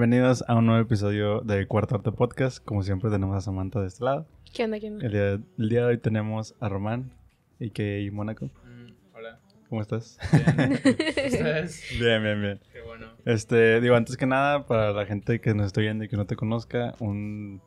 Bienvenidos 0.00 0.42
a 0.48 0.54
un 0.54 0.64
nuevo 0.64 0.80
episodio 0.80 1.42
de 1.42 1.66
Cuarto 1.66 1.96
Arte 1.96 2.10
Podcast. 2.10 2.64
Como 2.64 2.82
siempre 2.82 3.10
tenemos 3.10 3.36
a 3.36 3.42
Samantha 3.42 3.82
de 3.82 3.88
este 3.88 4.02
lado. 4.02 4.26
¿Qué 4.50 4.64
onda? 4.64 4.80
¿Qué 4.80 4.88
onda? 4.88 5.04
El 5.04 5.12
día, 5.12 5.32
el 5.58 5.68
día 5.68 5.80
de 5.80 5.86
hoy 5.88 5.98
tenemos 5.98 6.54
a 6.58 6.70
Román 6.70 7.12
y 7.58 7.68
que 7.68 8.08
Mónaco. 8.10 8.46
Mm, 8.46 8.92
hola. 9.14 9.38
¿Cómo 9.68 9.82
estás? 9.82 10.18
Bien. 10.32 10.72
¿Ustedes? 10.72 11.84
bien, 12.00 12.22
bien, 12.22 12.40
bien. 12.40 12.60
Qué 12.72 12.80
bueno. 12.80 13.08
Este, 13.26 13.82
digo, 13.82 13.94
antes 13.94 14.16
que 14.16 14.24
nada, 14.24 14.64
para 14.64 14.92
la 14.92 15.04
gente 15.04 15.38
que 15.38 15.52
nos 15.52 15.66
está 15.66 15.82
viendo 15.82 16.02
y 16.02 16.08
que 16.08 16.16
no 16.16 16.24
te 16.24 16.34
conozca, 16.34 16.94
un 17.00 17.60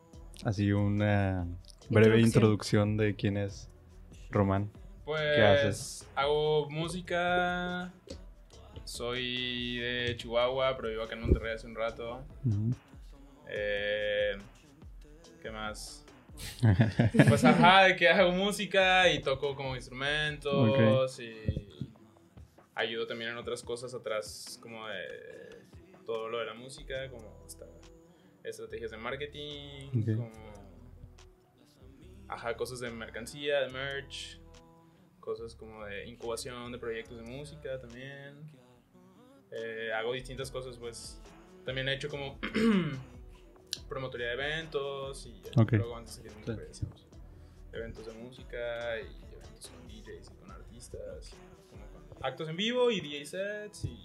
así 0.44 0.72
una 0.72 1.46
breve 1.88 2.18
Introducción. 2.18 2.26
introducción 2.26 2.96
de 2.96 3.14
quién 3.14 3.36
es 3.36 3.70
Román. 4.32 4.72
Pues 5.04 5.38
haces? 5.38 6.10
hago 6.16 6.68
música. 6.68 7.92
Soy 8.84 9.78
de 9.78 10.14
Chihuahua, 10.16 10.76
pero 10.76 10.88
vivo 10.90 11.02
acá 11.02 11.14
en 11.14 11.22
Monterrey 11.22 11.54
hace 11.54 11.66
un 11.66 11.74
rato. 11.74 12.24
Eh, 13.48 14.36
¿Qué 15.42 15.50
más? 15.50 16.04
Pues 17.28 17.44
ajá, 17.44 17.84
de 17.84 17.96
que 17.96 18.08
hago 18.08 18.32
música 18.32 19.08
y 19.10 19.20
toco 19.22 19.54
como 19.54 19.76
instrumentos 19.76 21.20
y 21.20 21.34
ayudo 22.74 23.06
también 23.06 23.30
en 23.30 23.36
otras 23.36 23.62
cosas 23.62 23.94
atrás 23.94 24.58
como 24.60 24.86
de 24.88 25.62
todo 26.04 26.28
lo 26.28 26.38
de 26.40 26.46
la 26.46 26.54
música, 26.54 27.08
como 27.08 27.44
esta- 27.46 27.66
estrategias 28.42 28.90
de 28.90 28.96
marketing, 28.96 29.90
como 30.16 30.32
ajá, 32.28 32.56
cosas 32.56 32.80
de 32.80 32.90
mercancía, 32.90 33.60
de 33.60 33.68
merch, 33.68 34.40
cosas 35.20 35.54
como 35.54 35.84
de 35.84 36.06
incubación 36.06 36.72
de 36.72 36.78
proyectos 36.78 37.16
de 37.16 37.22
música 37.30 37.78
también. 37.80 38.34
Eh, 39.56 39.92
hago 39.94 40.12
distintas 40.12 40.50
cosas, 40.50 40.76
pues 40.78 41.20
también 41.64 41.88
he 41.88 41.94
hecho 41.94 42.08
como 42.08 42.38
promotoría 43.88 44.28
de 44.28 44.32
eventos 44.34 45.26
y 45.26 45.40
Ok. 45.56 45.72
luego 45.72 45.96
antes 45.96 46.22
de 46.22 46.30
salir 46.30 46.68
Sí. 46.72 46.86
eventos 47.72 48.06
de 48.06 48.12
música 48.14 48.98
y 49.00 49.34
eventos 49.34 49.68
con 49.70 49.86
DJs 49.88 50.30
y 50.32 50.34
con 50.40 50.50
artistas, 50.50 51.34
como 51.70 51.86
con 51.86 52.24
actos 52.26 52.48
en 52.48 52.56
vivo 52.56 52.90
y 52.90 53.00
DJ 53.00 53.26
sets 53.26 53.84
y 53.84 53.96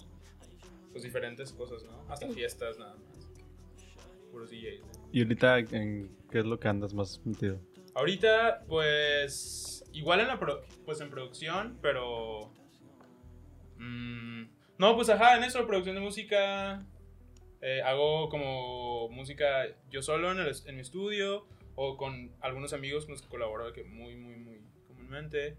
pues 0.92 1.04
diferentes 1.04 1.52
cosas, 1.54 1.84
¿no? 1.84 2.04
Hasta 2.10 2.28
fiestas 2.30 2.78
nada 2.80 2.96
más. 2.96 3.30
Puros 4.32 4.50
DJs. 4.52 4.82
¿no? 4.82 5.10
¿Y 5.12 5.22
ahorita 5.24 5.60
en 5.60 6.16
qué 6.32 6.40
es 6.40 6.46
lo 6.46 6.60
que 6.60 6.68
andas 6.68 6.94
más 6.94 7.22
metido? 7.26 7.60
Ahorita, 7.96 8.64
pues, 8.68 9.84
igual 9.94 10.20
en 10.20 10.28
la 10.28 10.40
pro- 10.40 10.62
pues 10.86 11.02
en 11.02 11.10
producción, 11.10 11.78
pero... 11.82 12.52
mm, 13.78 14.44
no, 14.80 14.96
pues 14.96 15.10
ajá, 15.10 15.38
en 15.38 15.44
eso, 15.44 15.68
producción 15.68 15.96
de 15.96 16.02
música. 16.02 16.84
eh, 17.62 17.82
hago 17.84 18.30
como 18.30 19.10
música 19.10 19.68
yo 19.90 20.02
solo 20.02 20.32
en, 20.32 20.40
el 20.40 20.56
en 20.66 20.76
mi 20.76 20.82
estudio 20.82 21.46
o 21.76 21.98
con 21.98 22.34
algunos 22.42 22.74
amigos 22.74 23.06
con 23.06 23.14
los 23.14 23.22
que 23.22 23.28
colaboro 23.28 23.72
que 23.74 23.84
muy, 23.84 24.16
muy, 24.16 24.36
muy 24.38 24.62
comúnmente. 24.88 25.58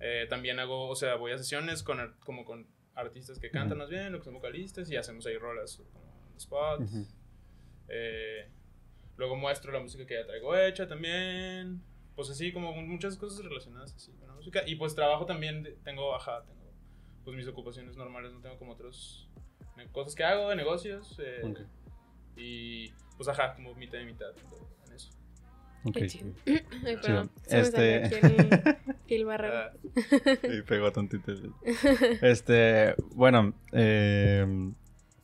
Eh, 0.00 0.26
también 0.28 0.60
hago, 0.60 0.88
o 0.88 0.94
sea, 0.94 1.16
voy 1.16 1.32
a 1.32 1.38
sesiones 1.38 1.82
con, 1.82 2.16
como 2.20 2.44
con 2.44 2.66
artistas 2.94 3.38
que 3.38 3.50
cantan 3.50 3.78
más 3.78 3.88
bien 3.88 4.14
o 4.14 4.18
que 4.18 4.24
son 4.24 4.34
vocalistas 4.34 4.90
y 4.90 4.96
hacemos 4.96 5.26
ahí 5.26 5.36
rolas 5.38 5.76
como 5.76 6.04
on 6.06 6.32
the 6.32 6.38
spot. 6.38 6.80
Ujú. 6.80 7.06
Eh, 7.88 8.48
luego 9.16 9.36
muestro 9.36 9.72
la 9.72 9.80
música 9.80 10.06
que 10.06 10.14
ya 10.14 10.26
traigo 10.26 10.56
hecha 10.56 10.86
también. 10.86 11.82
Pues 12.14 12.30
así, 12.30 12.52
como 12.52 12.72
muchas 12.72 13.16
cosas 13.16 13.44
relacionadas 13.44 13.94
así 13.94 14.12
con 14.12 14.28
la 14.28 14.34
música. 14.34 14.62
Y 14.66 14.74
pues 14.74 14.94
trabajo 14.94 15.24
también, 15.24 15.76
tengo, 15.84 16.14
ajá, 16.14 16.44
tengo 16.44 16.57
pues 17.28 17.36
mis 17.36 17.46
ocupaciones 17.48 17.94
normales, 17.98 18.32
no 18.32 18.40
tengo 18.40 18.56
como 18.56 18.72
otros 18.72 19.28
cosas 19.92 20.14
que 20.14 20.24
hago 20.24 20.48
de 20.48 20.56
negocios. 20.56 21.14
eh, 21.22 21.42
Ok. 21.44 21.60
Y 22.38 22.88
pues 23.18 23.28
ajá, 23.28 23.54
como 23.54 23.74
mitad 23.74 23.98
y 23.98 24.06
mitad 24.06 24.28
en 24.86 24.92
eso. 24.94 25.10
Ok. 25.84 25.92
Qué 25.94 26.06
chido. 26.06 26.32
Ay, 26.46 26.96
perdón. 27.02 27.30
Sí. 27.36 27.50
Se 27.50 27.56
me 27.56 27.60
Este- 27.60 28.08
salió 28.08 28.40
aquí 28.40 29.14
el, 29.14 29.16
el 29.20 29.24
barrero. 29.26 29.58
Ah, 29.58 29.72
Y 30.58 30.62
pegó 30.62 30.90
tantito. 30.90 31.32
Este, 32.22 32.94
bueno, 33.14 33.52
eh, 33.72 34.46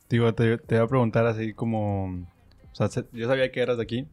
digo, 0.07 0.35
te, 0.35 0.59
te 0.59 0.75
iba 0.75 0.83
a 0.83 0.87
preguntar 0.87 1.25
así 1.25 1.53
como, 1.55 2.05
o 2.71 2.75
sea, 2.75 2.87
se- 2.87 3.07
yo 3.13 3.27
sabía 3.27 3.51
que 3.51 3.61
eras 3.61 3.77
de 3.77 3.83
aquí, 3.83 4.07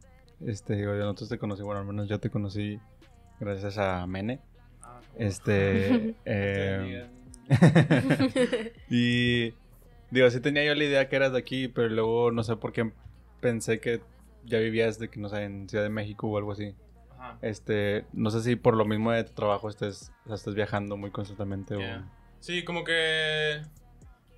este, 0.47 0.75
digo, 0.77 0.93
nosotros 0.95 1.29
te 1.29 1.37
conocí, 1.37 1.61
bueno, 1.61 1.81
al 1.81 1.85
menos 1.85 2.09
yo 2.09 2.19
te 2.19 2.31
conocí 2.31 2.79
gracias 3.39 3.77
a 3.77 4.07
Mene, 4.07 4.39
ah, 4.81 4.99
este, 5.19 6.15
eh, 6.25 6.77
amiga. 6.79 7.09
y 8.89 9.53
digo, 10.11 10.29
sí 10.29 10.39
tenía 10.39 10.65
yo 10.65 10.75
la 10.75 10.83
idea 10.83 11.09
que 11.09 11.15
eras 11.15 11.33
de 11.33 11.39
aquí, 11.39 11.67
pero 11.67 11.89
luego 11.89 12.31
no 12.31 12.43
sé 12.43 12.55
por 12.55 12.71
qué 12.71 12.91
pensé 13.41 13.79
que 13.79 14.01
ya 14.45 14.59
vivías 14.59 14.99
de 14.99 15.09
que, 15.09 15.19
no 15.19 15.29
sé, 15.29 15.43
en 15.43 15.69
Ciudad 15.69 15.83
de 15.83 15.89
México 15.89 16.27
o 16.27 16.37
algo 16.37 16.51
así. 16.51 16.75
Ajá. 17.11 17.37
Este, 17.41 18.05
no 18.13 18.29
sé 18.29 18.41
si 18.41 18.55
por 18.55 18.75
lo 18.75 18.85
mismo 18.85 19.11
de 19.11 19.23
tu 19.23 19.33
trabajo 19.33 19.69
estés, 19.69 20.11
o 20.25 20.27
sea, 20.27 20.35
estés 20.35 20.55
viajando 20.55 20.97
muy 20.97 21.11
constantemente 21.11 21.75
Yeah. 21.75 22.09
Sí, 22.39 22.65
como 22.65 22.83
que 22.83 23.61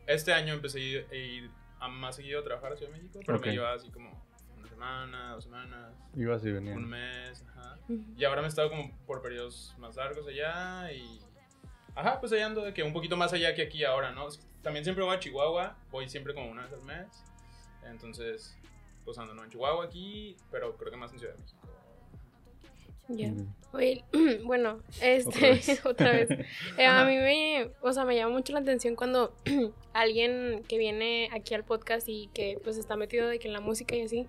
este 0.06 0.34
año 0.34 0.54
empecé 0.54 0.80
a 0.80 0.82
ir, 0.84 1.08
a 1.12 1.16
ir 1.16 1.50
a 1.80 1.88
más 1.88 2.16
seguido 2.16 2.42
a 2.42 2.44
trabajar 2.44 2.74
a 2.74 2.76
Ciudad 2.78 2.92
de 2.92 3.00
México, 3.00 3.20
pero 3.26 3.40
me 3.40 3.52
llevaba 3.52 3.74
así 3.74 3.90
como 3.90 4.10
una 4.58 4.68
semana, 4.68 5.32
dos 5.32 5.44
semanas. 5.44 5.94
o 6.16 6.20
ibas 6.20 6.46
y 6.46 6.52
venías. 6.52 6.78
un 6.78 6.88
mes, 6.88 7.44
ajá. 7.50 7.80
Y 8.16 8.24
ahora 8.24 8.42
me 8.42 8.48
he 8.48 8.50
estado 8.50 8.70
como 8.70 8.96
por 9.08 9.22
periodos 9.22 9.76
más 9.80 9.96
largos 9.96 10.28
allá 10.28 10.92
y... 10.92 11.20
Ajá, 11.96 12.20
pues 12.20 12.32
allá 12.34 12.48
ando 12.48 12.62
de 12.62 12.74
que 12.74 12.84
un 12.84 12.94
poquito 12.94 13.16
más 13.16 13.32
allá 13.34 13.56
que 13.56 13.62
aquí 13.62 13.84
ahora, 13.84 14.12
¿no? 14.12 14.28
También 14.62 14.84
siempre 14.84 15.04
voy 15.04 15.16
a 15.16 15.20
Chihuahua, 15.20 15.78
voy 15.92 16.10
siempre 16.10 16.34
como 16.34 16.52
una 16.52 16.64
vez 16.64 16.74
al 16.74 16.84
mes. 16.84 17.24
Entonces, 17.90 18.58
pues 19.06 19.18
ando 19.18 19.34
¿no? 19.34 19.44
en 19.44 19.50
Chihuahua 19.50 19.86
aquí, 19.86 20.36
pero 20.52 20.76
creo 20.76 20.92
que 20.92 20.98
más 20.98 21.14
en 21.14 21.20
Ciudad 21.20 21.34
de 21.36 21.42
México. 21.42 21.68
Ya. 23.08 23.30
Mm. 23.30 23.56
Oye, 23.74 24.04
bueno, 24.44 24.82
este, 25.02 25.52
Otra 25.54 25.90
otra 25.90 26.12
vez. 26.12 26.30
vez. 26.30 26.48
Eh, 26.78 26.86
a 26.86 27.06
mí 27.06 27.16
me, 27.18 27.70
o 27.82 27.94
sea, 27.94 28.04
me 28.04 28.16
llama 28.16 28.34
mucho 28.34 28.52
la 28.52 28.60
atención 28.60 28.96
cuando 28.96 29.34
alguien 29.94 30.64
que 30.68 30.78
viene 30.78 31.30
aquí 31.32 31.54
al 31.54 31.64
podcast 31.64 32.10
y 32.10 32.30
que 32.34 32.60
pues 32.64 32.78
está 32.78 32.96
metido 32.96 33.28
de 33.28 33.40
que 33.40 33.48
en 33.48 33.54
la 33.54 33.62
música 33.62 33.96
y 33.96 34.02
así. 34.02 34.28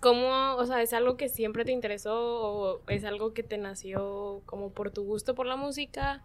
¿cómo, 0.00 0.54
o 0.56 0.66
sea, 0.66 0.82
es 0.82 0.92
algo 0.92 1.16
que 1.16 1.28
siempre 1.28 1.64
te 1.64 1.72
interesó 1.72 2.14
o 2.16 2.80
es 2.88 3.04
algo 3.04 3.32
que 3.32 3.42
te 3.42 3.58
nació 3.58 4.42
como 4.46 4.70
por 4.70 4.90
tu 4.90 5.04
gusto 5.04 5.34
por 5.34 5.46
la 5.46 5.56
música 5.56 6.22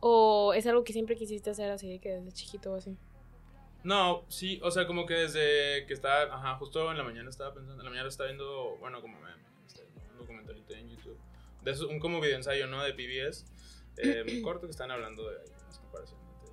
o 0.00 0.52
es 0.54 0.66
algo 0.66 0.84
que 0.84 0.92
siempre 0.92 1.16
quisiste 1.16 1.50
hacer 1.50 1.70
así 1.70 1.88
de 1.88 1.98
que 1.98 2.10
desde 2.10 2.32
chiquito 2.32 2.72
o 2.72 2.76
así? 2.76 2.96
No, 3.84 4.24
sí, 4.28 4.60
o 4.62 4.70
sea, 4.70 4.86
como 4.86 5.06
que 5.06 5.14
desde 5.14 5.86
que 5.86 5.94
estaba, 5.94 6.34
ajá, 6.34 6.56
justo 6.56 6.90
en 6.90 6.98
la 6.98 7.04
mañana 7.04 7.30
estaba 7.30 7.54
pensando, 7.54 7.80
en 7.80 7.84
la 7.84 7.90
mañana 7.90 8.08
estaba 8.08 8.28
viendo, 8.28 8.76
bueno, 8.80 9.00
como 9.00 9.18
me, 9.20 9.28
un 10.12 10.18
documentalito 10.18 10.74
en 10.74 10.88
YouTube, 10.90 11.18
de 11.62 11.70
eso, 11.70 11.88
un 11.88 12.00
como 12.00 12.20
video 12.20 12.36
ensayo, 12.36 12.66
¿no? 12.66 12.82
De 12.82 12.92
PBS, 12.92 13.44
eh, 13.98 14.24
muy 14.24 14.42
corto, 14.42 14.66
que 14.66 14.72
están 14.72 14.90
hablando 14.90 15.28
de 15.30 15.38
ahí, 15.40 15.46
unas 15.62 15.78
comparaciones 15.78 16.26
de 16.42 16.48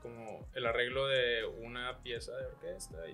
como 0.00 0.46
el 0.54 0.66
arreglo 0.66 1.06
de 1.06 1.44
una 1.62 1.98
pieza 2.02 2.32
de 2.36 2.46
orquesta 2.46 2.98
y 3.08 3.12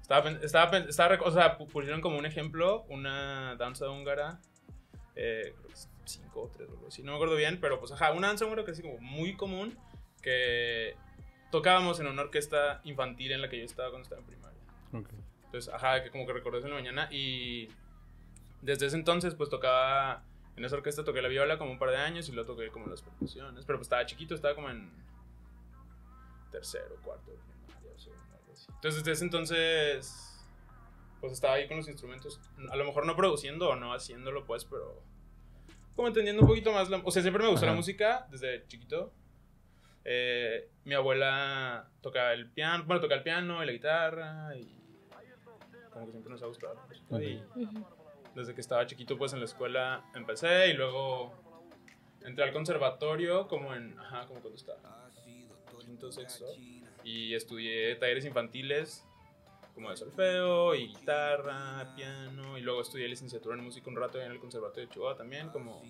estaba, 0.00 0.22
pen- 0.24 0.40
estaba, 0.42 0.78
estaba 0.78 1.16
rec- 1.16 1.22
o 1.26 1.30
sea, 1.30 1.58
pu- 1.58 1.66
pusieron 1.68 2.00
como 2.00 2.18
un 2.18 2.26
ejemplo, 2.26 2.82
una 2.88 3.54
danza 3.56 3.88
húngara, 3.90 4.40
eh, 5.16 5.52
creo 5.56 5.66
que 5.68 5.72
es 5.74 5.88
5 6.04 6.40
o 6.40 6.48
3 6.48 6.68
o 6.68 6.72
algo 6.72 6.88
así, 6.88 7.02
no 7.02 7.12
me 7.12 7.16
acuerdo 7.16 7.36
bien, 7.36 7.60
pero 7.60 7.78
pues 7.78 7.92
ajá, 7.92 8.12
una 8.12 8.28
danza 8.28 8.44
húngara 8.44 8.64
que 8.64 8.72
así 8.72 8.82
como 8.82 8.98
muy 8.98 9.36
común, 9.36 9.78
que 10.22 10.96
tocábamos 11.50 12.00
en 12.00 12.06
una 12.06 12.22
orquesta 12.22 12.80
infantil 12.84 13.32
en 13.32 13.42
la 13.42 13.48
que 13.48 13.58
yo 13.58 13.64
estaba 13.64 13.90
cuando 13.90 14.04
estaba 14.04 14.20
en 14.20 14.26
primaria. 14.26 14.60
Ok. 14.92 15.08
Entonces, 15.46 15.72
ajá, 15.74 16.02
que 16.02 16.10
como 16.10 16.26
que 16.26 16.32
recordé 16.32 16.58
eso 16.58 16.68
en 16.68 16.74
la 16.74 16.78
mañana 16.78 17.08
y 17.10 17.68
desde 18.62 18.86
ese 18.86 18.96
entonces 18.96 19.34
pues 19.34 19.50
tocaba, 19.50 20.22
en 20.56 20.64
esa 20.64 20.76
orquesta 20.76 21.04
toqué 21.04 21.22
la 21.22 21.28
viola 21.28 21.58
como 21.58 21.72
un 21.72 21.78
par 21.78 21.90
de 21.90 21.96
años 21.96 22.28
y 22.28 22.32
luego 22.32 22.54
toqué 22.54 22.68
como 22.68 22.86
las 22.86 23.02
percusiones, 23.02 23.64
pero 23.64 23.78
pues 23.78 23.86
estaba 23.86 24.06
chiquito, 24.06 24.34
estaba 24.34 24.54
como 24.54 24.70
en 24.70 24.90
tercero, 26.52 26.96
cuarto 27.02 27.32
primaria, 27.32 27.92
o 27.94 27.98
sea, 27.98 28.12
algo 28.12 28.52
así. 28.52 28.66
Entonces 28.68 29.02
desde 29.02 29.12
ese 29.12 29.24
entonces 29.24 30.26
pues 31.20 31.32
estaba 31.32 31.54
ahí 31.54 31.68
con 31.68 31.78
los 31.78 31.88
instrumentos, 31.88 32.40
a 32.70 32.76
lo 32.76 32.84
mejor 32.84 33.04
no 33.04 33.14
produciendo 33.14 33.68
o 33.68 33.76
no 33.76 33.92
haciéndolo 33.92 34.46
pues, 34.46 34.64
pero 34.64 35.02
como 35.94 36.08
entendiendo 36.08 36.42
un 36.42 36.48
poquito 36.48 36.72
más, 36.72 36.88
la, 36.88 36.98
o 37.04 37.10
sea, 37.10 37.22
siempre 37.22 37.42
me 37.42 37.50
gustó 37.50 37.66
Ajá. 37.66 37.72
la 37.72 37.76
música 37.76 38.26
desde 38.30 38.66
chiquito. 38.66 39.12
Eh, 40.04 40.70
mi 40.84 40.94
abuela 40.94 41.90
tocaba 42.00 42.32
el 42.32 42.48
piano, 42.50 42.84
bueno, 42.86 43.00
tocaba 43.00 43.18
el 43.18 43.24
piano 43.24 43.62
y 43.62 43.66
la 43.66 43.72
guitarra 43.72 44.56
y 44.56 44.80
como 45.92 46.06
que 46.06 46.12
siempre 46.12 46.32
nos 46.32 46.42
ha 46.42 46.46
gustado 46.46 46.74
la 46.74 46.86
música. 46.86 47.16
Ok. 47.16 47.22
Y 47.22 47.42
desde 48.34 48.54
que 48.54 48.60
estaba 48.60 48.86
chiquito, 48.86 49.18
pues 49.18 49.32
en 49.32 49.40
la 49.40 49.44
escuela 49.44 50.04
empecé 50.14 50.68
y 50.68 50.72
luego 50.74 51.34
entré 52.24 52.44
al 52.44 52.52
conservatorio 52.52 53.46
como 53.48 53.74
en, 53.74 53.98
ajá, 53.98 54.26
como 54.26 54.40
cuando 54.40 54.56
estaba 54.56 55.10
quinto, 55.84 56.12
sexto 56.12 56.46
y 57.02 57.34
estudié 57.34 57.96
talleres 57.96 58.24
infantiles 58.24 59.04
como 59.74 59.90
de 59.90 59.96
solfeo 59.96 60.74
y 60.74 60.88
guitarra, 60.88 61.94
piano 61.94 62.58
y 62.58 62.62
luego 62.62 62.82
estudié 62.82 63.08
licenciatura 63.08 63.56
en 63.56 63.64
música 63.64 63.88
un 63.88 63.96
rato 63.96 64.20
en 64.20 64.30
el 64.30 64.38
conservatorio 64.38 64.88
de 64.88 64.94
Chihuahua 64.94 65.16
también, 65.16 65.48
como 65.50 65.82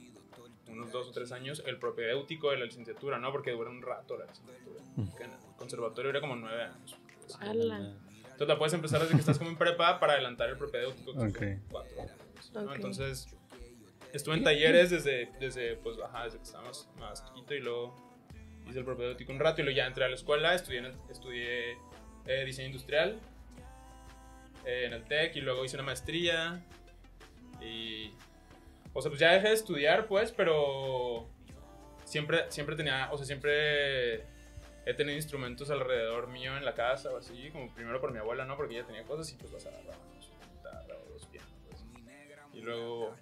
unos 0.68 0.92
dos 0.92 1.08
o 1.08 1.10
tres 1.10 1.32
años, 1.32 1.62
el 1.66 1.78
propedéutico 1.78 2.50
de 2.50 2.58
la 2.58 2.64
licenciatura, 2.64 3.18
¿no? 3.18 3.32
Porque 3.32 3.50
dura 3.50 3.70
un 3.70 3.82
rato 3.82 4.16
la 4.16 4.26
licenciatura. 4.26 4.80
Mm. 4.96 5.22
En 5.22 5.32
el 5.32 5.56
conservatorio 5.56 6.10
era 6.10 6.20
como 6.20 6.36
nueve 6.36 6.62
años. 6.62 6.96
Entonces 7.40 8.48
la 8.48 8.58
puedes 8.58 8.72
empezar 8.72 9.00
desde 9.00 9.14
que 9.14 9.20
estás 9.20 9.38
como 9.38 9.50
en 9.50 9.56
prepa 9.56 10.00
para 10.00 10.14
adelantar 10.14 10.48
el 10.48 10.56
propedéutico. 10.56 11.12
que 11.12 11.18
son 11.18 11.28
Ok. 11.30 11.36
como 11.36 11.68
cuatro 11.70 12.02
años, 12.02 12.52
¿no? 12.54 12.62
Ok. 12.62 12.74
Entonces 12.76 13.26
estuve 14.12 14.36
en 14.36 14.44
talleres 14.44 14.90
desde, 14.90 15.30
desde, 15.38 15.76
pues, 15.76 15.98
ajá, 16.00 16.24
desde 16.24 16.38
que 16.38 16.44
estaba 16.44 16.70
más, 16.98 17.24
chiquito 17.26 17.54
y 17.54 17.60
luego 17.60 17.94
hice 18.68 18.78
el 18.78 18.84
propedéutico 18.84 19.32
un 19.32 19.40
rato 19.40 19.60
y 19.60 19.64
luego 19.64 19.76
ya 19.76 19.86
entré 19.86 20.04
a 20.04 20.08
la 20.08 20.14
escuela, 20.14 20.54
estudié, 20.54 20.92
estudié 21.10 21.76
eh, 22.26 22.44
diseño 22.44 22.68
industrial 22.68 23.20
en 24.64 24.92
el 24.92 25.04
TEC 25.04 25.36
y 25.36 25.40
luego 25.40 25.64
hice 25.64 25.76
una 25.76 25.84
maestría 25.84 26.64
y... 27.60 28.12
O 28.92 29.00
sea, 29.00 29.08
pues 29.10 29.20
ya 29.20 29.32
dejé 29.32 29.48
de 29.48 29.54
estudiar, 29.54 30.06
pues, 30.06 30.32
pero 30.32 31.28
siempre, 32.04 32.50
siempre 32.50 32.74
tenía, 32.74 33.08
o 33.12 33.16
sea, 33.16 33.24
siempre 33.24 34.24
he 34.84 34.94
tenido 34.94 35.16
instrumentos 35.16 35.70
alrededor 35.70 36.26
mío 36.26 36.56
en 36.56 36.64
la 36.64 36.74
casa 36.74 37.10
o 37.10 37.18
así, 37.18 37.50
como 37.50 37.72
primero 37.72 38.00
por 38.00 38.12
mi 38.12 38.18
abuela, 38.18 38.44
¿no? 38.44 38.56
Porque 38.56 38.74
ella 38.74 38.86
tenía 38.86 39.04
cosas 39.04 39.30
y 39.32 39.36
pues 39.36 39.52
las 39.52 39.64
agarraba, 39.66 39.94
su 40.18 40.32
guitarra 40.52 40.96
o 41.06 41.12
los 41.12 41.26
pianos. 41.26 41.52
pues. 41.68 41.84
Y 42.52 42.62
luego 42.62 43.14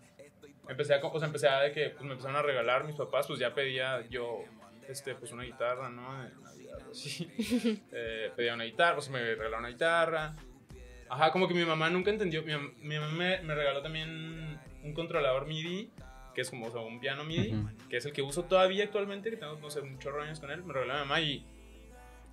empecé 0.69 0.95
a, 0.95 1.05
o 1.05 1.19
sea, 1.19 1.27
empecé 1.27 1.49
a 1.49 1.61
de 1.61 1.73
que 1.73 1.91
pues 1.91 2.03
me 2.05 2.13
empezaron 2.13 2.37
a 2.37 2.43
regalar 2.43 2.85
mis 2.85 2.97
papás, 2.97 3.27
pues 3.27 3.39
ya 3.39 3.55
pedía 3.55 4.07
yo, 4.09 4.45
este, 4.89 5.15
pues 5.15 5.33
una 5.33 5.43
guitarra, 5.43 5.91
¿no? 5.91 6.23
De 6.23 6.31
Navidad 6.37 6.79
así. 6.91 7.31
Eh, 7.93 8.33
pedía 8.37 8.55
una 8.55 8.65
guitarra, 8.65 9.01
sea, 9.01 9.13
me 9.13 9.21
regalaron 9.21 9.61
una 9.61 9.69
guitarra. 9.69 10.35
Ajá, 11.11 11.31
como 11.33 11.49
que 11.49 11.55
mi 11.55 11.65
mamá 11.65 11.91
nunca 11.91 12.11
entendió, 12.11 12.43
mi, 12.43 12.53
mi 12.81 12.99
mamá 12.99 13.13
me, 13.13 13.41
me 13.43 13.55
regaló 13.55 13.83
también 13.83 14.59
un 14.83 14.95
controlador 14.95 15.47
MIDI, 15.47 15.91
que 16.35 16.43
es 16.43 16.51
como 16.51 16.67
o 16.67 16.71
sea, 16.71 16.81
un 16.83 17.01
piano 17.01 17.25
MIDI, 17.25 17.55
Ujú. 17.55 17.89
que 17.89 17.97
es 17.97 18.07
el 18.07 18.13
que 18.13 18.23
uso 18.23 18.45
todavía 18.45 18.85
actualmente, 18.85 19.31
que 19.31 19.37
tengo, 19.37 19.57
no 19.59 19.71
sé, 19.71 19.83
muchos 19.83 20.15
años 20.23 20.39
con 20.41 20.51
él, 20.51 20.63
me 20.65 20.73
regaló 20.73 20.95
mi 20.95 21.01
mamá 21.01 21.21
y 21.21 21.45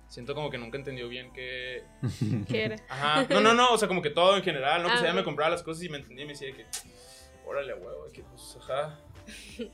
siento 0.08 0.34
como 0.34 0.50
que 0.50 0.58
nunca 0.58 0.76
entendió 0.78 1.08
bien 1.08 1.32
que... 1.32 1.82
¿Qué 2.48 2.64
era? 2.64 2.76
Ajá, 2.88 3.26
no, 3.30 3.40
no, 3.40 3.54
no, 3.54 3.70
o 3.72 3.78
sea, 3.78 3.88
como 3.88 4.02
que 4.02 4.10
todo 4.10 4.36
en 4.36 4.42
general, 4.42 4.82
¿no? 4.82 4.88
Pues 4.88 5.00
Ah, 5.00 5.04
ella 5.06 5.14
me 5.14 5.24
compraba 5.24 5.50
las 5.50 5.62
cosas 5.62 5.82
y 5.82 5.88
me 5.88 5.96
entendía 5.98 6.24
y 6.24 6.26
me 6.28 6.32
decía 6.34 6.52
que, 6.52 6.64
órale, 7.46 7.74
huevo, 7.74 8.06
que 8.12 8.22
pues, 8.22 8.56
ajá, 8.60 9.00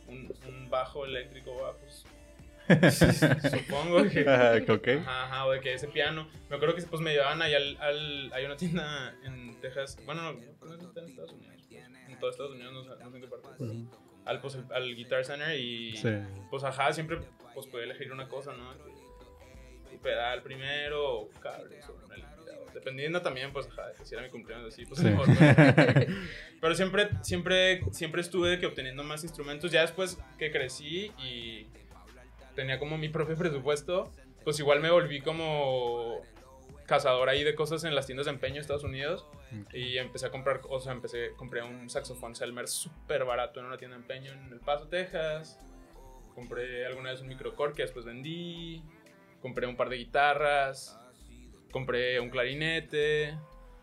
un, 0.07 0.33
un 0.49 0.71
bajo 0.71 1.05
eléctrico, 1.05 1.55
va, 1.57 1.77
pues, 1.77 2.05
supongo 3.51 4.09
que... 4.09 4.21
Ajá, 4.29 4.55
ok. 4.73 4.89
Ajá, 5.01 5.25
ajá, 5.25 5.47
o 5.47 5.53
de 5.53 5.61
que 5.61 5.75
ese 5.75 5.89
piano. 5.89 6.29
Me 6.49 6.57
acuerdo 6.57 6.75
que 6.75 6.83
pues 6.83 7.03
me 7.03 7.13
llevaban 7.13 7.43
ahí 7.43 7.55
al, 7.55 7.77
al- 7.81 8.33
Hay 8.33 8.45
una 8.45 8.57
tienda 8.57 9.15
en 9.25 9.61
Texas. 9.61 9.99
Bueno, 10.05 10.23
no, 10.33 10.33
no 10.33 10.89
está 10.89 11.01
en 11.01 11.09
Estados 11.09 11.33
Unidos. 11.33 11.55
pues, 11.69 11.83
en 12.09 12.19
todo 12.19 12.31
Estados 12.31 12.53
Unidos, 12.53 12.73
no, 12.73 12.83
sé- 12.85 13.03
no 13.05 13.11
sé 13.11 13.17
en 13.17 13.23
qué 13.23 13.29
parte. 13.29 13.65
al, 14.25 14.41
pues, 14.41 14.59
al 14.73 14.95
Guitar 14.95 15.25
Center 15.25 15.59
y. 15.59 15.97
Sí. 15.97 16.11
Pues 16.51 16.65
ajá, 16.65 16.93
siempre 16.93 17.19
pues 17.55 17.67
podía 17.67 17.85
elegir 17.85 18.13
una 18.13 18.29
cosa, 18.29 18.53
¿no? 18.55 18.73
Que- 18.79 19.93
Un 19.95 19.99
pedal 20.01 20.43
primero 20.43 21.21
o 21.21 21.29
cables 21.41 21.85
o 21.89 22.13
electrizador. 22.13 22.73
Dependiendo 22.73 23.21
también, 23.21 23.53
pues 23.53 23.67
ajá, 23.69 23.93
si 24.05 24.15
era 24.15 24.23
mi 24.25 24.31
cumpleaños 24.31 24.73
así, 24.73 24.87
pues 24.87 25.01
Sí. 25.01 25.07
mejor. 25.07 25.27
Pero, 25.39 26.07
pero 26.61 26.75
siempre, 26.75 27.09
siempre, 27.23 27.83
siempre 27.93 28.21
estuve 28.23 28.59
que 28.59 28.67
obteniendo 28.67 29.03
más 29.05 29.23
instrumentos. 29.25 29.71
Ya 29.71 29.83
después 29.83 30.19
que 30.39 30.51
crecí 30.51 31.13
y 31.19 31.67
tenía 32.55 32.79
como 32.79 32.99
mi 32.99 33.09
propio 33.09 33.37
presupuesto, 33.37 34.13
pues 34.45 34.59
igual 34.59 34.81
me 34.81 34.91
volví 34.91 35.21
como 35.21 36.21
cazador 36.87 37.29
ahí 37.29 37.45
de 37.45 37.55
cosas 37.55 37.85
en 37.85 37.95
las 37.95 38.07
tiendas 38.07 38.27
de 38.27 38.33
empeño 38.33 38.57
de 38.57 38.61
Estados 38.61 38.85
Unidos 38.85 39.27
y 39.73 39.99
empecé 39.99 40.27
a 40.27 40.31
comprar, 40.31 40.61
o 40.69 40.81
sea, 40.81 40.93
empecé, 40.93 41.33
compré 41.37 41.63
un 41.63 41.89
saxofón 41.89 42.35
Selmer 42.35 42.69
súper 42.69 43.25
barato 43.25 43.61
en 43.61 43.67
una 43.67 43.77
tienda 43.77 43.97
de 43.97 44.03
empeño 44.03 44.33
en 44.33 44.53
El 44.53 44.61
Paso, 44.61 44.89
Texas. 44.89 45.59
Compré 46.35 46.87
alguna 46.87 47.11
vez 47.11 47.21
un 47.21 47.29
microcore 47.29 47.75
que 47.75 47.83
después 47.83 48.05
vendí. 48.05 48.83
Compré 49.41 49.67
un 49.67 49.77
par 49.77 49.91
de 49.91 49.97
guitarras. 49.97 50.99
Compré 51.71 52.19
un 52.21 52.31
clarinete. 52.31 53.37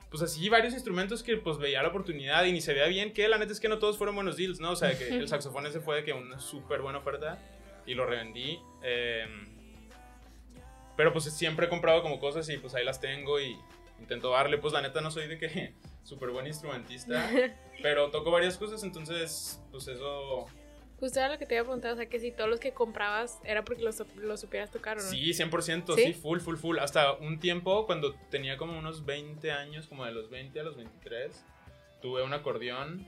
Pues 0.10 0.24
así 0.24 0.50
varios 0.50 0.74
instrumentos 0.74 1.22
que 1.22 1.38
pues 1.38 1.60
veía 1.60 1.84
la 1.84 1.90
oportunidad 1.90 2.44
y 2.46 2.52
ni 2.52 2.62
se 2.62 2.74
veía 2.74 2.88
bien 2.88 3.14
que 3.14 3.28
la 3.28 3.38
neta 3.38 3.52
es 3.52 3.60
que 3.60 3.70
no 3.70 3.78
todos 3.78 3.98
fueron 3.98 4.16
buenos 4.16 4.38
deals, 4.38 4.60
¿no? 4.60 4.72
O 4.72 4.76
sea, 4.76 4.98
que 4.98 5.08
el 5.10 5.28
saxofón 5.28 5.68
ese 5.68 5.80
fue 5.80 5.98
de 5.98 6.04
que 6.04 6.14
una 6.14 6.40
súper 6.40 6.82
buena 6.82 6.98
oferta 6.98 7.40
y 7.86 7.94
lo 7.94 8.06
revendí. 8.06 8.60
eh, 8.84 9.26
pero 11.00 11.14
pues 11.14 11.24
siempre 11.34 11.68
he 11.68 11.70
comprado 11.70 12.02
como 12.02 12.20
cosas 12.20 12.50
y 12.50 12.58
pues 12.58 12.76
ahí 12.76 12.84
las 12.84 13.00
tengo 13.00 13.40
y 13.40 13.58
intento 14.02 14.32
darle. 14.32 14.58
Pues 14.58 14.74
la 14.74 14.82
neta 14.82 15.00
no 15.00 15.10
soy 15.10 15.30
de 15.30 15.38
que 15.38 15.74
súper 16.04 16.30
buen 16.32 16.46
instrumentista, 16.46 17.30
pero 17.82 18.12
toco 18.12 18.32
varias 18.32 18.58
cosas, 18.58 18.84
entonces 18.84 19.64
pues 19.72 19.88
eso... 19.88 20.46
Justo 21.00 21.20
era 21.20 21.30
lo 21.30 21.40
que 21.40 21.46
te 21.46 21.54
iba 21.54 21.62
a 21.62 21.64
preguntar, 21.64 21.94
o 21.94 21.96
sea, 21.96 22.08
que 22.10 22.20
si 22.20 22.32
todos 22.34 22.50
los 22.50 22.60
que 22.60 22.74
comprabas 22.74 23.40
era 23.46 23.64
porque 23.64 23.82
los, 23.82 24.04
los 24.18 24.42
supieras 24.42 24.70
tocar 24.72 24.98
o 24.98 25.02
no. 25.02 25.08
Sí, 25.08 25.30
100%, 25.30 25.96
¿Sí? 25.96 26.04
sí, 26.04 26.14
full, 26.14 26.40
full, 26.42 26.58
full. 26.58 26.80
Hasta 26.80 27.14
un 27.14 27.40
tiempo, 27.40 27.86
cuando 27.86 28.14
tenía 28.30 28.58
como 28.58 28.78
unos 28.78 29.06
20 29.06 29.54
años, 29.54 29.88
como 29.88 30.04
de 30.04 30.12
los 30.12 30.30
20 30.30 30.60
a 30.60 30.64
los 30.64 30.76
23, 30.76 31.46
tuve 32.02 32.24
un 32.24 32.34
acordeón, 32.34 33.08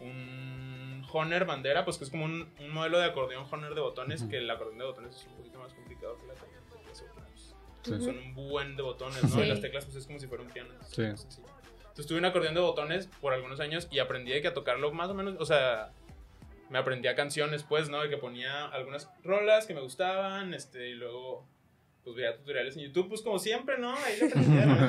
un 0.00 1.04
Honor 1.12 1.46
bandera, 1.46 1.84
pues 1.84 1.96
que 1.98 2.04
es 2.04 2.10
como 2.10 2.24
un, 2.24 2.48
un 2.60 2.70
modelo 2.70 2.98
de 2.98 3.04
acordeón 3.06 3.46
Honor 3.50 3.74
de 3.74 3.80
botones, 3.80 4.20
Ujú. 4.22 4.30
que 4.30 4.38
el 4.38 4.50
acordeón 4.50 4.78
de 4.78 4.84
botones 4.84 5.16
es 5.16 5.24
un 5.26 5.34
poquito 5.36 5.58
más 5.58 5.72
complicado 5.72 6.16
que 6.18 6.26
la 6.26 6.34
tecla 6.34 6.88
de 6.88 6.94
sopranos. 6.94 7.54
Sí. 7.82 7.92
Ujú. 7.92 8.04
Son 8.04 8.18
un 8.18 8.34
buen 8.34 8.76
de 8.76 8.82
botones, 8.82 9.22
¿no? 9.22 9.28
Sí. 9.30 9.40
Y 9.40 9.46
las 9.46 9.60
teclas 9.60 9.84
pues 9.84 9.96
es 9.96 10.06
como 10.06 10.18
si 10.18 10.26
fuera 10.26 10.42
un 10.42 10.50
piano. 10.50 10.70
es 10.82 10.88
Sí. 10.88 11.02
Entonces 11.02 12.06
tuve 12.08 12.18
un 12.18 12.24
acordeón 12.26 12.54
de 12.54 12.60
botones 12.60 13.06
por 13.20 13.32
algunos 13.32 13.60
años 13.60 13.88
y 13.90 14.00
aprendí 14.00 14.30
de 14.32 14.42
que 14.42 14.48
a 14.48 14.54
tocarlo 14.54 14.92
más 14.92 15.08
o 15.08 15.14
menos, 15.14 15.36
o 15.38 15.46
sea, 15.46 15.92
me 16.68 16.78
aprendía 16.78 17.14
canciones 17.14 17.62
pues, 17.62 17.88
¿no? 17.88 18.02
De 18.02 18.10
que 18.10 18.18
ponía 18.18 18.66
algunas 18.66 19.08
rolas 19.24 19.66
que 19.66 19.72
me 19.72 19.80
gustaban, 19.80 20.52
este, 20.52 20.88
y 20.90 20.94
luego 20.94 21.46
pues 22.04 22.14
veía 22.16 22.36
tutoriales 22.36 22.76
en 22.76 22.82
YouTube, 22.84 23.08
pues 23.08 23.22
como 23.22 23.38
siempre, 23.38 23.78
¿no? 23.78 23.94
Ahí 23.96 24.18
lo 24.20 24.26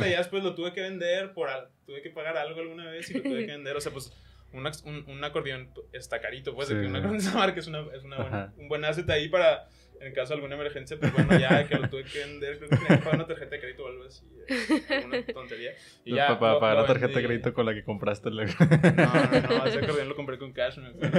y 0.06 0.12
ya 0.12 0.18
después 0.18 0.44
lo 0.44 0.54
tuve 0.54 0.74
que 0.74 0.81
vender 0.81 1.33
por, 1.33 1.50
tuve 1.86 2.01
que 2.01 2.09
pagar 2.12 2.38
algo 2.38 2.59
alguna 2.59 2.86
vez 2.92 3.09
y 3.09 3.13
lo 3.15 3.24
tuve 3.24 3.45
que 3.45 3.51
vender, 3.54 3.75
o 3.75 3.81
sea, 3.81 3.92
pues 3.92 4.12
un, 4.53 4.65
un, 4.85 5.09
un 5.09 5.23
acordeón 5.23 5.71
está 5.94 6.19
carito, 6.21 6.55
pues, 6.55 6.69
de 6.69 6.75
Sí. 6.75 6.81
que 6.81 6.88
un 6.88 6.95
acordeón 6.95 7.17
de 7.19 7.23
esa 7.23 7.38
marca 7.38 7.59
es, 7.59 7.67
una, 7.67 7.81
es 7.95 8.03
una 8.03 8.17
buena- 8.17 8.53
un 8.57 8.67
buen 8.69 8.85
asset 8.85 9.09
ahí 9.09 9.27
para, 9.29 9.67
en 9.99 10.13
caso 10.13 10.29
de 10.29 10.35
alguna 10.35 10.55
emergencia, 10.55 10.97
pues 10.99 11.11
bueno, 11.13 11.38
ya 11.39 11.67
que 11.67 11.75
lo 11.75 11.89
tuve 11.89 12.03
que 12.05 12.19
vender, 12.19 12.57
creo 12.57 12.69
que 12.69 12.75
tenía 12.77 12.97
que 12.97 13.03
pagar 13.03 13.15
una 13.15 13.27
tarjeta 13.27 13.49
de 13.51 13.59
crédito 13.59 13.83
o 13.83 13.88
algo 13.88 14.03
así, 14.05 14.23
eh, 14.47 14.81
alguna 14.95 15.25
tontería. 15.25 15.71
Y 16.05 16.15
ya, 16.15 16.39
para 16.39 16.59
pagar 16.59 16.77
la 16.77 16.85
tarjeta 16.88 17.07
de 17.07 17.13
vendí. 17.15 17.27
crédito 17.27 17.53
con 17.53 17.65
la 17.65 17.73
que 17.73 17.83
compraste. 17.83 18.29
la- 18.31 18.45
No, 18.45 19.41
no, 19.41 19.57
no, 19.59 19.65
ese 19.65 19.79
acordeón 19.79 20.07
lo 20.09 20.15
compré 20.15 20.38
con 20.38 20.53
cash, 20.53 20.77
me 20.77 20.88
acuerdo. 20.89 21.11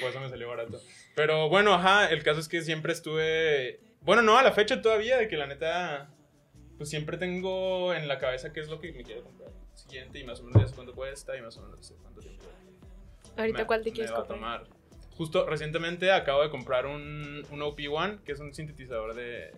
Por 0.00 0.10
eso 0.10 0.20
me 0.20 0.28
salió 0.28 0.48
barato. 0.48 0.80
Pero 1.14 1.48
bueno, 1.48 1.74
ajá, 1.74 2.10
el 2.10 2.22
caso 2.22 2.40
es 2.40 2.48
que 2.48 2.62
siempre 2.62 2.92
estuve. 2.92 3.80
Bueno, 4.02 4.22
no, 4.22 4.38
a 4.38 4.42
la 4.42 4.52
fecha 4.52 4.80
todavía, 4.82 5.16
de 5.18 5.28
que 5.28 5.36
la 5.36 5.46
neta. 5.46 6.10
Pues 6.78 6.88
siempre 6.88 7.18
tengo 7.18 7.92
en 7.92 8.08
la 8.08 8.18
cabeza 8.18 8.54
qué 8.54 8.60
es 8.60 8.68
lo 8.68 8.80
que 8.80 8.90
me 8.92 9.02
quiero 9.02 9.22
comprar. 9.22 9.50
Siguiente, 9.82 10.18
y 10.18 10.24
más 10.24 10.40
o 10.40 10.44
menos 10.44 10.62
ya 10.62 10.68
sé 10.68 10.74
cuánto 10.74 10.94
cuesta, 10.94 11.36
y 11.36 11.40
más 11.42 11.56
o 11.56 11.62
menos 11.62 11.84
sé 11.86 11.94
cuánto 12.02 12.20
tiempo. 12.20 12.44
Ahorita, 13.36 13.58
me- 13.60 13.66
¿cuál 13.66 13.82
te 13.82 13.90
me 13.90 13.94
quieres 13.94 14.12
comprar? 14.12 14.38
tomar. 14.64 14.66
Justo 15.16 15.46
recientemente 15.46 16.10
acabo 16.12 16.42
de 16.42 16.50
comprar 16.50 16.86
un, 16.86 17.44
un 17.50 17.60
OP1, 17.60 18.22
que 18.22 18.32
es 18.32 18.40
un 18.40 18.54
sintetizador 18.54 19.14
de. 19.14 19.52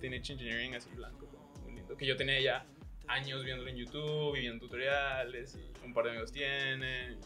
Teenage 0.00 0.32
Engineering, 0.32 0.74
así 0.74 0.90
blanco, 0.90 1.26
muy 1.64 1.74
lindo. 1.74 1.96
Que 1.96 2.06
yo 2.06 2.16
tenía 2.16 2.40
ya 2.40 2.66
años 3.08 3.44
viéndolo 3.44 3.68
en 3.68 3.76
YouTube 3.76 4.36
y 4.36 4.40
viendo 4.40 4.64
tutoriales, 4.64 5.56
y 5.56 5.84
un 5.84 5.92
par 5.92 6.04
de 6.04 6.10
amigos 6.10 6.32
tienen. 6.32 7.18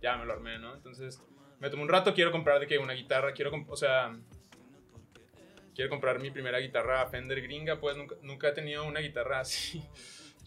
Ya 0.00 0.16
me 0.16 0.24
lo 0.26 0.32
armé, 0.34 0.58
¿no? 0.58 0.74
Entonces, 0.74 1.20
me 1.58 1.70
tomó 1.70 1.82
un 1.82 1.88
rato, 1.88 2.14
quiero 2.14 2.30
comprar 2.30 2.60
de 2.60 2.66
que 2.68 2.78
una 2.78 2.92
guitarra, 2.92 3.32
quiero, 3.32 3.50
o 3.68 3.76
sea, 3.76 4.16
quiero 5.74 5.90
comprar 5.90 6.20
mi 6.20 6.30
primera 6.30 6.58
guitarra 6.58 7.04
Fender 7.08 7.40
gringa, 7.42 7.80
pues 7.80 7.96
nunca, 7.96 8.14
nunca 8.22 8.48
he 8.48 8.52
tenido 8.52 8.84
una 8.86 9.00
guitarra 9.00 9.40
así. 9.40 9.82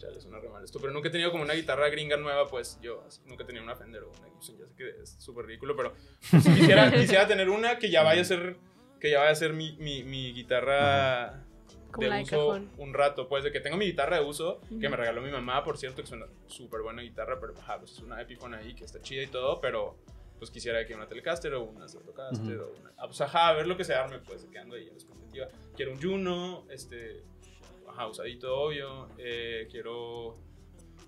Chale, 0.02 0.20
suena 0.20 0.40
re 0.40 0.48
mal 0.48 0.64
esto, 0.64 0.80
pero 0.80 0.92
nunca 0.92 1.08
he 1.08 1.12
tenido 1.12 1.30
como 1.30 1.44
una 1.44 1.54
guitarra 1.54 1.88
gringa 1.88 2.16
nueva, 2.16 2.48
pues 2.48 2.76
yo 2.82 3.04
así, 3.06 3.20
nunca 3.26 3.44
he 3.44 3.46
tenido 3.46 3.62
una 3.64 3.76
Fender 3.76 4.02
o 4.02 4.10
una 4.10 4.28
Gibson, 4.30 4.58
ya 4.58 4.66
sé 4.66 4.74
que 4.74 4.88
es 5.00 5.14
súper 5.20 5.46
ridículo, 5.46 5.76
pero 5.76 5.94
pues, 6.30 6.44
quisiera, 6.44 6.90
quisiera 7.00 7.26
tener 7.28 7.48
una 7.48 7.78
que 7.78 7.88
ya 7.88 8.02
vaya 8.02 8.22
a 8.22 8.24
ser, 8.24 8.56
que 8.98 9.10
ya 9.10 9.20
vaya 9.20 9.30
a 9.30 9.34
ser 9.36 9.52
mi, 9.52 9.76
mi, 9.76 10.02
mi 10.02 10.32
guitarra 10.32 11.44
Como 11.92 12.08
de 12.10 12.22
uso 12.22 12.48
cajón. 12.48 12.70
un 12.78 12.94
rato, 12.94 13.28
pues 13.28 13.44
de 13.44 13.52
que 13.52 13.60
tengo 13.60 13.76
mi 13.76 13.86
guitarra 13.86 14.18
de 14.18 14.24
uso, 14.24 14.60
que 14.68 14.74
Ujú. 14.74 14.90
me 14.90 14.96
regaló 14.96 15.22
mi 15.22 15.30
mamá, 15.30 15.62
por 15.62 15.78
cierto, 15.78 15.96
que 15.98 16.02
es 16.02 16.10
una 16.12 16.26
súper 16.48 16.80
buena 16.82 17.02
guitarra, 17.02 17.38
pero 17.40 17.54
ajá, 17.56 17.78
pues 17.78 17.92
es 17.92 18.00
una 18.00 18.20
Epiphone 18.20 18.56
ahí 18.56 18.74
que 18.74 18.84
está 18.84 19.00
chida 19.00 19.22
y 19.22 19.28
todo, 19.28 19.60
pero 19.60 19.98
pues 20.38 20.50
quisiera 20.50 20.84
que 20.84 20.96
una 20.96 21.06
Telecaster 21.06 21.54
o 21.54 21.62
una 21.62 21.86
Stratocaster 21.86 22.56
Ujú. 22.58 22.72
o 22.74 22.80
una... 22.80 22.92
ah, 22.96 23.06
pues 23.06 23.20
ajá, 23.20 23.48
a 23.48 23.52
ver 23.52 23.68
lo 23.68 23.76
que 23.76 23.84
se 23.84 23.94
arme, 23.94 24.18
pues 24.18 24.44
quedando 24.50 24.74
ahí 24.74 24.82
en 24.82 24.88
la 24.88 24.94
expectativa. 24.94 25.46
Quiero 25.76 25.92
un 25.92 26.02
Juno, 26.02 26.66
este, 26.68 27.22
ajá, 27.92 28.06
usadito, 28.08 28.54
obvio, 28.54 29.08
eh, 29.18 29.68
quiero... 29.70 30.36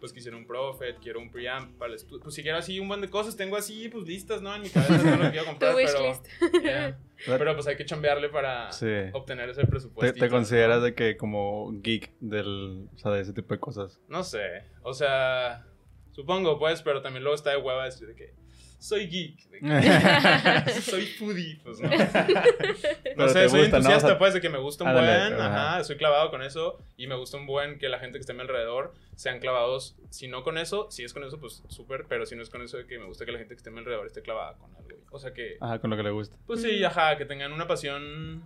Pues 0.01 0.13
quisiera 0.13 0.37
un 0.37 0.47
Prophet, 0.47 0.99
quiero 1.01 1.19
un 1.19 1.31
preamp 1.31 1.79
para 1.79 1.89
el 1.91 1.95
estudio. 1.97 2.23
Pues 2.23 2.35
si 2.35 2.43
quiero 2.43 2.59
así 2.59 2.79
un 2.79 2.89
buen 2.89 3.01
de 3.01 3.09
cosas, 3.09 3.37
tengo 3.37 3.57
así 3.57 3.89
pues 3.89 4.05
listas, 4.07 4.43
¿no? 4.43 4.55
En 4.55 4.61
mi 4.61 4.69
cabeza 4.69 5.17
no 5.17 5.23
lo 5.25 5.31
quiero 5.31 5.47
comprar, 5.51 5.75
pero... 5.77 6.21
yeah. 6.63 6.99
Pero 7.25 7.55
pues 7.55 7.67
hay 7.69 7.77
que 7.77 7.87
chambearle 7.87 8.29
para 8.29 8.71
Sí. 8.73 8.87
obtener 9.15 9.49
ese 9.49 9.63
¿Te, 9.63 9.67
presupuesto. 9.67 10.21
te 10.21 10.29
consideras 10.29 10.83
de 10.83 10.95
que 10.95 11.17
como 11.17 11.71
geek 11.81 12.13
del, 12.21 12.87
o 12.95 12.99
sea, 12.99 13.13
de 13.13 13.23
ese 13.23 13.33
tipo 13.33 13.55
de 13.55 13.61
cosas? 13.61 13.99
No 14.09 14.25
sé, 14.25 14.65
o 14.83 14.93
sea, 14.93 15.65
supongo 16.13 16.59
pues, 16.59 16.83
pero 16.83 17.01
también 17.01 17.23
luego 17.23 17.37
está 17.37 17.51
de 17.53 17.57
hueva 17.59 17.85
decir 17.87 18.07
de 18.09 18.15
que 18.15 18.35
soy 18.79 19.07
geek. 19.07 19.49
de 19.49 19.61
que 19.61 20.71
soy 20.81 21.07
foodie, 21.07 21.59
pues 21.63 21.81
no. 21.81 21.89
No 23.17 23.29
sé, 23.29 23.49
soy 23.49 23.61
gusta, 23.63 23.77
entusiasta, 23.79 24.19
pues, 24.19 24.35
de 24.35 24.41
que 24.41 24.49
me 24.49 24.59
gusta 24.59 24.85
un 24.85 24.93
buen, 24.93 25.07
ajá. 25.07 25.75
ajá. 25.75 25.85
soy 25.85 25.97
clavado 25.97 26.31
con 26.31 26.43
eso, 26.43 26.79
y 26.97 27.07
me 27.07 27.15
gusta 27.15 27.37
un 27.37 27.47
buen 27.47 27.79
que 27.79 27.89
la 27.89 27.99
gente 27.99 28.19
que 28.19 28.21
esté 28.21 28.33
a 28.33 28.35
mi 28.35 28.43
alrededor 28.43 28.95
sean 29.17 29.39
clavados, 29.39 29.97
si 30.11 30.29
no 30.29 30.43
con 30.43 30.59
eso, 30.59 30.91
si 30.91 31.05
es 31.05 31.13
con 31.13 31.25
eso, 31.25 31.39
pues 31.39 31.63
súper, 31.69 32.07
pero 32.09 32.27
si 32.27 32.37
no 32.37 32.43
es 32.43 32.51
con 32.51 32.63
eso, 32.63 32.77
de 32.77 32.87
que 32.87 32.99
me 32.99 33.07
gusta 33.07 33.25
que 33.25 33.33
la 33.33 33.39
gente 33.39 33.55
que 33.55 33.59
esté 33.59 33.71
a 33.71 33.73
mi 33.73 33.79
alrededor 33.79 34.07
esté 34.07 34.23
clavada 34.23 34.55
con 34.59 34.75
algo. 34.77 34.99
O 35.11 35.19
sea 35.19 35.33
que, 35.33 35.57
Ajá, 35.61 35.79
con 35.79 35.91
lo 35.91 35.97
que 35.97 36.03
le 36.03 36.11
gusta. 36.11 36.37
pues 36.47 36.63
sí, 36.63 36.83
ajá, 36.85 37.17
que 37.17 37.25
tengan 37.25 37.53
una 37.53 37.67
pasión 37.67 38.43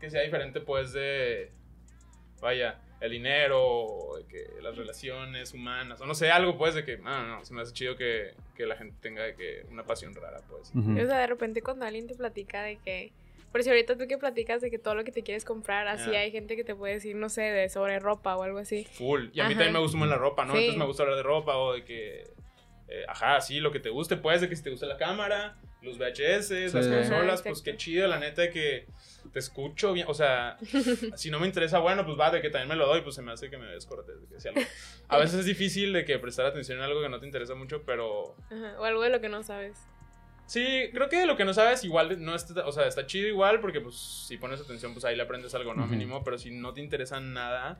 que 0.00 0.10
sea 0.10 0.22
diferente, 0.22 0.60
pues, 0.60 0.92
de, 0.92 1.50
vaya, 2.40 2.80
el 3.00 3.10
dinero, 3.12 3.60
o 3.64 4.16
de 4.18 4.24
que 4.26 4.46
las 4.60 4.76
relaciones 4.76 5.52
humanas, 5.54 6.00
o 6.00 6.06
no 6.06 6.14
sé, 6.14 6.30
algo, 6.30 6.58
pues, 6.58 6.74
de 6.74 6.84
que, 6.84 6.98
no, 6.98 7.26
no, 7.26 7.44
se 7.44 7.54
me 7.54 7.62
hace 7.62 7.72
chido 7.72 7.96
que, 7.96 8.34
que 8.56 8.66
la 8.66 8.76
gente 8.76 8.96
tenga 9.00 9.22
de 9.22 9.34
que 9.34 9.62
una 9.70 9.84
pasión 9.84 10.14
rara, 10.14 10.40
pues. 10.48 10.72
O 10.74 11.06
sea, 11.06 11.18
de 11.18 11.26
repente 11.26 11.62
cuando 11.62 11.84
alguien 11.84 12.06
te 12.06 12.14
platica 12.14 12.62
de 12.62 12.76
que... 12.78 13.12
Por 13.52 13.62
si 13.62 13.70
ahorita 13.70 13.96
tú 13.96 14.06
que 14.06 14.18
platicas 14.18 14.60
de 14.60 14.70
que 14.70 14.78
todo 14.78 14.94
lo 14.94 15.04
que 15.04 15.12
te 15.12 15.22
quieres 15.22 15.46
comprar, 15.46 15.88
así 15.88 16.14
Ah. 16.14 16.20
hay 16.20 16.30
gente 16.30 16.54
que 16.54 16.64
te 16.64 16.74
puede 16.74 16.94
decir, 16.94 17.16
no 17.16 17.30
sé, 17.30 17.40
de 17.42 17.70
sobre 17.70 17.98
ropa 17.98 18.36
o 18.36 18.42
algo 18.42 18.58
así. 18.58 18.84
Full. 18.92 19.28
Y 19.32 19.40
a 19.40 19.44
mí 19.44 19.52
Ajá. 19.52 19.60
también 19.60 19.72
me 19.72 19.78
gusta 19.78 19.96
mucho 19.96 20.10
la 20.10 20.18
ropa, 20.18 20.44
¿no? 20.44 20.52
Sí. 20.52 20.58
Entonces 20.58 20.78
me 20.78 20.84
gusta 20.84 21.04
hablar 21.04 21.16
de 21.16 21.22
ropa 21.22 21.56
o 21.56 21.72
de 21.72 21.82
que, 21.82 22.24
eh, 22.88 23.04
ajá, 23.08 23.40
sí, 23.40 23.60
lo 23.60 23.72
que 23.72 23.80
te 23.80 23.88
guste, 23.88 24.18
pues, 24.18 24.42
de 24.42 24.50
que 24.50 24.56
si 24.56 24.62
te 24.62 24.68
gusta 24.70 24.84
la 24.84 24.98
cámara, 24.98 25.56
los 25.80 25.96
VHS, 25.98 26.74
las 26.74 26.88
consolas, 26.88 27.40
Ajá, 27.40 27.50
pues 27.50 27.62
qué 27.62 27.76
chido, 27.76 28.08
la 28.08 28.18
neta, 28.18 28.42
de 28.42 28.50
que 28.50 28.86
te 29.32 29.38
escucho 29.38 29.92
bien, 29.92 30.06
o 30.08 30.14
sea, 30.14 30.56
si 31.16 31.30
no 31.30 31.38
me 31.38 31.46
interesa, 31.46 31.78
bueno, 31.78 32.04
pues 32.04 32.18
va, 32.18 32.30
de 32.30 32.40
que 32.40 32.50
también 32.50 32.68
me 32.68 32.76
lo 32.76 32.86
doy, 32.86 33.02
pues 33.02 33.14
se 33.14 33.22
me 33.22 33.30
hace 33.32 33.48
que 33.50 33.58
me 33.58 33.66
descortes. 33.66 34.20
de 34.20 34.26
que 34.26 34.40
si 34.40 34.48
algo- 34.48 34.60
A 35.08 35.18
veces 35.18 35.40
es 35.40 35.46
difícil 35.46 35.92
de 35.92 36.04
que 36.04 36.18
prestar 36.18 36.46
atención 36.46 36.78
en 36.78 36.84
algo 36.84 37.00
que 37.00 37.08
no 37.08 37.20
te 37.20 37.26
interesa 37.26 37.54
mucho, 37.54 37.82
pero 37.84 38.34
Ajá, 38.50 38.80
o 38.80 38.84
algo 38.84 39.02
de 39.02 39.10
lo 39.10 39.20
que 39.20 39.28
no 39.28 39.42
sabes. 39.44 39.78
sí, 40.46 40.88
creo 40.92 41.08
que 41.08 41.26
lo 41.26 41.36
que 41.36 41.44
no 41.44 41.54
sabes 41.54 41.84
igual, 41.84 42.24
no 42.24 42.34
está, 42.34 42.66
o 42.66 42.72
sea, 42.72 42.86
está 42.88 43.06
chido 43.06 43.28
igual, 43.28 43.60
porque 43.60 43.80
pues 43.80 43.94
si 44.26 44.36
pones 44.38 44.60
atención, 44.60 44.92
pues 44.94 45.04
ahí 45.04 45.14
le 45.14 45.22
aprendes 45.22 45.54
algo, 45.54 45.74
¿no? 45.74 45.86
Mínimo, 45.86 46.24
pero 46.24 46.38
si 46.38 46.50
no 46.50 46.72
te 46.74 46.80
interesa 46.80 47.20
nada, 47.20 47.78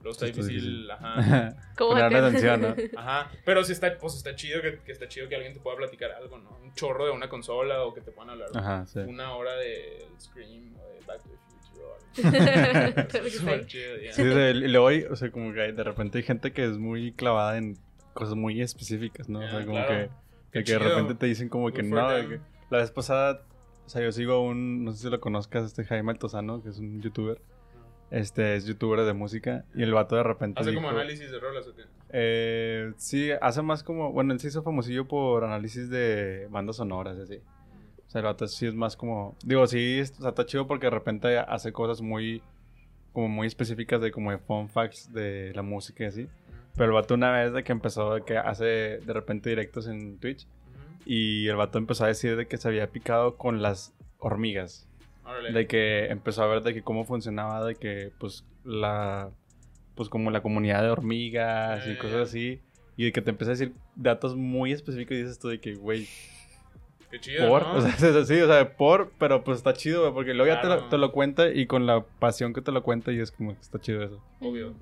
luego 0.00 0.10
está 0.12 0.26
difícil, 0.26 0.54
difícil. 0.54 0.90
ajá. 0.90 1.56
¿Cómo 1.78 1.90
Ponerle 1.90 2.18
te- 2.20 2.26
atención, 2.26 2.60
¿no? 2.62 2.74
Ajá, 3.00 3.30
pero 3.44 3.62
sí 3.64 3.72
está, 3.72 3.96
pues 3.98 4.14
está 4.16 4.34
chido 4.34 4.60
que, 4.62 4.78
que 4.80 4.92
está 4.92 5.06
chido 5.08 5.28
que 5.28 5.34
alguien 5.36 5.52
te 5.54 5.60
pueda 5.60 5.76
platicar 5.76 6.10
algo, 6.12 6.38
¿no? 6.38 6.50
Un 6.62 6.72
chorro 6.74 7.04
de 7.06 7.10
una 7.12 7.28
consola 7.28 7.82
o 7.84 7.92
que 7.94 8.00
te 8.00 8.10
puedan 8.10 8.30
hablar 8.30 8.48
Ajá, 8.54 8.86
sí. 8.86 9.00
una 9.00 9.34
hora 9.34 9.54
de 9.56 10.06
Scream 10.20 10.74
o 10.76 10.88
de 10.88 11.00
Back 11.06 11.22
to 11.22 11.28
the 11.30 11.36
Future 11.36 13.30
Súper 13.30 13.60
sí. 13.62 13.66
chido, 13.66 14.50
y 14.50 14.68
luego 14.68 14.88
hay, 14.88 15.04
o 15.04 15.16
sea, 15.16 15.30
como 15.30 15.52
que 15.52 15.60
hay- 15.62 15.72
de 15.72 15.84
repente 15.84 16.18
hay 16.18 16.24
gente 16.24 16.52
que 16.52 16.64
es 16.64 16.78
muy 16.78 17.12
clavada 17.12 17.56
en 17.58 17.76
cosas 18.14 18.34
muy 18.34 18.60
específicas, 18.60 19.28
¿no? 19.28 19.38
o 19.40 19.48
sea, 19.48 19.60
como 19.64 19.72
claro. 19.84 19.88
que, 19.88 19.94
de 19.94 20.08
que 20.52 20.58
de 20.58 20.64
chido. 20.64 20.78
repente 20.80 21.14
te 21.14 21.26
dicen 21.26 21.48
como 21.48 21.70
que 21.72 21.82
no, 21.82 21.96
que 22.08 22.40
la 22.70 22.78
vez 22.78 22.90
pasada, 22.90 23.42
o 23.86 23.88
sea, 23.88 24.02
yo 24.02 24.12
sigo 24.12 24.32
a 24.34 24.40
un, 24.40 24.84
no 24.84 24.92
sé 24.92 25.02
si 25.04 25.10
lo 25.10 25.20
conozcas, 25.20 25.64
este 25.64 25.84
Jaime 25.84 26.10
Altozano, 26.12 26.62
que 26.62 26.70
es 26.70 26.78
un 26.78 27.00
youtuber, 27.00 27.40
este 28.10 28.56
es 28.56 28.64
youtuber 28.66 29.00
de 29.02 29.12
música, 29.12 29.64
y 29.74 29.82
el 29.82 29.92
vato 29.92 30.16
de 30.16 30.22
repente 30.22 30.60
¿Hace 30.60 30.70
dijo, 30.70 30.82
como 30.82 30.94
análisis 30.96 31.30
de 31.30 31.38
rolas 31.38 31.66
o 31.68 31.74
qué? 31.74 31.82
eh, 32.10 32.92
sí, 32.96 33.30
hace 33.40 33.62
más 33.62 33.82
como, 33.82 34.12
bueno, 34.12 34.32
él 34.32 34.40
se 34.40 34.48
hizo 34.48 34.62
famosillo 34.62 35.06
por 35.06 35.44
análisis 35.44 35.88
de 35.90 36.46
bandas 36.50 36.76
sonoras 36.76 37.16
así. 37.18 37.36
O 38.06 38.10
sea, 38.10 38.20
el 38.20 38.24
vato 38.24 38.48
sí 38.48 38.66
es 38.66 38.74
más 38.74 38.96
como, 38.96 39.36
digo, 39.44 39.66
sí, 39.68 39.98
es- 40.00 40.12
o 40.18 40.22
sea, 40.22 40.30
está 40.30 40.44
chido 40.44 40.66
porque 40.66 40.86
de 40.86 40.90
repente 40.90 41.38
hace 41.38 41.72
cosas 41.72 42.00
muy, 42.02 42.42
como 43.12 43.28
muy 43.28 43.46
específicas 43.46 44.00
de 44.00 44.10
como 44.10 44.30
de 44.32 44.38
fun 44.38 44.68
facts 44.68 45.12
de 45.12 45.52
la 45.54 45.62
música 45.62 46.04
y 46.04 46.06
así. 46.08 46.28
Pero 46.74 46.86
el 46.86 46.92
vato 46.92 47.14
una 47.14 47.30
vez 47.32 47.52
de 47.52 47.62
que 47.62 47.72
empezó, 47.72 48.14
de 48.14 48.22
que 48.24 48.36
hace 48.36 48.64
de 48.64 49.12
repente 49.12 49.50
directos 49.50 49.86
en 49.86 50.18
Twitch 50.18 50.46
y 51.04 51.46
el 51.48 51.56
vato 51.56 51.78
empezó 51.78 52.04
a 52.04 52.08
decir 52.08 52.36
de 52.36 52.46
que 52.48 52.56
se 52.56 52.66
había 52.68 52.88
picado 52.88 53.36
con 53.36 53.62
las 53.62 53.92
hormigas. 54.18 54.88
Órale. 55.30 55.52
De 55.52 55.66
que 55.66 56.06
empezó 56.06 56.42
a 56.42 56.46
ver 56.46 56.62
de 56.62 56.74
que 56.74 56.82
cómo 56.82 57.04
funcionaba, 57.04 57.64
de 57.64 57.76
que 57.76 58.12
pues 58.18 58.44
la, 58.64 59.30
pues 59.94 60.08
como 60.08 60.30
la 60.30 60.42
comunidad 60.42 60.82
de 60.82 60.90
hormigas 60.90 61.86
y 61.86 61.96
cosas 61.96 62.28
así. 62.28 62.60
Y 62.96 63.04
de 63.04 63.12
que 63.12 63.22
te 63.22 63.30
empieza 63.30 63.52
a 63.52 63.54
decir 63.54 63.72
datos 63.96 64.36
muy 64.36 64.72
específicos 64.72 65.16
y 65.16 65.22
dices 65.22 65.38
tú 65.38 65.48
de 65.48 65.60
que, 65.60 65.74
güey, 65.74 66.06
Qué 67.10 67.18
chido, 67.18 67.48
por, 67.48 67.62
¿no? 67.62 67.72
o 67.76 67.80
sea, 67.80 67.90
es 67.90 68.02
así, 68.02 68.40
o 68.40 68.46
sea, 68.46 68.76
por, 68.76 69.12
pero 69.18 69.42
pues 69.42 69.58
está 69.58 69.72
chido, 69.72 70.02
güey, 70.02 70.12
porque 70.12 70.34
luego 70.34 70.52
ya 70.52 70.60
te 70.60 70.68
lo, 70.68 70.88
te 70.88 70.98
lo 70.98 71.10
cuenta 71.10 71.48
y 71.48 71.66
con 71.66 71.86
la 71.86 72.04
pasión 72.04 72.52
que 72.52 72.60
te 72.60 72.72
lo 72.72 72.82
cuenta 72.82 73.10
y 73.12 73.20
es 73.20 73.30
como 73.32 73.54
que 73.54 73.60
está 73.60 73.80
chido 73.80 74.02
eso. 74.02 74.22
Obvio. 74.40 74.74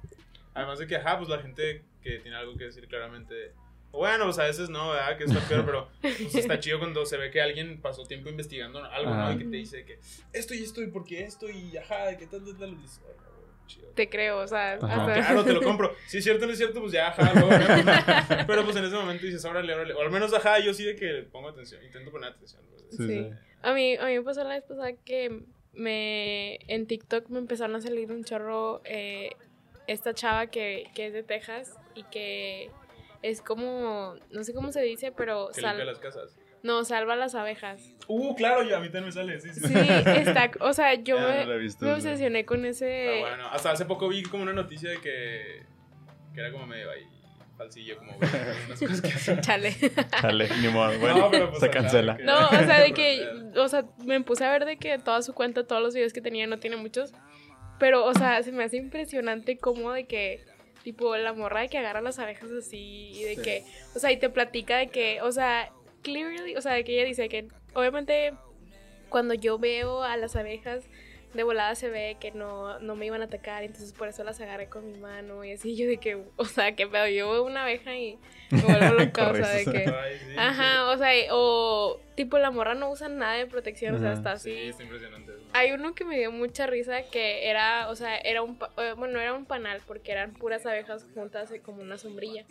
Además 0.55 0.79
de 0.79 0.87
que, 0.87 0.97
ajá, 0.97 1.19
pues 1.19 1.29
la 1.29 1.39
gente 1.39 1.85
que 2.03 2.19
tiene 2.19 2.37
algo 2.37 2.57
que 2.57 2.65
decir 2.65 2.87
claramente. 2.89 3.53
O 3.91 3.99
Bueno, 3.99 4.25
pues 4.27 4.39
a 4.39 4.45
veces 4.45 4.69
no, 4.69 4.91
¿verdad? 4.91 5.17
Que 5.19 5.25
está 5.25 5.41
peor, 5.49 5.65
pero 5.65 5.89
pues 6.03 6.35
está 6.35 6.59
chido 6.61 6.79
cuando 6.79 7.05
se 7.07 7.17
ve 7.17 7.31
que 7.31 7.41
alguien 7.41 7.81
pasó 7.81 8.05
tiempo 8.05 8.29
investigando 8.29 8.85
algo, 8.85 9.11
Ajá. 9.13 9.27
¿no? 9.29 9.33
Y 9.33 9.39
que 9.39 9.45
te 9.45 9.57
dice 9.57 9.85
que 9.85 9.99
esto 10.33 10.55
y 10.55 10.63
esto 10.63 10.83
y 10.83 10.89
por 10.89 11.05
qué 11.05 11.25
esto 11.25 11.49
y 11.49 11.77
ajá, 11.77 12.07
de 12.07 12.17
que 12.17 12.27
tal, 12.27 12.45
tal, 12.45 12.57
tal. 12.59 12.71
y 12.73 12.77
dices, 12.77 13.01
"Órale, 13.05 13.19
güey, 13.41 13.67
chido". 13.67 13.89
Te 13.95 14.09
creo, 14.09 14.39
o 14.41 14.47
sea, 14.47 14.75
hasta- 14.75 15.15
claro, 15.15 15.45
te 15.45 15.53
lo 15.53 15.63
compro. 15.63 15.95
Si 16.07 16.19
es 16.19 16.25
cierto 16.25 16.45
o 16.45 16.47
no 16.47 16.53
es 16.53 16.59
cierto, 16.59 16.81
pues 16.81 16.93
ya, 16.93 17.09
ajá, 17.09 17.33
luego. 17.35 17.49
Pero 18.47 18.65
pues 18.65 18.77
en 18.77 18.85
ese 18.85 18.95
momento 18.97 19.25
dices, 19.27 19.45
órale, 19.45 19.75
órale. 19.75 19.95
O 19.95 20.01
al 20.03 20.11
menos, 20.11 20.33
ajá, 20.35 20.59
yo 20.61 20.73
sí 20.75 20.85
de 20.85 20.95
que 20.97 21.27
pongo 21.33 21.49
atención, 21.49 21.83
intento 21.85 22.11
poner 22.11 22.31
atención. 22.33 22.63
pues. 22.71 22.85
Sí, 22.91 22.97
Sí. 22.99 23.07
sí. 23.09 23.31
A 23.63 23.73
mí, 23.73 23.97
a 23.97 24.07
mí 24.07 24.15
me 24.19 24.23
pasó 24.23 24.45
la 24.45 24.51
vez 24.55 24.65
pasada 24.65 24.93
que 25.05 25.41
me 25.73 26.57
en 26.73 26.87
TikTok 26.87 27.29
me 27.29 27.39
empezaron 27.39 27.77
a 27.77 27.81
salir 27.81 28.11
un 28.13 28.25
chorro 28.25 28.81
eh, 28.85 29.31
esta 29.87 30.13
chava 30.15 30.47
que, 30.49 30.87
que 30.95 31.07
es 31.07 31.13
de 31.13 31.23
Texas 31.23 31.75
y 31.95 32.03
que 32.05 32.71
es 33.23 33.43
como, 33.43 34.15
no 34.31 34.45
sé 34.45 34.55
cómo 34.55 34.73
se 34.73 34.83
dice, 34.83 35.13
pero 35.13 35.49
Que 35.55 35.61
sal- 35.61 35.77
limpia 35.77 35.93
las 35.93 35.99
casas. 35.99 36.37
no, 36.63 36.85
salva 36.85 37.17
las 37.17 37.35
abejas. 37.35 37.93
Uh, 38.07 38.35
claro, 38.35 38.63
yo, 38.63 38.77
a 38.77 38.81
mí 38.81 38.87
también 38.87 39.07
me 39.07 39.13
sale, 39.13 39.41
sí, 39.41 39.51
sí. 39.53 39.61
Sí, 39.67 39.75
está, 39.75 40.51
o 40.61 40.73
sea, 40.73 40.95
yo 40.95 41.17
Ya, 41.17 41.29
me, 41.29 41.47
no 41.47 41.59
visto, 41.59 41.93
obsesioné 41.93 42.45
con 42.45 42.65
ese... 42.65 43.19
Bueno. 43.21 43.49
Hasta 43.51 43.71
hace 43.73 43.85
poco 43.85 44.09
vi 44.09 44.23
como 44.23 44.43
una 44.45 44.53
noticia 44.53 44.91
de 44.91 45.01
que, 45.01 45.63
que 46.35 46.41
era 46.41 46.51
como 46.53 46.67
medio 46.67 46.91
ahí 46.91 47.03
falsillo, 47.57 47.97
como 47.99 48.17
unas 48.17 48.79
cosas 48.79 49.01
que 49.03 49.09
hacen. 49.09 49.41
Chale. 49.43 49.75
Chale, 50.21 50.49
ni 50.61 50.69
modo, 50.69 50.97
bueno, 51.01 51.19
No, 51.19 51.31
pero, 51.31 51.49
pues, 51.51 51.61
se 51.61 51.71
cancela. 51.71 52.17
que- 52.17 52.23
No, 52.23 52.47
o 52.47 52.51
sea, 52.51 52.79
de 52.81 52.93
que, 52.93 53.29
o 53.57 53.69
sea, 53.69 53.85
me 54.05 54.21
puse 54.23 54.45
a 54.45 54.51
ver 54.53 54.65
de 54.65 54.77
que 54.77 54.97
toda 54.99 55.23
su 55.23 55.35
cuenta, 55.35 55.67
todos 55.67 55.83
los 55.83 55.93
videos 55.95 56.13
que 56.13 56.21
tenía, 56.21 56.47
no 56.47 56.61
tiene 56.61 56.77
muchos, 56.77 57.13
pero, 57.81 58.05
o 58.05 58.15
sea, 58.15 58.43
se 58.45 58.53
me 58.53 58.63
hace 58.65 58.77
impresionante 58.77 59.59
cómo 59.59 59.91
de 59.93 60.07
que, 60.07 60.45
tipo, 60.83 61.17
la 61.17 61.33
morra 61.33 61.61
de 61.61 61.69
que 61.69 61.79
agarra 61.79 62.01
las 62.01 62.19
abejas 62.19 62.51
así 62.51 63.11
y 63.15 63.23
de 63.25 63.37
Sí. 63.37 63.43
que, 63.43 63.65
o 63.95 63.99
sea, 63.99 64.13
y 64.13 64.17
te 64.19 64.29
platica 64.31 64.79
de 64.79 64.89
que, 64.89 65.21
o 65.23 65.33
sea, 65.33 65.73
clearly, 66.03 66.57
o 66.57 66.61
sea, 66.63 66.73
de 66.73 66.85
que 66.85 66.95
ella 66.95 67.05
dice 67.05 67.29
que, 67.29 67.49
obviamente, 67.75 68.33
cuando 69.09 69.35
yo 69.35 69.59
veo 69.59 70.03
a 70.03 70.17
las 70.17 70.37
abejas, 70.37 70.85
de 71.35 71.43
volada 71.43 71.75
se 71.75 71.89
ve 71.91 72.17
que 72.19 72.31
no, 72.33 72.79
no 72.81 72.97
me 72.97 73.07
iban 73.07 73.21
a 73.21 73.27
atacar, 73.27 73.63
entonces 73.63 73.93
por 73.93 74.09
eso 74.09 74.25
las 74.25 74.41
agarré 74.41 74.69
con 74.69 74.91
mi 74.91 74.99
mano 74.99 75.45
y 75.45 75.53
así, 75.53 75.77
yo 75.77 75.87
de 75.87 75.99
que, 75.99 76.23
o 76.37 76.45
sea, 76.47 76.75
que 76.75 76.87
pedo, 76.87 77.07
yo 77.09 77.31
veo 77.31 77.45
una 77.45 77.63
abeja 77.65 77.95
y 77.97 78.19
me 78.51 78.63
vuelvo 78.63 78.95
loca, 78.99 79.31
o 79.31 79.35
sea, 79.35 79.49
de 79.49 79.65
que... 79.65 79.79
Ay, 79.91 80.19
sí, 80.19 80.35
Ajá, 80.39 80.91
o 80.91 80.97
sea, 80.97 81.11
o 81.33 82.01
tipo 82.15 82.39
la 82.39 82.51
morra 82.51 82.75
no 82.75 82.91
usa 82.91 83.09
nada 83.09 83.35
de 83.35 83.47
protección, 83.47 83.95
o 83.95 83.99
sea, 83.99 84.13
está 84.15 84.39
Sí, 84.39 84.51
así. 84.53 84.69
está 84.71 84.83
impresionante. 84.85 85.33
eso. 85.33 85.43
Hay 85.53 85.73
uno 85.73 85.95
que 85.95 86.05
me 86.05 86.17
dio 86.19 86.33
mucha 86.33 86.67
risa 86.67 87.03
que 87.03 87.49
era, 87.49 87.89
o 87.91 87.95
sea, 87.97 88.17
era 88.17 88.43
un, 88.43 88.59
eh, 88.79 88.95
bueno, 88.97 89.21
era 89.21 89.35
un 89.35 89.45
panal 89.45 89.81
porque 89.87 90.13
eran 90.13 90.33
puras 90.33 90.65
abejas 90.67 91.07
juntas 91.15 91.51
eh, 91.53 91.61
como 91.61 91.83
una 91.83 91.99
sombrilla. 91.99 92.45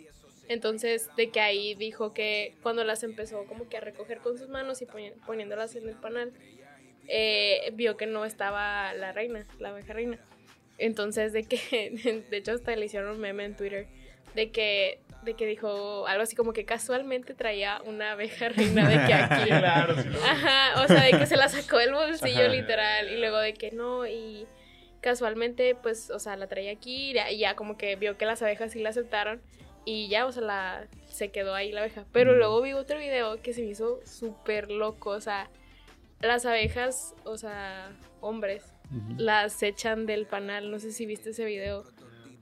Entonces, 0.48 1.10
de 1.16 1.28
que 1.30 1.40
ahí 1.40 1.74
dijo 1.74 2.14
que 2.14 2.54
cuando 2.62 2.82
las 2.84 3.02
empezó 3.02 3.44
como 3.44 3.68
que 3.68 3.76
a 3.76 3.80
recoger 3.80 4.18
con 4.18 4.38
sus 4.38 4.48
manos 4.48 4.80
y 4.80 4.86
poni- 4.86 5.12
poniéndolas 5.26 5.74
en 5.76 5.86
el 5.88 5.94
panal, 5.96 6.32
eh, 7.08 7.70
vio 7.74 7.96
que 7.96 8.06
no 8.06 8.24
estaba 8.24 8.92
la 8.94 9.12
reina, 9.12 9.44
la 9.58 9.70
abeja 9.70 9.92
reina. 9.92 10.18
Entonces, 10.78 11.32
de 11.32 11.44
que, 11.44 12.22
de 12.30 12.36
hecho, 12.36 12.52
hasta 12.52 12.74
le 12.76 12.86
hicieron 12.86 13.10
un 13.10 13.20
meme 13.20 13.44
en 13.44 13.56
Twitter, 13.56 13.86
de 14.34 14.50
que, 14.52 15.00
de 15.24 15.34
que 15.34 15.46
dijo 15.46 16.06
algo 16.06 16.22
así 16.22 16.36
como 16.36 16.52
que 16.52 16.64
casualmente 16.64 17.34
traía 17.34 17.80
una 17.84 18.12
abeja 18.12 18.48
reina 18.50 18.88
de 18.88 19.06
que 19.06 19.14
aquí. 19.14 19.48
Claro, 19.58 20.00
sí. 20.00 20.08
Ajá, 20.24 20.82
o 20.84 20.86
sea, 20.86 21.02
de 21.02 21.18
que 21.18 21.26
se 21.26 21.36
la 21.36 21.48
sacó 21.48 21.78
del 21.78 21.92
bolsillo 21.92 22.42
Ajá. 22.42 22.48
literal 22.48 23.10
y 23.10 23.16
luego 23.18 23.38
de 23.38 23.54
que 23.54 23.72
no 23.72 24.06
y 24.06 24.46
casualmente 25.00 25.74
pues, 25.74 26.10
o 26.10 26.18
sea, 26.18 26.36
la 26.36 26.46
traía 26.48 26.72
aquí 26.72 27.10
y 27.10 27.14
ya, 27.14 27.30
y 27.30 27.38
ya 27.38 27.54
como 27.56 27.76
que 27.78 27.96
vio 27.96 28.16
que 28.18 28.26
las 28.26 28.42
abejas 28.42 28.72
sí 28.72 28.80
la 28.80 28.90
aceptaron 28.90 29.40
y 29.84 30.08
ya, 30.08 30.26
o 30.26 30.32
sea, 30.32 30.42
la 30.42 30.86
se 31.08 31.30
quedó 31.30 31.54
ahí 31.54 31.72
la 31.72 31.80
abeja. 31.80 32.04
Pero 32.12 32.32
Mm. 32.34 32.36
luego 32.38 32.62
vi 32.62 32.72
otro 32.74 32.98
video 32.98 33.40
que 33.42 33.52
se 33.54 33.62
me 33.62 33.68
hizo 33.68 34.00
súper 34.04 34.70
loco, 34.70 35.10
o 35.10 35.20
sea, 35.20 35.48
las 36.20 36.46
abejas, 36.46 37.14
o 37.24 37.36
sea, 37.36 37.90
hombres, 38.20 38.64
las 39.16 39.62
echan 39.62 40.06
del 40.06 40.26
panal, 40.26 40.70
no 40.70 40.78
sé 40.78 40.92
si 40.92 41.06
viste 41.06 41.30
ese 41.30 41.44
video. 41.44 41.84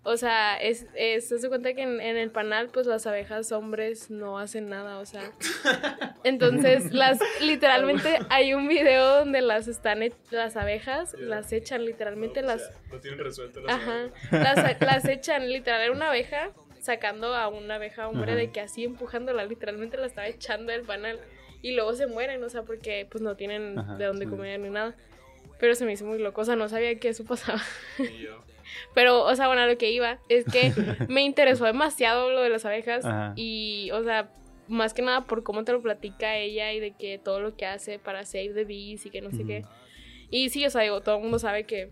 O 0.08 0.16
sea, 0.16 0.56
es, 0.56 0.86
es, 0.94 1.28
se 1.28 1.48
cuenta 1.48 1.74
que 1.74 1.82
en, 1.82 2.00
en 2.00 2.16
el 2.16 2.30
panal, 2.30 2.68
pues 2.68 2.86
las 2.86 3.08
abejas 3.08 3.50
hombres 3.50 4.08
no 4.08 4.38
hacen 4.38 4.68
nada, 4.68 5.00
o 5.00 5.04
sea. 5.04 5.32
Entonces, 6.24 6.92
las, 6.92 7.18
literalmente 7.40 8.20
hay 8.30 8.54
un 8.54 8.68
video 8.68 9.16
donde 9.18 9.40
las 9.40 9.66
están, 9.66 10.04
e- 10.04 10.12
las 10.30 10.56
abejas, 10.56 11.14
las 11.18 11.52
echan, 11.52 11.84
literalmente 11.84 12.40
No, 12.42 12.48
las, 12.48 12.62
pues 12.62 12.78
ya, 12.84 12.94
Lo 12.94 13.00
tienen 13.00 13.18
resuelto 13.18 13.60
las 13.62 13.74
ajá, 13.74 14.00
abejas. 14.30 14.32
las, 14.64 14.80
las 14.80 15.04
echan, 15.06 15.48
literal, 15.50 15.80
era 15.82 15.92
una 15.92 16.10
abeja, 16.10 16.50
sacando 16.80 17.34
a 17.34 17.48
una 17.48 17.74
abeja 17.74 18.06
hombre 18.06 18.30
Ajá. 18.32 18.40
de 18.40 18.52
que 18.52 18.60
así 18.60 18.84
empujándola, 18.84 19.44
literalmente 19.44 19.96
la 19.96 20.06
estaba 20.06 20.28
echando 20.28 20.70
del 20.70 20.82
panal. 20.82 21.18
Y 21.66 21.72
luego 21.72 21.94
se 21.94 22.06
mueren, 22.06 22.44
o 22.44 22.48
sea, 22.48 22.62
porque 22.62 23.08
pues 23.10 23.22
no 23.22 23.34
tienen 23.34 23.76
Ajá, 23.76 23.96
de 23.96 24.04
dónde 24.04 24.26
sí. 24.26 24.30
comer 24.30 24.60
ni 24.60 24.70
nada. 24.70 24.94
Pero 25.58 25.74
se 25.74 25.84
me 25.84 25.94
hizo 25.94 26.04
muy 26.04 26.20
loco, 26.20 26.42
o 26.42 26.44
sea, 26.44 26.54
no 26.54 26.68
sabía 26.68 26.96
que 27.00 27.08
eso 27.08 27.24
pasaba. 27.24 27.60
Y 27.98 28.22
yo, 28.22 28.40
Pero, 28.94 29.24
o 29.24 29.34
sea, 29.34 29.48
bueno, 29.48 29.62
a 29.62 29.66
lo 29.66 29.76
que 29.76 29.90
iba 29.90 30.20
es 30.28 30.44
que 30.44 30.72
me 31.08 31.22
interesó 31.22 31.64
demasiado 31.64 32.30
lo 32.30 32.40
de 32.42 32.50
las 32.50 32.64
abejas 32.64 33.04
Ajá. 33.04 33.32
y, 33.34 33.90
o 33.92 34.04
sea, 34.04 34.30
más 34.68 34.94
que 34.94 35.02
nada 35.02 35.24
por 35.24 35.42
cómo 35.42 35.64
te 35.64 35.72
lo 35.72 35.82
platica 35.82 36.36
ella 36.36 36.72
y 36.72 36.78
de 36.78 36.92
que 36.92 37.18
todo 37.18 37.40
lo 37.40 37.56
que 37.56 37.66
hace 37.66 37.98
para 37.98 38.24
save 38.24 38.52
the 38.54 38.64
bees 38.64 39.04
y 39.04 39.10
que 39.10 39.20
no 39.20 39.32
sé 39.32 39.44
qué. 39.44 39.62
Ujú. 39.64 39.68
Y 40.30 40.50
sí, 40.50 40.64
o 40.66 40.70
sea, 40.70 40.82
digo, 40.82 41.00
todo 41.00 41.16
el 41.16 41.22
mundo 41.22 41.40
sabe 41.40 41.64
que 41.64 41.90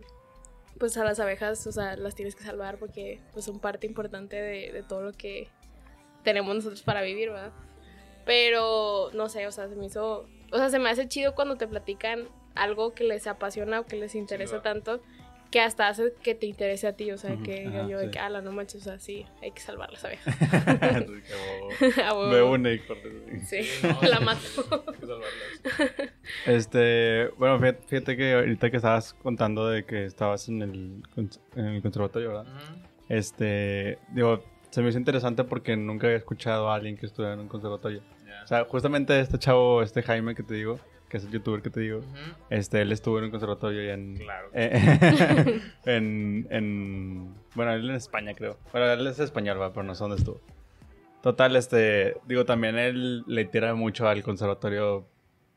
pues 0.78 0.96
a 0.96 1.02
las 1.02 1.18
abejas, 1.18 1.66
o 1.66 1.72
sea, 1.72 1.96
las 1.96 2.14
tienes 2.14 2.36
que 2.36 2.44
salvar 2.44 2.78
porque 2.78 3.18
pues 3.32 3.44
son 3.44 3.58
parte 3.58 3.88
importante 3.88 4.40
de, 4.40 4.70
de 4.70 4.82
todo 4.84 5.02
lo 5.02 5.12
que 5.12 5.48
tenemos 6.22 6.54
nosotros 6.54 6.82
para 6.82 7.02
vivir, 7.02 7.30
¿verdad? 7.30 7.50
Pero, 8.24 9.10
no 9.12 9.28
sé, 9.28 9.46
o 9.46 9.52
sea, 9.52 9.68
se 9.68 9.76
me 9.76 9.86
hizo, 9.86 10.26
o 10.52 10.56
sea, 10.56 10.70
se 10.70 10.78
me 10.78 10.90
hace 10.90 11.08
chido 11.08 11.34
cuando 11.34 11.56
te 11.56 11.66
platican 11.66 12.28
algo 12.54 12.94
que 12.94 13.04
les 13.04 13.26
apasiona 13.26 13.80
o 13.80 13.86
que 13.86 13.96
les 13.96 14.14
interesa 14.14 14.62
tanto 14.62 15.00
que 15.54 15.60
hasta 15.60 15.86
hace 15.86 16.12
que 16.20 16.34
te 16.34 16.46
interese 16.46 16.88
a 16.88 16.96
ti, 16.96 17.12
o 17.12 17.16
sea, 17.16 17.36
que 17.36 17.68
ajá, 17.68 17.86
yo 17.86 17.98
de 17.98 18.06
sí. 18.06 18.10
que, 18.10 18.18
ala, 18.18 18.40
no 18.40 18.50
manches, 18.50 18.80
o 18.80 18.84
sea, 18.84 18.98
sí, 18.98 19.24
hay 19.40 19.52
que 19.52 19.60
salvar 19.60 19.88
las 19.92 20.04
abejas. 20.04 20.36
Así 20.42 21.06
que, 21.94 22.02
A 22.02 22.12
oh, 22.12 22.28
huevo. 22.28 22.58
Me 22.58 22.70
une, 22.72 22.82
Sí, 23.46 23.60
no, 23.84 24.02
la 24.02 24.18
mato. 24.18 24.40
hay 24.88 24.94
que 24.98 25.06
salvarlas. 25.06 26.12
Este, 26.46 27.28
bueno, 27.38 27.60
fíjate, 27.60 27.86
fíjate 27.86 28.16
que 28.16 28.32
ahorita 28.32 28.68
que 28.68 28.76
estabas 28.78 29.14
contando 29.14 29.68
de 29.68 29.84
que 29.84 30.06
estabas 30.06 30.48
en 30.48 30.62
el, 30.62 31.02
en 31.54 31.64
el 31.64 31.82
conservatorio, 31.82 32.30
¿verdad? 32.30 32.46
Este, 33.08 33.98
digo, 34.10 34.42
se 34.74 34.82
me 34.82 34.88
hizo 34.88 34.98
interesante 34.98 35.44
porque 35.44 35.76
nunca 35.76 36.08
había 36.08 36.16
escuchado 36.16 36.68
a 36.68 36.74
alguien 36.74 36.96
que 36.96 37.06
estuviera 37.06 37.34
en 37.34 37.40
un 37.40 37.46
conservatorio. 37.46 38.02
O 38.42 38.46
sea, 38.48 38.64
justamente 38.64 39.20
este 39.20 39.38
chavo, 39.38 39.84
este 39.84 40.02
Jaime 40.02 40.34
que 40.34 40.42
te 40.42 40.54
digo, 40.54 40.80
que 41.08 41.18
es 41.18 41.24
el 41.24 41.30
youtuber 41.30 41.62
que 41.62 41.70
te 41.70 41.78
digo, 41.78 42.00
este, 42.50 42.82
él 42.82 42.90
estuvo 42.90 43.18
en 43.18 43.26
un 43.26 43.30
conservatorio 43.30 43.84
y 43.84 43.90
en... 43.90 44.16
Claro. 44.16 44.48
eh, 44.52 45.60
en, 45.84 46.48
en... 46.50 47.34
Bueno, 47.54 47.72
él 47.72 47.88
en 47.88 47.94
España, 47.94 48.34
creo. 48.34 48.58
Bueno, 48.72 48.90
él 48.90 49.06
es 49.06 49.20
español, 49.20 49.60
va, 49.60 49.72
pero 49.72 49.84
no 49.84 49.94
sé 49.94 50.02
dónde 50.02 50.16
estuvo. 50.16 50.40
Total, 51.22 51.54
este... 51.54 52.16
Digo, 52.26 52.44
también 52.44 52.76
él 52.76 53.22
le 53.28 53.44
tira 53.44 53.76
mucho 53.76 54.08
al 54.08 54.24
conservatorio 54.24 55.06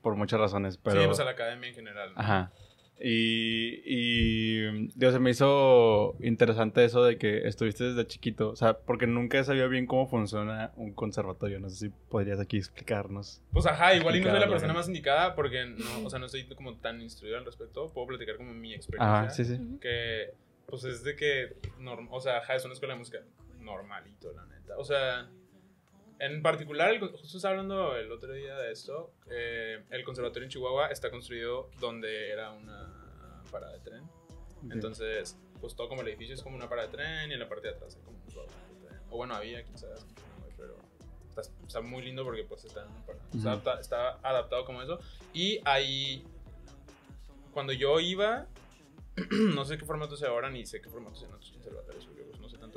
por 0.03 0.15
muchas 0.15 0.39
razones, 0.39 0.77
pero... 0.77 1.01
Sí, 1.01 1.07
pues 1.07 1.19
a 1.19 1.25
la 1.25 1.31
academia 1.31 1.69
en 1.69 1.73
general. 1.73 2.13
¿no? 2.13 2.21
Ajá. 2.21 2.51
Y, 2.99 3.81
y 3.85 4.87
digo, 4.95 5.11
se 5.11 5.19
me 5.19 5.29
hizo 5.29 6.15
interesante 6.19 6.83
eso 6.83 7.03
de 7.03 7.17
que 7.17 7.47
estuviste 7.47 7.83
desde 7.83 8.07
chiquito, 8.07 8.49
o 8.49 8.55
sea, 8.55 8.77
porque 8.79 9.05
nunca 9.07 9.43
sabía 9.43 9.67
bien 9.67 9.85
cómo 9.85 10.07
funciona 10.07 10.71
un 10.75 10.93
conservatorio, 10.93 11.59
no 11.59 11.69
sé 11.69 11.75
si 11.75 11.89
podrías 12.09 12.39
aquí 12.39 12.57
explicarnos. 12.57 13.41
Pues 13.51 13.65
ajá, 13.67 13.93
igual 13.95 14.15
y 14.15 14.21
no 14.21 14.31
soy 14.31 14.39
la 14.39 14.49
persona 14.49 14.73
más 14.73 14.87
indicada 14.87 15.35
porque 15.35 15.65
no, 15.65 16.05
o 16.05 16.09
sea, 16.09 16.17
no 16.19 16.25
estoy 16.25 16.45
como 16.55 16.75
tan 16.77 17.01
instruido 17.01 17.37
al 17.37 17.45
respecto. 17.45 17.89
Puedo 17.93 18.07
platicar 18.07 18.37
como 18.37 18.53
mi 18.53 18.73
experiencia. 18.73 19.19
Ajá, 19.19 19.29
sí, 19.29 19.45
sí. 19.45 19.59
Que, 19.79 20.31
pues 20.65 20.83
es 20.83 21.03
de 21.03 21.15
que, 21.15 21.55
norm- 21.79 22.07
o 22.11 22.19
sea, 22.19 22.37
ajá, 22.39 22.55
es 22.55 22.65
una 22.65 22.73
escuela 22.73 22.93
de 22.95 22.99
música 22.99 23.19
normalito, 23.59 24.31
la 24.33 24.45
neta. 24.45 24.77
O 24.77 24.83
sea, 24.83 25.29
en 26.19 26.41
particular, 26.41 26.99
justo 26.99 27.37
estaba 27.37 27.51
hablando 27.53 27.95
el 27.95 28.11
otro 28.11 28.33
día 28.33 28.55
de 28.57 28.71
esto, 28.71 29.11
eh, 29.29 29.83
el 29.89 30.03
conservatorio 30.03 30.45
en 30.45 30.49
Chihuahua 30.51 30.87
está 30.87 31.09
construido 31.11 31.69
donde 31.79 32.29
era 32.31 32.51
una 32.51 33.43
parada 33.51 33.73
de 33.73 33.79
tren. 33.79 34.03
Entonces, 34.71 35.37
pues 35.61 35.75
todo 35.75 35.87
como 35.87 36.01
el 36.01 36.07
edificio 36.09 36.33
es 36.35 36.41
como 36.41 36.55
una 36.55 36.67
parada 36.67 36.87
de 36.87 36.93
tren 36.97 37.29
y 37.31 37.33
en 37.35 37.39
la 37.39 37.47
parte 37.47 37.67
de 37.67 37.75
atrás 37.75 37.95
hay 37.95 38.01
como 38.03 38.17
un 38.17 38.25
de 38.27 38.87
tren. 38.87 38.99
O 39.11 39.17
bueno, 39.17 39.35
había 39.35 39.63
quizás, 39.63 40.05
pero 40.57 40.75
está, 41.29 41.41
está 41.65 41.81
muy 41.81 42.01
lindo 42.03 42.23
porque 42.23 42.43
pues 42.43 42.65
está, 42.65 42.81
en 42.83 42.89
una 42.89 43.05
parada. 43.05 43.23
Está 43.25 43.37
Ujú. 43.37 43.47
adapta- 43.49 43.79
está 43.79 44.09
adaptado 44.23 44.65
como 44.65 44.81
eso. 44.81 44.99
Y 45.33 45.61
ahí, 45.65 46.23
cuando 47.53 47.73
yo 47.73 47.99
iba, 47.99 48.47
no 49.53 49.65
sé 49.65 49.77
qué 49.77 49.85
formato 49.85 50.17
sea 50.17 50.29
ahora 50.29 50.49
ni 50.49 50.65
sé 50.65 50.81
qué 50.81 50.89
formato 50.89 51.15
sea 51.15 51.27
en 51.27 51.35
otros 51.35 51.51
conservatorios, 51.51 52.07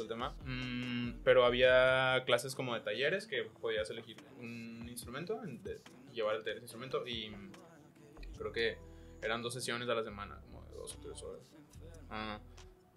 el 0.02 0.08
tema, 0.08 0.34
mm, 0.44 1.20
pero 1.24 1.44
había 1.44 2.22
clases 2.26 2.54
como 2.54 2.74
de 2.74 2.80
talleres 2.80 3.26
que 3.26 3.44
podías 3.60 3.88
elegir 3.90 4.16
un 4.38 4.86
instrumento, 4.88 5.42
en- 5.44 5.62
de- 5.62 5.80
llevar 6.12 6.36
el 6.36 6.42
taller 6.42 6.62
instrumento 6.62 7.06
y 7.06 7.30
creo 8.36 8.52
que 8.52 8.78
eran 9.22 9.42
dos 9.42 9.54
sesiones 9.54 9.88
a 9.88 9.94
la 9.94 10.02
semana, 10.02 10.40
como 10.46 10.62
dos 10.74 10.94
o 10.96 10.98
tres 11.00 11.22
horas. 11.22 11.50
Ah, 12.08 12.40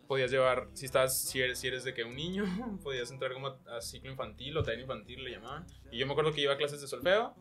podías 0.08 0.32
llevar, 0.32 0.68
si 0.74 0.86
estás, 0.86 1.22
si 1.22 1.42
eres, 1.42 1.60
si 1.60 1.68
eres 1.68 1.84
de 1.84 1.94
que 1.94 2.04
un 2.04 2.16
niño, 2.16 2.44
podías 2.84 3.12
entrar 3.12 3.34
como 3.34 3.48
a, 3.68 3.82
ciclo 3.82 4.10
infantil 4.10 4.58
o 4.58 4.64
taller 4.64 4.82
infantil 4.82 5.24
le 5.24 5.32
llamaban. 5.32 5.66
Y 5.92 5.98
yo 6.00 6.06
me 6.08 6.14
acuerdo 6.14 6.32
que 6.34 6.42
iba 6.42 6.54
a 6.54 6.58
clases 6.58 6.82
de 6.82 6.88
solfeo, 6.88 7.36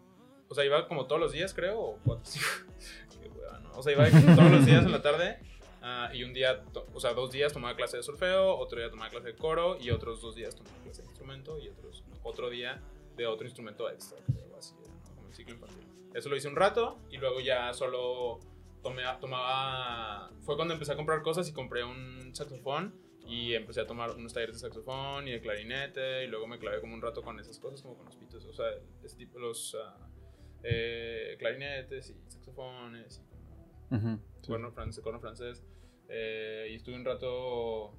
o 0.49 0.55
sea, 0.55 0.65
iba 0.65 0.87
como 0.89 1.07
todos 1.07 1.21
los 1.21 1.33
días, 1.33 1.55
creo, 1.55 1.81
o 1.81 1.99
cuatro, 2.05 2.25
cinco. 2.27 2.47
Qué 3.23 3.29
hueva. 3.29 3.61
O 3.75 3.83
sea, 3.83 3.93
iba 3.93 4.09
todos 4.37 4.51
los 4.51 4.67
días 4.67 4.85
en 4.85 4.93
la 4.93 5.01
tarde. 5.01 5.39
Ah, 5.83 6.11
y 6.13 6.25
un 6.25 6.33
día, 6.33 6.65
o 6.95 7.01
sea, 7.01 7.13
dos 7.15 7.31
días 7.31 7.53
tomaba 7.53 7.77
clase 7.77 7.97
de 7.99 8.03
solfeo, 8.03 8.57
otro 8.57 8.79
día 8.79 8.91
tomaba 8.91 9.11
clase 9.11 9.29
de 9.29 9.37
coro 9.37 9.77
y 9.81 9.91
otros 9.91 10.21
dos 10.21 10.35
días 10.35 10.55
tomaba 10.55 10.77
clase 10.83 11.03
de 11.03 11.09
instrumento 11.09 11.59
y 11.59 11.69
otros, 11.69 12.05
otro 12.23 12.51
día 12.51 12.81
de 13.17 13.27
otro 13.27 13.47
instrumento 13.47 13.91
extra, 13.91 14.19
creo, 14.27 14.57
así 14.57 14.75
era, 14.83 14.95
¿no? 14.95 15.15
Como 15.15 15.29
el 15.29 15.35
ciclo 15.35 15.55
infantil. 15.55 15.87
Eso 16.15 16.29
lo 16.29 16.37
hice 16.37 16.49
un 16.49 16.57
rato 16.57 16.99
y 17.11 17.17
luego 17.19 17.41
ya 17.41 17.73
solo 17.73 18.39
tomé, 18.83 19.03
tomaba... 19.21 20.31
Fue 20.43 20.57
cuando 20.57 20.75
empecé 20.75 20.93
a 20.93 20.97
comprar 20.97 21.23
cosas 21.23 21.49
y 21.49 21.53
compré 21.53 21.85
un 21.85 22.35
saxofón 22.35 22.95
y 23.27 23.55
empecé 23.55 23.81
a 23.81 23.87
tomar 23.87 24.11
unos 24.11 24.33
talleres 24.33 24.57
de 24.57 24.69
saxofón 24.69 25.29
y 25.29 25.31
de 25.31 25.41
clarinete 25.41 26.25
y 26.25 26.27
luego 26.27 26.47
me 26.47 26.59
clavé 26.59 26.81
como 26.81 26.95
un 26.95 27.01
rato 27.01 27.23
con 27.23 27.39
esas 27.39 27.59
cosas, 27.59 27.83
como 27.83 27.97
con 27.97 28.07
los 28.07 28.17
pitos, 28.17 28.45
o 28.45 28.53
sea, 28.53 28.67
ese 29.03 29.17
tipo, 29.17 29.39
los 29.39 29.77
ah, 29.81 29.97
eh, 30.63 31.37
clarinetes 31.39 32.11
y 32.11 32.31
saxofones 32.31 33.23
y 33.23 33.27
como 33.29 33.43
Ujú, 33.91 34.21
sí. 34.43 34.49
corno 34.49 34.73
francés, 34.73 35.05
corno 35.05 35.21
francés. 35.21 35.63
Eh, 36.09 36.69
y 36.71 36.75
estuve 36.75 36.97
un 36.97 37.05
rato, 37.05 37.95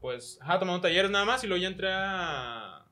pues, 0.00 0.38
ajá, 0.40 0.58
tomando 0.58 0.80
talleres 0.80 1.10
nada 1.10 1.24
más 1.24 1.42
y 1.44 1.46
luego 1.46 1.62
ya 1.62 1.68
entré 1.68 1.88
a, 1.92 2.82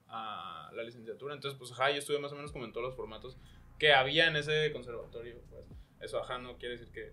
la 0.73 0.83
licenciatura. 0.83 1.35
Entonces, 1.35 1.57
pues, 1.57 1.71
ajá, 1.71 1.91
yo 1.93 1.99
estuve 1.99 2.19
más 2.19 2.33
o 2.33 2.35
menos 2.35 2.51
como 2.51 2.65
en 2.65 2.73
todos 2.73 2.87
los 2.89 2.97
formatos 2.97 3.39
que 3.79 3.93
había 3.93 4.27
en 4.27 4.35
ese 4.35 4.73
conservatorio. 4.73 5.41
Pues, 5.49 5.65
eso, 6.01 6.21
ajá, 6.21 6.39
no 6.39 6.59
quiere 6.59 6.77
decir 6.77 6.93
que 6.93 7.13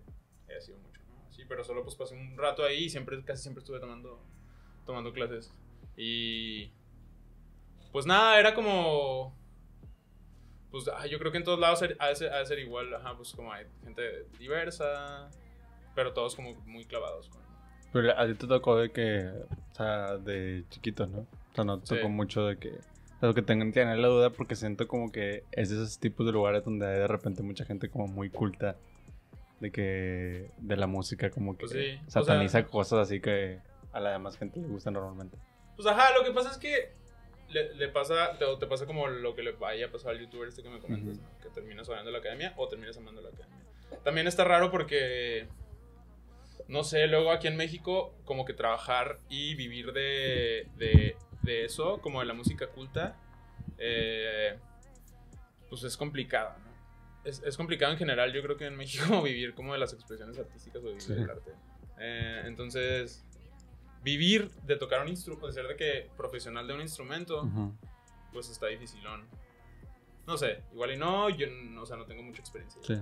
haya 0.49 0.59
sido 0.61 0.79
mucho, 0.79 1.01
¿no? 1.03 1.31
Sí, 1.31 1.43
pero 1.47 1.63
solo 1.63 1.83
pues 1.83 1.95
pasé 1.95 2.15
un 2.15 2.35
rato 2.37 2.63
ahí 2.63 2.85
y 2.85 2.89
siempre, 2.89 3.23
casi 3.23 3.43
siempre 3.43 3.59
estuve 3.59 3.79
tomando, 3.79 4.19
tomando 4.85 5.13
clases. 5.13 5.53
Y, 5.95 6.71
pues 7.91 8.07
nada, 8.07 8.39
era 8.39 8.55
como 8.55 9.39
pues 10.71 10.87
ah, 10.87 11.05
yo 11.05 11.19
creo 11.19 11.31
que 11.31 11.37
en 11.37 11.43
todos 11.43 11.59
lados 11.59 11.83
ha 11.99 12.07
de 12.07 12.45
ser 12.45 12.59
igual, 12.59 12.93
ajá, 12.95 13.15
pues 13.15 13.33
como 13.33 13.51
hay 13.51 13.65
gente 13.83 14.25
diversa, 14.39 15.29
pero 15.95 16.13
todos 16.13 16.35
como 16.35 16.53
muy 16.65 16.85
clavados 16.85 17.29
con... 17.29 17.41
Pero 17.93 18.17
a 18.17 18.25
ti 18.25 18.33
te 18.35 18.47
tocó 18.47 18.77
de 18.77 18.91
que, 18.91 19.27
o 19.71 19.75
sea, 19.75 20.17
de 20.17 20.63
chiquito, 20.69 21.05
¿no? 21.07 21.19
O 21.19 21.55
sea, 21.55 21.63
no 21.65 21.79
te 21.79 21.87
Sí. 21.87 21.95
tocó 21.95 22.09
mucho 22.09 22.45
de 22.47 22.57
que... 22.57 22.69
O 22.69 23.19
sea, 23.19 23.29
lo 23.29 23.33
que 23.33 23.41
tengo 23.41 23.65
que 23.65 23.71
tener 23.71 23.97
la 23.99 24.07
duda 24.07 24.29
porque 24.31 24.55
siento 24.55 24.87
como 24.87 25.11
que 25.11 25.43
es 25.51 25.69
de 25.69 25.75
esos 25.75 25.99
tipos 25.99 26.25
de 26.25 26.31
lugares 26.31 26.63
donde 26.63 26.87
hay 26.87 26.99
de 26.99 27.07
repente 27.07 27.43
mucha 27.43 27.65
gente 27.65 27.89
como 27.89 28.07
muy 28.07 28.29
culta 28.29 28.77
de 29.59 29.71
que... 29.71 30.49
de 30.57 30.77
la 30.77 30.87
música 30.87 31.29
como 31.29 31.53
que 31.57 31.65
Pues 31.67 31.71
sí, 31.71 31.99
o 32.07 32.09
sataniza 32.11 32.59
sea- 32.59 32.65
cosas 32.67 32.99
así 33.07 33.19
que 33.19 33.59
a 33.91 33.99
la 33.99 34.11
demás 34.11 34.37
gente 34.37 34.59
le 34.61 34.67
gusta 34.67 34.89
normalmente. 34.89 35.37
Pues 35.75 35.85
ajá, 35.87 36.17
lo 36.17 36.23
que 36.23 36.31
pasa 36.31 36.49
es 36.51 36.57
que 36.57 36.93
le, 37.49 37.75
le 37.75 37.89
pasa, 37.89 38.37
te, 38.39 38.45
te 38.57 38.65
pasa 38.67 38.85
como 38.85 39.07
lo 39.07 39.35
que 39.35 39.43
le 39.43 39.51
vaya 39.51 39.87
a 39.87 39.91
pasar 39.91 40.11
al 40.11 40.19
youtuber 40.21 40.47
este 40.47 40.63
que 40.63 40.69
me 40.69 40.79
comentas, 40.79 41.17
Ujú. 41.17 41.21
¿no? 41.21 41.39
que 41.43 41.49
terminas 41.49 41.89
odiando 41.89 42.09
la 42.11 42.19
academia 42.19 42.53
o 42.55 42.67
terminas 42.69 42.95
amando 42.97 43.21
la 43.21 43.27
academia. 43.29 43.57
También 44.05 44.27
está 44.27 44.45
raro 44.45 44.71
porque, 44.71 45.47
no 46.71 46.83
sé, 46.83 47.05
luego 47.07 47.31
aquí 47.31 47.47
en 47.47 47.57
México 47.57 48.15
como 48.25 48.45
que 48.45 48.53
trabajar 48.53 49.19
y 49.29 49.55
vivir 49.55 49.91
de, 49.93 50.67
de, 50.77 51.15
de 51.43 51.65
eso, 51.65 51.99
como 52.01 52.21
de 52.21 52.25
la 52.25 52.33
música 52.33 52.67
culta, 52.67 53.17
eh, 53.77 54.57
pues 55.69 55.83
es 55.83 55.97
complicado, 55.97 56.57
¿no? 56.59 56.71
Es, 57.23 57.43
es 57.43 57.55
complicado 57.57 57.91
en 57.91 57.97
general, 57.99 58.33
yo 58.33 58.41
creo 58.41 58.57
que 58.57 58.65
en 58.65 58.75
México 58.75 59.21
vivir 59.21 59.53
como 59.53 59.73
de 59.73 59.79
las 59.79 59.93
expresiones 59.93 60.39
artísticas 60.39 60.81
o 60.81 60.87
vivir 60.87 61.01
Sí. 61.01 61.13
del 61.13 61.29
arte. 61.29 61.51
Eh, 61.99 62.43
entonces, 62.45 63.23
vivir 64.01 64.49
de 64.63 64.75
tocar 64.77 65.01
un 65.01 65.09
instrumento, 65.09 65.47
de 65.47 65.53
ser 65.53 65.67
de 65.67 65.75
que 65.75 66.09
profesional 66.17 66.67
de 66.67 66.73
un 66.73 66.81
instrumento, 66.81 67.47
pues 68.33 68.49
está 68.49 68.67
dificilón. 68.67 69.27
No 70.25 70.37
sé, 70.37 70.63
igual 70.71 70.93
y 70.93 70.97
no, 70.97 71.29
yo 71.29 71.47
no, 71.49 71.81
o 71.81 71.85
sea, 71.85 71.97
no 71.97 72.05
tengo 72.05 72.23
mucha 72.23 72.39
experiencia 72.39 72.81
Sí. 72.83 72.93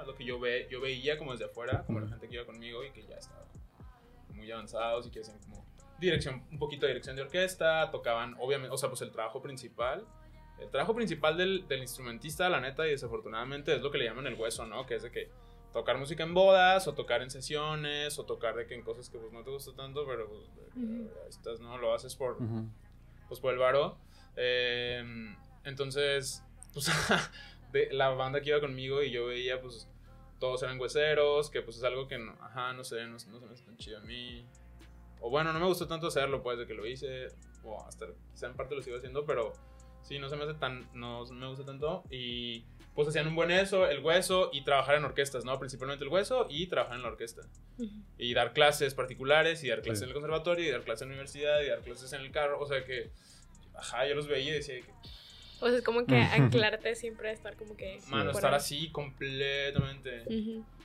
Es 0.00 0.06
lo 0.06 0.14
que 0.14 0.24
yo, 0.24 0.38
ve, 0.38 0.68
yo 0.70 0.80
veía 0.80 1.18
como 1.18 1.32
desde 1.32 1.46
afuera, 1.46 1.84
como 1.84 2.00
la 2.00 2.08
gente 2.08 2.28
que 2.28 2.34
iba 2.34 2.44
conmigo 2.44 2.84
y 2.84 2.90
que 2.92 3.02
ya 3.06 3.16
estaba 3.16 3.44
muy 4.34 4.50
avanzados 4.50 5.06
y 5.06 5.10
que 5.10 5.20
hacían 5.20 5.38
como 5.40 5.64
dirección, 5.98 6.44
un 6.50 6.58
poquito 6.58 6.86
de 6.86 6.92
dirección 6.92 7.16
de 7.16 7.22
orquesta, 7.22 7.90
tocaban, 7.90 8.36
obviamente, 8.38 8.72
o 8.72 8.78
sea, 8.78 8.88
pues 8.88 9.02
el 9.02 9.10
trabajo 9.10 9.42
principal. 9.42 10.06
El 10.60 10.70
trabajo 10.70 10.94
principal 10.94 11.36
del, 11.36 11.66
del 11.68 11.80
instrumentista, 11.80 12.48
la 12.48 12.60
neta, 12.60 12.86
y 12.86 12.90
desafortunadamente 12.90 13.74
es 13.74 13.80
lo 13.82 13.90
que 13.90 13.98
le 13.98 14.04
llaman 14.06 14.26
el 14.26 14.34
hueso, 14.34 14.66
¿no? 14.66 14.86
Que 14.86 14.96
es 14.96 15.02
de 15.02 15.10
que 15.10 15.30
tocar 15.72 15.98
música 15.98 16.24
en 16.24 16.34
bodas, 16.34 16.88
o 16.88 16.94
tocar 16.94 17.22
en 17.22 17.30
sesiones, 17.30 18.18
o 18.18 18.24
tocar 18.24 18.56
de 18.56 18.66
que 18.66 18.74
en 18.74 18.82
cosas 18.82 19.08
que 19.08 19.18
pues 19.18 19.32
no 19.32 19.42
te 19.44 19.50
gusta 19.50 19.72
tanto, 19.74 20.04
pero 20.06 20.28
pues, 20.28 20.42
Ujú. 20.76 21.10
ahí 21.22 21.28
estás, 21.28 21.60
¿no? 21.60 21.78
Lo 21.78 21.94
haces 21.94 22.16
por, 22.16 22.42
Ujú. 22.42 22.66
pues 23.28 23.38
por 23.40 23.52
el 23.52 23.58
varo. 23.58 23.98
Eh, 24.36 25.02
entonces, 25.64 26.42
pues 26.72 26.90
de 27.72 27.88
la 27.92 28.08
banda 28.10 28.40
que 28.40 28.50
iba 28.50 28.60
conmigo 28.60 29.02
y 29.02 29.10
yo 29.10 29.26
veía, 29.26 29.60
pues 29.60 29.88
todos 30.38 30.62
eran 30.62 30.78
hueseros, 30.80 31.50
que 31.50 31.62
pues 31.62 31.76
es 31.76 31.84
algo 31.84 32.06
que, 32.08 32.18
no, 32.18 32.32
ajá, 32.40 32.72
no 32.72 32.84
sé, 32.84 33.04
no, 33.06 33.12
no 33.12 33.18
se 33.18 33.46
me 33.46 33.52
hace 33.52 33.64
tan 33.64 33.76
chido 33.76 33.98
a 33.98 34.02
mí. 34.02 34.46
O 35.20 35.30
bueno, 35.30 35.52
no 35.52 35.58
me 35.58 35.66
gustó 35.66 35.86
tanto 35.88 36.06
hacerlo, 36.06 36.42
pues, 36.42 36.58
de 36.58 36.66
que 36.66 36.74
lo 36.74 36.86
hice, 36.86 37.26
o 37.64 37.82
hasta 37.84 38.06
quizá 38.32 38.46
en 38.46 38.54
parte 38.54 38.74
lo 38.76 38.82
sigo 38.82 38.96
haciendo, 38.96 39.24
pero 39.26 39.52
sí, 40.02 40.18
no 40.20 40.28
se 40.28 40.36
me 40.36 40.44
hace 40.44 40.54
tan, 40.54 40.88
no, 40.94 41.24
no 41.24 41.32
me 41.32 41.48
gusta 41.48 41.64
tanto. 41.64 42.04
Y 42.10 42.64
pues 42.94 43.08
hacían 43.08 43.26
un 43.28 43.34
buen 43.36 43.50
eso, 43.50 43.86
el 43.88 44.00
hueso 44.04 44.50
y 44.52 44.62
trabajar 44.62 44.96
en 44.96 45.04
orquestas, 45.04 45.44
¿no? 45.44 45.58
Principalmente 45.58 46.04
el 46.04 46.10
hueso 46.10 46.46
y 46.48 46.66
trabajar 46.68 46.96
en 46.96 47.02
la 47.02 47.08
orquesta. 47.08 47.42
Y 48.16 48.34
dar 48.34 48.52
clases 48.52 48.94
particulares, 48.94 49.62
y 49.64 49.68
dar 49.68 49.82
clases 49.82 50.00
Sí. 50.00 50.04
en 50.04 50.10
el 50.10 50.14
conservatorio, 50.14 50.64
y 50.66 50.70
dar 50.70 50.82
clases 50.82 51.02
en 51.02 51.08
la 51.08 51.14
universidad, 51.14 51.60
y 51.62 51.68
dar 51.68 51.80
clases 51.80 52.12
en 52.12 52.20
el 52.22 52.30
carro, 52.30 52.60
o 52.60 52.66
sea 52.66 52.84
que, 52.84 53.10
ajá, 53.74 54.06
yo 54.06 54.14
los 54.14 54.26
veía 54.28 54.50
y 54.50 54.54
decía 54.54 54.80
que, 54.80 54.92
O 55.60 55.68
sea, 55.68 55.78
es 55.78 55.84
como 55.84 56.06
que 56.06 56.16
anclarte 56.20 56.94
siempre 56.94 57.30
a 57.30 57.32
estar 57.32 57.56
como 57.56 57.76
que. 57.76 57.98
mano, 58.08 58.30
estar 58.30 58.52
ahí. 58.52 58.56
así 58.56 58.90
completamente. 58.92 60.24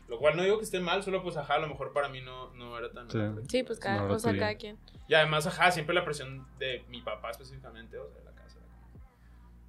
Lo 0.09 0.19
cual 0.19 0.35
no 0.35 0.43
digo 0.43 0.57
que 0.57 0.65
esté 0.65 0.79
mal, 0.79 1.01
solo 1.01 1.23
pues 1.23 1.37
ajá, 1.37 1.55
a 1.55 1.59
lo 1.59 1.67
mejor 1.67 1.93
para 1.93 2.09
mí 2.09 2.21
no, 2.21 2.53
no 2.55 2.77
era 2.77 2.91
tan... 2.91 3.09
Sí. 3.09 3.19
Sí, 3.49 3.63
pues 3.63 3.79
cada, 3.79 4.01
No, 4.07 4.17
tuyo. 4.17 4.37
cada 4.37 4.55
quien. 4.55 4.77
Y 5.07 5.13
además, 5.13 5.47
ajá, 5.47 5.71
siempre 5.71 5.95
la 5.95 6.03
presión 6.03 6.45
de 6.59 6.83
mi 6.89 7.01
papá 7.01 7.31
específicamente, 7.31 7.97
o 7.97 8.07
sea, 8.09 8.19
de 8.19 8.25
la 8.25 8.31
casa. 8.35 8.59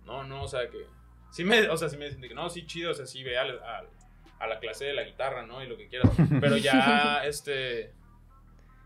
No, 0.05 0.25
no, 0.25 0.43
o 0.43 0.49
sea, 0.49 0.69
que... 0.69 0.85
Sí 1.31 1.45
me, 1.45 1.69
o 1.69 1.77
sea, 1.77 1.89
sí 1.89 1.97
me 1.97 2.07
dicen 2.07 2.21
de 2.21 2.29
que 2.29 2.35
no, 2.35 2.51
sí, 2.51 2.67
chido, 2.67 2.91
o 2.91 2.95
sea, 2.95 3.07
sí, 3.07 3.23
ve 3.23 3.39
al- 3.39 3.63
al- 3.63 3.89
a 4.41 4.47
la 4.49 4.59
clase 4.59 4.85
de 4.87 4.93
la 4.95 5.05
guitarra, 5.05 5.47
¿no? 5.47 5.63
Y 5.63 5.69
lo 5.69 5.77
que 5.77 5.89
quieras. 5.89 6.11
Pero 6.41 6.57
ya, 6.57 7.25
este... 7.25 7.93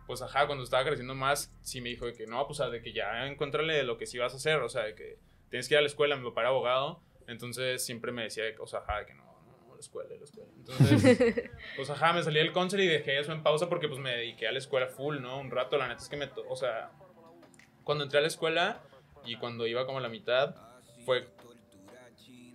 Pues 0.07 0.22
ajá, 0.22 0.46
cuando 0.46 0.64
estaba 0.64 0.85
creciendo 0.85 1.14
más, 1.14 1.52
sí 1.62 1.81
me 1.81 1.88
dijo 1.88 2.07
de 2.07 2.12
que 2.14 2.26
no, 2.26 2.46
pues, 2.46 2.61
o 2.61 2.62
sea, 2.64 2.70
de 2.70 2.81
que 2.83 2.92
ya 2.92 3.26
encuéntrale 3.26 3.83
lo 3.83 3.98
que 3.98 4.07
sí 4.07 4.16
vas 4.18 4.33
a 4.35 4.37
hacer, 4.37 4.61
o 4.61 4.68
sea, 4.68 4.85
de 4.85 4.94
que 4.94 5.18
tienes 5.51 5.69
que 5.69 5.75
ir 5.75 5.79
a 5.79 5.83
la 5.83 5.87
escuela, 5.87 6.17
mi 6.17 6.25
papá 6.25 6.43
era 6.43 6.51
abogado, 6.51 7.01
entonces 7.27 7.85
siempre 7.85 8.13
me 8.13 8.25
decía, 8.25 8.45
o 8.59 8.67
sea, 8.67 8.81
ajá, 8.81 9.05
que 9.07 9.15
no, 9.15 9.25
no, 9.25 9.67
no, 9.67 9.75
la 9.75 9.81
escuela, 9.81 10.11
la 10.17 10.25
escuela. 10.25 10.51
Entonces, 10.57 11.51
pues 11.77 11.91
ajá, 11.91 12.13
me 12.13 12.23
salí 12.23 12.39
del 12.39 12.53
concert 12.53 12.83
y 12.83 12.87
dejé 12.87 13.19
eso 13.19 13.33
en 13.33 13.43
pausa 13.43 13.69
porque 13.69 13.89
pues 13.89 14.01
me 14.01 14.11
dediqué 14.11 14.49
a 14.49 14.53
la 14.53 14.59
escuela 14.59 14.89
full, 14.89 15.21
¿no? 15.21 15.39
Un 15.39 15.51
rato, 15.51 15.77
la 15.79 15.89
neta 15.89 16.03
es 16.03 16.09
que 16.09 16.17
me, 16.17 16.29
o 16.49 16.57
sea, 16.57 16.91
cuando 17.85 18.05
entré 18.05 18.19
a 18.19 18.23
la 18.23 18.29
escuela 18.29 18.83
y 19.25 19.37
cuando 19.37 19.67
iba 19.67 19.87
como 19.87 19.99
a 19.99 20.01
la 20.01 20.09
mitad, 20.09 20.55
fue 21.05 21.29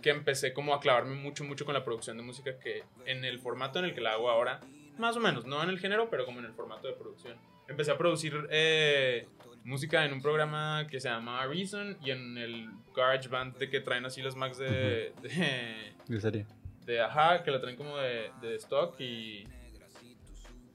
que 0.02 0.10
empecé 0.10 0.52
como 0.52 0.74
a 0.74 0.80
clavarme 0.80 1.14
mucho, 1.14 1.44
mucho 1.44 1.64
con 1.64 1.72
la 1.72 1.82
producción 1.82 2.18
de 2.18 2.22
música 2.22 2.58
que 2.58 2.84
en 3.06 3.24
el 3.24 3.38
formato 3.38 3.78
en 3.78 3.86
el 3.86 3.94
que 3.94 4.02
la 4.02 4.12
hago 4.12 4.28
ahora, 4.28 4.60
más 4.98 5.16
o 5.16 5.20
menos, 5.20 5.46
no 5.46 5.62
en 5.62 5.70
el 5.70 5.78
género, 5.78 6.10
pero 6.10 6.26
como 6.26 6.40
en 6.40 6.44
el 6.44 6.52
formato 6.52 6.88
de 6.88 6.92
producción. 6.92 7.38
Empecé 7.68 7.92
a 7.92 7.96
producir 7.96 8.46
eh, 8.50 9.26
música 9.64 10.04
en 10.04 10.12
un 10.12 10.22
programa 10.22 10.86
que 10.90 11.00
se 11.00 11.08
llama 11.08 11.44
Reason 11.46 11.96
y 12.02 12.10
en 12.10 12.38
el 12.38 12.70
GarageBand 12.94 13.56
de 13.56 13.70
que 13.70 13.80
traen 13.80 14.04
así 14.04 14.22
las 14.22 14.36
Macs 14.36 14.58
de, 14.58 15.12
de, 15.22 15.94
¿De 16.06 16.20
serie? 16.20 16.46
de 16.84 17.00
ajá, 17.00 17.42
que 17.42 17.50
la 17.50 17.60
traen 17.60 17.76
como 17.76 17.96
de, 17.96 18.30
de 18.40 18.56
stock 18.56 18.94
y 19.00 19.44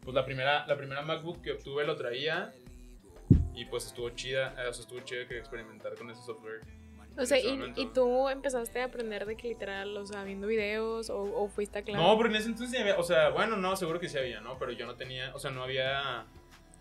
pues 0.02 0.16
la 0.16 0.26
primera, 0.26 0.66
la 0.66 0.76
primera 0.76 1.02
MacBook 1.02 1.42
que 1.42 1.52
obtuve 1.52 1.86
lo 1.86 1.96
traía 1.96 2.52
y 3.54 3.66
pues 3.66 3.86
estuvo 3.86 4.10
chida, 4.12 4.56
eh, 4.58 4.68
o 4.68 4.74
sea, 4.74 4.82
estuvo 4.82 5.00
chido 5.02 5.28
que 5.28 5.38
experimentar 5.38 5.96
con 5.96 6.10
ese 6.10 6.22
software. 6.24 6.62
O 7.18 7.26
sea, 7.26 7.38
y, 7.38 7.74
y 7.76 7.88
tú 7.88 8.30
empezaste 8.30 8.82
a 8.82 8.86
aprender 8.86 9.26
de 9.26 9.36
que 9.36 9.50
literal, 9.50 9.96
o 9.98 10.06
sea, 10.06 10.24
viendo 10.24 10.48
videos 10.48 11.10
o, 11.10 11.22
o 11.22 11.50
fuiste 11.50 11.80
a 11.80 11.82
clase. 11.82 12.02
No, 12.02 12.16
pero 12.18 12.30
en 12.30 12.38
ese 12.38 12.48
entonces 12.48 12.96
o 12.98 13.04
sea, 13.04 13.30
bueno, 13.30 13.58
no, 13.58 13.76
seguro 13.76 14.00
que 14.00 14.08
sí 14.08 14.18
había, 14.18 14.40
¿no? 14.40 14.58
Pero 14.58 14.72
yo 14.72 14.86
no 14.86 14.96
tenía, 14.96 15.36
o 15.36 15.40
sea, 15.40 15.52
no 15.52 15.62
había, 15.64 16.26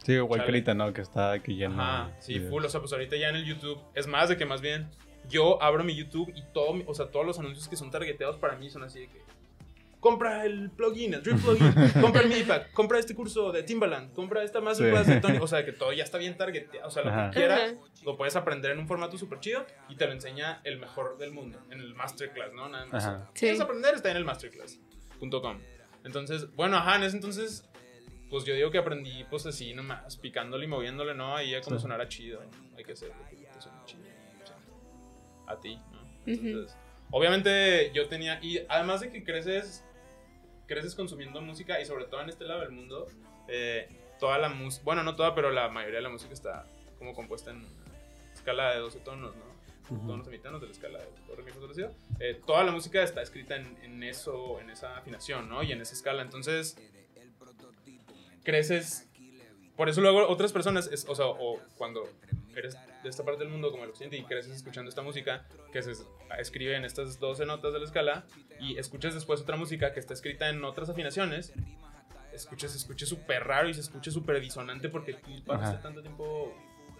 Sí, 0.04 0.12
igual 0.12 0.40
que 0.40 0.46
ahorita, 0.46 0.74
¿no? 0.74 0.92
Que 0.92 1.00
está 1.02 1.32
aquí 1.32 1.54
lleno. 1.56 1.82
ajá, 1.82 2.12
sí, 2.20 2.34
videos. 2.34 2.50
full, 2.50 2.64
o 2.64 2.68
sea, 2.68 2.80
pues 2.80 2.92
ahorita 2.92 3.16
ya 3.16 3.28
en 3.28 3.36
el 3.36 3.44
YouTube, 3.44 3.78
es 3.94 4.06
más 4.06 4.28
de 4.28 4.36
que 4.36 4.46
más 4.46 4.60
bien, 4.60 4.88
yo 5.28 5.62
abro 5.62 5.84
mi 5.84 5.94
YouTube 5.94 6.32
y 6.34 6.42
todo, 6.54 6.82
o 6.86 6.94
sea, 6.94 7.06
todos 7.10 7.26
los 7.26 7.38
anuncios 7.38 7.68
que 7.68 7.76
son 7.76 7.90
targeteados 7.90 8.36
para 8.38 8.56
mí 8.56 8.70
son 8.70 8.82
así 8.84 9.00
de 9.00 9.08
que, 9.08 9.18
compra 10.00 10.44
el 10.46 10.70
plugin, 10.70 11.12
el 11.14 11.22
Drip 11.22 11.38
plugin, 11.42 11.74
compra 12.00 12.22
el 12.22 12.28
MIDI 12.28 12.44
pack, 12.44 12.72
compra 12.72 12.98
este 13.00 13.14
curso 13.16 13.50
de 13.52 13.64
Timbaland, 13.64 14.12
compra 14.14 14.44
esta 14.44 14.60
masterclass 14.60 15.06
Sí. 15.06 15.12
de 15.14 15.20
Tony, 15.20 15.38
o 15.38 15.46
sea, 15.48 15.64
que 15.64 15.72
todo 15.72 15.92
ya 15.92 16.04
está 16.04 16.16
bien 16.18 16.36
targeteado, 16.36 16.86
o 16.86 16.90
sea, 16.90 17.02
lo 17.02 17.10
Ajá. 17.10 17.30
que 17.30 17.40
quieras, 17.40 17.60
Ajá. 17.72 17.80
lo 18.04 18.16
puedes 18.16 18.36
aprender 18.36 18.70
en 18.70 18.78
un 18.78 18.86
formato 18.86 19.18
súper 19.18 19.40
chido 19.40 19.66
y 19.88 19.96
te 19.96 20.06
lo 20.06 20.12
enseña 20.12 20.60
el 20.64 20.78
mejor 20.78 21.18
del 21.18 21.32
mundo, 21.32 21.58
en 21.70 21.80
el 21.80 21.94
masterclass, 21.94 22.52
¿no? 22.54 22.68
Nada 22.68 22.86
más. 22.86 23.04
Sí. 23.04 23.10
¿Quieres 23.40 23.60
aprender? 23.60 23.94
Está 23.96 24.10
en 24.12 24.16
el 24.18 24.24
masterclass.com. 24.24 25.58
Entonces, 26.04 26.54
bueno, 26.54 26.76
ajá, 26.76 26.96
en 26.96 27.02
ese 27.02 27.16
entonces, 27.16 27.68
pues 28.30 28.44
yo 28.44 28.54
digo 28.54 28.70
que 28.70 28.78
aprendí, 28.78 29.24
pues 29.30 29.46
así 29.46 29.74
nomás, 29.74 30.16
picándole 30.16 30.64
y 30.64 30.68
moviéndole, 30.68 31.14
¿no? 31.14 31.36
Ahí 31.36 31.50
ya 31.50 31.60
como 31.60 31.76
Sí. 31.76 31.82
sonara 31.82 32.08
chido, 32.08 32.40
hay 32.76 32.84
que 32.84 32.92
hacerlo, 32.92 33.16
que 33.30 33.36
te 33.36 33.60
suene 33.60 33.78
chido, 33.86 34.02
o 34.42 34.46
sea, 34.46 34.56
a 35.46 35.60
ti, 35.60 35.76
¿no? 35.92 35.98
Entonces, 36.26 36.76
obviamente 37.10 37.90
yo 37.94 38.08
tenía, 38.08 38.38
y 38.42 38.60
además 38.68 39.00
de 39.00 39.10
que 39.10 39.24
creces, 39.24 39.84
creces 40.66 40.94
consumiendo 40.94 41.40
música 41.40 41.80
y 41.80 41.86
sobre 41.86 42.04
todo 42.04 42.20
en 42.20 42.28
este 42.28 42.44
lado 42.44 42.60
del 42.60 42.70
mundo, 42.72 43.08
eh, 43.48 43.88
toda 44.20 44.36
la 44.38 44.48
música, 44.50 44.84
bueno, 44.84 45.02
no 45.02 45.16
toda, 45.16 45.34
pero 45.34 45.50
la 45.50 45.68
mayoría 45.68 45.96
de 45.96 46.02
la 46.02 46.10
música 46.10 46.34
está 46.34 46.66
como 46.98 47.14
compuesta 47.14 47.50
en 47.50 47.58
una 47.58 47.68
escala 48.34 48.72
de 48.74 48.80
12 48.80 49.00
tonos, 49.00 49.34
¿no? 49.36 49.48
Tonos 50.06 50.26
semitonos 50.26 50.60
de 50.60 50.66
la 50.66 50.72
escala 50.74 50.98
de 50.98 51.06
do. 51.06 51.94
Eh, 52.20 52.42
toda 52.46 52.62
la 52.62 52.72
música 52.72 53.02
está 53.02 53.22
escrita 53.22 53.56
en, 53.56 53.78
en 53.82 54.02
eso, 54.02 54.60
en 54.60 54.68
esa 54.68 54.98
afinación, 54.98 55.48
¿no? 55.48 55.62
Y 55.62 55.72
en 55.72 55.80
esa 55.80 55.94
escala. 55.94 56.20
Entonces, 56.20 56.76
creces. 58.52 59.06
Por 59.76 59.88
eso 59.90 60.00
luego 60.00 60.26
otras 60.26 60.52
personas, 60.52 60.88
es- 60.90 61.06
o 61.08 61.14
sea, 61.14 61.26
o 61.26 61.60
cuando 61.76 62.08
eres 62.56 62.76
de 63.02 63.08
esta 63.10 63.22
parte 63.24 63.40
del 63.44 63.50
mundo 63.52 63.70
como 63.70 63.84
el 63.84 63.90
occidente 63.90 64.16
y 64.16 64.24
creces 64.24 64.52
escuchando 64.56 64.88
esta 64.88 65.02
música 65.02 65.46
que 65.72 65.82
se 65.82 65.92
escribe 66.38 66.74
en 66.74 66.84
estas 66.84 67.20
12 67.20 67.44
notas 67.46 67.72
de 67.74 67.78
la 67.78 67.84
escala 67.84 68.24
y 68.58 68.76
escuchas 68.78 69.14
después 69.14 69.40
otra 69.42 69.56
música 69.56 69.92
que 69.92 70.00
está 70.00 70.14
escrita 70.14 70.48
en 70.48 70.64
otras 70.64 70.88
afinaciones, 70.88 71.52
escuchas, 72.32 72.72
se 72.72 72.78
escucha 72.78 73.06
súper 73.06 73.44
raro 73.44 73.68
y 73.68 73.74
se 73.74 73.80
escucha 73.82 74.10
súper 74.10 74.40
disonante 74.40 74.88
porque 74.88 75.12
tú 75.14 75.30
pasaste 75.44 75.76
tanto 75.82 76.00
tiempo 76.02 76.52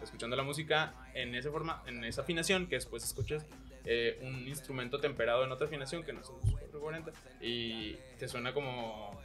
escuchando 0.02 0.36
la 0.36 0.44
música 0.44 0.94
en 1.14 1.34
ese 1.34 1.50
forma, 1.50 1.82
en 1.86 2.04
esa 2.04 2.20
afinación 2.22 2.68
que 2.68 2.76
después 2.76 3.02
escuchas 3.02 3.44
eh, 3.84 4.18
un 4.22 4.46
instrumento 4.46 5.00
temperado 5.00 5.44
en 5.44 5.50
otra 5.50 5.66
afinación 5.66 6.04
que 6.04 6.12
no 6.12 6.20
es 6.20 6.28
un 6.28 6.38
440 6.40 7.10
y 7.40 7.94
te 8.18 8.28
suena 8.28 8.52
como 8.52 9.18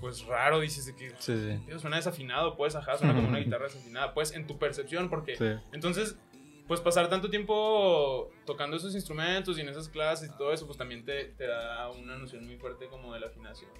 pues 0.00 0.24
raro, 0.26 0.60
dices 0.60 0.86
de 0.86 0.96
que 0.96 1.10
Sí, 1.18 1.36
sí. 1.36 1.60
"Tío, 1.66 1.78
suena 1.78 1.96
desafinado, 1.96 2.56
pues 2.56 2.74
ajá, 2.74 2.96
suena 2.96 3.14
como 3.14 3.28
una 3.28 3.38
guitarra 3.38 3.64
desafinada, 3.64 4.14
pues 4.14 4.32
en 4.32 4.46
tu 4.46 4.58
percepción 4.58 5.08
porque 5.10 5.36
Sí. 5.36 5.46
entonces 5.72 6.16
pues 6.66 6.80
pasar 6.80 7.08
tanto 7.08 7.28
tiempo 7.30 8.30
tocando 8.46 8.76
esos 8.76 8.94
instrumentos 8.94 9.58
y 9.58 9.60
en 9.60 9.68
esas 9.68 9.88
clases 9.88 10.30
y 10.32 10.36
todo 10.38 10.52
eso, 10.52 10.66
pues 10.66 10.78
también 10.78 11.04
te, 11.04 11.24
te 11.24 11.46
da 11.48 11.90
una 11.90 12.16
noción 12.16 12.46
muy 12.46 12.56
fuerte 12.58 12.86
como 12.86 13.12
de 13.12 13.18
la 13.20 13.26
afinación. 13.26 13.70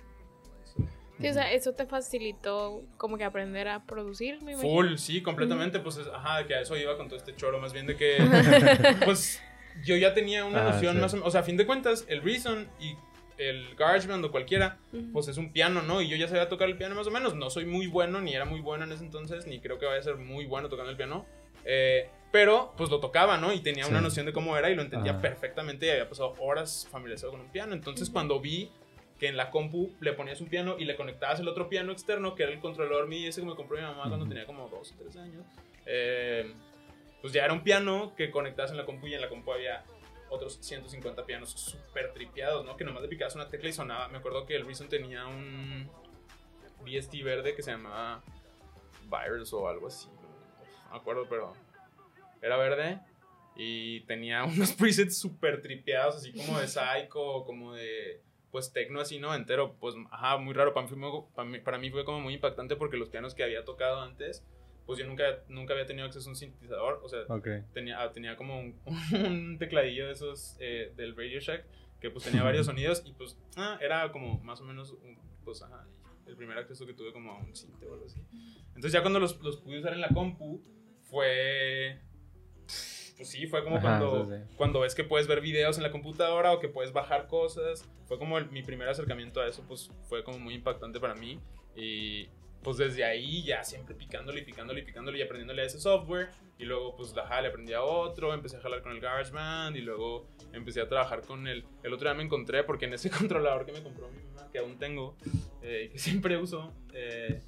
Sí, 1.21 1.29
o 1.29 1.33
sea, 1.35 1.53
eso 1.53 1.73
te 1.75 1.85
facilitó 1.87 2.83
como 2.97 3.19
que 3.19 3.25
aprender 3.25 3.69
a 3.69 3.85
producir, 3.85 4.43
me 4.43 4.53
imagino. 4.53 4.73
Full, 4.75 4.97
sí, 4.97 5.23
completamente, 5.23 5.79
pues 5.79 5.99
es- 5.99 6.09
ajá, 6.09 6.47
que 6.47 6.55
a 6.55 6.63
eso 6.63 6.77
iba 6.77 6.97
con 6.97 7.09
todo 7.09 7.17
este 7.19 7.37
choro, 7.37 7.61
más 7.61 7.73
bien 7.75 7.87
de 7.87 7.95
que, 7.95 8.17
pues 9.05 9.41
yo 9.85 9.97
ya 9.97 10.15
tenía 10.15 10.45
una 10.47 10.63
Ajá, 10.63 10.73
noción 10.73 10.97
sí. 10.97 11.01
más 11.01 11.13
o 11.13 11.17
menos, 11.17 11.29
o 11.29 11.31
sea, 11.31 11.43
a 11.43 11.45
fin 11.45 11.57
de 11.59 11.67
cuentas, 11.67 12.07
el 12.09 12.23
Reason 12.23 12.67
y 12.81 12.97
el 13.40 13.74
GarageBand 13.74 14.24
o 14.26 14.31
cualquiera, 14.31 14.79
Ujú. 14.92 15.12
pues 15.12 15.29
es 15.29 15.38
un 15.38 15.53
piano, 15.53 15.83
¿no? 15.83 16.03
Y 16.03 16.09
yo 16.09 16.16
ya 16.16 16.29
sabía 16.29 16.48
tocar 16.48 16.68
el 16.68 16.76
piano 16.76 16.94
más 16.94 17.07
o 17.07 17.11
menos, 17.11 17.35
no 17.35 17.48
soy 17.50 17.64
muy 17.64 17.87
bueno, 17.87 18.20
ni 18.20 18.35
era 18.35 18.44
muy 18.44 18.61
bueno 18.61 18.85
en 18.85 18.92
ese 18.92 19.05
entonces, 19.05 19.46
ni 19.46 19.61
creo 19.61 19.79
que 19.79 19.87
vaya 19.87 19.98
a 19.98 20.03
ser 20.03 20.16
muy 20.16 20.44
bueno 20.44 20.68
tocando 20.68 20.90
el 20.90 20.96
piano, 20.96 21.24
eh, 21.64 22.09
pero 22.33 22.74
pues 22.76 22.90
lo 22.90 23.00
tocaba, 23.00 23.38
¿no? 23.38 23.53
Y 23.53 23.61
tenía 23.61 23.87
una 23.87 24.00
noción 24.00 24.26
de 24.26 24.33
cómo 24.33 24.57
era 24.57 24.70
y 24.70 24.74
lo 24.74 24.83
entendía 24.83 25.12
Ajá. 25.12 25.22
perfectamente 25.22 25.87
y 25.87 25.90
había 25.90 26.09
pasado 26.09 26.35
horas 26.38 26.87
familiarizado 26.90 27.33
con 27.33 27.40
un 27.40 27.48
piano, 27.50 27.72
entonces 27.72 28.11
cuando 28.11 28.38
vi 28.40 28.70
que 29.18 29.29
en 29.29 29.37
la 29.37 29.50
compu 29.50 29.90
le 30.00 30.12
ponías 30.12 30.40
un 30.40 30.48
piano 30.48 30.76
y 30.79 30.85
le 30.85 30.96
conectabas 30.96 31.40
el 31.40 31.48
otro 31.48 31.68
piano 31.68 31.92
externo, 31.92 32.35
que 32.35 32.42
era 32.42 32.53
el 32.53 32.61
controlador 32.61 33.07
MIDI, 33.07 33.26
ese 33.29 33.40
que 33.40 33.46
me 33.46 33.55
compró 33.55 33.76
mi 33.76 33.83
mamá 33.83 34.09
cuando 34.09 34.26
tenía 34.26 34.46
como 34.46 34.68
2 34.68 34.92
o 34.92 35.03
3 35.03 35.16
años, 35.16 35.44
eh, 35.87 36.53
pues 37.20 37.33
ya 37.33 37.44
era 37.44 37.53
un 37.53 37.62
piano 37.62 38.14
que 38.16 38.31
conectabas 38.31 38.70
en 38.70 38.76
la 38.79 38.87
compu 38.87 39.07
y 39.09 39.14
en 39.14 39.20
la 39.20 39.29
compu 39.29 39.53
había 39.53 39.83
otros 40.31 40.59
150 40.61 41.27
pianos 41.27 41.51
súper 41.51 42.12
tripeados, 42.12 42.64
¿no? 42.64 42.77
Que 42.77 42.85
nomás 42.85 43.03
le 43.03 43.09
picabas 43.09 43.35
una 43.35 43.49
tecla 43.49 43.69
y 43.69 43.73
sonaba. 43.73 44.09
Me 44.09 44.19
acuerdo 44.19 44.47
que 44.47 44.57
el 44.57 44.64
Reason 44.64 44.88
tenía 44.88 45.27
un 45.27 45.90
VST 46.81 47.23
verde 47.23 47.55
que 47.55 47.62
se 47.62 47.73
llamaba 47.73 48.23
Virus 49.05 49.53
o 49.53 49.69
algo 49.69 49.88
así. 49.88 50.09
No 50.87 50.93
me 50.93 50.97
acuerdo, 50.97 51.27
pero 51.29 51.53
era 52.40 52.57
verde 52.57 53.01
y 53.57 54.01
tenía 54.03 54.45
unos 54.45 54.73
presets 54.73 55.19
súper 55.19 55.61
tripeados, 55.61 56.16
así 56.16 56.33
como 56.33 56.59
de 56.59 56.69
psycho, 56.69 57.45
como 57.45 57.75
de 57.75 58.23
pues 58.51 58.73
tecno 58.73 59.01
así, 59.01 59.19
¿no? 59.19 59.35
Entero, 59.35 59.77
pues, 59.79 59.95
ajá, 60.11 60.37
muy 60.38 60.55
raro. 60.55 60.75
Para 60.75 60.88
mí, 61.49 61.61
para 61.61 61.79
mí 61.79 61.90
fue 61.90 62.05
como 62.05 62.21
muy 62.21 62.35
impactante 62.35 62.75
porque 62.77 62.97
los 62.97 63.09
pianos 63.09 63.35
que 63.35 63.45
había 63.45 63.64
tocado 63.64 64.01
antes, 64.01 64.45
pues 64.90 64.98
yo 64.98 65.07
nunca, 65.07 65.22
nunca 65.48 65.72
había 65.72 65.87
tenido 65.87 66.05
acceso 66.05 66.29
a 66.29 66.33
un 66.33 66.37
sintetizador. 66.37 67.00
O 67.05 67.09
sea, 67.09 67.20
Ok. 67.29 67.46
tenía, 67.72 68.03
ah, 68.03 68.11
tenía 68.11 68.35
como 68.35 68.59
un, 68.59 68.74
un 69.24 69.57
tecladillo 69.57 70.07
de 70.07 70.12
esos 70.14 70.57
eh, 70.59 70.92
del 70.96 71.16
Radio 71.16 71.38
Shack 71.38 71.64
que 72.00 72.11
pues 72.11 72.24
tenía 72.24 72.42
varios 72.42 72.66
sonidos 72.66 73.05
y 73.07 73.12
pues 73.12 73.38
ah, 73.57 73.79
era 73.81 74.11
como 74.11 74.40
más 74.40 74.61
o 74.61 74.64
menos 74.64 74.90
un- 74.90 75.16
pues 75.44 75.62
ajá, 75.62 75.87
el 76.26 76.35
primer 76.35 76.59
acceso 76.59 76.85
que 76.87 76.92
tuve 76.94 77.12
como 77.12 77.31
a 77.31 77.38
un 77.38 77.55
sinte 77.55 77.87
o 77.87 77.92
algo 77.94 78.07
así. 78.07 78.20
Entonces 78.68 78.90
ya 78.92 79.00
cuando 79.03 79.20
los, 79.20 79.40
los 79.42 79.59
pude 79.59 79.79
usar 79.79 79.92
en 79.92 80.00
la 80.00 80.09
compu 80.09 80.61
fue 81.05 82.00
pues 83.16 83.29
sí, 83.29 83.46
fue 83.46 83.62
como 83.62 83.76
Ajá, 83.76 83.98
cuando, 83.98 84.24
sí, 84.24 84.42
sí. 84.48 84.55
cuando 84.57 84.81
ves 84.81 84.94
que 84.94 85.05
puedes 85.05 85.26
ver 85.29 85.40
videos 85.42 85.76
en 85.76 85.83
la 85.83 85.90
computadora 85.92 86.53
o 86.53 86.59
que 86.59 86.68
puedes 86.68 86.92
bajar 86.92 87.26
cosas. 87.29 87.87
Fue 88.07 88.18
como 88.18 88.38
el- 88.38 88.50
mi 88.50 88.62
primer 88.62 88.88
acercamiento 88.88 89.40
a 89.40 89.46
eso, 89.46 89.62
pues 89.68 89.90
fue 90.09 90.24
como 90.24 90.38
muy 90.38 90.55
impactante 90.55 90.98
para 90.98 91.14
mí. 91.14 91.38
Y 91.76 92.29
pues 92.62 92.77
desde 92.77 93.05
ahí 93.05 93.42
ya 93.42 93.64
siempre 93.64 93.94
picándole 93.94 94.40
y 94.40 94.44
picándole 94.44 94.81
y 94.81 94.85
picándole 94.85 95.18
y 95.18 95.23
aprendiéndole 95.23 95.62
a 95.62 95.64
ese 95.64 95.81
software. 95.81 96.29
Y 96.59 96.64
luego 96.64 96.94
pues 96.94 97.16
ajá, 97.16 97.40
le 97.40 97.49
aprendí 97.49 97.73
a 97.73 97.83
otro, 97.83 98.35
empecé 98.35 98.59
a 98.59 98.61
jalar 98.61 98.83
con 98.83 98.92
el 98.92 99.01
GarageBand 99.01 99.77
y 99.77 99.81
luego 99.81 100.29
empecé 100.53 100.83
a 100.83 100.88
trabajar 100.88 101.23
con 101.23 101.46
el... 101.46 101.64
El 101.83 101.94
otro 101.94 102.09
día 102.09 102.14
me 102.14 102.23
encontré 102.23 102.64
porque 102.64 102.85
en 102.85 102.94
ese 102.94 103.09
controlador 103.18 103.64
que 103.64 103.73
me 103.73 103.83
compró 103.83 104.11
mi 104.11 104.23
mamá, 104.23 104.51
que 104.51 104.59
aún 104.59 104.79
tengo, 104.79 105.16
eh, 105.62 105.88
que 105.90 105.99
siempre 105.99 106.37
uso, 106.37 106.75
eh, 106.92 107.40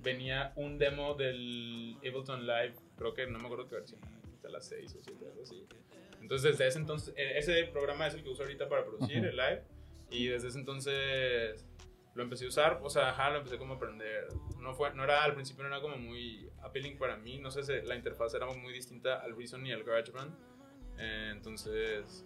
venía 0.00 0.52
un 0.54 0.78
demo 0.78 1.14
del 1.14 1.96
Ableton 1.98 2.46
Live, 2.46 2.74
creo 2.96 3.12
que 3.12 3.26
no 3.26 3.38
me 3.40 3.46
acuerdo 3.46 3.68
qué 3.68 3.74
versión, 3.74 4.00
quizá 4.30 4.48
la 4.48 4.60
6 4.60 4.94
o 4.94 5.00
7, 5.00 5.26
algo 5.26 5.42
así. 5.42 5.66
Entonces 6.20 6.52
desde 6.52 6.68
ese 6.68 6.78
entonces, 6.78 7.12
eh, 7.16 7.38
ese 7.38 7.64
programa 7.64 8.06
es 8.06 8.14
el 8.14 8.22
que 8.22 8.28
uso 8.28 8.42
ahorita 8.42 8.68
para 8.68 8.84
producir, 8.84 9.24
el 9.24 9.36
Live, 9.36 9.64
y 10.10 10.26
desde 10.26 10.48
ese 10.48 10.58
entonces 10.58 11.66
lo 12.14 12.22
empecé 12.22 12.44
a 12.44 12.48
usar, 12.48 12.80
o 12.82 12.90
sea, 12.90 13.10
ajá, 13.10 13.30
lo 13.30 13.38
empecé 13.38 13.56
como 13.58 13.74
a 13.74 13.76
aprender. 13.76 14.26
No, 14.58 14.74
fue, 14.74 14.92
no 14.94 15.04
era, 15.04 15.22
al 15.24 15.34
principio 15.34 15.62
no 15.62 15.68
era 15.68 15.80
como 15.80 15.96
muy 15.96 16.50
appealing 16.62 16.98
para 16.98 17.16
mí, 17.16 17.38
no 17.38 17.50
sé, 17.50 17.62
si 17.62 17.86
la 17.86 17.94
interfaz 17.94 18.34
era 18.34 18.46
muy 18.46 18.72
distinta 18.72 19.20
al 19.20 19.36
Reason 19.36 19.64
y 19.66 19.72
al 19.72 19.84
GarageBand. 19.84 20.34
Eh, 20.98 21.28
entonces, 21.32 22.24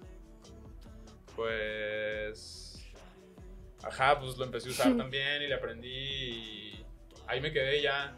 pues, 1.36 2.80
ajá, 3.82 4.18
pues 4.20 4.36
lo 4.36 4.44
empecé 4.44 4.68
a 4.68 4.72
usar 4.72 4.96
también 4.96 5.42
y 5.42 5.48
le 5.48 5.54
aprendí 5.54 5.88
y 5.88 6.86
ahí 7.26 7.40
me 7.40 7.52
quedé 7.52 7.82
ya. 7.82 8.16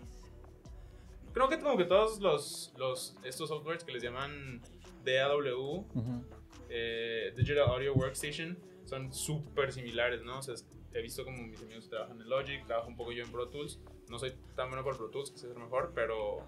Creo 1.32 1.48
que 1.48 1.58
como 1.58 1.76
que 1.76 1.84
todos 1.84 2.18
los, 2.20 2.72
los 2.78 3.16
estos 3.24 3.48
softwares 3.48 3.84
que 3.84 3.92
les 3.92 4.02
llaman 4.02 4.62
DAW, 5.04 5.84
Ujú. 5.94 6.24
eh, 6.70 7.32
Digital 7.36 7.68
Audio 7.68 7.92
Workstation 7.94 8.58
son 8.86 9.12
súper 9.12 9.72
similares, 9.72 10.22
¿no? 10.22 10.38
O 10.38 10.42
sea, 10.42 10.54
he 10.98 11.02
visto 11.02 11.24
como 11.24 11.42
mis 11.46 11.60
amigos 11.62 11.88
trabajan 11.88 12.20
en 12.20 12.28
Logic, 12.28 12.64
trabajo 12.66 12.88
un 12.88 12.96
poco 12.96 13.12
yo 13.12 13.24
en 13.24 13.30
Pro 13.32 13.48
Tools. 13.48 13.80
No 14.08 14.18
soy 14.18 14.32
tan 14.54 14.68
bueno 14.68 14.82
por 14.84 14.96
Pro 14.96 15.10
Tools, 15.10 15.30
que 15.30 15.38
sé 15.38 15.48
ser 15.48 15.56
mejor, 15.56 15.92
pero 15.94 16.38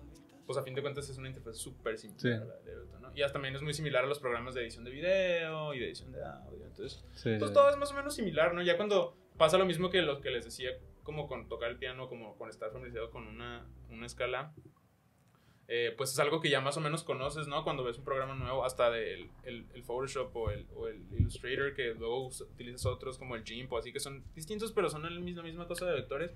pues 0.47 0.57
a 0.59 0.63
fin 0.63 0.75
de 0.75 0.81
cuentas 0.81 1.09
es 1.11 1.19
una 1.19 1.29
interfaz 1.29 1.57
súper 1.59 1.99
similar 1.99 2.21
Sí. 2.21 2.29
a 2.31 2.45
la 2.45 2.55
de 2.61 2.73
Ableton, 2.73 3.03
¿no? 3.03 3.13
Y 3.15 3.23
hasta 3.23 3.35
también 3.35 3.55
es 3.55 3.63
muy 3.63 3.75
similar 3.75 4.05
a 4.05 4.07
los 4.07 4.19
programas 4.19 4.55
de 4.55 4.63
edición 4.63 4.83
de 4.85 4.91
video 4.91 5.75
y 5.75 5.79
de 5.79 5.87
edición 5.87 6.11
de 6.13 6.25
audio. 6.25 6.65
Entonces, 6.67 7.05
Sí, 7.13 7.37
pues 7.39 7.53
todo 7.53 7.69
es 7.69 7.77
más 7.77 7.91
o 7.93 7.95
menos 7.95 8.15
similar, 8.15 8.55
¿no? 8.55 8.63
Ya 8.63 8.77
cuando 8.77 9.15
pasa 9.37 9.59
lo 9.59 9.67
mismo 9.67 9.91
que 9.91 10.01
lo 10.03 10.21
que 10.23 10.31
les 10.31 10.45
decía, 10.47 10.71
como 11.03 11.27
con 11.29 11.49
tocar 11.49 11.71
el 11.71 11.77
piano, 11.79 12.09
como 12.09 12.37
con 12.39 12.49
estar 12.49 12.71
familiarizado 12.71 13.11
con 13.11 13.27
una, 13.27 13.67
una 13.91 14.07
escala, 14.07 14.55
eh, 15.69 15.95
pues 15.97 16.11
es 16.13 16.19
algo 16.19 16.41
que 16.41 16.49
ya 16.49 16.61
más 16.61 16.77
o 16.79 16.81
menos 16.81 17.05
conoces, 17.05 17.47
¿no? 17.47 17.63
Cuando 17.63 17.85
ves 17.85 17.99
un 17.99 18.05
programa 18.05 18.35
nuevo, 18.35 18.65
hasta 18.65 18.91
del 18.91 19.29
el, 19.45 19.67
el 19.75 19.83
Photoshop 19.85 20.35
o 20.35 20.51
el, 20.51 20.67
o 20.75 20.89
el 20.89 21.01
Illustrator, 21.13 21.75
que 21.75 21.95
luego 21.95 22.27
utilizas 22.29 22.87
otros 22.87 23.19
como 23.19 23.37
el 23.37 23.45
GIMP 23.45 23.71
o 23.73 23.79
así, 23.79 23.93
que 23.93 24.01
son 24.01 24.25
distintos, 24.35 24.73
pero 24.73 24.89
son 24.89 25.03
la 25.03 25.43
misma 25.43 25.67
cosa 25.67 25.85
de 25.87 25.93
vectores, 25.95 26.31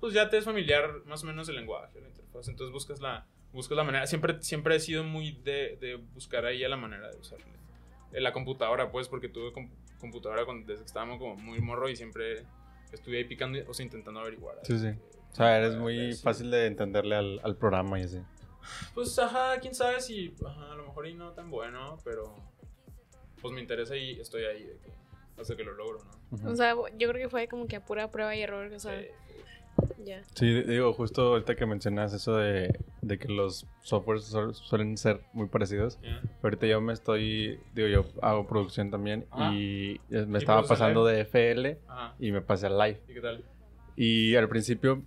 pues 0.00 0.12
ya 0.12 0.28
te 0.28 0.36
es 0.36 0.44
familiar 0.44 1.00
más 1.06 1.22
o 1.22 1.26
menos 1.26 1.48
el 1.48 1.56
lenguaje, 1.56 1.98
la 2.00 2.08
interfaz. 2.08 2.48
Entonces 2.48 2.72
buscas 2.72 3.00
la, 3.00 3.26
buscas 3.54 3.76
la 3.76 3.84
manera. 3.84 4.06
Siempre, 4.06 4.42
siempre 4.42 4.76
he 4.76 4.80
sido 4.80 5.02
muy 5.02 5.32
de, 5.32 5.78
de 5.80 5.96
buscar 6.12 6.44
ahí 6.44 6.62
a 6.62 6.68
la 6.68 6.76
manera 6.76 7.10
de 7.10 7.16
usarle. 7.18 7.46
En 8.12 8.22
la 8.22 8.32
computadora, 8.32 8.92
pues, 8.92 9.08
porque 9.08 9.28
tuve 9.28 9.50
com- 9.52 9.70
computadora 9.98 10.44
cuando, 10.44 10.66
desde 10.66 10.82
que 10.82 10.86
estábamos 10.88 11.18
como 11.18 11.36
muy 11.36 11.58
morro 11.60 11.88
y 11.88 11.96
siempre 11.96 12.44
estuve 12.92 13.16
ahí 13.16 13.24
picando, 13.24 13.58
o 13.66 13.72
sea, 13.72 13.84
intentando 13.84 14.20
averiguar. 14.20 14.56
Sí, 14.62 14.78
sí. 14.78 14.88
O 15.32 15.34
sea, 15.34 15.58
eres 15.58 15.74
muy 15.74 16.14
fácil 16.14 16.50
de 16.50 16.66
entenderle 16.66 17.16
al, 17.16 17.40
al 17.42 17.56
programa 17.56 17.98
y 17.98 18.02
así. 18.04 18.18
Pues, 18.94 19.18
ajá, 19.18 19.58
quién 19.60 19.74
sabe 19.74 20.00
si 20.00 20.34
ajá, 20.46 20.72
a 20.72 20.74
lo 20.76 20.84
mejor 20.86 21.06
y 21.06 21.14
no 21.14 21.32
tan 21.32 21.50
bueno, 21.50 21.98
pero 22.04 22.34
pues 23.40 23.52
me 23.54 23.60
interesa 23.60 23.96
y 23.96 24.20
estoy 24.20 24.44
ahí 24.44 24.62
de 24.64 24.78
que, 24.78 24.92
hasta 25.40 25.56
que 25.56 25.64
lo 25.64 25.72
logro, 25.74 25.98
¿no? 26.04 26.36
Ujú. 26.38 26.48
O 26.50 26.56
sea, 26.56 26.74
yo 26.96 27.08
creo 27.08 27.14
que 27.22 27.28
fue 27.28 27.48
como 27.48 27.66
que 27.66 27.76
a 27.76 27.84
pura 27.84 28.10
prueba 28.10 28.34
y 28.34 28.40
error, 28.42 28.72
o 28.72 28.78
sea, 28.80 28.98
Sí. 29.00 29.06
ya. 30.04 30.22
Sí, 30.34 30.62
digo, 30.62 30.92
justo 30.94 31.22
ahorita 31.32 31.54
que 31.56 31.66
mencionas 31.66 32.12
eso 32.14 32.36
de, 32.36 32.78
de 33.02 33.18
que 33.18 33.28
los 33.28 33.66
softwares 33.82 34.24
su- 34.24 34.54
suelen 34.54 34.96
ser 34.96 35.20
muy 35.32 35.48
parecidos. 35.48 35.98
Ya. 36.00 36.22
Ahorita 36.42 36.66
yo 36.66 36.80
me 36.80 36.92
estoy, 36.92 37.60
digo, 37.74 37.88
yo 37.88 38.04
hago 38.22 38.46
producción 38.46 38.90
también 38.90 39.26
Ajá. 39.30 39.52
y 39.52 40.00
eh, 40.10 40.24
me 40.26 40.38
¿Y 40.38 40.42
estaba 40.42 40.62
pasando 40.62 41.04
de 41.04 41.20
FL 41.22 41.78
Ajá. 41.88 42.14
y 42.18 42.32
me 42.32 42.40
pasé 42.40 42.66
al 42.66 42.78
live. 42.78 43.00
¿Y 43.08 43.14
qué 43.14 43.20
tal? 43.20 43.44
Y 43.96 44.34
al 44.36 44.48
principio, 44.48 45.02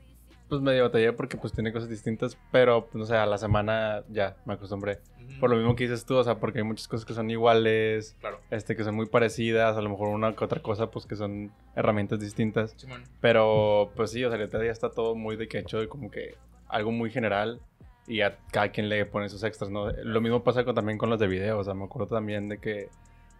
pues 0.50 0.62
medio 0.62 0.84
batallé 0.84 1.14
porque 1.14 1.38
pues 1.38 1.54
tiene 1.54 1.72
cosas 1.74 1.90
distintas, 1.90 2.38
pero 2.52 2.86
pues, 2.86 2.96
no 2.96 3.06
sé, 3.06 3.16
a 3.16 3.26
la 3.26 3.38
semana 3.38 4.04
ya 4.10 4.38
me 4.46 4.54
acostumbré. 4.54 5.00
Por 5.42 5.50
lo 5.50 5.58
mismo 5.58 5.76
que 5.76 5.84
dices 5.84 6.06
tú, 6.06 6.16
o 6.16 6.24
sea, 6.24 6.36
porque 6.40 6.60
hay 6.60 6.64
muchas 6.64 6.88
cosas 6.88 7.06
que 7.06 7.14
son 7.14 7.30
iguales, 7.30 8.16
Claro. 8.22 8.40
este, 8.50 8.76
que 8.76 8.84
son 8.84 8.96
muy 8.96 9.08
parecidas, 9.08 9.76
a 9.76 9.82
lo 9.82 9.90
mejor 9.90 10.08
una 10.08 10.34
que 10.34 10.44
otra 10.44 10.62
cosa, 10.62 10.90
pues 10.90 11.06
que 11.06 11.16
son 11.16 11.52
herramientas 11.76 12.20
distintas. 12.20 12.74
Simón. 12.78 13.04
Pero 13.22 13.92
pues 13.96 14.12
sí, 14.12 14.24
o 14.24 14.32
sea, 14.32 14.40
ya 14.48 14.72
está 14.72 14.90
todo 14.90 15.16
muy 15.16 15.36
de 15.36 15.48
que 15.48 15.60
hecho 15.60 15.80
de 15.80 15.88
como 15.90 16.10
que 16.10 16.36
algo 16.70 16.92
muy 16.92 17.10
general 17.12 17.60
y 18.08 18.22
a 18.22 18.38
cada 18.52 18.70
quien 18.72 18.88
le 18.88 19.06
pone 19.06 19.28
sus 19.28 19.44
extras, 19.44 19.70
¿no? 19.70 19.92
Lo 19.92 20.22
mismo 20.22 20.44
pasa 20.44 20.64
con, 20.64 20.74
también 20.74 20.98
con 20.98 21.10
los 21.10 21.20
de 21.20 21.28
video, 21.28 21.60
o 21.60 21.64
sea, 21.64 21.74
me 21.74 21.84
acuerdo 21.84 22.08
también 22.16 22.48
de 22.48 22.58
que, 22.60 22.90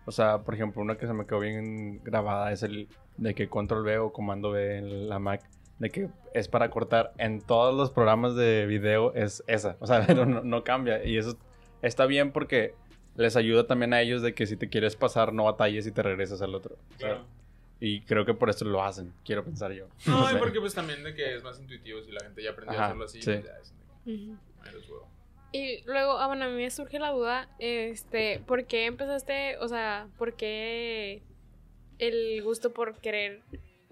o 0.06 0.12
sea, 0.12 0.39
por 0.39 0.54
ejemplo, 0.56 0.82
una 0.82 0.98
que 0.98 1.08
se 1.08 1.13
me 1.13 1.26
quedó 1.26 1.39
bien 1.39 2.02
grabada 2.04 2.52
es 2.52 2.63
el 2.63 2.89
de 3.15 3.34
que 3.34 3.48
control 3.48 3.84
V 3.84 3.98
o 4.00 4.12
comando 4.12 4.52
V 4.52 4.78
en 4.78 5.08
la 5.10 5.20
Mac, 5.20 5.41
de 5.79 5.89
que 5.89 6.09
es 6.33 6.47
para 6.47 6.69
cortar 6.69 7.13
en 7.17 7.41
todos 7.41 7.75
los 7.75 7.91
programas 7.91 8.35
de 8.35 8.65
video, 8.65 9.13
es 9.13 9.43
esa, 9.47 9.77
o 9.79 9.87
sea, 9.87 9.99
no, 10.15 10.25
no, 10.25 10.43
no 10.43 10.63
cambia 10.63 11.03
y 11.03 11.17
eso 11.17 11.37
está 11.81 12.05
bien 12.05 12.31
porque 12.31 12.73
les 13.15 13.35
ayuda 13.35 13.65
también 13.67 13.93
a 13.93 14.01
ellos 14.01 14.21
de 14.21 14.33
que 14.33 14.45
si 14.47 14.57
te 14.57 14.69
quieres 14.69 14.95
pasar 14.95 15.33
no 15.33 15.43
batalles 15.45 15.85
y 15.87 15.91
te 15.91 16.03
regresas 16.03 16.41
al 16.41 16.53
otro. 16.55 16.75
o 16.75 16.99
sea, 16.99 17.09
Claro. 17.09 17.25
y 17.79 18.01
creo 18.01 18.25
que 18.25 18.33
por 18.33 18.49
eso 18.49 18.65
lo 18.65 18.83
hacen, 18.83 19.13
quiero 19.25 19.43
pensar 19.43 19.71
yo. 19.71 19.87
No, 20.05 20.23
y 20.29 20.33
sé. 20.33 20.39
porque 20.39 20.59
pues 20.59 20.73
también 20.73 21.03
de 21.03 21.13
que 21.13 21.35
es 21.35 21.43
más 21.43 21.59
intuitivo 21.59 22.01
si 22.01 22.11
la 22.11 22.21
gente 22.23 22.43
ya 22.43 22.51
aprendió 22.51 22.79
a 22.79 22.85
hacerlo 22.85 23.05
así, 23.05 23.21
sí. 23.21 23.31
pues 23.31 23.45
ya 23.45 23.51
es. 23.61 23.73
Y 25.53 25.81
luego, 25.85 26.19
ah, 26.19 26.27
bueno, 26.27 26.45
a 26.45 26.49
mí 26.49 26.55
me 26.55 26.69
surge 26.69 26.99
la 26.99 27.11
duda, 27.11 27.49
este, 27.57 28.41
¿por 28.45 28.65
qué 28.65 28.85
empezaste, 28.85 29.57
o 29.59 29.67
sea, 29.67 30.07
por 30.17 30.33
qué 30.35 31.23
el 31.99 32.43
gusto 32.43 32.73
por 32.73 32.99
querer 32.99 33.41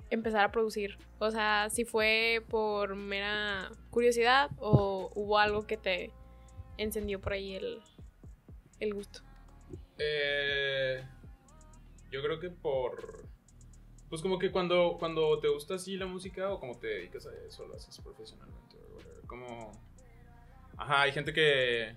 empezar 0.09 0.45
a 0.45 0.51
producir? 0.51 0.97
O 1.19 1.31
sea, 1.31 1.69
si 1.69 1.85
fue 1.85 2.43
por 2.49 2.95
mera 2.95 3.71
curiosidad 3.89 4.51
o 4.59 5.11
hubo 5.15 5.37
algo 5.39 5.65
que 5.65 5.77
te 5.77 6.11
encendió 6.77 7.19
por 7.19 7.33
ahí 7.33 7.55
el, 7.55 7.81
el 8.79 8.93
gusto. 8.93 9.21
Eh, 9.97 11.03
yo 12.11 12.21
creo 12.21 12.39
que 12.39 12.49
por. 12.49 13.25
Pues 14.09 14.21
como 14.21 14.37
que 14.37 14.51
cuando, 14.51 14.97
cuando 14.99 15.39
te 15.39 15.47
gusta 15.47 15.75
así 15.75 15.97
la 15.97 16.05
música 16.05 16.49
o 16.51 16.59
como 16.59 16.77
te 16.77 16.87
dedicas 16.87 17.25
a 17.25 17.33
eso, 17.47 17.65
lo 17.65 17.75
haces 17.75 17.99
profesionalmente. 17.99 18.77
Como. 19.27 19.71
Ajá, 20.77 21.03
hay 21.03 21.11
gente 21.11 21.33
que. 21.33 21.95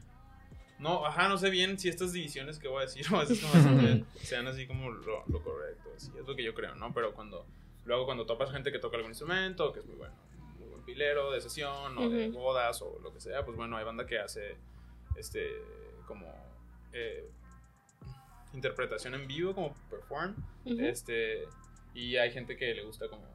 No, 0.79 1.05
ajá, 1.05 1.29
no 1.29 1.37
sé 1.38 1.51
bien 1.51 1.77
si 1.77 1.88
estas 1.88 2.12
divisiones 2.12 2.59
que 2.59 2.68
voy 2.68 2.79
a 2.79 2.87
decir 2.87 3.05
o 3.12 3.21
esas 3.21 3.38
como 3.40 3.53
siempre 3.62 4.05
sean 4.23 4.47
así 4.47 4.66
como 4.66 4.90
lo, 4.90 5.25
lo 5.27 5.42
correcto. 5.42 5.90
Así 5.97 6.11
es 6.18 6.27
lo 6.27 6.35
que 6.35 6.44
yo 6.44 6.55
creo, 6.55 6.75
¿no? 6.75 6.92
Pero 6.92 7.14
cuando. 7.14 7.47
Luego 7.88 8.05
cuando 8.05 8.27
topas 8.27 8.53
gente 8.53 8.70
que 8.70 8.79
toca 8.79 8.98
algún 8.98 9.12
instrumento, 9.12 9.72
que 9.72 9.81
es 9.81 9.87
muy 9.87 9.96
bueno, 9.96 10.14
muy 10.59 10.68
buen 10.68 10.85
pilero 10.85 11.31
de 11.31 11.40
sesión 11.40 11.96
o 11.96 12.11
de 12.11 12.29
bodas 12.29 12.83
o 12.83 12.98
lo 13.03 13.14
que 13.14 13.18
sea, 13.18 13.46
pues 13.46 13.57
bueno, 13.57 13.79
hay 13.79 13.85
banda 13.85 14.05
que 14.05 14.18
hace 14.18 14.57
este 15.16 15.57
como 16.07 16.27
eh, 16.92 17.31
interpretación 18.53 19.14
en 19.14 19.27
vivo, 19.27 19.55
como 19.55 19.74
perform, 19.88 20.37
este 20.66 21.48
y 21.94 22.18
hay 22.18 22.31
gente 22.31 22.59
que 22.59 22.74
le 22.74 22.85
gusta 22.85 23.09
como 23.09 23.27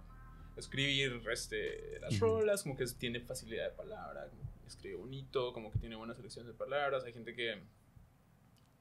escribir 0.55 1.19
este, 1.31 1.99
las 1.99 2.13
Ujú. 2.13 2.25
rolas, 2.25 2.61
como 2.61 2.77
que 2.77 2.85
tiene 2.85 3.21
facilidad 3.21 3.71
de 3.71 3.75
palabra, 3.75 4.27
como 4.29 4.43
que 4.61 4.67
escribe 4.67 4.97
bonito, 4.97 5.51
como 5.51 5.71
que 5.71 5.79
tiene 5.79 5.95
buena 5.95 6.13
selección 6.13 6.45
de 6.45 6.53
palabras, 6.53 7.03
hay 7.05 7.13
gente 7.13 7.33
que 7.33 7.59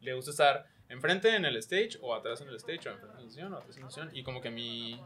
le 0.00 0.12
gusta 0.12 0.32
estar 0.32 0.66
enfrente 0.90 1.34
en 1.34 1.46
el 1.46 1.56
stage 1.56 1.92
o 2.02 2.14
atrás 2.14 2.42
en 2.42 2.48
el 2.48 2.56
stage 2.56 2.90
o 2.90 2.92
enfrente 2.92 3.16
en 3.16 3.24
la 3.24 3.30
sesión 3.30 3.54
o 3.54 3.56
atrás 3.56 3.74
en 3.78 3.82
la 3.84 3.90
sesión 3.90 4.10
y 4.12 4.22
como 4.22 4.42
que 4.42 4.50
mi 4.50 5.00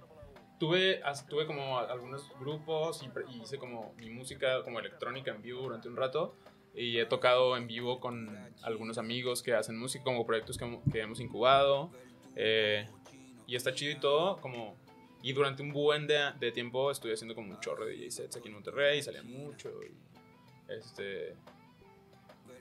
tuve 0.58 1.00
tuve 1.28 1.46
como 1.46 1.78
algunos 1.78 2.30
grupos 2.40 3.02
y, 3.02 3.42
hice 3.42 3.58
como 3.58 3.94
mi 3.98 4.10
música 4.10 4.62
como 4.62 4.80
electrónica 4.80 5.30
en 5.30 5.42
vivo 5.42 5.62
durante 5.62 5.88
un 5.88 5.96
rato. 5.96 6.34
Y 6.74 6.98
he 6.98 7.06
tocado 7.06 7.56
en 7.56 7.66
vivo 7.66 8.00
con 8.00 8.36
algunos 8.62 8.98
amigos 8.98 9.42
que 9.42 9.54
hacen 9.54 9.78
música 9.78 10.04
como 10.04 10.26
proyectos 10.26 10.58
que, 10.58 10.78
que 10.92 11.00
hemos 11.00 11.20
incubado. 11.20 11.90
Eh, 12.34 12.86
y 13.46 13.56
está 13.56 13.74
chido 13.74 13.92
y 13.92 14.00
todo 14.00 14.36
como 14.40 14.76
y 15.22 15.32
durante 15.32 15.62
un 15.62 15.72
buen 15.72 16.06
de, 16.06 16.32
de 16.38 16.52
tiempo 16.52 16.90
estuve 16.90 17.14
haciendo 17.14 17.34
como 17.34 17.52
un 17.52 17.60
chorro 17.60 17.86
de 17.86 17.92
DJ 17.92 18.10
sets 18.10 18.36
aquí 18.36 18.48
en 18.48 18.54
Monterrey 18.54 18.98
y 18.98 19.02
salía 19.02 19.22
mucho 19.22 19.70
y 19.82 19.92
este 20.72 21.34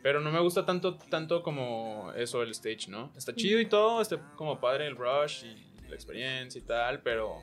pero 0.02 0.22
no 0.22 0.32
me 0.32 0.40
gusta 0.40 0.66
tanto 0.66 0.96
tanto 0.96 1.44
como 1.44 2.12
eso 2.16 2.42
el 2.44 2.52
stage 2.52 2.88
no 2.88 3.12
está 3.18 3.36
chido 3.36 3.60
y 3.60 3.66
todo 3.66 4.02
está 4.02 4.18
como 4.36 4.60
padre 4.60 4.88
el 4.88 4.96
rush 4.96 5.46
y 5.46 5.88
la 5.90 5.96
experiencia 5.96 6.60
y 6.60 6.64
tal 6.64 7.02
pero 7.02 7.42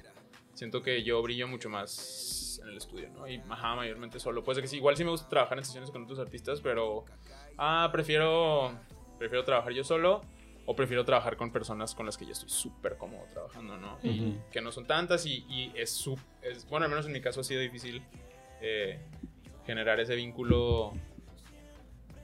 siento 0.54 0.82
que 0.82 1.02
yo 1.02 1.20
brillo 1.22 1.48
mucho 1.48 1.68
más 1.68 2.60
en 2.62 2.68
el 2.68 2.76
estudio, 2.76 3.08
¿no? 3.10 3.26
Y 3.28 3.42
ajá, 3.48 3.74
mayormente 3.74 4.20
solo. 4.20 4.42
Pues 4.44 4.58
que 4.58 4.66
sí, 4.68 4.76
igual 4.76 4.96
sí 4.96 5.04
me 5.04 5.10
gusta 5.10 5.28
trabajar 5.28 5.58
en 5.58 5.64
sesiones 5.64 5.90
con 5.90 6.04
otros 6.04 6.18
artistas, 6.18 6.60
pero 6.60 7.04
ah, 7.58 7.88
prefiero 7.92 8.78
prefiero 9.18 9.44
trabajar 9.44 9.72
yo 9.72 9.84
solo 9.84 10.20
o 10.66 10.76
prefiero 10.76 11.04
trabajar 11.04 11.36
con 11.36 11.50
personas 11.52 11.94
con 11.94 12.06
las 12.06 12.16
que 12.16 12.24
ya 12.26 12.32
estoy 12.32 12.48
súper 12.48 12.96
cómodo 12.96 13.24
trabajando, 13.32 13.76
¿no? 13.78 13.98
Y 14.02 14.36
que 14.52 14.60
no 14.60 14.70
son 14.72 14.86
tantas 14.86 15.26
y, 15.26 15.44
y 15.48 15.72
es, 15.76 15.90
su- 15.90 16.18
es, 16.42 16.68
bueno, 16.68 16.84
al 16.84 16.90
menos 16.90 17.06
en 17.06 17.12
mi 17.12 17.20
caso 17.20 17.40
ha 17.40 17.44
sido 17.44 17.60
difícil 17.60 18.02
eh, 18.60 19.00
generar 19.66 19.98
ese 20.00 20.14
vínculo. 20.14 20.92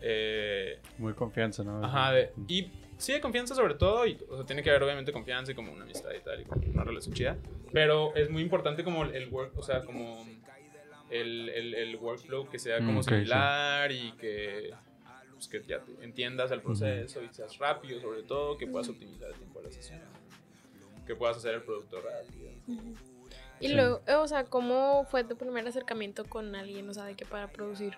eh, 0.00 0.80
Muy 0.98 1.14
confianza, 1.14 1.64
¿no? 1.64 1.84
Ajá, 1.84 2.12
de- 2.12 2.32
y 2.46 2.70
sí, 2.98 3.12
de 3.12 3.20
confianza 3.20 3.54
sobre 3.54 3.74
todo, 3.74 4.06
y, 4.06 4.18
o 4.28 4.36
sea, 4.36 4.44
tiene 4.46 4.62
que 4.62 4.70
haber 4.70 4.82
obviamente 4.82 5.12
confianza 5.12 5.52
y 5.52 5.54
como 5.54 5.72
una 5.72 5.84
amistad 5.84 6.10
y 6.12 6.20
tal, 6.20 6.40
y 6.40 6.44
como 6.44 6.60
una 6.72 6.84
relación 6.84 7.14
chida, 7.14 7.36
pero 7.72 8.14
es 8.14 8.28
muy 8.30 8.42
importante 8.42 8.84
como 8.84 9.04
el, 9.04 9.28
work, 9.30 9.56
o 9.56 9.62
sea, 9.62 9.84
como 9.84 10.26
el, 11.10 11.48
el, 11.48 11.74
el 11.74 11.96
workflow 11.96 12.48
que 12.50 12.58
sea 12.58 12.80
Mm, 12.80 12.86
como 12.86 13.00
ok, 13.00 13.04
sí. 13.04 13.10
similar 13.14 13.92
y 13.92 14.12
que, 14.12 14.74
pues, 15.32 15.48
que 15.48 15.62
ya 15.66 15.80
te 15.80 15.92
entiendas 16.04 16.50
el 16.50 16.60
proceso 16.60 17.22
y 17.22 17.28
seas 17.32 17.56
rápido 17.58 18.00
sobre 18.00 18.22
todo, 18.24 18.58
que 18.58 18.66
puedas 18.66 18.88
optimizar 18.88 19.30
el 19.30 19.36
tiempo 19.36 19.60
de 19.60 19.66
la 19.66 19.72
sesión, 19.72 20.00
que 21.06 21.14
puedas 21.14 21.36
hacer 21.38 21.54
el 21.54 21.62
producto 21.62 22.00
rápido. 22.00 22.50
Y 23.60 23.68
Sí. 23.68 23.74
luego, 23.74 24.02
eh, 24.06 24.14
o 24.14 24.28
sea, 24.28 24.44
¿cómo 24.44 25.04
fue 25.10 25.24
tu 25.24 25.36
primer 25.36 25.66
acercamiento 25.66 26.24
con 26.24 26.54
alguien, 26.54 26.88
o 26.88 26.94
sea, 26.94 27.04
de 27.04 27.14
que 27.14 27.24
para 27.24 27.48
producir? 27.48 27.96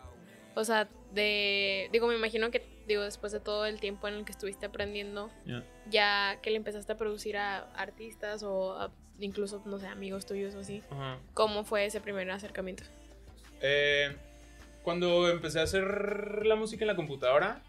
O 0.54 0.64
sea, 0.64 0.88
de, 1.12 1.88
digo, 1.92 2.06
me 2.06 2.14
imagino 2.16 2.50
que, 2.50 2.62
digo, 2.90 3.02
después 3.02 3.32
de 3.32 3.40
todo 3.40 3.66
el 3.66 3.80
tiempo 3.80 4.06
en 4.08 4.14
el 4.14 4.24
que 4.24 4.32
estuviste 4.32 4.66
aprendiendo, 4.66 5.30
Ya. 5.46 5.64
ya 5.88 6.38
que 6.42 6.50
le 6.50 6.56
empezaste 6.56 6.92
a 6.92 6.96
producir 6.96 7.36
a 7.36 7.58
artistas 7.74 8.42
o 8.42 8.74
a 8.78 8.90
incluso, 9.18 9.62
no 9.66 9.78
sé, 9.78 9.86
amigos 9.86 10.24
tuyos 10.26 10.54
o 10.54 10.60
así, 10.60 10.82
Ajá. 10.90 11.18
¿cómo 11.34 11.64
fue 11.64 11.84
ese 11.84 12.00
primer 12.00 12.30
acercamiento? 12.30 12.84
Eh, 13.60 14.16
cuando 14.82 15.28
empecé 15.28 15.60
a 15.60 15.64
hacer 15.64 16.46
la 16.46 16.56
música 16.56 16.84
en 16.84 16.88
la 16.88 16.96
computadora, 16.96 17.62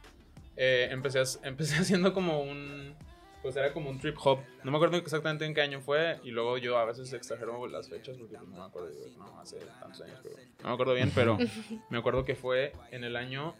eh, 0.55 0.87
empecé, 0.91 1.19
a- 1.19 1.23
empecé 1.47 1.75
haciendo 1.75 2.13
como 2.13 2.41
un. 2.41 2.95
Pues 3.41 3.55
era 3.55 3.73
como 3.73 3.89
un 3.89 3.99
trip 3.99 4.15
hop. 4.23 4.39
No 4.63 4.69
me 4.69 4.77
acuerdo 4.77 4.97
exactamente 4.97 5.45
en 5.45 5.55
qué 5.55 5.61
año 5.61 5.81
fue. 5.81 6.19
Y 6.23 6.29
luego 6.29 6.59
yo 6.59 6.77
a 6.77 6.85
veces 6.85 7.11
exagero 7.11 7.65
las 7.67 7.89
fechas 7.89 8.15
porque 8.17 8.37
no 8.37 8.45
me 8.45 8.61
acuerdo. 8.63 8.89
No, 9.17 9.39
hace 9.41 9.57
tantos 9.79 9.99
años, 10.01 10.19
pero. 10.21 10.35
No 10.61 10.67
me 10.67 10.73
acuerdo 10.75 10.93
bien, 10.93 11.11
pero 11.15 11.37
me 11.89 11.97
acuerdo 11.97 12.23
que 12.23 12.35
fue 12.35 12.71
en 12.91 13.03
el 13.03 13.15
año 13.15 13.55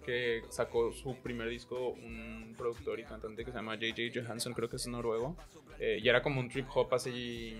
que 0.00 0.42
sacó 0.48 0.92
su 0.92 1.16
primer 1.16 1.48
disco 1.48 1.88
un 1.90 2.54
productor 2.56 2.98
y 3.00 3.04
cantante 3.04 3.44
que 3.44 3.50
se 3.50 3.56
llama 3.56 3.76
JJ 3.76 4.12
Johansson, 4.14 4.52
creo 4.54 4.68
que 4.68 4.76
es 4.76 4.86
noruego. 4.86 5.36
Eh, 5.78 5.98
y 6.02 6.08
era 6.08 6.22
como 6.22 6.40
un 6.40 6.48
trip 6.48 6.66
hop 6.74 6.92
así. 6.94 7.56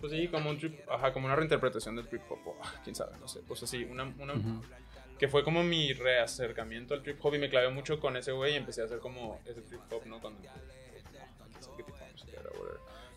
Pues 0.00 0.12
sí, 0.12 0.28
como 0.28 0.50
un 0.50 0.58
trip, 0.58 0.80
ajá, 0.90 1.12
como 1.12 1.26
una 1.26 1.36
reinterpretación 1.36 1.94
del 1.96 2.08
trip 2.08 2.22
hop, 2.28 2.38
o, 2.46 2.56
ah, 2.62 2.74
quién 2.82 2.94
sabe, 2.96 3.16
no 3.20 3.28
sé, 3.28 3.40
pues 3.46 3.62
así, 3.62 3.84
una, 3.84 4.02
una 4.18 4.34
Ujú. 4.34 4.60
que 5.16 5.28
fue 5.28 5.44
como 5.44 5.62
mi 5.62 5.92
reacercamiento 5.92 6.94
al 6.94 7.02
trip 7.04 7.24
hop 7.24 7.34
y 7.36 7.38
me 7.38 7.48
clavé 7.48 7.68
mucho 7.70 8.00
con 8.00 8.16
ese 8.16 8.32
güey 8.32 8.54
y 8.54 8.56
empecé 8.56 8.82
a 8.82 8.86
hacer 8.86 8.98
como 8.98 9.40
ese 9.46 9.62
trip 9.62 9.80
hop, 9.92 10.04
¿no? 10.06 10.20
Cuando, 10.20 10.40
ah, 10.48 10.54
quién 11.50 11.62
sabe 11.62 11.76
qué 11.76 11.82
tipo 11.84 11.98
de 11.98 12.12
música 12.12 12.32
era. 12.40 12.50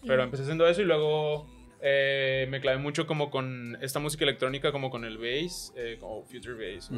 Pero 0.06 0.24
empecé 0.24 0.44
haciendo 0.44 0.68
eso 0.68 0.82
y 0.82 0.86
luego 0.86 1.48
eh, 1.88 2.48
me 2.50 2.60
clavé 2.60 2.80
mucho 2.80 3.06
como 3.06 3.30
con 3.30 3.78
esta 3.80 4.00
música 4.00 4.24
electrónica, 4.24 4.72
como 4.72 4.90
con 4.90 5.06
el 5.06 5.20
bass, 5.20 5.72
eh, 5.76 5.98
como 6.00 6.24
future 6.24 6.56
bass, 6.56 6.90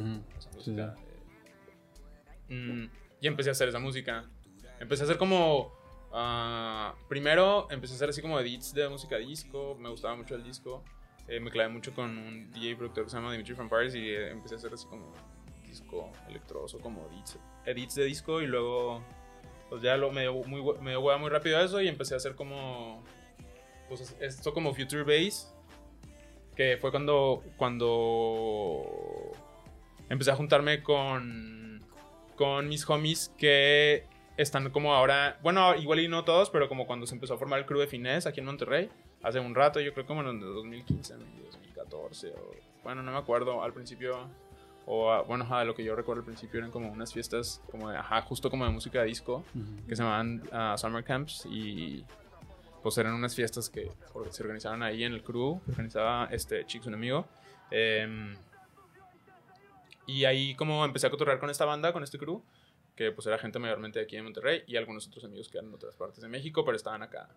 Sí, 0.59 0.73
eh, 0.77 2.53
mm, 2.55 2.89
y 3.19 3.27
empecé 3.27 3.49
a 3.49 3.51
hacer 3.51 3.67
esa 3.67 3.79
música. 3.79 4.23
Empecé 4.79 5.03
a 5.03 5.05
hacer 5.05 5.17
como 5.17 5.73
ah, 6.13 6.95
primero 7.09 7.67
empecé 7.69 7.95
a 7.95 7.97
hacer 7.97 8.09
así 8.11 8.21
como 8.21 8.39
edits 8.39 8.73
de 8.73 8.87
música 8.87 9.17
disco, 9.17 9.75
me 9.77 9.89
gustaba 9.89 10.15
mucho 10.15 10.35
el 10.35 10.43
disco. 10.45 10.85
Eh, 11.27 11.41
me 11.41 11.51
clavé 11.51 11.67
mucho 11.67 11.93
con 11.93 12.17
un 12.17 12.49
DJ 12.53 12.77
productor 12.77 13.03
que 13.03 13.09
se 13.09 13.17
llama 13.17 13.33
Dimitri 13.33 13.55
from 13.55 13.67
Paris 13.67 13.93
y 13.93 14.15
empecé 14.15 14.55
a 14.55 14.57
hacer 14.57 14.73
así 14.73 14.87
como 14.87 15.11
disco 15.65 16.09
electroso, 16.29 16.79
como 16.79 17.05
edits, 17.11 17.37
edits 17.65 17.95
de 17.95 18.05
disco 18.05 18.41
y 18.41 18.47
luego 18.47 19.03
pues 19.67 19.81
ya 19.81 19.97
lo 19.97 20.13
me 20.13 20.21
dio 20.21 20.33
muy 20.33 20.61
me 20.79 20.91
dio 20.91 21.19
muy 21.19 21.29
rápido 21.29 21.59
eso 21.59 21.81
y 21.81 21.89
empecé 21.89 22.13
a 22.13 22.17
hacer 22.17 22.35
como 22.35 23.03
pues 23.87 24.15
esto 24.19 24.53
como 24.53 24.73
future 24.73 25.03
bass 25.03 25.53
que 26.55 26.77
fue 26.79 26.91
cuando 26.91 27.43
cuando 27.55 28.83
empecé 30.09 30.31
a 30.31 30.35
juntarme 30.35 30.83
con 30.83 31.85
con 32.35 32.67
mis 32.67 32.87
homies 32.89 33.33
que 33.37 34.05
están 34.37 34.69
como 34.69 34.93
ahora, 34.93 35.39
bueno, 35.41 35.75
igual 35.75 35.99
y 35.99 36.07
no 36.07 36.23
todos, 36.23 36.49
pero 36.51 36.69
como 36.69 36.85
cuando 36.85 37.07
se 37.07 37.15
empezó 37.15 37.33
a 37.33 37.37
formar 37.37 37.59
el 37.59 37.65
crew 37.65 37.79
de 37.79 37.87
Finés 37.87 38.27
aquí 38.27 38.39
en 38.39 38.45
Monterrey, 38.45 38.89
hace 39.23 39.39
un 39.39 39.55
rato, 39.55 39.79
yo 39.79 39.93
creo 39.93 40.05
como 40.05 40.21
en 40.21 40.27
el 40.27 40.39
2015, 40.39 41.15
¿no? 41.15 41.25
2014, 41.45 42.29
o, 42.29 42.55
bueno, 42.83 43.01
no 43.01 43.11
me 43.11 43.17
acuerdo, 43.17 43.63
al 43.63 43.73
principio, 43.73 44.29
o 44.85 45.23
bueno, 45.25 45.43
ajá, 45.43 45.65
lo 45.65 45.73
que 45.73 45.83
yo 45.83 45.95
recuerdo 45.95 46.21
al 46.21 46.25
principio 46.25 46.59
eran 46.59 46.69
como 46.69 46.91
unas 46.91 47.11
fiestas, 47.11 47.61
como 47.71 47.89
de, 47.89 47.97
ajá, 47.97 48.21
justo 48.21 48.51
como 48.51 48.63
de 48.65 48.71
música 48.71 48.99
de 49.01 49.07
disco, 49.07 49.43
que 49.87 49.95
se 49.95 50.03
llamaban 50.03 50.43
ah, 50.51 50.75
Summer 50.77 51.03
Camps 51.03 51.47
y 51.47 52.05
pues 52.87 52.97
eran 52.99 53.15
unas 53.15 53.35
fiestas 53.35 53.69
que 53.69 53.91
se 54.29 54.43
organizaban 54.43 54.81
ahí 54.81 55.03
en 55.03 55.11
el 55.11 55.21
crew, 55.21 55.59
organizaba 55.67 56.29
este 56.31 56.65
Chicos 56.65 56.87
un 56.87 56.93
amigo. 56.93 57.27
em, 57.69 58.33
y 60.05 60.23
ahí 60.23 60.55
como 60.55 60.85
empecé 60.85 61.05
a 61.07 61.09
cotorrear 61.09 61.37
con 61.37 61.49
esta 61.49 61.65
banda, 61.65 61.91
con 61.91 62.01
este 62.01 62.17
crew, 62.17 62.41
que 62.95 63.11
pues 63.11 63.27
era 63.27 63.37
gente 63.39 63.59
mayormente 63.59 63.99
de 63.99 64.05
aquí 64.05 64.15
en 64.15 64.23
Monterrey 64.23 64.63
y 64.67 64.77
algunos 64.77 65.05
otros 65.05 65.25
amigos 65.25 65.49
que 65.49 65.57
eran 65.57 65.69
de 65.69 65.75
otras 65.75 65.97
partes 65.97 66.21
de 66.21 66.29
México, 66.29 66.63
pero 66.63 66.77
estaban 66.77 67.03
acá 67.03 67.27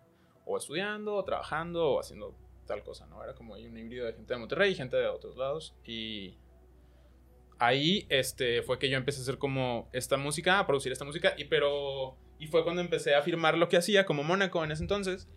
o 0.45 0.57
estudiando, 0.57 1.15
o 1.15 1.25
trabajando, 1.25 1.85
o 1.85 1.99
haciendo 1.99 2.33
tal 2.65 2.81
cosa, 2.81 3.05
¿no? 3.07 3.21
Era 3.21 3.35
como 3.35 3.55
ahí 3.55 3.65
un 3.65 3.77
híbrido 3.77 4.05
de 4.05 4.13
gente 4.13 4.33
de 4.33 4.39
Monterrey 4.39 4.71
y 4.71 4.75
gente 4.75 4.95
de 4.95 5.07
otros 5.07 5.35
lados. 5.35 5.75
Y 5.83 6.37
ahí 7.59 8.05
este, 8.07 8.61
fue 8.61 8.79
que 8.79 8.89
yo 8.89 8.95
empecé 8.95 9.19
a 9.19 9.23
hacer 9.23 9.37
como 9.37 9.89
esta 9.91 10.15
música, 10.15 10.59
a 10.59 10.65
producir 10.65 10.93
esta 10.93 11.03
música, 11.03 11.33
y 11.37 11.43
pero... 11.43 12.15
Y 12.41 12.47
fue 12.47 12.63
cuando 12.63 12.81
empecé 12.81 13.13
a 13.13 13.21
firmar 13.21 13.55
lo 13.55 13.69
que 13.69 13.77
hacía 13.77 14.03
como 14.03 14.23
Mónaco 14.23 14.63
en 14.63 14.71
ese 14.71 14.81
entonces. 14.83 15.29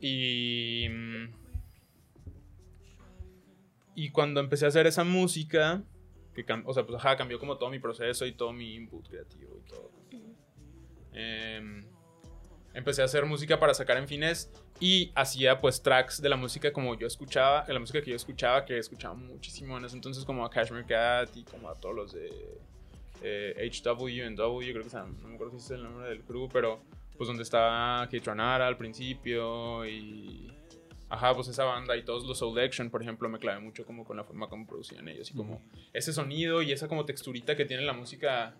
Y... 0.00 0.88
mm, 0.90 1.28
Y 3.94 4.10
cuando 4.10 4.40
empecé 4.40 4.64
a 4.64 4.68
hacer 4.68 4.86
esa 4.86 5.04
música, 5.04 5.82
que 6.34 6.44
o 6.64 6.74
sea, 6.74 6.84
pues 6.84 6.96
ajá, 6.98 7.16
cambió 7.16 7.38
como 7.38 7.58
todo 7.58 7.70
mi 7.70 7.78
proceso 7.78 8.26
y 8.26 8.32
todo 8.32 8.52
mi 8.52 8.74
input 8.74 9.08
creativo 9.08 9.56
y 9.58 9.68
todo. 9.68 9.90
Em, 11.12 11.84
empecé 12.74 13.02
a 13.02 13.06
hacer 13.06 13.24
música 13.24 13.58
para 13.58 13.74
sacar 13.74 13.96
en 13.96 14.06
fines 14.06 14.50
y 14.78 15.10
hacía 15.16 15.60
pues 15.60 15.82
tracks 15.82 16.22
de 16.22 16.28
la 16.28 16.36
música 16.36 16.72
como 16.72 16.96
yo 16.96 17.06
escuchaba, 17.08 17.64
la 17.68 17.80
música 17.80 18.00
que 18.00 18.10
yo 18.10 18.16
escuchaba, 18.16 18.64
que 18.64 18.78
escuchaba 18.78 19.14
muchísimo 19.14 19.76
en 19.78 19.84
ese 19.84 19.96
entonces 19.96 20.24
como 20.24 20.44
a 20.44 20.50
Cashmere 20.50 20.86
Cat 20.86 21.36
y 21.36 21.42
como 21.44 21.68
a 21.68 21.74
todos 21.74 21.94
los 21.94 22.12
de 22.12 22.30
eh, 23.22 23.70
HW 23.84 24.24
and 24.26 24.36
W, 24.38 24.72
creo 24.72 24.84
que 24.84 24.90
se 24.90 24.96
llama, 24.96 25.14
no 25.22 25.28
me 25.28 25.34
acuerdo 25.34 25.58
si 25.58 25.64
es 25.64 25.70
el 25.72 25.82
nombre 25.82 26.08
del 26.08 26.22
crew, 26.22 26.48
pero 26.52 26.80
pues 27.16 27.26
donde 27.26 27.42
estaba 27.42 28.04
Kate 28.06 28.20
Ranara 28.24 28.66
al 28.68 28.76
principio 28.76 29.84
y 29.86 30.52
ajá, 31.08 31.34
pues 31.34 31.48
esa 31.48 31.64
banda 31.64 31.96
y 31.96 32.04
todos 32.04 32.24
los 32.26 32.38
Soul 32.38 32.58
Action, 32.60 32.90
por 32.90 33.02
ejemplo, 33.02 33.28
me 33.28 33.38
clavé 33.38 33.60
mucho 33.60 33.84
como 33.84 34.04
con 34.04 34.16
la 34.16 34.24
forma 34.24 34.48
como 34.48 34.66
producían 34.66 35.08
ellos 35.08 35.30
y 35.30 35.34
como 35.34 35.62
ese 35.92 36.12
sonido 36.12 36.62
y 36.62 36.70
esa 36.72 36.86
como 36.86 37.04
texturita 37.04 37.56
que 37.56 37.64
tiene 37.64 37.82
la 37.82 37.92
música, 37.92 38.54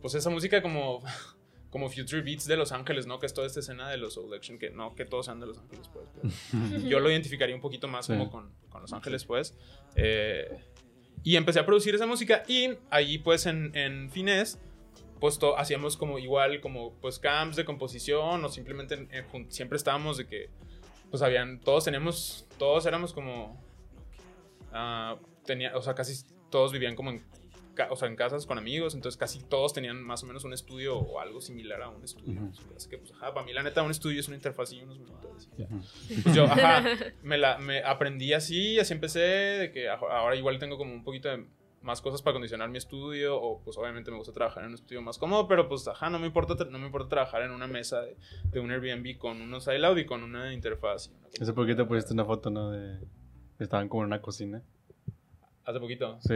pues 0.00 0.14
esa 0.14 0.30
música 0.30 0.60
como 0.62 1.02
como 1.70 1.88
Future 1.90 2.22
Beats 2.22 2.46
de 2.46 2.56
Los 2.56 2.70
Ángeles, 2.72 3.06
¿no? 3.06 3.18
Que 3.18 3.26
es 3.26 3.34
toda 3.34 3.46
esta 3.48 3.58
escena 3.60 3.88
de 3.90 3.96
los 3.96 4.14
Soul 4.14 4.32
Action, 4.34 4.58
que 4.60 4.70
no 4.70 4.94
que 4.94 5.04
todos 5.04 5.26
sean 5.26 5.40
de 5.40 5.46
Los 5.46 5.58
Ángeles, 5.58 5.88
pues. 5.92 6.08
yo 6.84 7.00
lo 7.00 7.10
identificaría 7.10 7.54
un 7.54 7.60
poquito 7.60 7.86
más 7.88 8.06
Sí. 8.06 8.12
como 8.12 8.30
con, 8.30 8.52
con 8.70 8.80
Los 8.82 8.92
Ángeles, 8.92 9.24
pues. 9.24 9.56
Eh, 9.96 10.56
y 11.24 11.36
empecé 11.36 11.58
a 11.58 11.66
producir 11.66 11.94
esa 11.94 12.06
música 12.06 12.44
y 12.46 12.76
ahí, 12.90 13.18
pues, 13.18 13.46
en, 13.46 13.74
en 13.74 14.10
pues 15.20 15.38
hacíamos 15.56 15.96
como 15.96 16.18
igual, 16.18 16.60
como 16.60 16.92
pues 17.00 17.18
camps 17.18 17.56
de 17.56 17.64
composición 17.64 18.44
o 18.44 18.48
simplemente 18.50 19.08
eh, 19.10 19.24
siempre 19.48 19.76
estábamos 19.76 20.18
de 20.18 20.26
que, 20.26 20.50
pues 21.10 21.22
habían, 21.22 21.60
todos 21.60 21.84
teníamos, 21.84 22.46
todos 22.58 22.84
éramos 22.84 23.14
como, 23.14 23.58
ah, 24.72 25.16
tenía, 25.46 25.74
o 25.76 25.80
sea, 25.80 25.94
casi 25.94 26.26
todos 26.50 26.72
vivían 26.72 26.94
como 26.94 27.10
en, 27.10 27.24
o 27.90 27.96
sea, 27.96 28.08
en 28.08 28.16
casas 28.16 28.46
con 28.46 28.58
amigos, 28.58 28.94
entonces 28.94 29.16
casi 29.18 29.42
todos 29.42 29.72
tenían 29.72 30.02
más 30.02 30.22
o 30.22 30.26
menos 30.26 30.44
un 30.44 30.52
estudio 30.52 30.96
o 30.98 31.20
algo 31.20 31.40
similar 31.40 31.82
a 31.82 31.88
un 31.88 32.02
estudio. 32.04 32.40
Así 32.76 32.88
que, 32.88 32.98
pues, 32.98 33.12
ajá, 33.12 33.32
para 33.34 33.44
mí 33.46 33.52
la 33.52 33.62
neta 33.62 33.82
un 33.82 33.90
estudio 33.90 34.20
es 34.20 34.28
una 34.28 34.36
interfaz 34.36 34.72
y 34.72 34.80
unos 34.82 34.98
monitores. 34.98 35.48
ya. 35.56 35.66
Ujú. 35.66 35.80
Pues 36.22 36.34
yo, 36.34 36.44
ajá, 36.44 36.84
me, 37.22 37.36
la, 37.38 37.58
me 37.58 37.82
aprendí 37.82 38.32
así, 38.32 38.78
así 38.78 38.92
empecé, 38.92 39.20
de 39.20 39.72
que 39.72 39.88
ahora 39.88 40.36
igual 40.36 40.58
tengo 40.58 40.76
como 40.78 40.92
un 40.92 41.04
poquito 41.04 41.28
de 41.28 41.44
más 41.82 42.00
cosas 42.00 42.22
para 42.22 42.32
condicionar 42.32 42.70
mi 42.70 42.78
estudio, 42.78 43.36
o 43.38 43.60
pues 43.62 43.76
obviamente 43.76 44.10
me 44.10 44.16
gusta 44.16 44.32
trabajar 44.32 44.62
en 44.62 44.68
un 44.70 44.74
estudio 44.74 45.02
más 45.02 45.18
cómodo, 45.18 45.46
pero 45.46 45.68
pues 45.68 45.86
ajá, 45.86 46.08
no 46.08 46.18
me 46.18 46.26
importa, 46.26 46.54
tra- 46.54 46.70
no 46.70 46.78
me 46.78 46.86
importa 46.86 47.10
trabajar 47.10 47.42
en 47.42 47.50
una 47.50 47.66
mesa 47.66 48.00
de, 48.00 48.16
de 48.44 48.58
un 48.60 48.70
Airbnb 48.70 49.18
con 49.18 49.42
unos 49.42 49.66
iLoud 49.66 49.98
y 49.98 50.06
con 50.06 50.22
una 50.22 50.54
interfaz. 50.54 51.08
y 51.08 51.10
una 51.10 51.28
cosa. 51.28 51.42
Hace 51.42 51.52
poquito 51.52 51.86
pusiste 51.86 52.14
una 52.14 52.24
foto, 52.24 52.48
¿no? 52.48 52.70
De... 52.70 52.98
Estaban 53.58 53.88
como 53.90 54.02
en 54.02 54.06
una 54.06 54.22
cocina. 54.22 54.62
Hace 55.66 55.78
poquito, 55.80 56.18
Sí. 56.20 56.34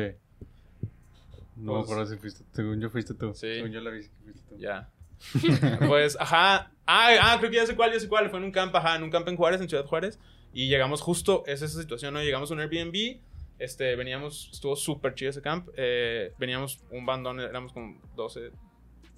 No 1.58 1.72
me 1.72 1.78
Pues- 1.78 1.84
acuerdo 1.90 2.06
si 2.06 2.16
fuiste. 2.18 2.44
Según 2.52 2.80
yo 2.80 2.90
fuiste 2.90 3.14
tú. 3.14 3.32
Sí. 3.34 3.54
Según 3.54 3.70
yo 3.72 3.80
la 3.80 3.90
vi 3.90 4.02
fuiste 4.24 4.42
tú. 4.48 4.56
ya. 4.58 4.90
pues, 5.88 6.16
ajá, 6.20 6.70
ah, 6.86 7.08
ah, 7.20 7.36
creo 7.38 7.50
que 7.50 7.56
ya 7.56 7.66
sé 7.66 7.74
cuál, 7.74 7.92
ya 7.92 7.98
sé 7.98 8.08
cuál, 8.08 8.30
fue 8.30 8.38
en 8.38 8.44
un 8.44 8.52
camp, 8.52 8.74
ajá, 8.76 8.94
en 8.96 9.02
un 9.02 9.10
camp 9.10 9.26
en 9.28 9.36
Juárez, 9.36 9.60
en 9.60 9.68
Ciudad 9.68 9.84
Juárez, 9.84 10.18
y 10.52 10.68
llegamos 10.68 11.00
justo, 11.00 11.42
es 11.46 11.60
esa 11.62 11.80
situación, 11.80 12.14
¿no? 12.14 12.22
Llegamos 12.22 12.50
a 12.50 12.54
un 12.54 12.60
Airbnb, 12.60 13.20
este, 13.58 13.96
veníamos, 13.96 14.48
estuvo 14.52 14.76
súper 14.76 15.14
chido 15.14 15.30
ese 15.30 15.42
camp, 15.42 15.68
eh, 15.76 16.32
veníamos 16.38 16.84
un 16.92 17.04
bandón, 17.04 17.40
éramos 17.40 17.72
como 17.72 18.00
12, 18.14 18.52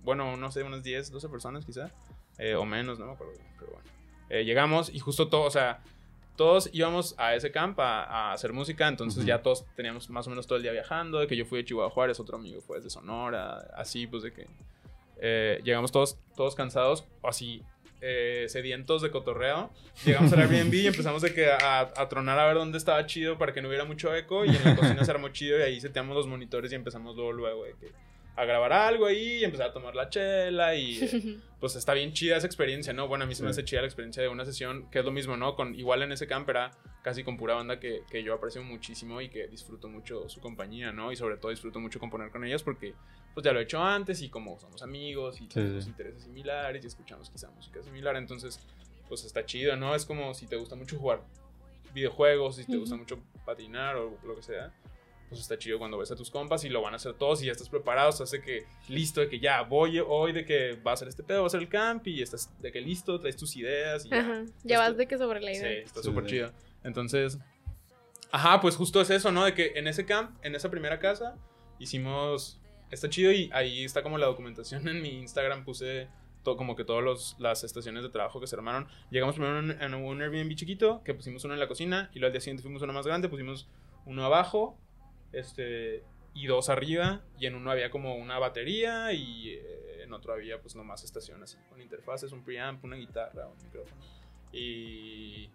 bueno, 0.03 0.39
no 0.39 0.51
sé, 0.51 0.63
unas 0.63 0.83
10, 0.83 1.11
12 1.11 1.29
personas 1.29 1.67
quizá, 1.67 1.93
eh, 2.39 2.55
o 2.55 2.65
menos, 2.65 2.99
no 2.99 3.05
me 3.07 3.13
acuerdo, 3.13 3.35
pero 3.59 3.73
bueno. 3.73 3.87
Eh, 4.31 4.45
llegamos 4.47 4.89
y 4.89 5.01
justo 5.01 5.29
todo, 5.29 5.43
o 5.43 5.51
sea, 5.51 5.83
todos 6.41 6.71
íbamos 6.73 7.15
a 7.19 7.35
ese 7.35 7.53
camp 7.53 7.79
a, 7.81 8.03
a 8.05 8.33
hacer 8.33 8.55
música, 8.55 8.89
entonces 8.89 9.27
ya 9.27 9.43
todos 9.43 9.67
teníamos 9.77 10.09
más 10.09 10.27
o 10.27 10.31
menos 10.31 10.47
todo 10.47 10.57
el 10.57 10.63
día 10.63 10.73
viajando, 10.73 11.19
de 11.19 11.27
que 11.27 11.37
yo 11.37 11.45
fui 11.45 11.59
de 11.59 11.67
Chihuahua 11.67 11.91
Juárez, 11.91 12.19
otro 12.19 12.39
amigo 12.39 12.63
fue 12.63 12.81
de 12.81 12.89
Sonora, 12.89 13.59
así, 13.77 14.07
pues 14.07 14.23
de 14.23 14.33
que 14.33 14.47
eh, 15.19 15.61
llegamos 15.65 15.93
todos, 15.93 16.17
todos 16.35 16.55
cansados, 16.55 17.05
así, 17.23 17.63
eh, 18.01 18.47
sedientos 18.49 19.03
de 19.03 19.11
cotorreo. 19.11 19.69
Llegamos 20.07 20.33
al 20.33 20.41
Airbnb 20.41 20.73
y 20.73 20.87
empezamos 20.87 21.21
de 21.21 21.35
que 21.35 21.51
a, 21.51 21.81
a 21.81 22.09
tronar 22.09 22.39
a 22.39 22.47
ver 22.47 22.55
dónde 22.55 22.79
estaba 22.79 23.05
chido 23.05 23.37
para 23.37 23.53
que 23.53 23.61
no 23.61 23.69
hubiera 23.69 23.85
mucho 23.85 24.15
eco 24.15 24.47
y 24.47 24.57
en 24.57 24.65
la 24.65 24.77
cocina 24.77 25.05
se 25.05 25.11
armó 25.11 25.29
chido 25.29 25.59
y 25.59 25.63
ahí 25.63 25.79
seteamos 25.79 26.17
los 26.17 26.27
monitores 26.27 26.73
y 26.73 26.75
empezamos 26.75 27.17
luego, 27.17 27.33
luego 27.33 27.65
de 27.65 27.75
que 27.75 27.93
a 28.37 28.45
grabar 28.45 28.73
algo 28.73 29.07
ahí 29.07 29.39
y 29.39 29.45
empezar 29.45 29.69
a 29.69 29.73
tomar 29.73 29.95
la 29.95 30.09
chela 30.09 30.75
y 30.75 31.41
pues 31.61 31.77
está 31.77 31.93
bien 31.95 32.13
chida 32.13 32.37
esa 32.37 32.47
experiencia, 32.47 32.93
¿no? 32.93 33.09
Bueno, 33.09 33.25
a 33.25 33.27
mí 33.27 33.35
se 33.35 33.43
me 33.43 33.51
hace 33.51 33.65
chida 33.65 33.81
la 33.81 33.87
experiencia 33.87 34.23
de 34.23 34.29
una 34.29 34.45
sesión, 34.45 34.89
que 34.91 35.01
es 35.01 35.05
lo 35.05 35.11
mismo, 35.11 35.37
¿no? 35.37 35.57
Con, 35.57 35.75
igual 35.75 36.03
en 36.03 36.13
ese 36.13 36.27
camp 36.27 36.49
era 36.49 36.71
casi 37.03 37.25
con 37.25 37.37
pura 37.37 37.55
banda 37.55 37.79
que, 37.81 38.03
que 38.11 38.23
yo 38.23 38.35
aprecio 38.35 38.63
muchísimo 38.63 39.21
y 39.21 39.29
que 39.29 39.49
disfruto 39.49 39.89
mucho 39.89 40.29
su 40.29 40.41
compañía, 40.41 40.93
¿no? 40.93 41.13
Y 41.13 41.17
sobre 41.17 41.37
todo 41.37 41.51
disfruto 41.51 41.81
mucho 41.81 41.99
componer 41.99 42.31
con 42.31 42.45
ellos 42.45 42.63
porque 42.63 42.95
pues 43.35 43.45
ya 43.45 43.53
lo 43.53 43.61
he 43.61 43.63
hecho 43.63 43.83
antes 43.83 44.23
y 44.23 44.29
como 44.29 44.59
somos 44.59 44.83
amigos 44.83 45.41
y 45.41 45.47
tenemos 45.47 45.85
sí. 45.85 45.91
intereses 45.91 46.23
similares 46.23 46.83
y 46.85 46.87
escuchamos 46.87 47.31
quizá 47.31 47.51
música 47.51 47.83
similar, 47.83 48.17
entonces 48.17 48.61
pues 49.09 49.25
está 49.25 49.45
chido, 49.45 49.77
¿no? 49.77 49.95
Es 49.95 50.05
como 50.05 50.35
si 50.35 50.47
te 50.47 50.57
gusta 50.57 50.77
mucho 50.77 50.99
jugar 50.99 51.23
videojuegos, 51.93 52.57
si 52.57 52.65
te 52.65 52.77
gusta 52.77 52.97
mucho 52.97 53.19
patinar 53.45 53.97
o 53.97 54.17
lo 54.25 54.37
que 54.37 54.43
sea, 54.43 54.73
pues 55.31 55.41
está 55.41 55.57
chido 55.57 55.79
cuando 55.79 55.97
ves 55.97 56.11
a 56.11 56.17
tus 56.17 56.29
compas 56.31 56.65
y 56.65 56.69
lo 56.69 56.83
van 56.83 56.93
a 56.93 56.97
hacer 56.97 57.15
todos 57.15 57.43
y 57.43 57.47
ya 57.47 57.53
estás 57.53 57.71
preparado, 57.71 58.13
se 58.13 58.25
hace 58.25 58.43
que 58.43 58.67
listo, 58.89 59.21
de 59.23 59.29
que 59.31 59.41
ya 59.41 59.63
voy 59.63 59.99
hoy, 60.07 60.33
de 60.33 60.45
que 60.45 60.75
va 60.87 60.91
a 60.91 60.95
hacer 60.95 61.09
este 61.09 61.23
pedo, 61.23 61.39
va 61.39 61.45
a 61.45 61.47
hacer 61.47 61.61
el 61.61 61.69
camp 61.69 62.07
y 62.07 62.21
estás 62.21 62.51
de 62.61 62.71
que 62.73 62.81
listo, 62.83 63.19
traes 63.19 63.37
tus 63.37 63.57
ideas 63.57 64.05
y 64.05 64.11
ya. 64.11 64.19
Ajá. 64.21 64.45
Ya 64.65 64.79
vas 64.81 64.97
de 64.97 65.07
que 65.09 65.17
sobre 65.17 65.41
la 65.41 65.53
Sí, 65.55 65.61
idea. 65.61 65.71
está 65.83 66.01
Sí, 66.03 66.09
súper 66.09 66.25
sí. 66.25 66.31
chido. 66.31 66.53
Entonces, 66.85 67.39
ajá, 68.33 68.61
pues 68.61 68.77
justo 68.77 69.01
es 69.01 69.09
eso, 69.11 69.33
¿no? 69.33 69.45
De 69.45 69.55
que 69.55 69.73
en 69.77 69.87
ese 69.87 70.05
camp, 70.05 70.37
en 70.45 70.55
esa 70.55 70.71
primera 70.71 70.99
casa, 70.99 71.37
hicimos, 71.79 72.61
está 72.91 73.09
chido 73.09 73.33
y 73.33 73.49
ahí 73.53 73.85
está 73.85 74.03
como 74.03 74.19
la 74.19 74.27
documentación 74.27 74.87
en 74.89 75.01
mi 75.03 75.11
Instagram, 75.21 75.65
puse 75.65 76.09
to- 76.43 76.57
como 76.57 76.75
que 76.77 76.85
todas 76.85 77.37
las 77.39 77.65
estaciones 77.65 78.03
de 78.03 78.09
trabajo 78.09 78.41
que 78.41 78.47
se 78.47 78.57
armaron. 78.57 78.89
Llegamos 79.11 79.35
primero 79.37 79.59
en, 79.61 79.71
en 79.83 79.95
un 79.95 80.21
Airbnb 80.23 80.55
chiquito, 80.55 81.03
que 81.05 81.15
pusimos 81.15 81.45
uno 81.45 81.55
en 81.55 81.61
la 81.61 81.69
cocina, 81.69 82.11
y 82.15 82.19
luego 82.19 82.29
al 82.29 82.33
día 82.33 82.41
siguiente 82.41 82.63
fuimos 82.63 82.83
uno 82.83 82.93
más 82.93 83.07
grande, 83.07 83.29
pusimos 83.29 83.69
uno 84.07 84.25
abajo, 84.25 84.79
este, 85.33 86.05
y 86.35 86.47
dos 86.47 86.69
arriba, 86.69 87.23
y 87.39 87.47
en 87.47 87.55
uno 87.55 87.71
había 87.71 87.91
como 87.91 88.17
una 88.17 88.39
batería, 88.39 89.13
y 89.13 89.51
eh, 89.51 90.03
en 90.03 90.13
otro 90.13 90.33
había 90.33 90.61
pues 90.61 90.75
nomás 90.77 91.05
estación 91.05 91.43
así, 91.43 91.57
con 91.69 91.81
interfaces, 91.81 92.33
un 92.33 92.45
preamp, 92.45 92.85
una 92.85 92.97
guitarra, 92.97 93.49
un 93.49 93.63
micrófono. 93.63 94.03
Y 94.53 95.51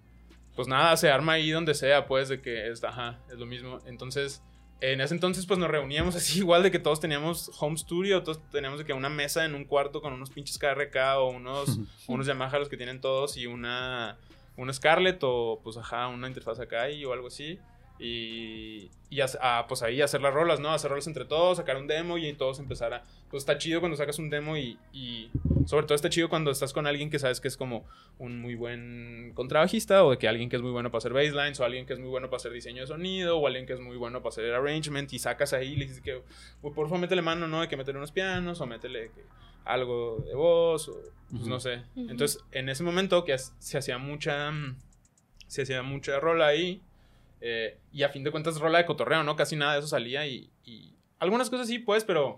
pues 0.56 0.68
nada, 0.68 0.96
se 0.98 1.10
arma 1.10 1.34
ahí 1.34 1.52
donde 1.52 1.74
sea, 1.74 2.06
pues, 2.08 2.30
de 2.30 2.42
que 2.42 2.70
es, 2.70 2.84
ajá, 2.84 3.20
es 3.30 3.38
lo 3.38 3.46
mismo. 3.46 3.80
Entonces, 3.86 4.42
en 4.82 5.02
ese 5.02 5.14
entonces, 5.14 5.46
pues 5.46 5.60
nos 5.60 5.70
reuníamos 5.70 6.16
así, 6.16 6.40
igual 6.40 6.64
de 6.64 6.72
que 6.72 6.80
todos 6.80 7.00
teníamos 7.00 7.52
home 7.60 7.78
studio, 7.78 8.24
todos 8.24 8.42
teníamos 8.50 8.80
de 8.80 8.86
que 8.86 8.94
una 8.94 9.10
mesa 9.10 9.46
en 9.46 9.56
un 9.56 9.66
cuarto 9.66 10.02
con 10.02 10.14
unos 10.14 10.30
pinches 10.30 10.58
KRK 10.58 11.18
o 11.18 11.30
unos, 11.30 11.80
unos 12.08 12.26
Yamaha 12.26 12.60
los 12.60 12.70
que 12.70 12.78
tienen 12.78 13.02
todos 13.02 13.38
y 13.38 13.48
una, 13.48 14.18
una 14.58 14.74
Scarlett 14.74 15.20
o 15.24 15.60
pues 15.64 15.78
ajá, 15.78 16.08
una 16.08 16.28
interfaz 16.28 16.60
acá 16.60 16.90
y 16.90 17.04
o 17.06 17.14
algo 17.14 17.28
así. 17.28 17.60
Y, 17.98 18.90
y 19.10 19.20
ah, 19.42 19.66
pues 19.70 19.82
ahí 19.82 20.02
hacer 20.02 20.22
las 20.22 20.34
rolas, 20.34 20.60
¿no? 20.60 20.72
Hacer 20.72 20.90
rolas 20.92 21.08
entre 21.08 21.26
todos, 21.26 21.58
sacar 21.58 21.78
un 21.78 21.88
demo 21.88 22.18
y 22.18 22.34
todos 22.34 22.60
empezar 22.60 22.94
a... 22.94 23.04
Pues 23.30 23.44
está 23.44 23.58
chido 23.58 23.80
cuando 23.80 23.96
sacas 23.96 24.20
un 24.20 24.30
demo 24.30 24.58
y, 24.58 24.78
y 24.92 25.32
sobre 25.66 25.86
todo 25.86 25.96
está 25.96 26.10
chido 26.10 26.28
cuando 26.30 26.52
estás 26.52 26.74
con 26.74 26.88
alguien 26.88 27.10
que 27.10 27.20
sabes 27.20 27.40
que 27.40 27.48
es 27.48 27.56
como 27.58 27.86
un 28.20 28.40
muy 28.40 28.56
buen 28.56 29.32
contrabajista 29.34 30.04
o 30.04 30.12
de 30.12 30.18
que 30.18 30.28
alguien 30.28 30.50
que 30.50 30.58
es 30.58 30.62
muy 30.62 30.72
bueno 30.72 30.92
para 30.92 31.00
hacer 31.00 31.14
basslines 31.14 31.60
o 31.60 31.64
alguien 31.66 31.86
que 31.86 31.94
es 31.94 32.00
muy 32.00 32.10
bueno 32.10 32.28
para 32.30 32.38
hacer 32.38 32.52
diseño 32.52 32.82
de 32.82 32.88
sonido 32.88 33.38
o 33.38 33.48
alguien 33.48 33.66
que 33.66 33.74
es 33.74 33.80
muy 33.80 33.98
bueno 33.98 34.20
para 34.20 34.30
hacer 34.30 34.54
arrangement 34.54 35.12
y 35.14 35.20
sacas 35.20 35.54
ahí 35.54 35.74
y 35.74 35.76
le 35.78 35.86
dices 35.86 36.02
que 36.02 36.18
"Uy, 36.62 36.72
por 36.72 36.88
favor 36.88 37.00
métele 37.00 37.22
mano, 37.22 37.48
¿no? 37.48 37.62
De 37.62 37.68
que 37.68 37.78
meterle 37.78 38.00
unos 38.00 38.12
pianos 38.12 38.60
o 38.62 38.66
métele 38.66 39.12
que 39.16 39.24
algo 39.64 40.24
de 40.28 40.36
voz 40.36 40.90
o 40.90 41.00
pues 41.32 41.48
no 41.48 41.60
sé. 41.60 41.82
Entonces, 41.96 42.44
en 42.52 42.70
ese 42.70 42.84
momento 42.84 43.26
que 43.26 43.36
se 43.38 43.78
hacía 43.78 43.98
mucha 43.98 44.52
mm, 44.52 44.78
se 45.48 45.64
hacía 45.64 45.82
mucha 45.82 46.20
rola 46.20 46.48
ahí 46.48 46.82
eh, 47.48 47.80
y 47.92 48.02
a 48.02 48.10
fin 48.10 48.24
de 48.24 48.32
cuentas 48.32 48.60
rola 48.60 48.80
de 48.80 48.86
cotorreo, 48.86 49.24
¿no? 49.24 49.36
Casi 49.36 49.56
nada 49.56 49.74
de 49.74 49.80
eso 49.80 49.88
salía 49.88 50.26
y, 50.26 50.50
y 50.64 50.96
algunas 51.20 51.50
cosas 51.52 51.68
sí, 51.68 51.78
pues, 51.78 52.04
pero 52.04 52.38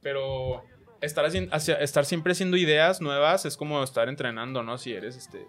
pero 0.00 0.62
estar, 1.00 1.24
hacia- 1.26 1.74
estar 1.80 2.04
siempre 2.04 2.32
haciendo 2.32 2.56
ideas 2.56 3.00
nuevas 3.00 3.44
es 3.44 3.56
como 3.56 3.82
estar 3.82 4.08
entrenando, 4.08 4.62
¿no? 4.62 4.78
Si 4.78 4.92
eres, 4.92 5.16
este, 5.16 5.46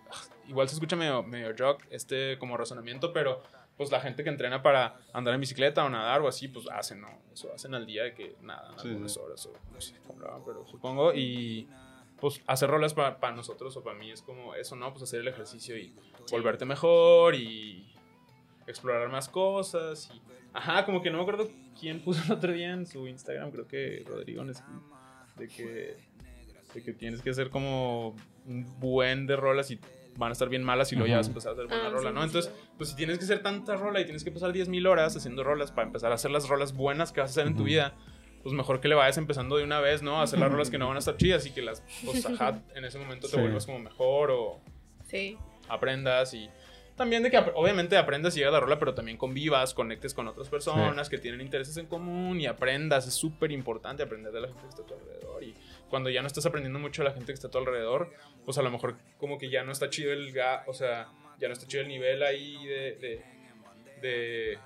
igual 0.47 0.67
se 0.69 0.75
escucha 0.75 0.95
medio, 0.95 1.23
medio 1.23 1.53
jog, 1.57 1.77
este, 1.89 2.37
como 2.37 2.57
razonamiento, 2.57 3.13
pero 3.13 3.41
pues 3.77 3.91
la 3.91 3.99
gente 3.99 4.23
que 4.23 4.29
entrena 4.29 4.61
para 4.61 4.99
andar 5.13 5.33
en 5.33 5.41
bicicleta 5.41 5.83
o 5.83 5.89
nadar 5.89 6.21
o 6.21 6.27
así, 6.29 6.47
pues 6.47 6.65
hacen, 6.71 7.01
¿no? 7.01 7.09
Eso 7.33 7.51
hacen 7.53 7.73
al 7.75 7.85
día 7.85 8.03
de 8.03 8.13
que 8.13 8.35
nada, 8.41 8.73
Sí, 8.81 8.87
algunas 8.89 9.13
sí. 9.13 9.19
horas 9.21 9.45
o 9.45 9.53
no 9.73 9.81
sé 9.81 9.95
cómo 10.07 10.19
lo 10.19 10.27
hagan, 10.29 10.41
pero 10.45 10.65
supongo 10.67 11.13
y 11.13 11.67
pues 12.19 12.41
hacer 12.47 12.69
rolas 12.69 12.93
para 12.93 13.31
nosotros 13.33 13.75
o 13.75 13.83
para 13.83 13.97
mí 13.99 14.09
es 14.11 14.21
como 14.21 14.55
eso, 14.55 14.77
¿no? 14.77 14.91
Pues 14.91 15.03
hacer 15.03 15.19
el 15.19 15.27
ejercicio 15.27 15.77
y 15.77 15.93
volverte 16.31 16.63
mejor 16.63 17.35
y 17.35 17.93
explorar 18.67 19.09
más 19.09 19.29
cosas 19.29 20.09
y 20.13 20.21
ajá, 20.53 20.85
como 20.85 21.01
que 21.01 21.09
no 21.11 21.17
me 21.17 21.23
acuerdo 21.23 21.49
quién 21.79 22.01
puso 22.01 22.23
el 22.25 22.31
otro 22.31 22.51
día 22.53 22.71
en 22.71 22.85
su 22.85 23.07
Instagram, 23.07 23.51
creo 23.51 23.67
que 23.67 24.03
Rodrigo 24.07 24.43
de 25.37 25.47
que 25.47 25.97
de 26.73 26.83
que 26.83 26.93
tienes 26.93 27.21
que 27.21 27.29
hacer 27.29 27.49
como 27.49 28.15
un 28.45 28.79
buen 28.79 29.27
de 29.27 29.35
rolas 29.35 29.71
y 29.71 29.79
van 30.17 30.29
a 30.29 30.33
estar 30.33 30.49
bien 30.49 30.63
malas 30.63 30.91
y 30.91 30.95
luego 30.95 31.09
ya 31.09 31.17
vas 31.17 31.27
a 31.27 31.29
empezar 31.29 31.51
a 31.51 31.53
hacer 31.53 31.67
buena 31.67 31.87
Ah, 31.87 31.89
rola, 31.89 32.09
sí, 32.09 32.15
¿no? 32.15 32.23
Entonces, 32.23 32.51
pues 32.77 32.89
si 32.89 32.95
tienes 32.95 33.17
que 33.17 33.25
hacer 33.25 33.41
tanta 33.43 33.75
rola 33.75 33.99
y 33.99 34.03
tienes 34.05 34.23
que 34.23 34.31
pasar 34.31 34.51
10.000 34.53 34.85
horas 34.87 35.15
haciendo 35.15 35.43
rolas 35.43 35.71
para 35.71 35.87
empezar 35.87 36.11
a 36.11 36.15
hacer 36.15 36.31
las 36.31 36.47
rolas 36.47 36.73
buenas 36.73 37.11
que 37.11 37.19
vas 37.21 37.31
a 37.31 37.33
hacer 37.33 37.47
en 37.47 37.55
tu 37.57 37.63
vida, 37.65 37.93
pues 38.43 38.53
mejor 38.55 38.79
que 38.79 38.87
le 38.87 38.95
vayas 38.95 39.17
empezando 39.17 39.57
de 39.57 39.63
una 39.63 39.79
vez, 39.81 40.03
¿no? 40.03 40.19
A 40.19 40.23
hacer 40.23 40.39
las 40.39 40.51
rolas 40.51 40.69
que 40.69 40.77
no 40.77 40.87
van 40.87 40.95
a 40.95 40.99
estar 40.99 41.17
chidas 41.17 41.45
y 41.45 41.51
que 41.51 41.61
las, 41.61 41.81
pues, 42.05 42.25
ajá, 42.25 42.61
en 42.75 42.85
ese 42.85 42.97
momento 42.97 43.27
te 43.27 43.35
Sí. 43.35 43.41
vuelvas 43.41 43.65
como 43.65 43.79
mejor 43.79 44.31
o 44.31 44.61
Sí. 45.05 45.37
aprendas 45.67 46.33
y 46.33 46.49
también 46.95 47.23
de 47.23 47.29
que 47.29 47.37
obviamente 47.55 47.97
aprendas 47.97 48.35
y 48.35 48.39
llegas 48.39 48.51
a 48.51 48.53
la 48.53 48.59
rola, 48.61 48.79
pero 48.79 48.93
también 48.93 49.17
convivas, 49.17 49.73
conectes 49.73 50.13
con 50.13 50.27
otras 50.27 50.47
personas 50.47 51.09
que 51.09 51.17
tienen 51.17 51.41
intereses 51.41 51.75
en 51.77 51.87
común 51.87 52.39
y 52.39 52.45
aprendas. 52.45 53.05
Es 53.07 53.13
súper 53.13 53.51
importante 53.51 54.01
aprender 54.03 54.31
de 54.31 54.41
la 54.41 54.47
gente 54.47 54.61
que 54.61 54.69
está 54.69 54.83
a 54.83 54.85
tu 54.85 54.93
alrededor. 54.93 55.43
Y 55.43 55.55
cuando 55.89 56.09
ya 56.09 56.21
no 56.21 56.27
estás 56.27 56.45
aprendiendo 56.45 56.79
mucho 56.79 57.03
de 57.03 57.09
la 57.09 57.13
gente 57.13 57.27
que 57.27 57.33
está 57.33 57.49
a 57.49 57.51
tu 57.51 57.57
alrededor, 57.57 58.11
pues 58.45 58.57
a 58.57 58.61
lo 58.61 58.71
mejor 58.71 58.95
como 59.17 59.37
que 59.37 59.49
ya 59.49 59.63
no 59.63 59.73
está 59.73 59.89
chido 59.89 60.13
el 60.13 60.31
ga, 60.31 60.63
o 60.67 60.73
sea, 60.73 61.09
ya 61.37 61.47
no 61.47 61.53
está 61.53 61.67
chido 61.67 61.83
el 61.83 61.89
nivel 61.89 62.23
ahí 62.23 62.65
de, 62.65 62.95
de, 62.95 63.23
de, 64.01 64.59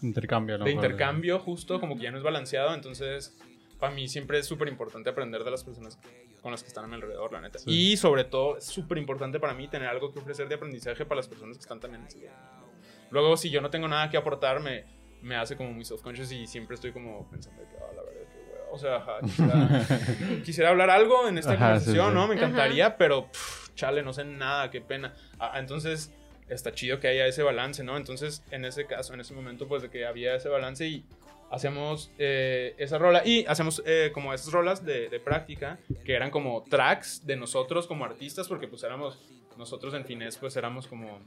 Intercambio, 0.00 0.58
¿no? 0.58 0.64
de 0.64 0.70
intercambio 0.70 1.38
justo, 1.38 1.80
como 1.80 1.96
que 1.96 2.02
ya 2.02 2.10
no 2.10 2.18
es 2.18 2.22
balanceado. 2.22 2.74
Entonces, 2.74 3.36
para 3.78 3.94
mí 3.94 4.08
siempre 4.08 4.38
es 4.38 4.46
súper 4.46 4.68
importante 4.68 5.10
aprender 5.10 5.44
de 5.44 5.50
las 5.50 5.62
personas 5.62 5.98
con 6.44 6.52
las 6.52 6.62
que 6.62 6.68
están 6.68 6.84
a 6.84 6.86
mi 6.88 6.94
alrededor, 6.96 7.32
la 7.32 7.40
neta. 7.40 7.58
Sí. 7.58 7.70
Y 7.70 7.96
sobre 7.96 8.22
todo, 8.24 8.58
es 8.58 8.64
súper 8.64 8.98
importante 8.98 9.40
para 9.40 9.54
mí 9.54 9.66
tener 9.66 9.88
algo 9.88 10.12
que 10.12 10.18
ofrecer 10.18 10.46
de 10.46 10.56
aprendizaje 10.56 11.06
para 11.06 11.16
las 11.16 11.26
personas 11.26 11.56
que 11.56 11.62
están 11.62 11.80
también 11.80 12.02
en 12.02 12.08
ese. 12.08 12.30
Luego, 13.10 13.38
si 13.38 13.48
yo 13.48 13.62
no 13.62 13.70
tengo 13.70 13.88
nada 13.88 14.10
que 14.10 14.18
aportar, 14.18 14.60
me, 14.60 14.84
me 15.22 15.36
hace 15.36 15.56
como 15.56 15.72
muy 15.72 15.86
self-conscious 15.86 16.30
y 16.32 16.46
siempre 16.46 16.74
estoy 16.74 16.92
como 16.92 17.26
pensando 17.30 17.62
que, 17.62 17.76
ah, 17.78 17.92
la 17.96 18.02
verdad, 18.02 18.28
que 18.30 18.38
hueva. 18.52 18.70
O 18.72 18.78
sea, 18.78 18.96
ajá, 18.96 19.20
quisiera, 19.22 19.86
quisiera 20.44 20.68
hablar 20.68 20.90
algo 20.90 21.26
en 21.26 21.38
esta 21.38 21.52
Ajá, 21.52 21.64
conversación, 21.64 22.04
sí, 22.04 22.10
sí. 22.10 22.14
¿no? 22.14 22.28
Me 22.28 22.34
encantaría, 22.34 22.98
pero 22.98 23.30
pff, 23.32 23.74
chale, 23.74 24.02
no 24.02 24.12
sé 24.12 24.26
nada, 24.26 24.70
qué 24.70 24.82
pena. 24.82 25.14
Ah, 25.38 25.58
entonces, 25.58 26.12
está 26.50 26.72
chido 26.72 27.00
que 27.00 27.08
haya 27.08 27.26
ese 27.26 27.42
balance, 27.42 27.82
¿no? 27.84 27.96
Entonces, 27.96 28.44
en 28.50 28.66
ese 28.66 28.86
caso, 28.86 29.14
en 29.14 29.20
ese 29.20 29.32
momento, 29.32 29.66
pues 29.66 29.80
de 29.80 29.88
que 29.88 30.04
había 30.04 30.34
ese 30.34 30.50
balance 30.50 30.86
y 30.86 31.06
hacemos 31.54 32.10
eh, 32.18 32.74
esa 32.78 32.98
rola 32.98 33.22
y 33.24 33.44
hacemos 33.46 33.82
eh, 33.86 34.10
como 34.12 34.34
esas 34.34 34.52
rolas 34.52 34.84
de, 34.84 35.08
de 35.08 35.20
práctica 35.20 35.78
que 36.04 36.14
eran 36.14 36.30
como 36.30 36.64
tracks 36.64 37.24
de 37.24 37.36
nosotros 37.36 37.86
como 37.86 38.04
artistas 38.04 38.48
porque 38.48 38.66
pues 38.68 38.82
éramos 38.82 39.18
nosotros 39.56 39.94
en 39.94 40.04
Fines 40.04 40.36
pues 40.36 40.56
éramos 40.56 40.86
como 40.86 41.20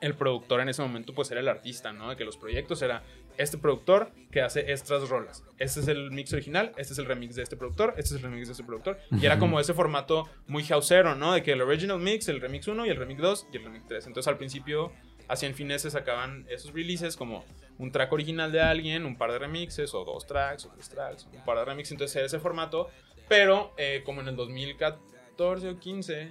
el 0.00 0.14
productor 0.14 0.60
en 0.60 0.68
ese 0.68 0.82
momento 0.82 1.14
pues 1.14 1.30
era 1.30 1.40
el 1.40 1.48
artista, 1.48 1.92
¿no? 1.92 2.10
De 2.10 2.16
que 2.16 2.24
los 2.24 2.36
proyectos 2.36 2.82
era 2.82 3.02
este 3.36 3.58
productor 3.58 4.10
que 4.30 4.42
hace 4.42 4.72
estas 4.72 5.08
rolas. 5.08 5.44
Este 5.58 5.80
es 5.80 5.88
el 5.88 6.10
mix 6.10 6.32
original, 6.32 6.72
este 6.76 6.92
es 6.92 6.98
el 6.98 7.06
remix 7.06 7.36
de 7.36 7.42
este 7.42 7.56
productor, 7.56 7.94
este 7.96 8.14
es 8.14 8.22
el 8.22 8.22
remix 8.22 8.48
de 8.48 8.52
este 8.52 8.64
productor. 8.64 8.98
Y 9.12 9.26
era 9.26 9.38
como 9.38 9.60
ese 9.60 9.74
formato 9.74 10.28
muy 10.46 10.64
houseero, 10.64 11.14
¿no? 11.14 11.32
De 11.32 11.42
que 11.42 11.52
el 11.52 11.62
original 11.62 11.98
mix, 11.98 12.28
el 12.28 12.40
remix 12.40 12.66
1 12.68 12.86
y 12.86 12.88
el 12.90 12.96
remix 12.96 13.20
2 13.20 13.46
y 13.52 13.56
el 13.56 13.64
remix 13.64 13.86
3. 13.86 14.06
Entonces 14.06 14.28
al 14.28 14.38
principio 14.38 14.92
hacían 15.30 15.54
fineses, 15.54 15.92
sacaban 15.92 16.44
esos 16.50 16.72
releases 16.72 17.16
como 17.16 17.44
un 17.78 17.92
track 17.92 18.12
original 18.12 18.52
de 18.52 18.60
alguien, 18.60 19.06
un 19.06 19.16
par 19.16 19.32
de 19.32 19.38
remixes 19.38 19.94
o 19.94 20.04
dos 20.04 20.26
tracks 20.26 20.66
o 20.66 20.70
tres 20.70 20.88
tracks, 20.88 21.26
un 21.32 21.44
par 21.44 21.56
de 21.58 21.64
remixes. 21.64 21.92
Entonces 21.92 22.16
era 22.16 22.26
ese 22.26 22.40
formato. 22.40 22.90
Pero 23.28 23.72
eh, 23.78 24.02
como 24.04 24.20
en 24.20 24.28
el 24.28 24.36
2014 24.36 25.68
o 25.68 25.78
15, 25.78 26.30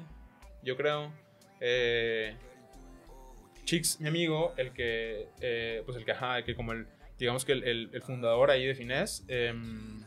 yo 0.63 0.75
creo, 0.75 1.13
eh, 1.61 2.35
Chix, 3.63 4.01
mi 4.01 4.09
amigo, 4.09 4.53
el 4.57 4.73
que, 4.73 5.29
eh, 5.39 5.81
pues 5.85 5.97
el 5.97 6.03
que, 6.03 6.11
ajá, 6.11 6.39
el 6.39 6.43
que 6.43 6.55
como 6.55 6.73
el, 6.73 6.87
digamos 7.17 7.45
que 7.45 7.53
el, 7.53 8.01
fundador 8.01 8.51
ahí 8.51 8.65
de 8.65 8.75
Finés, 8.75 9.23
em, 9.29 10.03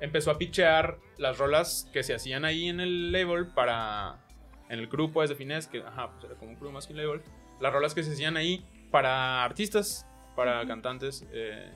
empezó 0.00 0.30
a 0.30 0.38
pitchear 0.38 0.98
las 1.18 1.36
rolas 1.36 1.90
que 1.92 2.02
se 2.02 2.14
hacían 2.14 2.44
ahí 2.44 2.68
en 2.68 2.80
el 2.80 3.12
label 3.12 3.48
para. 3.48 4.25
En 4.68 4.78
el 4.78 4.86
grupo 4.88 5.26
de 5.26 5.34
Fines, 5.34 5.66
que 5.66 5.78
ajá, 5.80 6.10
pues 6.12 6.24
era 6.24 6.34
como 6.34 6.50
un 6.50 6.56
crew 6.56 6.70
más 6.72 6.86
que 6.86 6.92
un 6.92 6.98
label. 6.98 7.22
Las 7.60 7.72
rolas 7.72 7.94
que 7.94 8.02
se 8.02 8.12
hacían 8.12 8.36
ahí 8.36 8.64
para 8.90 9.44
artistas, 9.44 10.06
para 10.34 10.66
cantantes 10.66 11.24
eh, 11.32 11.70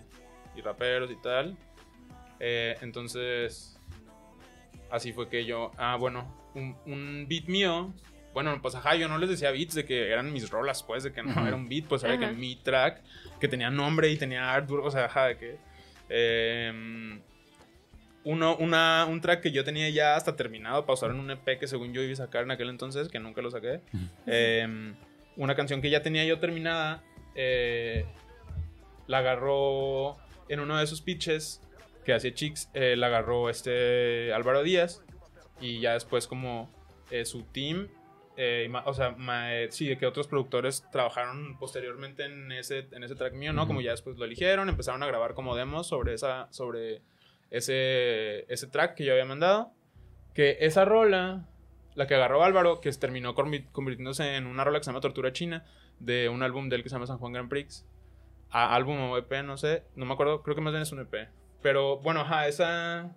y 0.57 0.61
raperos 0.61 1.11
y 1.11 1.17
tal. 1.23 1.57
Eh, 2.41 2.77
entonces, 2.81 3.79
así 4.91 5.13
fue 5.13 5.29
que 5.29 5.45
yo. 5.45 5.71
Ah, 5.77 5.97
bueno, 5.97 6.51
un, 6.55 6.77
un 6.87 7.27
beat 7.29 7.45
mío. 7.47 7.93
Bueno, 8.33 8.57
pues 8.63 8.75
ajá, 8.77 8.95
yo 8.95 9.09
no 9.09 9.19
les 9.19 9.29
decía 9.29 9.51
beats 9.51 9.75
de 9.75 9.85
que 9.85 10.09
eran 10.11 10.33
mis 10.33 10.51
rolas, 10.51 10.83
pues, 10.85 11.03
de 11.03 11.13
que 11.13 11.23
no 11.23 11.31
Ujú. 11.33 11.47
era 11.47 11.57
un 11.57 11.69
beat, 11.69 11.87
pues 11.87 12.05
era 12.05 12.17
que 12.19 12.27
Ajá. 12.27 12.35
mi 12.35 12.55
track, 12.57 13.03
que 13.41 13.49
tenía 13.49 13.71
nombre 13.71 14.09
y 14.09 14.17
tenía 14.17 14.53
artwork, 14.53 14.85
o 14.85 14.91
sea, 14.91 15.07
ajá, 15.07 15.27
de 15.27 15.37
que. 15.39 15.59
eh, 16.09 17.21
uno, 18.25 18.57
una, 18.57 19.07
un 19.09 19.21
track 19.21 19.41
que 19.41 19.51
yo 19.51 19.65
tenía 19.65 19.89
ya 19.91 20.17
hasta 20.17 20.37
terminado 20.37 20.83
para 20.83 20.95
usar 20.95 21.11
en 21.11 21.21
un 21.21 21.31
EP 21.31 21.59
que 21.59 21.67
según 21.67 21.93
yo 21.93 22.03
iba 22.03 22.13
a 22.13 22.17
sacar 22.17 22.45
en 22.45 22.51
aquel 22.51 22.69
entonces, 22.69 23.09
que 23.09 23.19
nunca 23.19 23.43
lo 23.43 23.51
saqué. 23.51 23.81
Eh, 24.27 24.95
una 25.37 25.55
canción 25.55 25.81
que 25.81 25.91
ya 25.91 26.03
tenía 26.03 26.25
yo 26.25 26.39
terminada, 26.39 27.03
eh, 27.35 28.05
la 29.07 29.19
agarró 29.19 30.19
en 30.49 30.61
uno 30.61 30.77
de 30.77 30.85
esos 30.85 31.01
pitches 31.01 31.63
que 32.05 32.13
hacía 32.13 32.35
Chicks, 32.35 32.69
eh, 32.75 32.97
la 32.97 33.07
agarró 33.07 33.49
este 33.49 34.33
Álvaro 34.33 34.63
Díaz 34.63 35.03
y 35.61 35.81
ya 35.81 35.95
después 35.95 36.27
como 36.27 36.71
eh, 37.11 37.25
su 37.25 37.43
team, 37.45 37.89
o 38.87 38.95
sea, 38.95 39.17
sí, 39.71 39.87
de 39.87 39.99
que 39.99 40.07
otros 40.07 40.27
productores 40.27 40.85
trabajaron 40.91 41.59
posteriormente 41.59 42.25
en 42.25 42.51
ese, 42.53 42.87
en 42.93 43.05
ese 43.05 43.15
track 43.15 43.35
mío, 43.35 43.53
¿no? 43.53 43.67
Como 43.67 43.83
ya 43.83 43.91
después 43.91 44.17
lo 44.17 44.25
eligieron, 44.25 44.69
empezaron 44.71 45.03
a 45.03 45.07
grabar 45.07 45.35
como 45.35 45.55
demos 45.55 45.87
sobre, 45.87 46.15
esa, 46.15 46.49
sobre 46.51 47.03
ese, 47.51 48.51
ese 48.53 48.67
track 48.67 48.95
que 48.95 49.05
yo 49.05 49.13
había 49.13 49.25
mandado. 49.25 49.73
Que 50.35 50.59
esa 50.61 50.85
rola, 50.85 51.49
la 51.95 52.07
que 52.07 52.15
agarró 52.15 52.45
Álvaro, 52.45 52.81
que 52.81 52.91
terminó 52.93 53.35
convi- 53.35 53.71
convirtiéndose 53.73 54.37
en 54.37 54.47
una 54.47 54.65
rola 54.65 54.79
que 54.79 54.85
se 54.85 54.91
llama 54.91 55.01
Tortura 55.01 55.33
China, 55.33 55.65
de 55.99 56.29
un 56.29 56.43
álbum 56.43 56.69
de 56.69 56.77
él 56.77 56.83
que 56.83 56.89
se 56.89 56.95
llama 56.95 57.07
San 57.07 57.19
Juan 57.19 57.33
Grand 57.33 57.49
Prix. 57.49 57.85
A 58.51 58.75
álbum 58.75 58.99
o 58.99 59.17
EP, 59.17 59.31
no 59.45 59.57
sé, 59.57 59.85
no 59.95 60.07
me 60.07 60.13
acuerdo, 60.15 60.43
creo 60.43 60.57
que 60.57 60.61
más 60.63 60.73
bien 60.73 60.83
es 60.83 60.91
un 60.93 61.01
EP. 61.01 61.29
Pero 61.63 61.99
bueno, 61.99 62.21
ajá, 62.23 62.49
esa, 62.49 63.15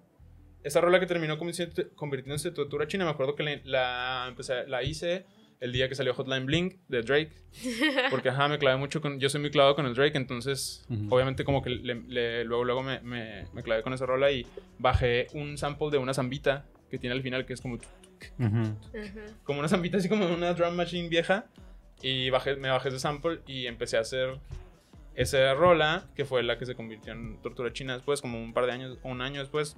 esa 0.64 0.82
rola 0.82 1.00
que 1.00 1.06
terminó 1.08 1.38
convirtiéndose 1.40 2.48
en 2.50 2.54
Tortura 2.54 2.88
China, 2.88 3.06
me 3.06 3.12
acuerdo 3.12 3.36
que 3.36 3.44
la, 3.44 3.60
la, 3.64 4.28
empecé- 4.28 4.68
la 4.68 4.84
hice 4.84 5.26
el 5.64 5.72
día 5.72 5.88
que 5.88 5.95
salió 5.95 6.14
Hotline 6.14 6.45
Blink 6.45 6.76
de 6.89 7.01
Drake. 7.01 7.32
Porque, 8.11 8.30
ajá, 8.30 8.47
me 8.49 8.57
clavé 8.59 8.78
mucho 8.78 8.99
con... 9.01 9.20
Yo 9.20 9.30
soy 9.30 9.39
muy 9.41 9.49
clavado 9.49 9.76
con 9.76 9.86
el 9.86 9.93
Drake, 9.95 10.18
entonces, 10.18 10.86
obviamente 11.09 11.43
como 11.45 11.61
que 11.61 11.70
le- 11.70 12.03
le- 12.07 12.43
luego, 12.43 12.64
luego 12.66 12.84
me, 12.84 12.99
me, 13.01 13.45
me 13.53 13.64
clavé 13.64 13.82
con 13.82 13.93
esa 13.93 14.05
rola 14.05 14.30
y 14.32 14.45
bajé 14.78 15.28
un 15.34 15.57
sample 15.57 15.89
de 15.91 15.97
una 15.99 16.14
zambita 16.14 16.66
que 16.91 16.97
tiene 16.99 17.16
al 17.16 17.22
final 17.22 17.45
que 17.45 17.53
es 17.53 17.61
como... 17.61 17.78
Como 19.43 19.59
una 19.59 19.68
zambita 19.68 19.97
así 19.97 20.09
como 20.09 20.26
una 20.28 20.53
drum 20.53 20.76
machine 20.76 21.09
vieja. 21.09 21.45
Y 22.01 22.30
bajé, 22.30 22.55
me 22.57 22.70
bajé 22.70 22.89
ese 22.89 22.99
sample 22.99 23.39
y 23.47 23.66
empecé 23.68 23.95
a 23.97 24.01
hacer 24.01 24.38
esa 25.16 25.53
rola, 25.53 26.09
que 26.16 26.26
fue 26.26 26.43
la 26.43 26.57
que 26.57 26.66
se 26.66 26.76
convirtió 26.76 27.14
en 27.14 27.38
Tortura 27.41 27.72
China 27.72 27.93
después, 27.93 28.20
como 28.20 28.41
un 28.43 28.53
par 28.53 28.66
de 28.66 28.74
años, 28.74 28.97
un 29.03 29.22
año 29.22 29.39
después. 29.39 29.78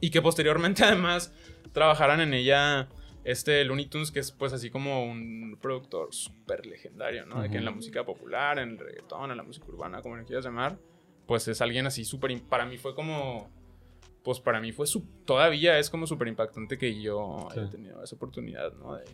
Y 0.00 0.10
que 0.10 0.20
posteriormente 0.20 0.84
además 0.84 1.32
trabajaran 1.72 2.20
en 2.20 2.34
ella 2.34 2.88
este 3.24 3.64
Looney 3.64 3.86
Tunes, 3.86 4.10
que 4.10 4.20
es 4.20 4.32
pues 4.32 4.52
así 4.52 4.70
como 4.70 5.04
un 5.04 5.58
productor 5.60 6.14
súper 6.14 6.66
legendario, 6.66 7.26
¿no? 7.26 7.42
De 7.42 7.50
que 7.50 7.58
en 7.58 7.64
la 7.64 7.70
música 7.70 8.04
popular, 8.04 8.58
en 8.58 8.70
el 8.70 8.78
reggaetón, 8.78 9.30
en 9.30 9.36
la 9.36 9.42
música 9.42 9.66
urbana, 9.68 10.00
como 10.02 10.16
le 10.16 10.24
quieras 10.24 10.44
llamar, 10.44 10.78
pues 11.26 11.46
es 11.48 11.60
alguien 11.60 11.86
así 11.86 12.04
súper... 12.04 12.40
Para 12.42 12.64
mí 12.66 12.76
fue 12.78 12.94
como... 12.94 13.50
Pues 14.22 14.38
para 14.40 14.60
mí 14.60 14.72
fue 14.72 14.86
su, 14.86 15.02
todavía 15.24 15.78
es 15.78 15.88
como 15.88 16.06
súper 16.06 16.28
impactante 16.28 16.76
que 16.76 17.00
yo 17.00 17.48
haya 17.50 17.64
Sí. 17.66 17.70
tenido 17.72 18.02
esa 18.02 18.16
oportunidad, 18.16 18.72
¿no? 18.74 18.96
De 18.96 19.04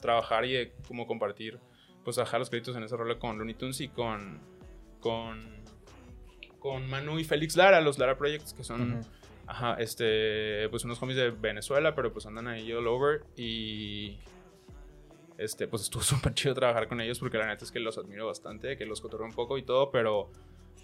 trabajar 0.00 0.44
y 0.44 0.52
de 0.52 0.72
como 0.86 1.06
compartir, 1.06 1.58
pues 2.04 2.16
bajar 2.16 2.38
los 2.40 2.48
créditos 2.48 2.76
en 2.76 2.84
esa 2.84 2.96
rola 2.96 3.18
con 3.18 3.38
Looney 3.38 3.54
Tunes 3.54 3.80
y 3.80 3.88
con, 3.88 4.40
con, 5.00 5.40
con 6.60 6.88
Manu 6.88 7.18
y 7.18 7.24
Félix 7.24 7.56
Lara, 7.56 7.80
los 7.80 7.98
Lara 7.98 8.16
Projects, 8.16 8.52
que 8.54 8.62
son... 8.64 9.00
Ajá, 9.50 9.74
este, 9.80 10.68
pues 10.68 10.84
unos 10.84 11.02
homies 11.02 11.16
de 11.16 11.30
Venezuela, 11.30 11.96
pero 11.96 12.12
pues 12.12 12.24
andan 12.24 12.46
ahí 12.46 12.72
all 12.72 12.86
over 12.86 13.24
y 13.36 14.16
este, 15.38 15.66
pues 15.66 15.82
estuvo 15.82 16.02
súper 16.04 16.34
chido 16.34 16.54
trabajar 16.54 16.86
con 16.86 17.00
ellos 17.00 17.18
porque 17.18 17.36
la 17.36 17.48
neta 17.48 17.64
es 17.64 17.72
que 17.72 17.80
los 17.80 17.98
admiro 17.98 18.28
bastante, 18.28 18.76
que 18.76 18.86
los 18.86 19.00
cotorreo 19.00 19.26
un 19.26 19.32
poco 19.32 19.58
y 19.58 19.64
todo, 19.64 19.90
pero 19.90 20.30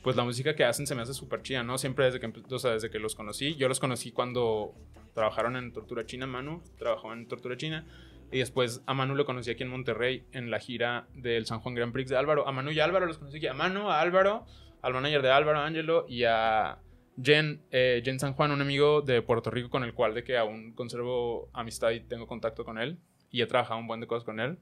pues 0.03 0.17
la 0.17 0.25
música 0.25 0.57
que 0.57 0.65
hacen 0.65 0.85
se 0.85 0.97
me 0.97 1.03
hace 1.03 1.15
súper 1.15 1.43
chida, 1.43 1.63
¿no? 1.63 1.79
Siempre 1.79 2.07
desde 2.07 2.19
que, 2.19 2.27
o 2.27 2.59
desde 2.59 2.91
que 2.91 2.99
los 2.99 3.15
conocí, 3.15 3.55
yo 3.55 3.69
los 3.69 3.79
conocí 3.79 4.11
cuando 4.11 4.75
trabajaron 5.15 5.55
en 5.55 5.73
Tortura 5.73 6.05
China, 6.05 6.27
Manu 6.27 6.61
trabajó 6.77 7.13
en 7.13 7.29
Tortura 7.29 7.57
China 7.57 7.87
y 8.33 8.39
después 8.39 8.83
a 8.87 8.95
Manu 8.95 9.15
lo 9.15 9.27
conocí 9.27 9.53
aquí 9.53 9.63
en 9.63 9.69
Monterrey 9.69 10.25
en 10.33 10.51
la 10.51 10.59
gira 10.59 11.07
del 11.15 11.47
San 11.47 11.61
Juan 11.61 11.77
Grand 11.77 11.93
Prix 11.93 12.11
de 12.11 12.17
Álvaro. 12.17 12.49
A 12.49 12.51
Manu 12.51 12.73
y 12.73 12.81
Álvaro 12.81 13.07
los 13.07 13.19
conocí 13.19 13.37
aquí, 13.37 13.47
a 13.47 13.55
Manu, 13.55 13.91
a 13.91 14.01
Álvaro, 14.01 14.45
al 14.83 14.93
manager 14.93 15.23
de 15.23 15.31
Álvaro, 15.31 15.61
Angelo 15.61 16.05
y 16.09 16.25
a 16.25 16.79
Jen, 17.23 17.63
eh, 17.71 18.03
Jen 18.05 18.21
San 18.21 18.35
Juan, 18.35 18.51
un 18.51 18.61
amigo 18.61 19.01
de 19.03 19.23
Puerto 19.23 19.51
Rico 19.51 19.71
con 19.71 19.85
el 19.85 19.95
cual 19.95 20.15
de 20.15 20.23
que 20.25 20.37
aún 20.37 20.73
conservo 20.73 21.49
amistad 21.53 21.91
y 21.93 22.01
tengo 22.01 22.27
contacto 22.27 22.65
con 22.65 22.79
él. 22.79 22.99
Y 23.31 23.43
he 23.43 23.47
trabajado 23.47 23.81
un 23.81 23.87
buen 23.87 24.01
de 24.01 24.07
cosas 24.07 24.25
con 24.25 24.39
él. 24.41 24.59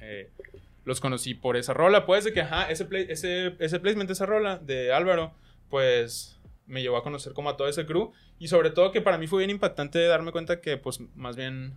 Eh, 0.00 0.30
los 0.84 1.00
conocí 1.00 1.34
por 1.34 1.56
esa 1.56 1.74
rola. 1.74 2.06
Pues 2.06 2.24
de 2.24 2.32
que, 2.32 2.40
ajá, 2.42 2.70
ese, 2.70 2.84
play- 2.84 3.06
ese, 3.08 3.56
ese 3.58 3.80
placement 3.80 4.10
esa 4.10 4.26
rola 4.26 4.58
de 4.58 4.92
Álvaro, 4.92 5.32
pues 5.68 6.38
me 6.66 6.82
llevó 6.82 6.96
a 6.98 7.02
conocer 7.02 7.32
como 7.32 7.48
a 7.50 7.56
todo 7.56 7.68
ese 7.68 7.86
crew. 7.86 8.12
Y 8.38 8.48
sobre 8.48 8.70
todo 8.70 8.92
que 8.92 9.00
para 9.00 9.18
mí 9.18 9.26
fue 9.26 9.38
bien 9.40 9.50
impactante 9.50 10.02
darme 10.06 10.32
cuenta 10.32 10.60
que, 10.60 10.76
pues, 10.76 11.00
más 11.16 11.36
bien 11.36 11.74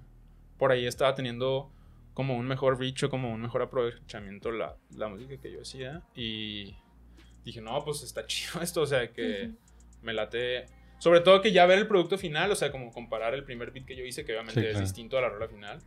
por 0.58 0.72
ahí 0.72 0.86
estaba 0.86 1.16
teniendo 1.16 1.72
como 2.14 2.36
un 2.36 2.46
mejor 2.46 2.78
reach 2.78 3.04
o 3.04 3.10
como 3.10 3.32
un 3.34 3.42
mejor 3.42 3.62
aprovechamiento 3.62 4.52
la, 4.52 4.76
la 4.96 5.08
música 5.08 5.38
que 5.38 5.52
yo 5.52 5.62
hacía. 5.62 6.04
Y 6.16 6.76
dije, 7.44 7.62
no, 7.62 7.84
pues 7.84 8.04
está 8.04 8.26
chido 8.28 8.62
esto, 8.62 8.82
o 8.82 8.86
sea, 8.86 9.12
que 9.12 9.52
me 10.02 10.14
late. 10.14 10.66
Sobre 11.00 11.22
todo 11.22 11.42
que 11.42 11.52
ya 11.52 11.66
ver 11.66 11.80
el 11.80 11.88
producto 11.88 12.18
final, 12.18 12.52
o 12.52 12.56
sea, 12.56 12.72
como 12.72 12.92
comparar 12.92 13.34
el 13.34 13.44
primer 13.44 13.72
beat 13.72 13.86
que 13.86 13.96
yo 13.96 14.06
hice, 14.06 14.24
que 14.24 14.34
obviamente 14.34 14.62
Sí, 14.62 14.68
es 14.68 14.80
distinto 14.80 15.18
a 15.18 15.22
la 15.22 15.30
rola 15.30 15.48
final. 15.48 15.80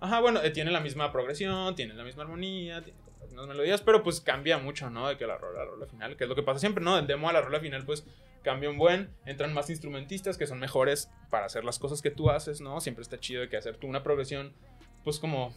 Ajá, 0.00 0.20
bueno, 0.20 0.42
eh, 0.42 0.50
tiene 0.50 0.70
la 0.70 0.80
misma 0.80 1.12
progresión, 1.12 1.74
tiene 1.74 1.92
la 1.92 2.02
misma 2.02 2.22
armonía, 2.22 2.82
tiene 2.82 2.98
las 3.20 3.28
mismas 3.28 3.46
melodías, 3.46 3.82
pero 3.82 4.02
pues 4.02 4.22
cambia 4.22 4.56
mucho, 4.56 4.88
¿no? 4.88 5.06
De 5.06 5.18
que 5.18 5.26
la 5.26 5.36
rola, 5.36 5.64
la 5.64 5.70
rola 5.70 5.86
final, 5.86 6.16
que 6.16 6.24
es 6.24 6.30
lo 6.30 6.34
que 6.34 6.42
pasa 6.42 6.60
siempre, 6.60 6.82
¿no? 6.82 6.96
Del 6.96 7.06
demo 7.06 7.28
a 7.28 7.34
la 7.34 7.42
rola 7.42 7.60
final, 7.60 7.84
pues 7.84 8.06
cambia 8.42 8.70
un 8.70 8.78
buen, 8.78 9.10
entran 9.26 9.52
más 9.52 9.68
instrumentistas 9.68 10.38
que 10.38 10.46
son 10.46 10.60
mejores 10.60 11.10
para 11.30 11.44
hacer 11.44 11.64
las 11.64 11.78
cosas 11.78 12.00
que 12.00 12.10
tú 12.10 12.30
haces, 12.30 12.62
¿no? 12.62 12.80
Siempre 12.80 13.02
está 13.02 13.20
chido 13.20 13.42
de 13.42 13.50
que 13.50 13.58
hacer 13.58 13.76
tú 13.76 13.86
una 13.86 14.02
progresión, 14.02 14.54
pues 15.02 15.18
como 15.18 15.54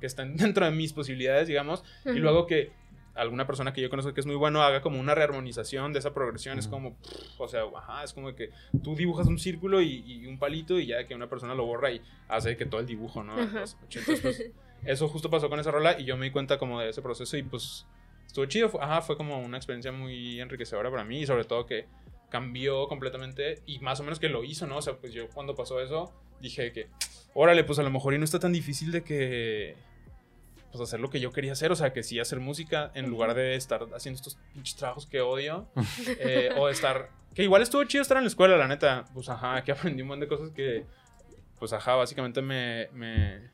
que 0.00 0.06
están 0.06 0.36
dentro 0.38 0.64
de 0.64 0.70
mis 0.70 0.94
posibilidades, 0.94 1.46
digamos, 1.46 1.84
y 2.06 2.18
luego 2.18 2.46
que 2.46 2.72
alguna 3.14 3.46
persona 3.46 3.72
que 3.72 3.80
yo 3.80 3.90
conozco 3.90 4.14
que 4.14 4.20
es 4.20 4.26
muy 4.26 4.36
bueno 4.36 4.62
haga 4.62 4.80
como 4.80 5.00
una 5.00 5.14
rearmonización 5.14 5.92
de 5.92 5.98
esa 5.98 6.14
progresión, 6.14 6.58
es 6.58 6.68
como, 6.68 6.96
pff, 6.96 7.40
o 7.40 7.48
sea, 7.48 7.62
ajá, 7.76 8.04
es 8.04 8.12
como 8.12 8.34
que 8.34 8.50
tú 8.82 8.94
dibujas 8.94 9.26
un 9.26 9.38
círculo 9.38 9.80
y, 9.80 10.04
y 10.06 10.26
un 10.26 10.38
palito 10.38 10.78
y 10.78 10.86
ya 10.86 11.06
que 11.06 11.14
una 11.14 11.28
persona 11.28 11.54
lo 11.54 11.66
borra 11.66 11.90
y 11.90 12.00
hace 12.28 12.56
que 12.56 12.66
todo 12.66 12.80
el 12.80 12.86
dibujo, 12.86 13.22
¿no? 13.22 13.34
Pues, 13.52 13.76
eso 14.84 15.08
justo 15.08 15.30
pasó 15.30 15.48
con 15.48 15.60
esa 15.60 15.70
rola 15.70 15.98
y 15.98 16.04
yo 16.04 16.16
me 16.16 16.26
di 16.26 16.30
cuenta 16.30 16.58
como 16.58 16.80
de 16.80 16.90
ese 16.90 17.02
proceso 17.02 17.36
y 17.36 17.42
pues 17.42 17.86
estuvo 18.26 18.46
chido, 18.46 18.68
fue, 18.68 18.82
ajá, 18.82 19.02
fue 19.02 19.16
como 19.16 19.38
una 19.38 19.56
experiencia 19.56 19.92
muy 19.92 20.40
enriquecedora 20.40 20.90
para 20.90 21.04
mí 21.04 21.20
y 21.20 21.26
sobre 21.26 21.44
todo 21.44 21.66
que 21.66 21.86
cambió 22.30 22.86
completamente 22.88 23.62
y 23.66 23.80
más 23.80 24.00
o 24.00 24.04
menos 24.04 24.18
que 24.18 24.28
lo 24.28 24.44
hizo, 24.44 24.66
¿no? 24.66 24.78
O 24.78 24.82
sea, 24.82 24.96
pues 24.96 25.12
yo 25.12 25.28
cuando 25.28 25.54
pasó 25.54 25.80
eso 25.80 26.12
dije 26.40 26.72
que, 26.72 26.88
órale, 27.34 27.64
pues 27.64 27.78
a 27.78 27.82
lo 27.82 27.90
mejor 27.90 28.14
y 28.14 28.18
no 28.18 28.24
está 28.24 28.38
tan 28.38 28.52
difícil 28.52 28.92
de 28.92 29.02
que, 29.02 29.76
pues 30.70 30.80
hacer 30.82 31.00
lo 31.00 31.10
que 31.10 31.20
yo 31.20 31.32
quería 31.32 31.52
hacer, 31.52 31.72
o 31.72 31.76
sea, 31.76 31.92
que 31.92 32.02
sí 32.02 32.18
hacer 32.20 32.40
música 32.40 32.90
en 32.94 33.10
lugar 33.10 33.34
de 33.34 33.54
estar 33.54 33.86
haciendo 33.94 34.16
estos 34.16 34.36
pinches 34.52 34.76
trabajos 34.76 35.06
que 35.06 35.20
odio, 35.20 35.68
eh, 36.20 36.50
o 36.56 36.68
estar, 36.68 37.10
que 37.34 37.42
igual 37.42 37.62
estuvo 37.62 37.82
chido 37.84 38.02
estar 38.02 38.16
en 38.16 38.24
la 38.24 38.28
escuela, 38.28 38.56
la 38.56 38.68
neta, 38.68 39.04
pues 39.14 39.28
ajá, 39.28 39.62
que 39.64 39.72
aprendí 39.72 40.02
un 40.02 40.08
montón 40.08 40.28
de 40.28 40.28
cosas 40.28 40.50
que, 40.52 40.84
pues 41.58 41.72
ajá, 41.72 41.96
básicamente 41.96 42.40
me, 42.42 42.88
me, 42.92 43.50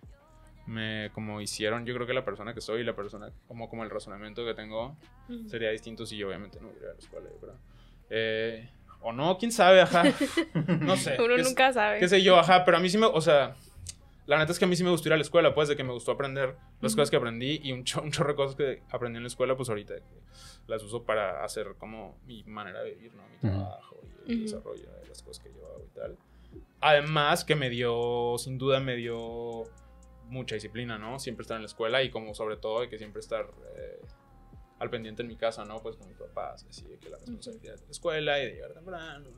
me 0.67 1.11
como 1.15 1.41
hicieron, 1.41 1.87
yo 1.87 1.95
creo 1.95 2.07
que 2.07 2.15
la 2.15 2.25
persona 2.25 2.53
que 2.53 2.61
soy, 2.61 2.85
la 2.85 2.95
persona, 2.95 3.33
como, 3.49 3.69
como 3.69 3.85
el 3.85 3.91
razonamiento 3.91 4.45
que 4.45 4.55
tengo, 4.55 4.97
sería 5.49 5.71
distinto 5.71 6.05
si 6.05 6.17
yo 6.17 6.29
obviamente 6.29 6.61
no 6.61 6.69
hubiera 6.69 6.85
ido 6.85 6.91
a 6.91 6.95
la 6.95 7.01
escuela, 7.01 7.29
yo 7.33 7.41
creo. 7.41 7.55
Eh, 8.11 8.69
o 9.01 9.13
no, 9.13 9.39
quién 9.39 9.53
sabe, 9.53 9.81
ajá. 9.81 10.05
No 10.81 10.97
sé. 10.97 11.17
Uno 11.21 11.37
nunca 11.39 11.73
sabe. 11.73 12.01
Qué 12.01 12.09
sé 12.09 12.23
yo, 12.23 12.39
ajá, 12.39 12.65
pero 12.65 12.77
a 12.77 12.81
mí 12.81 12.89
sí 12.89 12.99
me, 12.99 13.07
o 13.07 13.21
sea, 13.21 13.55
la 14.27 14.39
neta 14.39 14.53
es 14.53 14.59
que 14.59 14.65
a 14.65 14.69
mí 14.69 14.77
sí 14.77 14.83
me 14.85 14.91
gustó 14.91 15.09
ir 15.09 15.13
a 15.13 15.17
la 15.17 15.23
escuela, 15.23 15.55
pues, 15.55 15.69
de 15.69 15.77
que 15.77 15.85
me 15.85 15.93
gustó 15.93 16.13
aprender 16.13 16.57
las 16.81 16.93
Ujú. 16.93 16.99
cosas 17.01 17.11
que 17.11 17.17
aprendí 17.17 17.61
y 17.63 17.73
un, 17.73 17.85
cho- 17.85 18.01
un 18.03 18.11
chorro 18.11 18.31
de 18.31 18.37
cosas 18.37 18.57
que 18.57 18.83
aprendí 18.91 19.17
en 19.19 19.23
la 19.23 19.29
escuela, 19.29 19.57
pues 19.57 19.69
ahorita 19.69 19.95
las 20.67 20.83
uso 20.83 21.05
para 21.05 21.45
hacer 21.45 21.77
como 21.79 22.19
mi 22.27 22.43
manera 22.45 22.83
de 22.83 22.95
vivir, 22.95 23.15
¿no? 23.15 23.23
Mi 23.29 23.37
trabajo 23.39 24.01
y 24.27 24.31
el 24.33 24.37
Ujú. 24.39 24.43
desarrollo 24.43 24.91
de 25.01 25.07
las 25.09 25.23
cosas 25.23 25.43
que 25.43 25.53
yo 25.53 25.67
hago 25.67 25.85
y 25.85 25.95
tal. 25.95 26.17
Además 26.81 27.45
que 27.45 27.55
me 27.55 27.71
dio, 27.71 28.37
sin 28.39 28.59
duda 28.59 28.81
me 28.81 28.97
dio 28.97 29.65
mucha 30.29 30.55
disciplina, 30.57 30.99
¿no? 30.99 31.19
Siempre 31.19 31.43
estar 31.43 31.57
en 31.57 31.63
la 31.63 31.67
escuela 31.67 32.03
y 32.03 32.11
como 32.11 32.35
sobre 32.35 32.57
todo 32.57 32.81
de 32.81 32.89
que 32.89 32.99
siempre 32.99 33.21
estar 33.21 33.47
eh, 33.77 34.01
al 34.79 34.91
pendiente 34.91 35.23
en 35.23 35.29
mi 35.29 35.37
casa, 35.37 35.65
¿no? 35.65 35.79
Pues 35.81 35.97
con 35.97 36.09
mis 36.09 36.17
papás, 36.17 36.67
así 36.69 36.85
de 36.87 36.99
que 36.99 37.09
la 37.09 37.17
responsabilidad 37.19 37.77
de 37.79 37.85
la 37.87 37.91
escuela 37.91 38.39
y 38.41 38.47
de 38.47 38.53
llegar 38.55 38.73
temprano. 38.75 39.31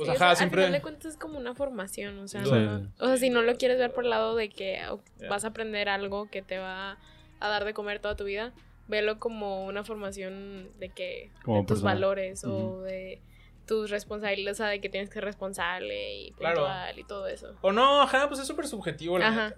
Pues 0.00 0.08
Sí, 0.08 0.12
o 0.14 0.16
ajá, 0.16 0.28
sea, 0.30 0.36
siempre. 0.36 0.62
Al 0.62 0.68
final 0.68 0.78
de 0.78 0.82
cuentas 0.82 1.04
es 1.12 1.16
como 1.18 1.36
una 1.38 1.54
formación, 1.54 2.18
o 2.20 2.26
sea, 2.26 2.42
Sí. 2.44 2.50
no- 2.52 2.90
o 3.00 3.06
sea, 3.06 3.16
si 3.18 3.28
no 3.28 3.42
lo 3.42 3.54
quieres 3.56 3.78
ver 3.78 3.92
por 3.92 4.04
el 4.04 4.10
lado 4.10 4.34
de 4.34 4.48
que 4.48 4.80
vas 5.28 5.44
a 5.44 5.48
aprender 5.48 5.90
algo 5.90 6.30
que 6.30 6.40
te 6.40 6.58
va 6.58 6.96
a 7.40 7.48
dar 7.48 7.66
de 7.66 7.74
comer 7.74 7.98
toda 8.00 8.16
tu 8.16 8.24
vida, 8.24 8.54
velo 8.88 9.18
como 9.18 9.66
una 9.66 9.84
formación 9.84 10.70
de 10.78 10.88
que 10.88 11.30
Como 11.44 11.58
de 11.58 11.62
tus 11.64 11.68
persona. 11.80 11.92
valores 11.94 12.44
o 12.44 12.80
de 12.80 13.20
tus 13.66 13.90
responsabilidades, 13.90 14.56
o 14.58 14.62
sea, 14.64 14.68
de 14.68 14.80
que 14.80 14.88
tienes 14.88 15.10
que 15.10 15.14
ser 15.14 15.24
responsable 15.24 16.14
y 16.14 16.30
Claro. 16.32 16.56
puntual 16.62 16.98
y 16.98 17.04
todo 17.04 17.26
eso. 17.28 17.54
O 17.60 17.70
no, 17.70 18.00
ajá, 18.00 18.26
pues 18.28 18.40
es 18.40 18.46
súper 18.46 18.66
subjetivo. 18.66 19.18
la 19.18 19.28
Ajá. 19.28 19.54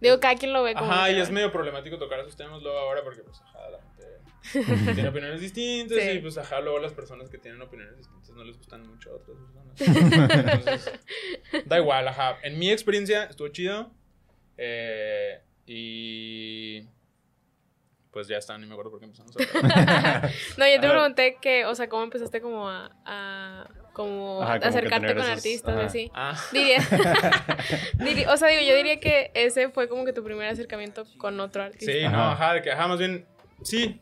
Digo, 0.00 0.18
cada 0.18 0.34
quien 0.34 0.52
lo 0.52 0.62
ve 0.62 0.74
como 0.74 0.90
Ajá, 0.90 1.10
y 1.12 1.20
es 1.20 1.30
medio 1.30 1.52
problemático 1.52 1.96
tocar 1.98 2.18
esos 2.20 2.34
temas 2.34 2.60
luego 2.62 2.76
ahora 2.78 3.02
porque, 3.04 3.22
pues, 3.22 3.40
ajá, 3.42 3.70
la 3.70 3.78
tiene 4.52 5.08
opiniones 5.08 5.40
distintas 5.40 5.98
Sí. 6.02 6.10
y, 6.10 6.18
pues, 6.20 6.38
ajá, 6.38 6.60
luego 6.60 6.78
las 6.78 6.92
personas 6.92 7.28
que 7.28 7.38
tienen 7.38 7.60
opiniones 7.62 7.96
distintas 7.98 8.30
no 8.30 8.44
les 8.44 8.56
gustan 8.56 8.86
mucho 8.86 9.10
a 9.10 9.14
otras 9.16 9.36
personas. 9.38 10.30
Entonces, 10.54 11.00
da 11.66 11.78
igual, 11.78 12.08
ajá. 12.08 12.38
En 12.42 12.58
mi 12.58 12.70
experiencia 12.70 13.24
estuvo 13.24 13.48
chido 13.48 13.90
eh, 14.56 15.40
y... 15.66 16.86
Pues 18.12 18.26
ya 18.26 18.38
está, 18.38 18.58
ni 18.58 18.66
me 18.66 18.72
acuerdo 18.72 18.90
por 18.90 18.98
qué 18.98 19.04
empezamos 19.06 19.36
a 19.36 19.58
hablar. 19.58 20.30
No, 20.56 20.66
yo 20.66 20.80
te 20.80 20.86
Ajá. 20.86 20.90
pregunté 20.90 21.38
que, 21.40 21.64
o 21.64 21.74
sea, 21.76 21.88
¿cómo 21.88 22.02
empezaste 22.02 22.40
como 22.40 22.68
a, 22.68 22.90
a 23.04 23.68
como 23.92 24.42
Ajá, 24.42 24.58
como 24.58 24.62
que 24.62 24.66
acercarte 24.66 25.06
con 25.14 25.18
esos- 25.18 25.30
artistas 25.30 25.74
y 25.74 25.78
ajá. 25.78 25.86
así? 25.86 26.10
Ah, 26.12 26.36
Diría, 27.98 28.32
o 28.32 28.36
sea, 28.36 28.48
digo, 28.48 28.62
yo 28.62 28.74
diría 28.74 28.98
que 28.98 29.30
ese 29.34 29.68
fue 29.68 29.88
como 29.88 30.04
que 30.04 30.12
tu 30.12 30.24
primer 30.24 30.48
acercamiento 30.48 31.04
con 31.18 31.38
otro 31.38 31.62
artista. 31.62 31.92
sí, 31.92 32.02
Ajá. 32.02 32.16
no, 32.16 32.22
ajá, 32.32 32.54
de 32.54 32.62
que, 32.62 32.72
ajá, 32.72 32.88
más 32.88 32.98
bien, 32.98 33.24
sí. 33.62 34.00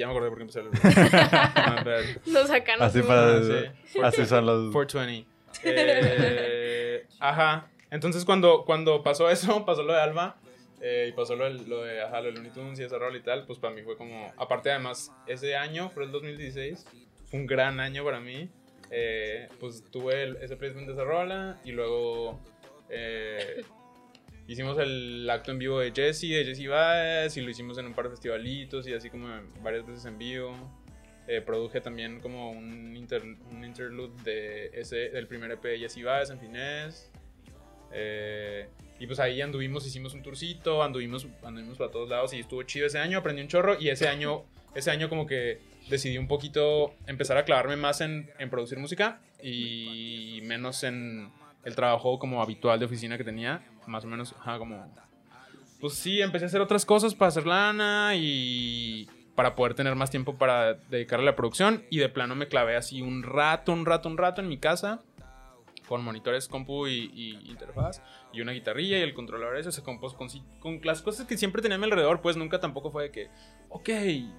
Ya 0.00 0.06
me 0.06 0.12
acordé 0.12 0.30
por 0.30 0.38
qué 0.38 0.42
empecé 0.44 0.60
a 0.60 0.62
hablar. 0.62 0.80
Ah, 1.54 2.00
Nos 2.26 2.48
sacan 2.48 2.80
Así 2.82 3.02
para... 3.02 3.36
Ah, 3.36 3.42
sí. 3.84 3.98
Así 4.02 4.24
son 4.24 4.46
los... 4.46 4.72
420. 4.72 5.28
Eh, 5.64 7.06
ajá. 7.18 7.66
Entonces 7.90 8.24
cuando, 8.24 8.64
cuando 8.64 9.02
pasó 9.02 9.28
eso, 9.28 9.64
pasó 9.66 9.82
lo 9.82 9.92
de 9.92 10.00
Alba 10.00 10.36
eh, 10.80 11.08
y 11.10 11.12
pasó 11.12 11.36
lo 11.36 11.44
de, 11.44 11.50
lo 11.66 11.82
de, 11.82 12.00
ajá, 12.02 12.20
lo 12.22 12.28
de 12.28 12.32
Looney 12.32 12.50
Tunes 12.50 12.80
y 12.80 12.84
ese 12.84 12.98
rol 12.98 13.14
y 13.14 13.20
tal, 13.20 13.44
pues 13.44 13.58
para 13.58 13.74
mí 13.74 13.82
fue 13.82 13.98
como, 13.98 14.32
aparte 14.38 14.70
además, 14.70 15.12
ese 15.26 15.54
año, 15.54 15.90
fue 15.90 16.04
el 16.04 16.12
2016, 16.12 16.86
fue 17.30 17.40
un 17.40 17.46
gran 17.46 17.78
año 17.78 18.02
para 18.02 18.20
mí. 18.20 18.48
Eh, 18.90 19.48
pues 19.60 19.84
tuve 19.90 20.22
el- 20.22 20.36
ese 20.36 20.56
placement 20.56 20.86
de 20.86 20.94
esa 20.94 21.04
rola 21.04 21.58
y 21.62 21.72
luego 21.72 22.40
eh, 22.88 23.62
hicimos 24.52 24.76
el 24.78 25.28
acto 25.30 25.52
en 25.52 25.58
vivo 25.58 25.78
de 25.80 25.92
Jesse, 25.92 26.22
de 26.22 26.44
Jesse 26.44 26.68
Baez 26.68 27.36
y 27.36 27.40
lo 27.40 27.50
hicimos 27.50 27.78
en 27.78 27.86
un 27.86 27.94
par 27.94 28.06
de 28.06 28.10
festivalitos 28.10 28.86
y 28.88 28.94
así 28.94 29.08
como 29.10 29.28
varias 29.62 29.86
veces 29.86 30.04
en 30.06 30.18
vivo. 30.18 30.54
Eh, 31.28 31.40
produje 31.40 31.80
también 31.80 32.18
como 32.20 32.50
un, 32.50 32.96
inter- 32.96 33.22
un 33.22 33.64
interlude 33.64 34.12
de 34.24 34.70
ese, 34.74 35.10
del 35.10 35.28
primer 35.28 35.52
EP 35.52 35.62
de 35.62 35.78
Jesse 35.78 36.02
Baez 36.02 36.30
en 36.30 36.40
Finés. 36.40 37.10
Eh, 37.92 38.68
y 38.98 39.06
pues 39.06 39.18
ahí 39.20 39.40
anduvimos, 39.40 39.86
hicimos 39.86 40.12
un 40.14 40.22
tourcito, 40.22 40.82
anduvimos, 40.82 41.26
anduvimos 41.42 41.78
para 41.78 41.90
todos 41.90 42.08
lados 42.08 42.32
y 42.34 42.40
estuvo 42.40 42.62
chido 42.64 42.86
ese 42.86 42.98
año, 42.98 43.18
aprendí 43.18 43.42
un 43.42 43.48
chorro 43.48 43.76
y 43.80 43.88
ese 43.88 44.08
año, 44.08 44.44
ese 44.74 44.90
año 44.90 45.08
como 45.08 45.26
que 45.26 45.58
decidí 45.88 46.18
un 46.18 46.28
poquito 46.28 46.94
empezar 47.06 47.36
a 47.38 47.44
clavarme 47.44 47.76
más 47.76 48.00
en, 48.00 48.30
en 48.38 48.50
producir 48.50 48.78
música 48.78 49.20
y 49.42 50.40
menos 50.44 50.82
en 50.84 51.30
el 51.64 51.74
trabajo 51.74 52.18
como 52.18 52.42
habitual 52.42 52.78
de 52.78 52.86
oficina 52.86 53.16
que 53.18 53.24
tenía, 53.24 53.62
más 53.90 54.04
o 54.04 54.08
menos, 54.08 54.34
ajá, 54.40 54.58
como... 54.58 54.90
Pues 55.80 55.94
sí, 55.94 56.20
empecé 56.20 56.44
a 56.44 56.48
hacer 56.48 56.60
otras 56.60 56.84
cosas 56.84 57.14
para 57.14 57.28
hacer 57.28 57.46
lana 57.46 58.12
y 58.14 59.08
para 59.34 59.54
poder 59.54 59.74
tener 59.74 59.94
más 59.94 60.10
tiempo 60.10 60.36
para 60.36 60.74
dedicarle 60.74 61.24
a 61.28 61.30
la 61.30 61.36
producción 61.36 61.84
y 61.88 61.98
de 61.98 62.10
plano 62.10 62.34
me 62.34 62.48
clavé 62.48 62.76
así 62.76 63.00
un 63.00 63.22
rato, 63.22 63.72
un 63.72 63.86
rato, 63.86 64.08
un 64.08 64.18
rato 64.18 64.42
en 64.42 64.48
mi 64.48 64.58
casa 64.58 65.00
con 65.90 66.04
monitores, 66.04 66.46
compu 66.46 66.86
y, 66.86 67.10
y 67.12 67.50
interfaz 67.50 68.00
y 68.32 68.40
una 68.42 68.52
guitarrilla 68.52 68.96
y 68.98 69.02
el 69.02 69.12
controlador 69.12 69.56
ese, 69.58 69.70
o 69.70 69.72
sea, 69.72 69.82
con, 69.82 69.98
pues, 69.98 70.12
con, 70.14 70.28
con 70.60 70.80
las 70.84 71.02
cosas 71.02 71.26
que 71.26 71.36
siempre 71.36 71.60
tenía 71.62 71.74
a 71.74 71.78
mi 71.78 71.84
alrededor, 71.86 72.20
pues 72.20 72.36
nunca 72.36 72.60
tampoco 72.60 72.92
fue 72.92 73.02
de 73.02 73.10
que, 73.10 73.28
ok, 73.70 73.88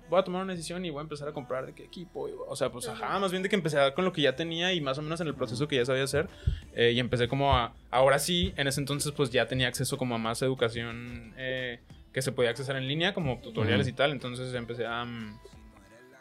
voy 0.09 0.17
a 0.19 0.23
tomar 0.23 0.43
una 0.43 0.53
decisión 0.53 0.85
y 0.85 0.89
voy 0.91 0.99
a 0.99 1.01
empezar 1.03 1.27
a 1.27 1.33
comprar 1.33 1.65
de 1.65 1.73
qué 1.75 1.83
equipo, 1.83 2.29
y- 2.29 2.31
o 2.47 2.55
sea, 2.55 2.71
pues 2.71 2.87
ajá, 2.87 3.19
más 3.19 3.31
bien 3.31 3.43
de 3.43 3.49
que 3.49 3.57
empecé 3.57 3.77
a- 3.81 3.93
con 3.93 4.05
lo 4.05 4.13
que 4.13 4.21
ya 4.21 4.33
tenía 4.37 4.71
y 4.71 4.79
más 4.79 4.97
o 4.97 5.01
menos 5.01 5.19
en 5.19 5.27
el 5.27 5.35
proceso 5.35 5.67
que 5.67 5.75
ya 5.75 5.85
sabía 5.85 6.03
hacer 6.05 6.29
eh, 6.73 6.93
y 6.95 6.99
empecé 7.01 7.27
como 7.27 7.53
a, 7.57 7.73
ahora 7.89 8.17
sí, 8.17 8.53
en 8.55 8.67
ese 8.69 8.79
entonces 8.79 9.11
pues 9.11 9.29
ya 9.29 9.45
tenía 9.45 9.67
acceso 9.67 9.97
como 9.97 10.15
a 10.15 10.19
más 10.19 10.41
educación 10.41 11.33
eh, 11.37 11.81
que 12.13 12.21
se 12.21 12.31
podía 12.31 12.51
accesar 12.51 12.77
en 12.77 12.87
línea, 12.87 13.13
como 13.13 13.39
tutoriales 13.41 13.87
y 13.89 13.93
tal, 13.93 14.11
entonces 14.13 14.53
empecé 14.53 14.85
a... 14.85 15.03
mm, 15.03 15.37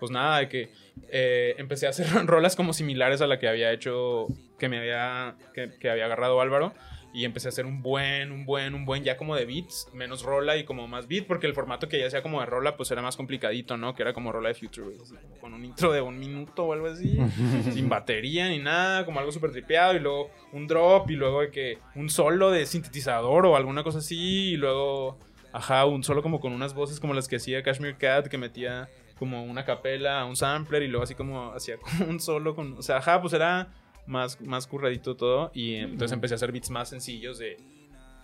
pues 0.01 0.11
nada, 0.11 0.39
de 0.39 0.49
que 0.49 0.71
eh, 1.11 1.55
empecé 1.59 1.87
a 1.87 1.91
hacer 1.91 2.07
rolas 2.27 2.57
como 2.57 2.73
similares 2.73 3.21
a 3.21 3.27
la 3.27 3.39
que 3.39 3.49
había 3.49 3.73
hecho, 3.73 4.27
que 4.59 4.69
me 4.69 4.79
había, 4.79 5.37
que, 5.55 5.71
que 5.79 5.91
había 5.91 6.07
agarrado 6.07 6.41
Álvaro. 6.41 6.73
Y 7.13 7.25
empecé 7.25 7.49
a 7.49 7.51
hacer 7.51 7.67
un 7.67 7.83
buen, 7.83 8.31
un 8.31 8.47
buen, 8.47 8.73
un 8.73 8.85
buen, 8.85 9.03
ya 9.03 9.17
como 9.17 9.35
de 9.35 9.45
beats, 9.45 9.89
menos 9.93 10.23
rola 10.23 10.57
y 10.57 10.65
como 10.65 10.87
más 10.87 11.09
beat, 11.09 11.27
porque 11.27 11.49
el 11.49 11.55
formato 11.55 11.89
que 11.89 11.99
ya 11.99 12.07
hacía 12.07 12.23
como 12.23 12.39
de 12.39 12.47
rola, 12.47 12.77
pues 12.77 12.89
era 12.93 13.03
más 13.03 13.17
complicadito, 13.17 13.77
¿no? 13.77 13.97
Que 13.97 14.03
era 14.03 14.13
como 14.13 14.31
rola 14.31 14.49
de 14.51 14.55
Future, 14.55 14.97
como 14.97 15.41
con 15.41 15.55
un 15.55 15.65
intro 15.65 15.93
de 15.93 16.01
un 16.01 16.21
minuto 16.21 16.67
o 16.67 16.73
algo 16.73 16.87
así, 16.87 17.19
sin 17.73 17.89
batería 17.89 18.49
ni 18.49 18.61
nada, 18.61 19.05
como 19.05 19.19
algo 19.19 19.33
súper 19.33 19.51
tripeado, 19.51 19.97
y 19.97 19.99
luego 19.99 20.31
un 20.53 20.69
drop, 20.69 21.11
y 21.11 21.17
luego 21.17 21.41
de 21.41 21.51
que 21.51 21.79
un 21.97 22.11
solo 22.11 22.53
de 22.53 22.65
sintetizador 22.65 23.45
o 23.45 23.57
alguna 23.57 23.83
cosa 23.83 23.99
así, 23.99 24.53
y 24.53 24.57
luego, 24.57 25.19
ajá, 25.53 25.87
un 25.87 26.05
solo 26.05 26.23
como 26.23 26.39
con 26.39 26.53
unas 26.53 26.75
voces 26.75 27.01
como 27.01 27.13
las 27.13 27.27
que 27.27 27.37
hacía 27.37 27.65
Kashmir 27.65 27.97
Cat, 27.97 28.29
que 28.29 28.39
metía 28.39 28.89
como 29.21 29.45
una 29.45 29.67
capela, 29.67 30.25
un 30.25 30.35
sampler 30.35 30.83
y 30.83 30.89
luego 30.89 31.05
así 31.05 31.15
como 31.15 31.53
hacía 31.53 31.77
como 31.99 32.11
un 32.11 32.19
solo 32.19 32.57
con, 32.57 32.79
o 32.79 32.83
sea, 32.83 32.97
ajá, 32.97 33.21
pues 33.21 33.35
era 33.35 33.69
más, 34.07 34.41
más 34.41 34.67
curradito 34.67 35.15
todo 35.15 35.51
y 35.55 35.75
eh, 35.75 35.83
entonces 35.83 36.13
empecé 36.13 36.35
a 36.35 36.37
hacer 36.37 36.51
beats 36.51 36.71
más 36.71 36.89
sencillos 36.89 37.39
de 37.39 37.59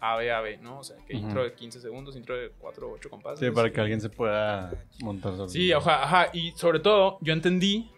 ave 0.01 0.32
ave, 0.32 0.57
¿no? 0.57 0.78
O 0.78 0.84
sea, 0.84 0.97
que 1.07 1.14
intro 1.14 1.44
de 1.44 1.53
15 1.53 1.80
segundos, 1.80 2.16
intro 2.16 2.34
de 2.36 2.51
4 2.59 2.88
o 2.88 2.94
8 2.94 3.11
compases. 3.11 3.47
Sí, 3.47 3.55
para 3.55 3.70
que 3.70 3.78
alguien 3.78 4.01
se 4.01 4.09
pueda 4.09 4.72
montar 5.01 5.36
sobre 5.36 5.51
Sí, 5.51 5.70
ajá, 5.70 6.03
ajá, 6.03 6.30
y 6.32 6.53
sobre 6.53 6.80
todo 6.80 7.18
yo 7.20 7.34
entendí 7.34 7.90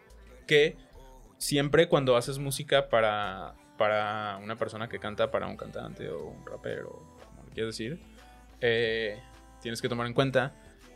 que 0.49 0.77
siempre 1.37 1.89
cuando 1.89 2.17
haces 2.17 2.39
música 2.39 2.89
para, 2.89 3.55
para 3.77 4.41
una 4.43 4.57
persona 4.57 4.89
que 4.89 4.99
canta 4.99 5.31
para 5.31 5.47
un 5.47 5.57
cantante 5.57 6.09
o 6.11 6.25
un 6.25 6.45
rapero, 6.45 7.17
como 7.29 7.45
le 7.45 7.51
quieras 7.53 7.75
decir, 7.77 8.01
eh, 8.61 9.21
tienes 9.63 9.81
que 9.81 9.89
tomar 9.89 10.09
en 10.09 10.15
cuenta 10.15 10.53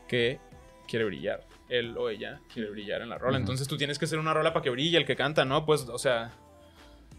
que 0.08 0.40
quiere 0.88 1.04
brillar. 1.04 1.46
Él 1.72 1.96
o 1.96 2.08
ella 2.08 2.40
quiere 2.52 2.70
brillar 2.70 3.02
en 3.02 3.08
la 3.08 3.18
rola. 3.18 3.38
Entonces 3.38 3.66
tú 3.66 3.76
tienes 3.76 3.98
que 3.98 4.04
hacer 4.04 4.18
una 4.18 4.34
rola 4.34 4.52
para 4.52 4.62
que 4.62 4.70
brille 4.70 4.98
el 4.98 5.06
que 5.06 5.16
canta, 5.16 5.44
¿no? 5.44 5.64
Pues, 5.64 5.88
o 5.88 5.98
sea, 5.98 6.32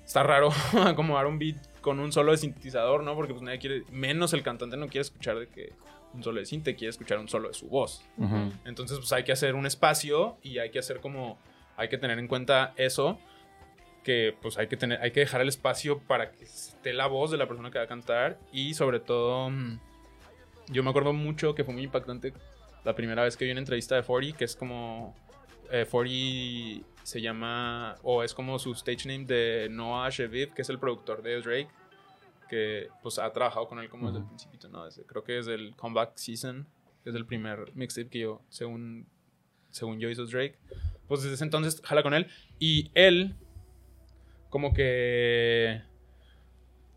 está 0.06 0.24
raro 0.24 0.50
acomodar 0.86 1.26
un 1.26 1.40
beat 1.40 1.58
con 1.82 2.00
un 2.00 2.12
solo 2.12 2.32
de 2.32 2.38
sintetizador, 2.38 3.04
¿no? 3.04 3.16
Porque 3.16 3.34
pues 3.34 3.44
nadie 3.44 3.60
quiere, 3.60 3.84
menos 3.92 4.34
el 4.34 4.44
cantante 4.44 4.78
no 4.78 4.88
quiere 4.88 5.02
escuchar 5.02 5.40
de 5.40 5.48
que 5.48 5.74
un 6.14 6.24
solo 6.24 6.40
de 6.40 6.46
sinte, 6.46 6.76
quiere 6.76 6.90
escuchar 6.90 7.18
un 7.20 7.28
solo 7.28 7.48
de 7.48 7.54
su 7.54 7.68
voz. 7.68 8.06
Entonces, 8.66 9.00
pues 9.00 9.12
hay 9.14 9.24
que 9.24 9.32
hacer 9.32 9.56
un 9.56 9.66
espacio 9.66 10.38
y 10.44 10.60
hay 10.60 10.70
que 10.70 10.80
hacer 10.80 11.00
como, 11.00 11.40
hay 11.76 11.90
que 11.90 11.98
tener 11.98 12.20
en 12.20 12.28
cuenta 12.28 12.74
eso, 12.78 13.20
que 14.04 14.36
pues 14.42 14.58
hay 14.58 14.68
que 14.68 14.78
tener, 14.78 15.02
hay 15.02 15.12
que 15.12 15.22
dejar 15.22 15.42
el 15.42 15.50
espacio 15.50 16.00
para 16.00 16.32
que 16.32 16.44
esté 16.44 16.94
la 16.94 17.08
voz 17.08 17.32
de 17.32 17.38
la 17.38 17.48
persona 17.48 17.72
que 17.72 17.80
va 17.80 17.86
a 17.86 17.88
cantar 17.88 18.38
y 18.52 18.76
sobre 18.76 19.00
todo, 19.00 19.50
mm, 19.50 19.80
yo 20.68 20.84
me 20.84 20.90
acuerdo 20.90 21.14
mucho 21.14 21.56
que 21.56 21.64
fue 21.64 21.74
muy 21.74 21.84
impactante 21.84 22.34
la 22.84 22.96
primera 22.96 23.24
vez 23.24 23.38
que 23.38 23.46
vi 23.46 23.52
una 23.52 23.60
entrevista 23.62 23.96
de 23.96 24.04
40, 24.04 24.38
que 24.38 24.46
es 24.46 24.56
como, 24.56 25.16
eh, 25.72 25.86
40 25.90 26.86
se 27.04 27.22
llama, 27.22 27.96
o 28.04 28.24
es 28.24 28.34
como 28.34 28.58
su 28.60 28.72
stage 28.74 29.08
name 29.08 29.26
de 29.26 29.68
Noah 29.70 30.10
Sheviv, 30.10 30.54
que 30.54 30.62
es 30.62 30.70
el 30.70 30.80
productor 30.80 31.22
de 31.22 31.42
Drake, 31.42 31.70
que 32.50 32.88
pues 33.02 33.20
ha 33.20 33.32
trabajado 33.34 33.68
con 33.68 33.80
él 33.80 33.90
como 33.90 34.08
desde 34.08 34.20
el 34.20 34.24
Ujú. 34.26 34.36
principio, 34.36 34.70
¿no? 34.70 34.86
Desde- 34.86 35.04
creo 35.06 35.24
que 35.24 35.34
desde 35.34 35.54
el 35.56 35.76
Comeback 35.76 36.16
Season, 36.16 36.66
que 37.04 37.10
es 37.10 37.16
el 37.16 37.26
primer 37.26 37.76
mixtape 37.76 38.10
que 38.10 38.20
yo, 38.20 38.42
según, 38.50 39.06
según 39.70 40.00
yo 40.00 40.10
hizo 40.10 40.26
Drake, 40.26 40.58
pues 41.08 41.22
desde 41.24 41.36
ese 41.36 41.44
entonces 41.44 41.82
jala 41.84 42.04
con 42.04 42.14
él 42.14 42.28
y 42.60 42.90
él 42.94 43.36
como 44.50 44.74
que 44.74 45.82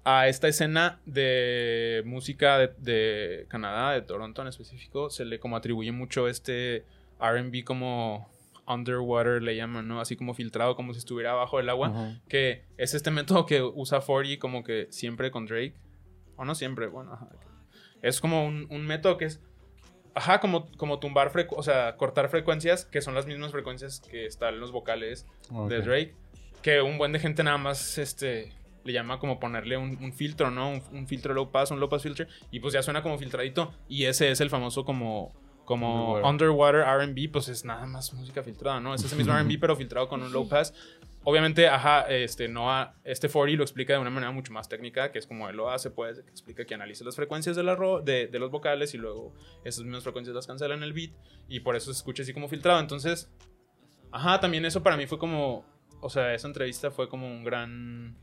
a 0.08 0.28
esta 0.28 0.46
escena 0.46 1.00
de 1.04 2.02
música 2.06 2.58
de, 2.58 2.68
de 2.78 3.46
Canadá, 3.48 3.90
de 3.92 4.02
Toronto 4.02 4.40
en 4.42 4.48
específico, 4.48 5.10
se 5.10 5.24
le 5.24 5.40
como 5.40 5.56
atribuye 5.56 5.90
mucho 5.90 6.28
este 6.28 6.84
R&B 7.20 7.64
como 7.64 8.30
underwater 8.68 9.42
le 9.42 9.56
llaman, 9.56 9.88
¿no? 9.88 10.00
Así 10.00 10.16
como 10.16 10.32
filtrado, 10.34 10.76
como 10.76 10.92
si 10.92 10.98
estuviera 11.00 11.32
abajo 11.32 11.56
del 11.58 11.68
agua 11.70 11.90
que 12.28 12.62
es 12.76 12.94
este 12.94 13.10
método 13.10 13.46
que 13.46 13.62
usa 13.62 14.00
40 14.00 14.38
como 14.40 14.62
que 14.64 14.86
siempre 14.90 15.30
con 15.30 15.46
Drake. 15.46 15.74
O 16.36 16.44
no 16.44 16.54
siempre, 16.54 16.86
bueno, 16.86 17.12
ajá. 17.14 17.28
Es 18.02 18.20
como 18.20 18.46
un, 18.46 18.66
un 18.70 18.86
método 18.86 19.16
que 19.16 19.24
es, 19.24 19.40
ajá, 20.14 20.38
como, 20.40 20.70
como 20.76 20.98
tumbar, 21.00 21.32
frecu- 21.32 21.54
o 21.56 21.62
sea, 21.62 21.96
cortar 21.96 22.28
frecuencias, 22.28 22.84
que 22.84 23.00
son 23.00 23.14
las 23.14 23.26
mismas 23.26 23.50
frecuencias 23.52 24.00
que 24.00 24.26
están 24.26 24.54
en 24.54 24.60
los 24.60 24.70
vocales 24.70 25.26
de. 25.68 25.80
Drake. 25.80 26.14
Que 26.62 26.80
un 26.82 26.98
buen 26.98 27.12
de 27.12 27.18
gente 27.20 27.42
nada 27.42 27.58
más, 27.58 27.96
este, 27.98 28.52
le 28.86 28.92
llama 28.92 29.18
como 29.18 29.38
ponerle 29.40 29.76
un, 29.76 29.98
un 30.02 30.12
filtro, 30.12 30.50
¿no? 30.50 30.70
Un, 30.70 30.82
un 30.92 31.06
filtro 31.06 31.34
low 31.34 31.50
pass, 31.50 31.70
un 31.70 31.80
low 31.80 31.88
pass 31.88 32.02
filter. 32.02 32.28
Y 32.50 32.60
pues 32.60 32.72
ya 32.72 32.82
suena 32.82 33.02
como 33.02 33.18
filtradito. 33.18 33.74
Y 33.88 34.04
ese 34.04 34.30
es 34.30 34.40
el 34.40 34.48
famoso 34.50 34.84
como 34.84 35.34
como 35.66 36.14
Underwater. 36.24 36.82
RB, 36.82 37.28
pues 37.32 37.48
es 37.48 37.64
nada 37.64 37.86
más 37.86 38.14
música 38.14 38.42
filtrada, 38.44 38.78
¿no? 38.78 38.94
Es 38.94 39.02
ese 39.02 39.16
mismo 39.16 39.36
RB, 39.36 39.58
pero 39.60 39.74
filtrado 39.74 40.08
con 40.08 40.22
un 40.22 40.32
low 40.32 40.48
pass. 40.48 40.72
Obviamente, 41.24 41.66
ajá, 41.66 42.02
este, 42.02 42.46
no 42.46 42.70
ha- 42.72 42.94
este 43.02 43.28
40 43.28 43.58
lo 43.58 43.64
explica 43.64 43.94
de 43.94 43.98
una 43.98 44.10
manera 44.10 44.30
mucho 44.30 44.52
más 44.52 44.68
técnica, 44.68 45.10
que 45.10 45.18
es 45.18 45.26
como 45.26 45.48
él 45.48 45.56
lo 45.56 45.68
hace, 45.68 45.90
pues, 45.90 46.20
que 46.22 46.30
explica 46.30 46.64
que 46.64 46.74
analiza 46.74 47.04
las 47.04 47.16
frecuencias 47.16 47.56
de, 47.56 47.64
la 47.64 47.74
ro- 47.74 48.00
de, 48.00 48.28
de 48.28 48.38
los 48.38 48.52
vocales 48.52 48.94
y 48.94 48.98
luego 48.98 49.34
esas 49.64 49.82
mismas 49.82 50.04
frecuencias 50.04 50.36
las 50.36 50.46
cancela 50.46 50.76
en 50.76 50.84
el 50.84 50.92
beat 50.92 51.10
y 51.48 51.58
por 51.60 51.74
eso 51.74 51.86
se 51.92 51.96
escucha 51.98 52.22
así 52.22 52.32
como 52.32 52.46
filtrado. 52.46 52.78
Entonces, 52.78 53.28
ajá, 54.12 54.38
también 54.38 54.64
eso 54.66 54.84
para 54.84 54.96
mí 54.96 55.06
fue 55.08 55.18
como, 55.18 55.64
o 56.00 56.08
sea, 56.08 56.32
esa 56.32 56.46
entrevista 56.46 56.92
fue 56.92 57.08
como 57.08 57.26
un 57.26 57.42
gran, 57.42 58.16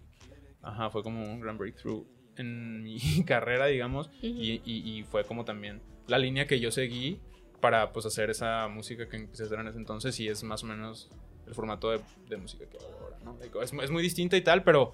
ajá, 0.64 0.90
fue 0.90 1.04
como 1.04 1.24
un 1.24 1.40
gran 1.40 1.58
breakthrough 1.58 2.06
en 2.38 2.82
mi 2.82 2.98
carrera, 3.28 3.68
digamos, 3.68 4.10
y, 4.22 4.62
y- 4.66 4.98
y 5.00 5.04
fue 5.04 5.24
como 5.26 5.46
también 5.46 5.82
la 6.08 6.18
línea 6.18 6.48
que 6.48 6.60
yo 6.60 6.72
seguí 6.72 7.20
para 7.62 7.94
pues 7.94 8.06
hacer 8.06 8.30
esa 8.30 8.68
música 8.68 9.08
que 9.08 9.16
empecé 9.18 9.44
a 9.44 9.46
hacer 9.46 9.60
en 9.60 9.68
ese 9.68 9.78
entonces 9.78 10.20
y 10.20 10.28
es 10.28 10.44
más 10.44 10.64
o 10.64 10.66
menos 10.68 11.10
el 11.48 11.54
formato 11.54 11.92
de, 11.92 12.00
de 12.28 12.38
música 12.38 12.66
que 12.66 12.78
hago 12.78 12.98
ahora, 13.02 13.18
¿no? 13.24 13.38
Es, 13.62 13.72
es 13.72 13.92
muy 13.92 14.02
distinta 14.04 14.36
y 14.36 14.42
tal, 14.42 14.64
pero, 14.64 14.92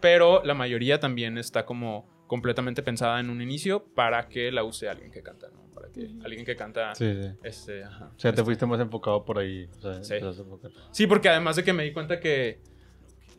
pero 0.00 0.42
la 0.44 0.54
mayoría 0.54 0.98
también 0.98 1.38
está 1.38 1.64
como 1.64 2.08
completamente 2.26 2.82
pensada 2.82 3.20
en 3.20 3.30
un 3.30 3.40
inicio 3.40 3.84
para 3.94 4.28
que 4.28 4.50
la 4.52 4.62
use 4.64 4.88
alguien 4.88 5.10
que 5.10 5.22
canta, 5.22 5.48
¿no? 5.50 5.62
Para 5.74 5.88
que 5.90 6.08
alguien 6.24 6.44
que 6.44 6.56
canta, 6.56 6.94
Sí, 6.94 7.06
sí. 7.22 7.28
este, 7.42 7.84
ajá. 7.84 8.06
O 8.16 8.18
sea, 8.18 8.30
te 8.32 8.36
este- 8.40 8.44
fuiste 8.44 8.66
más 8.66 8.80
enfocado 8.80 9.24
por 9.24 9.38
ahí. 9.38 9.68
O 9.78 9.80
sea, 9.80 10.02
Sí. 10.04 10.14
Sí, 10.92 11.06
porque 11.06 11.28
además 11.28 11.56
de 11.56 11.64
que 11.64 11.72
me 11.72 11.84
di 11.84 11.92
cuenta 11.92 12.18
que. 12.20 12.60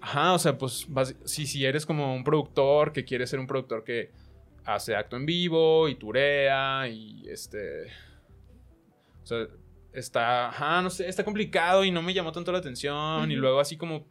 Ajá, 0.02 0.34
o 0.34 0.40
sea, 0.40 0.58
pues 0.58 0.88
si, 1.26 1.46
si 1.46 1.66
eres 1.66 1.86
como 1.86 2.16
un 2.16 2.24
productor 2.24 2.94
que 2.94 3.04
quiere 3.04 3.28
ser 3.28 3.40
un 3.40 3.48
productor 3.48 3.84
que 3.84 4.12
hace 4.66 4.96
acto 4.96 5.18
en 5.18 5.26
vivo 5.26 5.90
y 5.90 5.96
turea 5.96 6.88
y 6.88 7.28
este. 7.28 7.88
O 9.24 9.26
sea, 9.26 9.48
está. 9.94 10.50
Ajá, 10.50 10.82
no 10.82 10.90
sé, 10.90 11.08
está 11.08 11.24
complicado 11.24 11.84
y 11.84 11.92
no 11.92 12.02
me 12.02 12.14
llamó 12.14 12.32
tanto 12.32 12.52
la 12.52 12.60
atención. 12.60 13.30
Y 13.30 13.34
Ujú. 13.34 13.42
luego 13.42 13.60
así 13.60 13.78
como. 13.78 14.08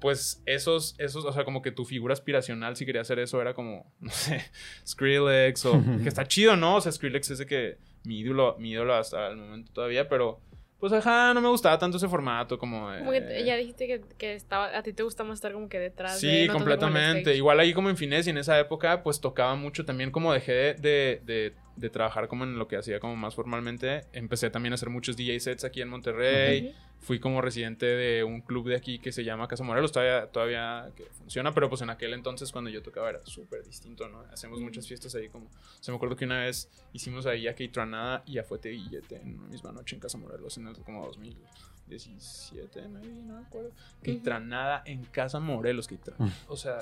Pues 0.00 0.42
esos, 0.44 0.96
esos, 0.98 1.24
o 1.24 1.32
sea, 1.32 1.44
como 1.44 1.62
que 1.62 1.70
tu 1.72 1.86
figura 1.86 2.12
aspiracional, 2.12 2.76
si 2.76 2.84
quería 2.84 3.00
hacer 3.00 3.18
eso, 3.20 3.40
era 3.40 3.54
como, 3.54 3.90
no 4.00 4.10
sé, 4.10 4.44
Skrillex 4.86 5.64
o. 5.66 5.82
que 6.02 6.08
está 6.08 6.26
chido, 6.28 6.56
¿no? 6.56 6.76
O 6.76 6.80
sea, 6.80 6.92
Skrillex 6.92 7.30
es 7.30 7.38
de 7.38 7.46
que 7.46 7.78
mi 8.04 8.18
ídolo, 8.20 8.56
mi 8.58 8.72
ídolo 8.72 8.94
hasta 8.94 9.28
el 9.28 9.36
momento 9.36 9.72
todavía, 9.72 10.08
pero. 10.08 10.40
Pues 10.84 10.92
ajá, 10.92 11.32
no 11.32 11.40
me 11.40 11.48
gustaba 11.48 11.78
tanto 11.78 11.96
ese 11.96 12.10
formato, 12.10 12.58
como. 12.58 12.90
Como 12.98 13.10
que 13.10 13.42
ya 13.42 13.56
dijiste 13.56 13.86
que, 13.86 14.02
que 14.18 14.34
estaba, 14.34 14.66
a 14.76 14.82
ti 14.82 14.92
te 14.92 15.02
gusta 15.02 15.24
más 15.24 15.38
estar 15.38 15.50
como 15.54 15.66
que 15.66 15.78
detrás 15.78 16.12
de, 16.12 16.18
Sí, 16.20 16.26
no 16.26 16.32
en 16.34 16.40
el 16.42 16.52
completamente. 16.52 17.34
Igual 17.34 17.58
ahí 17.58 17.72
como 17.72 17.88
en 17.88 17.96
Finés 17.96 18.26
y 18.26 18.30
en 18.30 18.36
esa 18.36 18.60
época, 18.60 19.02
pues 19.02 19.18
tocaba 19.18 19.54
mucho 19.54 19.86
también 19.86 20.10
como 20.10 20.30
dejé 20.30 20.52
de, 20.52 20.74
de, 20.74 21.20
de- 21.24 21.54
de 21.76 21.90
trabajar 21.90 22.28
como 22.28 22.44
en 22.44 22.58
lo 22.58 22.68
que 22.68 22.76
hacía 22.76 23.00
como 23.00 23.16
más 23.16 23.34
formalmente. 23.34 24.04
Empecé 24.12 24.50
también 24.50 24.72
a 24.72 24.76
hacer 24.76 24.90
muchos 24.90 25.16
DJ 25.16 25.40
sets 25.40 25.64
aquí 25.64 25.80
en 25.82 25.88
Monterrey. 25.88 26.74
Fui 27.00 27.18
como 27.20 27.42
residente 27.42 27.84
de 27.84 28.24
un 28.24 28.40
club 28.40 28.66
de 28.68 28.76
aquí 28.76 28.98
que 28.98 29.12
se 29.12 29.24
llama 29.24 29.46
Casa 29.46 29.62
Morelos, 29.62 29.92
todavía, 29.92 30.26
todavía 30.28 30.90
que 30.96 31.04
funciona, 31.04 31.52
pero 31.52 31.68
pues 31.68 31.82
en 31.82 31.90
aquel 31.90 32.14
entonces 32.14 32.50
cuando 32.50 32.70
yo 32.70 32.82
tocaba 32.82 33.10
era 33.10 33.20
súper 33.26 33.62
distinto, 33.62 34.08
¿no? 34.08 34.20
Hacemos 34.32 34.58
muchas 34.60 34.86
fiestas 34.88 35.14
ahí 35.14 35.28
como... 35.28 35.46
O 35.46 35.50
sea, 35.82 35.92
me 35.92 35.96
acuerdo 35.96 36.16
que 36.16 36.24
una 36.24 36.38
vez 36.40 36.70
hicimos 36.94 37.26
ahí 37.26 37.46
a 37.46 37.54
Tranada 37.70 38.22
y 38.24 38.38
a 38.38 38.44
Fuete 38.44 38.70
Guillete 38.70 39.16
en 39.16 39.38
una 39.38 39.48
misma 39.48 39.72
noche 39.72 39.96
en 39.96 40.00
Casa 40.00 40.16
Morelos, 40.16 40.56
en 40.56 40.68
el 40.68 40.76
como 40.78 41.04
2017, 41.06 42.88
maybe, 42.88 43.22
no 43.22 43.34
me 43.38 43.46
acuerdo. 43.46 43.72
Ujú. 44.06 44.18
Tranada 44.20 44.82
en 44.86 45.04
Casa 45.04 45.40
Morelos, 45.40 45.90
Keitran- 45.90 46.14
Mm. 46.18 46.28
O 46.48 46.56
sea... 46.56 46.78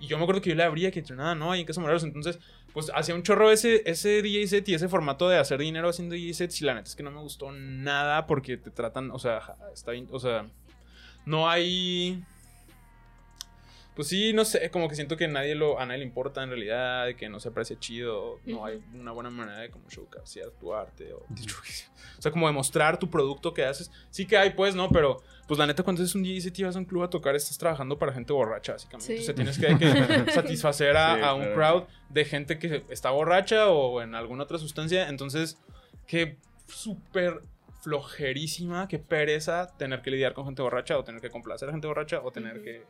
Y 0.00 0.06
yo 0.06 0.16
me 0.16 0.22
acuerdo 0.22 0.40
que 0.40 0.50
yo 0.50 0.56
le 0.56 0.62
abría 0.62 0.90
que 0.90 1.02
nada, 1.14 1.34
¿no? 1.34 1.52
Ahí 1.52 1.60
en 1.60 1.66
Casa. 1.66 1.80
Entonces, 2.02 2.38
pues 2.72 2.90
hacía 2.94 3.14
un 3.14 3.22
chorro 3.22 3.50
ese, 3.50 3.82
ese 3.84 4.22
DJ 4.22 4.46
set 4.48 4.68
y 4.68 4.74
ese 4.74 4.88
formato 4.88 5.28
de 5.28 5.38
hacer 5.38 5.60
dinero 5.60 5.90
haciendo 5.90 6.14
DJ 6.14 6.34
sets. 6.34 6.62
Y 6.62 6.64
la 6.64 6.74
neta 6.74 6.88
es 6.88 6.96
que 6.96 7.02
no 7.02 7.10
me 7.10 7.20
gustó 7.20 7.52
nada 7.52 8.26
porque 8.26 8.56
te 8.56 8.70
tratan, 8.70 9.10
o 9.10 9.18
sea, 9.18 9.56
está 9.74 9.92
bien, 9.92 10.08
o 10.10 10.18
sea, 10.18 10.46
no 11.26 11.48
hay. 11.48 12.22
Pues 13.94 14.08
sí, 14.08 14.32
no 14.32 14.44
sé, 14.44 14.70
como 14.70 14.88
que 14.88 14.94
siento 14.94 15.16
que 15.16 15.28
nadie 15.28 15.54
lo, 15.54 15.78
a 15.78 15.84
nadie 15.84 15.98
le 15.98 16.04
importa 16.04 16.42
en 16.42 16.48
realidad, 16.50 17.14
que 17.16 17.28
no 17.28 17.40
se 17.40 17.48
aprecia 17.48 17.78
chido, 17.78 18.38
no 18.46 18.64
hay 18.64 18.80
una 18.94 19.12
buena 19.12 19.30
manera 19.30 19.58
de 19.58 19.70
como 19.70 19.88
showcasear 19.88 20.50
tu 20.52 20.72
arte 20.72 21.12
o. 21.12 21.18
O 22.18 22.22
sea, 22.22 22.30
como 22.30 22.46
demostrar 22.46 22.98
tu 22.98 23.10
producto 23.10 23.52
que 23.52 23.64
haces. 23.64 23.90
Sí 24.10 24.26
que 24.26 24.36
hay, 24.36 24.50
pues, 24.50 24.74
¿no? 24.74 24.90
Pero, 24.90 25.22
pues 25.48 25.58
la 25.58 25.66
neta, 25.66 25.82
cuando 25.82 26.02
es 26.02 26.14
un 26.14 26.24
set 26.40 26.58
y 26.58 26.62
vas 26.62 26.76
a 26.76 26.78
un 26.78 26.84
club 26.84 27.02
a 27.02 27.10
tocar, 27.10 27.34
estás 27.34 27.58
trabajando 27.58 27.98
para 27.98 28.12
gente 28.12 28.32
borracha, 28.32 28.72
básicamente. 28.72 29.16
Sí. 29.16 29.22
O 29.22 29.24
sea, 29.24 29.34
tienes 29.34 29.58
que, 29.58 29.76
que 29.78 30.30
satisfacer 30.32 30.96
a, 30.96 31.16
Sí, 31.16 31.22
a 31.22 31.34
un 31.34 31.40
claro. 31.40 31.54
crowd 31.54 31.82
de 32.10 32.24
gente 32.24 32.58
que 32.58 32.84
está 32.90 33.10
borracha 33.10 33.68
o 33.70 34.02
en 34.02 34.14
alguna 34.14 34.44
otra 34.44 34.58
sustancia. 34.58 35.08
Entonces, 35.08 35.58
qué 36.06 36.36
súper 36.66 37.42
flojerísima, 37.80 38.86
qué 38.88 38.98
pereza 38.98 39.68
tener 39.78 40.02
que 40.02 40.10
lidiar 40.10 40.34
con 40.34 40.44
gente 40.44 40.62
borracha 40.62 40.98
o 40.98 41.04
tener 41.04 41.20
que 41.20 41.30
complacer 41.30 41.68
a 41.68 41.72
gente 41.72 41.86
borracha 41.86 42.20
o 42.22 42.30
tener 42.30 42.62
que 42.62 42.84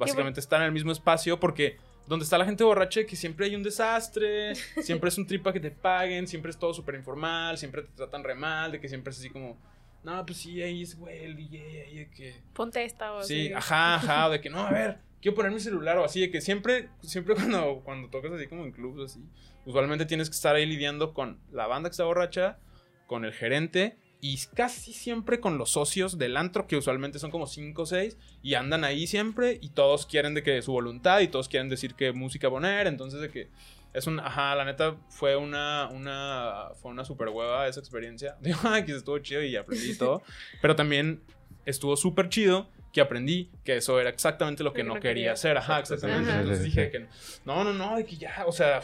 básicamente 0.00 0.40
estar 0.40 0.60
en 0.60 0.66
el 0.66 0.72
mismo 0.72 0.90
espacio 0.90 1.38
porque 1.38 1.76
donde 2.08 2.24
está 2.24 2.36
la 2.38 2.44
gente 2.44 2.64
borracha 2.64 3.04
que 3.04 3.14
siempre 3.14 3.46
hay 3.46 3.54
un 3.54 3.62
desastre, 3.62 4.54
siempre 4.82 5.08
es 5.10 5.18
un 5.18 5.26
trip 5.26 5.44
para 5.44 5.54
que 5.54 5.60
te 5.60 5.70
paguen, 5.70 6.26
siempre 6.26 6.50
es 6.50 6.58
todo 6.58 6.74
súper 6.74 6.96
informal, 6.96 7.56
siempre 7.56 7.82
te 7.82 7.88
tratan 7.94 8.24
re 8.24 8.34
mal, 8.34 8.72
de 8.72 8.80
que 8.80 8.88
siempre 8.88 9.12
es 9.12 9.18
así 9.18 9.30
como, 9.30 9.56
no, 10.02 10.26
pues 10.26 10.38
sí, 10.38 10.60
ahí 10.60 10.82
es 10.82 10.98
güey, 10.98 11.24
el 11.24 11.36
DJ, 11.36 11.82
ahí 11.86 11.98
de 11.98 12.10
que... 12.10 12.34
Ponte 12.52 12.82
esta 12.84 13.12
o 13.12 13.22
Sí, 13.22 13.52
así. 13.52 13.72
ajá, 13.72 14.28
de 14.30 14.40
que 14.40 14.50
no, 14.50 14.58
a 14.66 14.72
ver, 14.72 14.98
quiero 15.22 15.36
poner 15.36 15.52
mi 15.52 15.60
celular 15.60 15.98
o 15.98 16.04
así, 16.04 16.20
de 16.20 16.30
que 16.30 16.40
siempre, 16.40 16.88
siempre 17.02 17.34
cuando, 17.36 17.82
cuando 17.84 18.08
tocas 18.08 18.32
así 18.32 18.48
como 18.48 18.64
en 18.64 18.72
clubs 18.72 19.12
así, 19.12 19.24
usualmente 19.64 20.06
tienes 20.06 20.28
que 20.28 20.34
estar 20.34 20.56
ahí 20.56 20.66
lidiando 20.66 21.14
con 21.14 21.38
la 21.52 21.68
banda 21.68 21.90
que 21.90 21.92
está 21.92 22.04
borracha, 22.04 22.58
con 23.06 23.24
el 23.24 23.32
gerente 23.32 23.96
y 24.20 24.38
casi 24.54 24.92
siempre 24.92 25.40
con 25.40 25.58
los 25.58 25.70
socios 25.70 26.18
del 26.18 26.36
antro, 26.36 26.66
que 26.66 26.76
usualmente 26.76 27.18
son 27.18 27.30
como 27.30 27.46
5 27.46 27.82
o 27.82 27.86
6, 27.86 28.16
y 28.42 28.54
andan 28.54 28.84
ahí 28.84 29.06
siempre 29.06 29.58
y 29.60 29.70
todos 29.70 30.06
quieren 30.06 30.34
de 30.34 30.42
que 30.42 30.60
su 30.62 30.72
voluntad 30.72 31.20
y 31.20 31.28
todos 31.28 31.48
quieren 31.48 31.68
decir 31.68 31.94
qué 31.94 32.12
música 32.12 32.50
poner, 32.50 32.86
entonces 32.86 33.20
de 33.20 33.30
que 33.30 33.48
es 33.92 34.06
un, 34.06 34.20
ajá, 34.20 34.54
la 34.54 34.64
neta 34.64 34.96
fue 35.08 35.36
una, 35.36 35.88
una, 35.88 36.68
fue 36.80 36.90
una 36.92 37.04
super 37.04 37.28
hueva 37.28 37.66
esa 37.66 37.80
experiencia. 37.80 38.36
Digo, 38.40 38.58
ay, 38.62 38.84
que 38.84 38.92
estuvo 38.92 39.18
chido 39.18 39.42
y 39.42 39.56
aprendí 39.56 39.96
todo, 39.96 40.22
pero 40.60 40.76
también 40.76 41.22
estuvo 41.64 41.96
súper 41.96 42.28
chido 42.28 42.68
que 42.92 43.00
aprendí 43.00 43.50
que 43.64 43.76
eso 43.76 44.00
era 44.00 44.10
exactamente 44.10 44.64
lo 44.64 44.72
que 44.72 44.82
que 44.82 44.88
no 44.88 44.94
no 44.94 45.00
quería 45.00 45.32
hacer, 45.32 45.56
ajá, 45.56 45.78
exactamente. 45.78 46.30
Ajá. 46.30 46.40
Entonces 46.40 46.64
dije 46.64 46.90
que 46.90 47.06
no, 47.44 47.64
no, 47.64 47.72
no, 47.72 47.96
de 47.96 48.04
que 48.04 48.16
ya, 48.16 48.44
o 48.46 48.52
sea, 48.52 48.82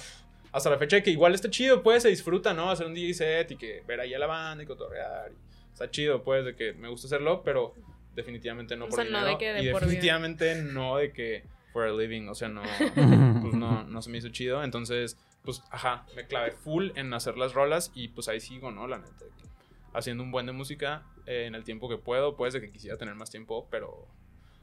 hasta 0.56 0.70
la 0.70 0.78
fecha 0.78 0.96
de 0.96 1.02
que 1.02 1.10
igual 1.10 1.34
está 1.34 1.50
chido, 1.50 1.82
pues 1.82 2.02
se 2.02 2.08
disfruta, 2.08 2.54
¿no? 2.54 2.70
Hacer 2.70 2.86
un 2.86 2.94
DJ 2.94 3.12
set 3.12 3.50
y 3.50 3.56
que 3.56 3.82
ver 3.86 4.00
ahí 4.00 4.14
a 4.14 4.18
la 4.18 4.26
banda 4.26 4.64
y 4.64 4.66
cotorrear. 4.66 5.30
Y 5.30 5.72
está 5.72 5.90
chido, 5.90 6.22
pues, 6.24 6.46
de 6.46 6.56
que 6.56 6.72
me 6.72 6.88
gusta 6.88 7.08
hacerlo, 7.08 7.42
pero 7.44 7.74
definitivamente 8.14 8.74
no 8.74 8.86
O 8.86 8.88
por 8.88 8.96
sea, 8.96 9.04
no 9.04 9.18
dinero. 9.18 9.26
de 9.32 9.38
que 9.38 9.52
de 9.52 9.62
y 9.62 9.70
por 9.70 9.82
vida. 9.82 9.90
definitivamente 9.90 10.62
no 10.62 10.96
de 10.96 11.12
que 11.12 11.44
for 11.74 11.84
a 11.86 11.92
living, 11.92 12.28
o 12.28 12.34
sea, 12.34 12.48
no, 12.48 12.62
pues 13.42 13.52
no, 13.52 13.84
no 13.84 14.00
se 14.00 14.08
me 14.08 14.16
hizo 14.16 14.30
chido. 14.30 14.64
Entonces, 14.64 15.18
pues, 15.44 15.62
ajá, 15.70 16.06
me 16.16 16.26
clavé 16.26 16.52
full 16.52 16.88
en 16.94 17.12
hacer 17.12 17.36
las 17.36 17.52
rolas 17.52 17.92
y 17.94 18.08
pues 18.08 18.28
ahí 18.28 18.40
sigo, 18.40 18.70
¿no? 18.70 18.86
La 18.88 18.96
neta, 18.96 19.26
de 19.26 19.30
que 19.32 19.48
haciendo 19.92 20.22
un 20.22 20.30
buen 20.30 20.46
de 20.46 20.52
música 20.52 21.04
eh, 21.26 21.44
en 21.46 21.54
el 21.54 21.64
tiempo 21.64 21.90
que 21.90 21.98
puedo, 21.98 22.34
pues 22.34 22.54
de 22.54 22.62
que 22.62 22.70
quisiera 22.70 22.96
tener 22.96 23.14
más 23.14 23.30
tiempo, 23.30 23.68
pero 23.70 24.08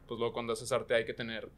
pues 0.07 0.17
luego 0.17 0.33
cuando 0.33 0.53
haces 0.53 0.71
arte 0.71 0.95
hay 0.95 1.05
que 1.05 1.13
tener 1.13 1.49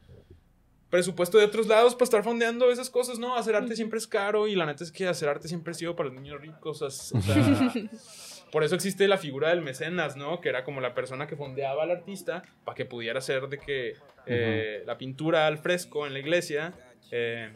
presupuesto 0.96 1.36
de 1.36 1.44
otros 1.44 1.66
lados 1.66 1.94
para 1.94 2.04
estar 2.04 2.24
fondeando 2.24 2.70
esas 2.70 2.88
cosas, 2.88 3.18
¿no? 3.18 3.36
Hacer 3.36 3.54
arte 3.54 3.76
siempre 3.76 3.98
es 3.98 4.06
caro 4.06 4.48
y 4.48 4.54
la 4.54 4.64
neta 4.64 4.82
es 4.82 4.90
que 4.90 5.06
hacer 5.06 5.28
arte 5.28 5.46
siempre 5.46 5.72
ha 5.72 5.74
sido 5.74 5.94
para 5.94 6.08
los 6.08 6.18
niños 6.18 6.40
ricos, 6.40 6.80
o 6.80 6.90
sea, 6.90 7.20
por 8.50 8.64
eso 8.64 8.74
existe 8.74 9.06
la 9.06 9.18
figura 9.18 9.50
del 9.50 9.60
mecenas, 9.60 10.16
¿no? 10.16 10.40
Que 10.40 10.48
era 10.48 10.64
como 10.64 10.80
la 10.80 10.94
persona 10.94 11.26
que 11.26 11.36
fondeaba 11.36 11.82
al 11.82 11.90
artista 11.90 12.44
para 12.64 12.74
que 12.74 12.86
pudiera 12.86 13.18
hacer 13.18 13.48
de 13.48 13.58
que 13.58 13.92
eh, 14.24 14.84
la 14.86 14.96
pintura 14.96 15.46
al 15.46 15.58
fresco 15.58 16.06
en 16.06 16.14
la 16.14 16.18
iglesia. 16.18 16.72
eh, 17.10 17.52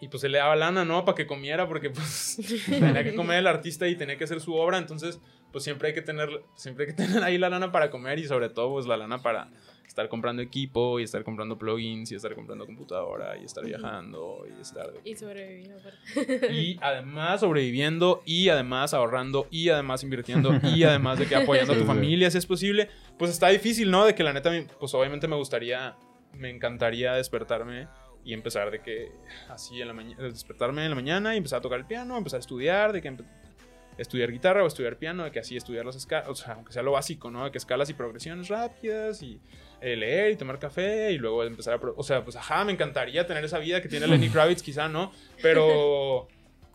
y 0.00 0.08
pues 0.08 0.20
se 0.20 0.28
le 0.28 0.36
daba 0.36 0.54
lana, 0.54 0.84
¿no? 0.84 1.04
Para 1.04 1.16
que 1.16 1.26
comiera, 1.26 1.66
porque 1.66 1.88
pues 1.88 2.38
tenía 2.68 3.02
que 3.02 3.14
comer 3.14 3.38
el 3.38 3.46
artista 3.46 3.88
y 3.88 3.96
tenía 3.96 4.18
que 4.18 4.24
hacer 4.24 4.40
su 4.40 4.54
obra. 4.54 4.76
Entonces, 4.76 5.18
pues 5.50 5.64
siempre 5.64 5.88
hay 5.88 5.94
que 5.94 6.02
tener, 6.02 6.28
siempre 6.56 6.84
hay 6.84 6.90
que 6.90 6.96
tener 7.02 7.22
ahí 7.22 7.38
la 7.38 7.48
lana 7.48 7.72
para 7.72 7.90
comer 7.90 8.18
y 8.18 8.26
sobre 8.26 8.50
todo, 8.50 8.70
pues 8.72 8.86
la 8.86 8.98
lana 8.98 9.22
para 9.22 9.50
estar 9.94 10.08
comprando 10.08 10.42
equipo 10.42 10.98
y 10.98 11.04
estar 11.04 11.22
comprando 11.22 11.56
plugins 11.56 12.10
y 12.10 12.16
estar 12.16 12.34
comprando 12.34 12.66
computadora 12.66 13.36
y 13.38 13.44
estar 13.44 13.64
viajando 13.64 14.44
y 14.44 14.60
estar 14.60 14.90
de 14.92 15.08
Y 15.08 15.14
sobrevivir, 15.14 15.72
aparte. 15.72 16.52
y 16.52 16.76
además 16.82 17.38
sobreviviendo 17.38 18.20
y 18.26 18.48
además 18.48 18.92
ahorrando 18.92 19.46
y 19.52 19.68
además 19.68 20.02
invirtiendo 20.02 20.50
y 20.64 20.82
además 20.82 21.20
de 21.20 21.26
que 21.26 21.36
apoyando 21.36 21.74
a 21.74 21.78
tu 21.78 21.84
familia 21.84 22.28
si 22.28 22.38
es 22.38 22.46
posible, 22.46 22.88
pues 23.16 23.30
está 23.30 23.50
difícil, 23.50 23.88
¿no? 23.88 24.04
De 24.04 24.16
que 24.16 24.24
la 24.24 24.32
neta, 24.32 24.50
pues 24.80 24.92
obviamente 24.94 25.28
me 25.28 25.36
gustaría, 25.36 25.94
me 26.32 26.50
encantaría 26.50 27.12
despertarme 27.12 27.86
y 28.24 28.32
empezar 28.32 28.72
de 28.72 28.80
que 28.82 29.12
así 29.48 29.80
en 29.80 29.86
la 29.86 29.94
mañana, 29.94 30.24
despertarme 30.24 30.82
en 30.82 30.90
la 30.90 30.96
mañana 30.96 31.34
y 31.34 31.36
empezar 31.36 31.60
a 31.60 31.62
tocar 31.62 31.78
el 31.78 31.86
piano, 31.86 32.16
empezar 32.18 32.38
a 32.38 32.40
estudiar, 32.40 32.92
de 32.92 33.00
que 33.00 33.16
estudiar 33.98 34.30
guitarra 34.32 34.62
o 34.64 34.66
estudiar 34.66 34.96
piano, 34.96 35.24
de 35.24 35.30
que 35.30 35.38
así 35.40 35.56
estudiar 35.56 35.84
las 35.84 35.96
escalas, 35.96 36.28
o 36.28 36.34
sea, 36.34 36.54
aunque 36.54 36.72
sea 36.72 36.82
lo 36.82 36.92
básico, 36.92 37.30
¿no? 37.30 37.44
De 37.44 37.50
que 37.50 37.58
escalas 37.58 37.88
y 37.90 37.94
progresiones 37.94 38.48
rápidas 38.48 39.22
y 39.22 39.40
eh, 39.80 39.96
leer 39.96 40.32
y 40.32 40.36
tomar 40.36 40.58
café 40.58 41.12
y 41.12 41.18
luego 41.18 41.44
empezar 41.44 41.74
a... 41.74 41.78
pro- 41.80 41.94
O 41.96 42.02
sea, 42.02 42.24
pues 42.24 42.36
ajá, 42.36 42.64
me 42.64 42.72
encantaría 42.72 43.26
tener 43.26 43.44
esa 43.44 43.58
vida 43.58 43.80
que 43.82 43.88
tiene 43.88 44.06
Lenny 44.06 44.28
Kravitz, 44.30 44.62
quizá, 44.62 44.88
¿no? 44.88 45.12
Pero... 45.42 46.28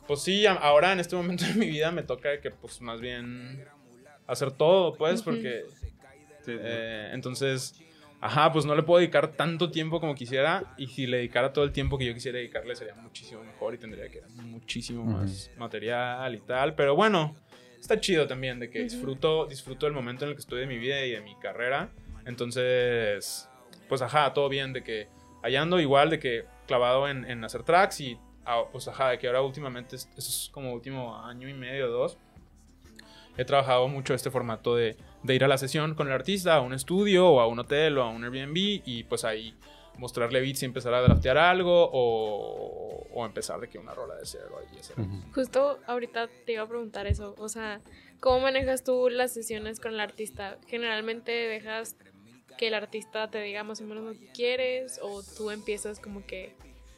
pues 0.07 0.21
sí, 0.21 0.45
ahora 0.45 0.93
en 0.93 0.99
este 0.99 1.15
momento 1.15 1.45
de 1.45 1.53
mi 1.55 1.67
vida 1.67 1.91
me 1.91 2.03
toca 2.03 2.39
que 2.41 2.51
pues 2.51 2.81
más 2.81 2.99
bien 3.01 3.63
hacer 4.27 4.51
todo, 4.51 4.95
pues, 4.95 5.21
porque 5.21 5.65
eh, 6.47 7.09
entonces, 7.13 7.75
ajá, 8.21 8.51
pues 8.51 8.65
no 8.65 8.75
le 8.75 8.83
puedo 8.83 8.99
dedicar 8.99 9.31
tanto 9.33 9.71
tiempo 9.71 9.99
como 9.99 10.15
quisiera. 10.15 10.73
Y 10.77 10.87
si 10.87 11.07
le 11.07 11.17
dedicara 11.17 11.53
todo 11.53 11.63
el 11.65 11.71
tiempo 11.71 11.97
que 11.97 12.05
yo 12.05 12.13
quisiera 12.13 12.37
dedicarle, 12.37 12.75
sería 12.75 12.95
muchísimo 12.95 13.43
mejor 13.43 13.73
y 13.73 13.77
tendría 13.77 14.09
que 14.09 14.21
dar 14.21 14.29
muchísimo 14.31 15.03
más 15.05 15.51
material 15.57 16.35
y 16.35 16.39
tal. 16.39 16.75
Pero 16.75 16.95
bueno, 16.95 17.35
está 17.79 17.99
chido 17.99 18.27
también 18.27 18.59
de 18.59 18.69
que 18.69 18.79
disfruto, 18.83 19.45
disfruto 19.45 19.87
el 19.87 19.93
momento 19.93 20.25
en 20.25 20.29
el 20.31 20.35
que 20.35 20.41
estoy 20.41 20.59
de 20.61 20.67
mi 20.67 20.77
vida 20.77 21.03
y 21.05 21.11
de 21.11 21.21
mi 21.21 21.35
carrera. 21.39 21.89
Entonces, 22.25 23.49
pues 23.87 24.01
ajá, 24.01 24.33
todo 24.33 24.49
bien 24.49 24.73
de 24.73 24.83
que 24.83 25.07
allá 25.43 25.61
ando 25.61 25.79
igual 25.79 26.09
de 26.09 26.19
que 26.19 26.45
clavado 26.67 27.07
en, 27.07 27.25
en 27.25 27.43
hacer 27.43 27.63
tracks 27.63 28.01
y 28.01 28.17
ah, 28.45 28.63
pues 28.71 28.87
ajá, 28.87 29.09
de 29.09 29.17
que 29.19 29.27
ahora 29.27 29.41
últimamente, 29.41 29.95
es- 29.95 30.09
eso 30.17 30.29
es 30.29 30.49
como 30.51 30.73
último 30.73 31.15
año 31.25 31.47
y 31.47 31.53
medio, 31.53 31.87
dos, 31.87 32.17
he 33.37 33.45
trabajado 33.45 33.87
mucho 33.87 34.13
este 34.13 34.29
formato 34.29 34.75
de, 34.75 34.97
de 35.23 35.35
ir 35.35 35.43
a 35.43 35.47
la 35.47 35.57
sesión 35.57 35.95
con 35.95 36.07
el 36.07 36.13
artista 36.13 36.55
a 36.55 36.61
un 36.61 36.73
estudio 36.73 37.29
o 37.29 37.39
a 37.39 37.47
un 37.47 37.59
hotel 37.59 37.97
o 37.97 38.03
a 38.03 38.09
un 38.09 38.23
Airbnb 38.23 38.55
y 38.55 39.03
pues 39.03 39.25
ahí 39.25 39.53
mostrarle 39.97 40.39
beats 40.39 40.63
y 40.63 40.65
empezar 40.65 40.93
a 40.93 41.01
draftear 41.01 41.37
algo 41.37 41.89
o, 41.91 43.05
o 43.11 43.25
empezar 43.25 43.59
de 43.59 43.67
que 43.67 43.77
una 43.77 43.93
rola 43.93 44.15
de 44.15 44.25
cero 44.25 44.57
y 44.73 44.79
hacer. 44.79 44.99
Ujú. 44.99 45.21
Justo 45.33 45.79
ahorita 45.87 46.29
te 46.45 46.53
iba 46.53 46.63
a 46.63 46.67
preguntar 46.67 47.05
eso, 47.05 47.35
o 47.37 47.49
sea, 47.49 47.81
¿cómo 48.21 48.39
manejas 48.39 48.83
tú 48.83 49.09
las 49.09 49.33
sesiones 49.33 49.79
con 49.79 49.93
el 49.93 49.99
artista? 49.99 50.57
Generalmente 50.67 51.31
dejas 51.31 51.97
que 52.57 52.67
el 52.67 52.73
artista 52.73 53.29
te 53.29 53.41
diga 53.41 53.63
más 53.63 53.81
o 53.81 53.83
menos 53.83 54.03
lo 54.03 54.13
que 54.13 54.31
quieres 54.31 54.99
o 55.01 55.21
tú 55.37 55.51
empiezas 55.51 55.99
como 55.99 56.25
que 56.25 56.55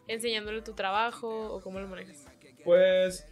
enseñándole 0.08 0.62
tu 0.62 0.74
trabajo 0.74 1.54
o 1.54 1.62
cómo 1.62 1.80
lo 1.80 1.88
manejas. 1.88 2.26
Pues... 2.64 3.28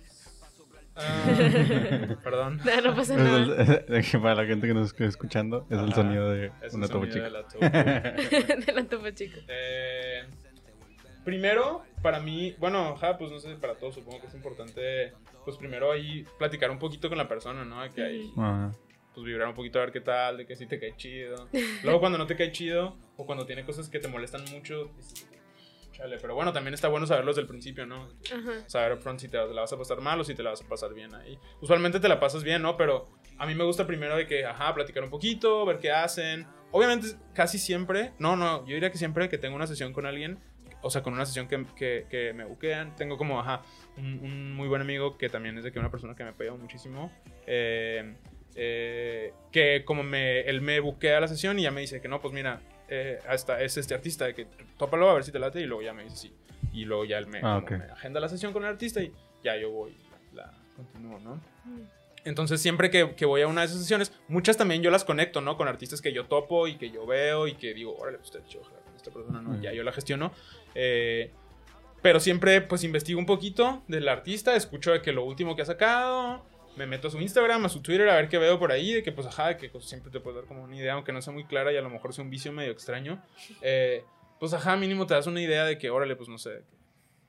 ah, 1.00 2.16
perdón. 2.24 2.60
No, 2.64 2.82
no 2.82 2.96
pasa 2.96 3.14
Es 3.16 3.20
nada. 3.20 3.84
el- 3.88 4.06
que 4.06 4.20
para 4.20 4.36
la 4.36 4.46
gente 4.46 4.68
que 4.68 4.74
nos 4.74 4.88
está 4.88 5.06
escuchando, 5.06 5.66
es 5.70 5.78
el 5.80 5.94
sonido 5.94 6.30
de 6.32 6.52
es 6.62 6.74
una 6.74 6.88
topo 6.88 7.06
chica. 7.06 7.24
de 7.24 7.30
la 7.32 7.44
topo. 7.44 7.60
de 8.66 8.72
la 8.74 8.84
topo 8.86 9.10
chico. 9.12 9.40
Eh, 9.48 10.24
primero, 11.24 11.84
para 12.02 12.20
mí, 12.20 12.56
bueno, 12.60 12.90
ajá, 12.96 13.18
pues 13.18 13.32
no 13.32 13.40
sé, 13.40 13.56
para 13.56 13.76
todos 13.76 13.96
supongo 13.96 14.22
que 14.22 14.28
es 14.28 14.34
importante, 14.34 15.14
pues 15.46 15.58
primero 15.58 15.92
ahí 15.92 16.26
platicar 16.38 16.72
un 16.72 16.80
poquito 16.80 17.10
con 17.10 17.18
la 17.18 17.28
persona, 17.28 17.64
¿no? 17.66 17.82
Que 17.94 18.04
ahí, 18.04 18.32
Ajá. 18.38 18.74
pues 19.14 19.26
vibrar 19.26 19.48
un 19.48 19.54
poquito 19.54 19.80
a 19.80 19.84
ver 19.84 19.92
qué 19.92 20.02
tal, 20.02 20.38
de 20.38 20.46
que 20.46 20.56
sí 20.56 20.66
te 20.66 20.80
cae 20.80 20.96
chido. 20.98 21.48
Luego 21.84 22.00
cuando 22.00 22.18
no 22.18 22.26
te 22.28 22.36
cae 22.36 22.52
chido, 22.52 22.98
o 23.18 23.26
cuando 23.26 23.46
tiene 23.46 23.64
cosas 23.66 23.90
que 23.90 24.00
te 24.00 24.08
molestan 24.08 24.44
mucho, 24.52 24.86
dices, 24.98 25.29
chale, 26.00 26.18
pero 26.22 26.34
bueno, 26.36 26.54
también 26.54 26.74
está 26.74 26.88
bueno 26.88 27.06
saberlo 27.06 27.32
desde 27.32 27.42
el 27.42 27.48
principio, 27.48 27.86
¿no? 27.86 28.10
Ajá. 28.34 28.68
saber 28.68 28.94
upfront 28.94 29.20
si 29.20 29.28
te 29.28 29.38
la 29.38 29.62
vas 29.62 29.74
a 29.74 29.78
pasar 29.78 30.02
mal 30.02 30.20
o 30.20 30.24
si 30.24 30.34
te 30.34 30.42
la 30.44 30.52
vas 30.52 30.62
a 30.62 30.68
pasar 30.68 30.94
bien 30.94 31.14
ahí. 31.14 31.38
Usualmente 31.62 32.00
te 32.00 32.08
la 32.08 32.20
pasas 32.20 32.44
bien, 32.44 32.62
¿no? 32.62 32.78
Pero 32.78 33.08
a 33.38 33.46
mí 33.46 33.54
me 33.56 33.64
gusta 33.64 33.86
primero 33.86 34.16
de 34.16 34.26
que, 34.26 34.46
ajá, 34.46 34.74
platicar 34.74 35.04
un 35.04 35.10
poquito, 35.10 35.66
ver 35.66 35.80
qué 35.80 35.92
hacen. 35.92 36.48
Obviamente, 36.72 37.08
casi 37.34 37.58
siempre, 37.60 38.14
no, 38.20 38.36
no, 38.36 38.66
yo 38.66 38.74
diría 38.76 38.92
que 38.92 38.98
siempre 38.98 39.28
que 39.30 39.38
tengo 39.38 39.56
una 39.56 39.68
sesión 39.68 39.92
con 39.92 40.06
alguien, 40.06 40.40
o 40.82 40.90
sea, 40.90 41.04
con 41.04 41.14
una 41.14 41.26
sesión 41.26 41.48
que, 41.48 41.66
que, 41.76 42.06
que 42.10 42.32
me 42.34 42.46
buquean, 42.46 42.96
tengo 42.96 43.18
como, 43.18 43.40
ajá, 43.40 43.64
un, 43.98 44.20
un 44.24 44.54
muy 44.54 44.68
buen 44.68 44.82
amigo 44.82 45.18
que 45.18 45.28
también 45.30 45.58
es 45.58 45.64
de 45.64 45.72
que 45.72 45.80
una 45.80 45.92
persona 45.92 46.16
que 46.16 46.24
me 46.24 46.30
apoya 46.30 46.54
muchísimo. 46.54 47.12
eh, 47.48 48.16
eh, 48.56 49.34
que 49.52 49.84
como 49.86 50.04
me, 50.04 50.42
él 50.42 50.62
me 50.62 50.80
buquea 50.80 51.20
la 51.20 51.28
sesión 51.28 51.60
y 51.60 51.64
ya 51.64 51.72
me 51.72 51.82
dice 51.82 52.02
que 52.02 52.08
no, 52.08 52.20
pues 52.20 52.34
mira, 52.34 52.62
eh, 52.90 53.20
hasta 53.28 53.62
es 53.62 53.78
este 53.78 53.94
artista, 53.94 54.26
de 54.26 54.34
que 54.36 54.48
tópalo 54.78 55.10
a 55.10 55.14
ver 55.14 55.24
si 55.24 55.32
te 55.32 55.40
late 55.40 55.62
y 55.62 55.66
luego 55.66 55.82
ya 55.82 55.94
me 55.94 56.04
dice 56.04 56.16
sí. 56.18 56.34
Y 56.74 56.86
luego 56.86 57.06
ya 57.06 57.18
él 57.18 57.28
me, 57.28 57.40
Ah, 57.40 57.62
como 57.66 57.66
ok. 57.66 57.72
me 57.72 57.92
agenda 57.92 58.20
la 58.20 58.30
sesión 58.30 58.54
con 58.54 58.64
el 58.64 58.70
artista 58.70 59.02
y 59.02 59.12
ya 59.44 59.56
yo 59.58 59.72
voy 59.72 59.96
la, 60.34 60.44
la 60.46 60.54
continúo, 60.76 61.20
¿no? 61.20 61.40
Entonces 62.26 62.62
siempre 62.62 62.90
que, 62.90 63.16
que 63.16 63.26
voy 63.26 63.42
a 63.42 63.48
una 63.48 63.62
de 63.62 63.68
esas 63.68 63.80
sesiones, 63.80 64.12
muchas 64.28 64.58
también 64.58 64.82
yo 64.82 64.92
las 64.92 65.04
conecto, 65.06 65.42
¿no? 65.42 65.58
Con 65.58 65.68
artistas 65.68 66.02
que 66.02 66.12
yo 66.14 66.26
topo 66.26 66.68
y 66.68 66.76
que 66.76 66.92
yo 66.92 67.06
veo 67.06 67.48
y 67.48 67.54
que 67.56 67.74
digo, 67.74 67.96
órale, 67.98 68.18
pues 68.18 68.34
está 68.36 68.40
esta 68.96 69.12
persona, 69.12 69.42
¿no? 69.42 69.52
Mm. 69.52 69.62
Ya 69.62 69.72
yo 69.74 69.84
la 69.84 69.92
gestiono. 69.94 70.32
Eh, 70.76 71.32
pero 72.02 72.20
siempre 72.20 72.62
pues 72.62 72.84
investigo 72.84 73.20
un 73.20 73.26
poquito 73.26 73.84
del 73.88 74.08
artista, 74.08 74.56
escucho 74.56 74.92
de 74.92 75.02
que 75.02 75.12
lo 75.12 75.24
último 75.26 75.56
que 75.56 75.62
ha 75.64 75.66
sacado, 75.66 76.44
me 76.80 76.88
meto 76.88 77.10
a 77.10 77.12
su 77.12 77.20
Instagram, 77.20 77.66
a 77.66 77.70
su 77.70 77.82
Twitter, 77.82 78.08
a 78.10 78.16
ver 78.16 78.30
qué 78.30 78.38
veo 78.38 78.58
por 78.58 78.72
ahí, 78.72 78.94
de 78.94 79.04
que 79.04 79.12
pues 79.12 79.28
ajá, 79.28 79.50
de 79.50 79.58
que 79.58 79.70
pues, 79.70 79.86
siempre 79.86 80.10
te 80.12 80.20
puedes 80.20 80.38
dar 80.40 80.48
como 80.48 80.64
una 80.64 80.76
idea, 80.76 80.94
aunque 80.94 81.12
no 81.12 81.22
sea 81.22 81.34
muy 81.34 81.44
clara 81.46 81.72
y 81.74 81.78
a 81.78 81.82
lo 81.82 81.90
mejor 81.90 82.14
sea 82.14 82.24
un 82.24 82.30
vicio 82.30 82.52
medio 82.52 82.72
extraño. 82.72 83.22
Eh, 83.62 84.04
pues 84.40 84.54
ajá, 84.54 84.78
mínimo 84.78 85.06
te 85.06 85.14
das 85.14 85.28
una 85.28 85.42
idea 85.42 85.66
de 85.66 85.78
que, 85.78 85.90
órale, 85.90 86.16
pues 86.16 86.30
no 86.30 86.38
sé, 86.38 86.64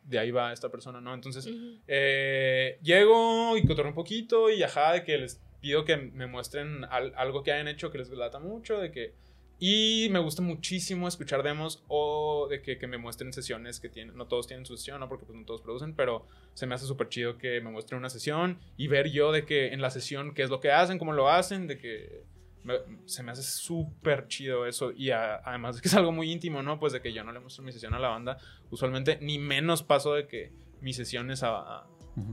de 0.04 0.18
ahí 0.20 0.30
va 0.30 0.52
esta 0.52 0.68
persona, 0.70 1.00
¿no? 1.00 1.12
Entonces... 1.12 1.48
Eh, 1.88 2.78
llego 2.82 3.56
y 3.56 3.66
cotorreo 3.66 3.90
un 3.90 3.94
poquito 3.96 4.48
y 4.48 4.62
ajá, 4.62 4.92
de 4.92 5.02
que 5.02 5.18
les 5.18 5.40
pido 5.60 5.84
que 5.84 5.96
me 5.96 6.26
muestren 6.26 6.84
al- 6.84 7.12
algo 7.16 7.42
que 7.42 7.52
hayan 7.52 7.66
hecho 7.68 7.90
que 7.90 7.98
les 7.98 8.08
lata 8.10 8.38
mucho, 8.38 8.78
de 8.78 8.90
que... 8.92 9.14
Y 9.62 10.08
me 10.10 10.18
gusta 10.18 10.40
muchísimo 10.40 11.06
escuchar 11.06 11.42
demos 11.42 11.84
o 11.86 12.48
de 12.48 12.62
que, 12.62 12.78
que 12.78 12.86
me 12.86 12.96
muestren 12.96 13.32
sesiones 13.32 13.78
que 13.78 13.90
tienen, 13.90 14.16
no 14.16 14.26
todos 14.26 14.46
tienen 14.46 14.64
su 14.64 14.74
sesión, 14.76 14.98
¿no? 15.00 15.08
Porque 15.08 15.26
pues 15.26 15.38
no 15.38 15.44
todos 15.44 15.60
producen, 15.60 15.94
pero 15.94 16.26
se 16.54 16.66
me 16.66 16.74
hace 16.74 16.86
súper 16.86 17.10
chido 17.10 17.36
que 17.36 17.60
me 17.60 17.70
muestren 17.70 17.98
una 17.98 18.08
sesión 18.08 18.58
y 18.78 18.88
ver 18.88 19.10
yo 19.10 19.32
de 19.32 19.44
que 19.44 19.68
en 19.74 19.82
la 19.82 19.90
sesión 19.90 20.32
qué 20.32 20.42
es 20.42 20.48
lo 20.50 20.60
que 20.60 20.72
hacen, 20.72 20.98
cómo 20.98 21.12
lo 21.12 21.28
hacen, 21.28 21.66
de 21.66 21.76
que 21.78 22.24
me- 22.64 22.78
se 23.04 23.22
me 23.22 23.32
hace 23.32 23.42
súper 23.42 24.28
chido 24.28 24.64
eso 24.66 24.92
y 24.92 25.10
a- 25.10 25.36
además 25.44 25.76
de 25.76 25.82
que 25.82 25.88
es 25.88 25.94
algo 25.94 26.10
muy 26.12 26.32
íntimo, 26.32 26.62
¿no? 26.62 26.80
Pues 26.80 26.94
de 26.94 27.02
que 27.02 27.12
yo 27.12 27.22
no 27.22 27.30
le 27.32 27.40
muestro 27.40 27.62
mi 27.62 27.72
sesión 27.72 27.92
a 27.92 27.98
la 27.98 28.08
banda, 28.08 28.38
usualmente 28.70 29.18
ni 29.20 29.38
menos 29.38 29.82
paso 29.82 30.14
de 30.14 30.26
que 30.26 30.52
mis 30.80 30.96
sesiones 30.96 31.42
a, 31.42 31.58
a-. 31.58 31.86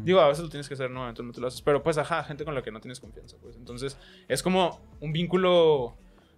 Digo, 0.05 0.19
a 0.21 0.27
veces 0.29 0.43
lo 0.43 0.49
tienes 0.49 0.67
que 0.69 0.73
hacer, 0.75 0.89
no, 0.89 1.03
eventualmente 1.03 1.39
lo 1.41 1.47
haces. 1.47 1.61
Pero 1.61 1.83
pues, 1.83 1.97
ajá, 1.97 2.23
gente 2.23 2.43
con 2.45 2.55
la 2.55 2.61
que 2.61 2.71
no 2.71 2.79
tienes 2.81 2.99
confianza, 2.99 3.37
pues. 3.41 3.55
Entonces, 3.57 3.97
es 4.29 4.41
como 4.41 4.79
un 5.01 5.11
vínculo. 5.13 5.95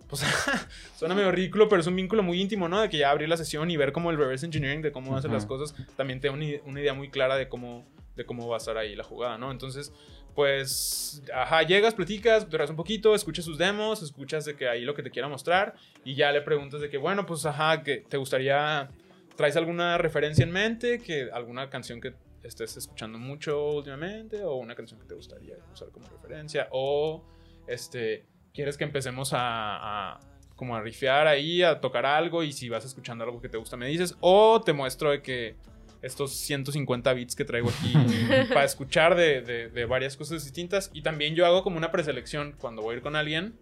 Pues, 0.10 0.24
suena 0.98 1.14
medio 1.14 1.32
ridículo, 1.32 1.70
pero 1.70 1.82
es 1.82 1.88
un 1.88 1.96
vínculo 1.96 2.24
muy 2.24 2.42
íntimo, 2.42 2.68
¿no? 2.68 2.82
De 2.82 2.90
que 2.90 2.98
ya 2.98 3.12
abrir 3.12 3.30
la 3.30 3.38
sesión 3.38 3.70
y 3.70 3.78
ver 3.78 3.92
como 3.92 4.10
el 4.10 4.18
reverse 4.18 4.46
engineering 4.46 4.82
de 4.82 4.92
cómo 4.92 5.16
hacen 5.16 5.30
Ujú. 5.30 5.36
las 5.36 5.46
cosas, 5.46 5.76
también 5.96 6.20
te 6.20 6.28
da 6.28 6.34
una 6.34 6.82
idea 6.82 6.94
muy 6.94 7.10
clara 7.10 7.38
de 7.38 7.48
cómo, 7.48 7.86
de 8.16 8.26
cómo 8.26 8.48
va 8.48 8.56
a 8.56 8.58
estar 8.58 8.78
ahí 8.78 8.96
la 8.96 9.04
jugada, 9.04 9.38
¿no? 9.38 9.52
Entonces, 9.52 9.94
pues, 10.34 11.22
ajá, 11.34 11.62
llegas, 11.64 11.94
platicas, 11.94 12.50
duras 12.50 12.70
un 12.70 12.76
poquito, 12.76 13.14
escuchas 13.14 13.46
sus 13.46 13.58
demos, 13.58 14.02
escuchas 14.02 14.46
de 14.46 14.56
que 14.56 14.68
ahí 14.68 14.82
lo 14.82 14.96
que 14.96 15.04
te 15.04 15.12
quiera 15.12 15.28
mostrar 15.28 15.76
y 16.04 16.16
ya 16.16 16.32
le 16.32 16.42
preguntas 16.42 16.82
de 16.82 16.90
que, 16.90 16.98
bueno, 16.98 17.26
pues, 17.26 17.46
ajá, 17.46 17.84
que 17.84 17.98
te 17.98 18.18
gustaría, 18.18 18.90
traes 19.36 19.56
alguna 19.58 19.98
referencia 19.98 20.44
en 20.44 20.52
mente, 20.52 21.00
que 21.00 21.30
alguna 21.32 21.70
canción 21.70 22.02
que 22.02 22.14
estés 22.42 22.78
escuchando 22.78 23.18
mucho 23.20 23.72
últimamente 23.74 24.44
o 24.44 24.56
una 24.56 24.74
canción 24.74 25.00
que 25.00 25.06
te 25.06 25.14
gustaría 25.14 25.56
usar 25.72 25.90
como 25.90 26.08
referencia 26.08 26.68
o, 26.72 27.24
este, 27.68 28.26
quieres 28.60 28.76
que 28.78 28.84
empecemos 28.84 29.32
a, 29.32 30.16
a 30.16 30.20
como 30.58 30.76
a 30.76 30.82
rifear 30.82 31.28
ahí, 31.28 31.64
a 31.64 31.80
tocar 31.80 32.06
algo 32.06 32.44
y 32.44 32.52
si 32.52 32.68
vas 32.68 32.84
escuchando 32.84 33.24
algo 33.24 33.40
que 33.40 33.48
te 33.48 33.58
gusta 33.58 33.78
me 33.78 33.88
dices 33.88 34.18
o 34.20 34.60
te 34.60 34.74
muestro 34.74 35.12
de 35.12 35.22
que 35.22 35.56
estos 36.02 36.34
150 36.34 37.14
bits 37.14 37.38
que 37.38 37.46
traigo 37.46 37.70
aquí 37.70 37.94
para 38.54 38.66
escuchar 38.66 39.16
de, 39.16 39.40
de- 39.42 39.70
de 39.70 39.86
varias 39.86 40.18
cosas 40.18 40.44
distintas. 40.44 40.92
Y 40.94 41.02
también 41.04 41.36
yo 41.36 41.46
hago 41.46 41.64
como 41.64 41.78
una 41.78 41.90
preselección 41.92 42.54
cuando 42.60 42.82
voy 42.82 42.96
a 42.96 42.98
ir 42.98 43.02
con 43.04 43.16
alguien. 43.16 43.54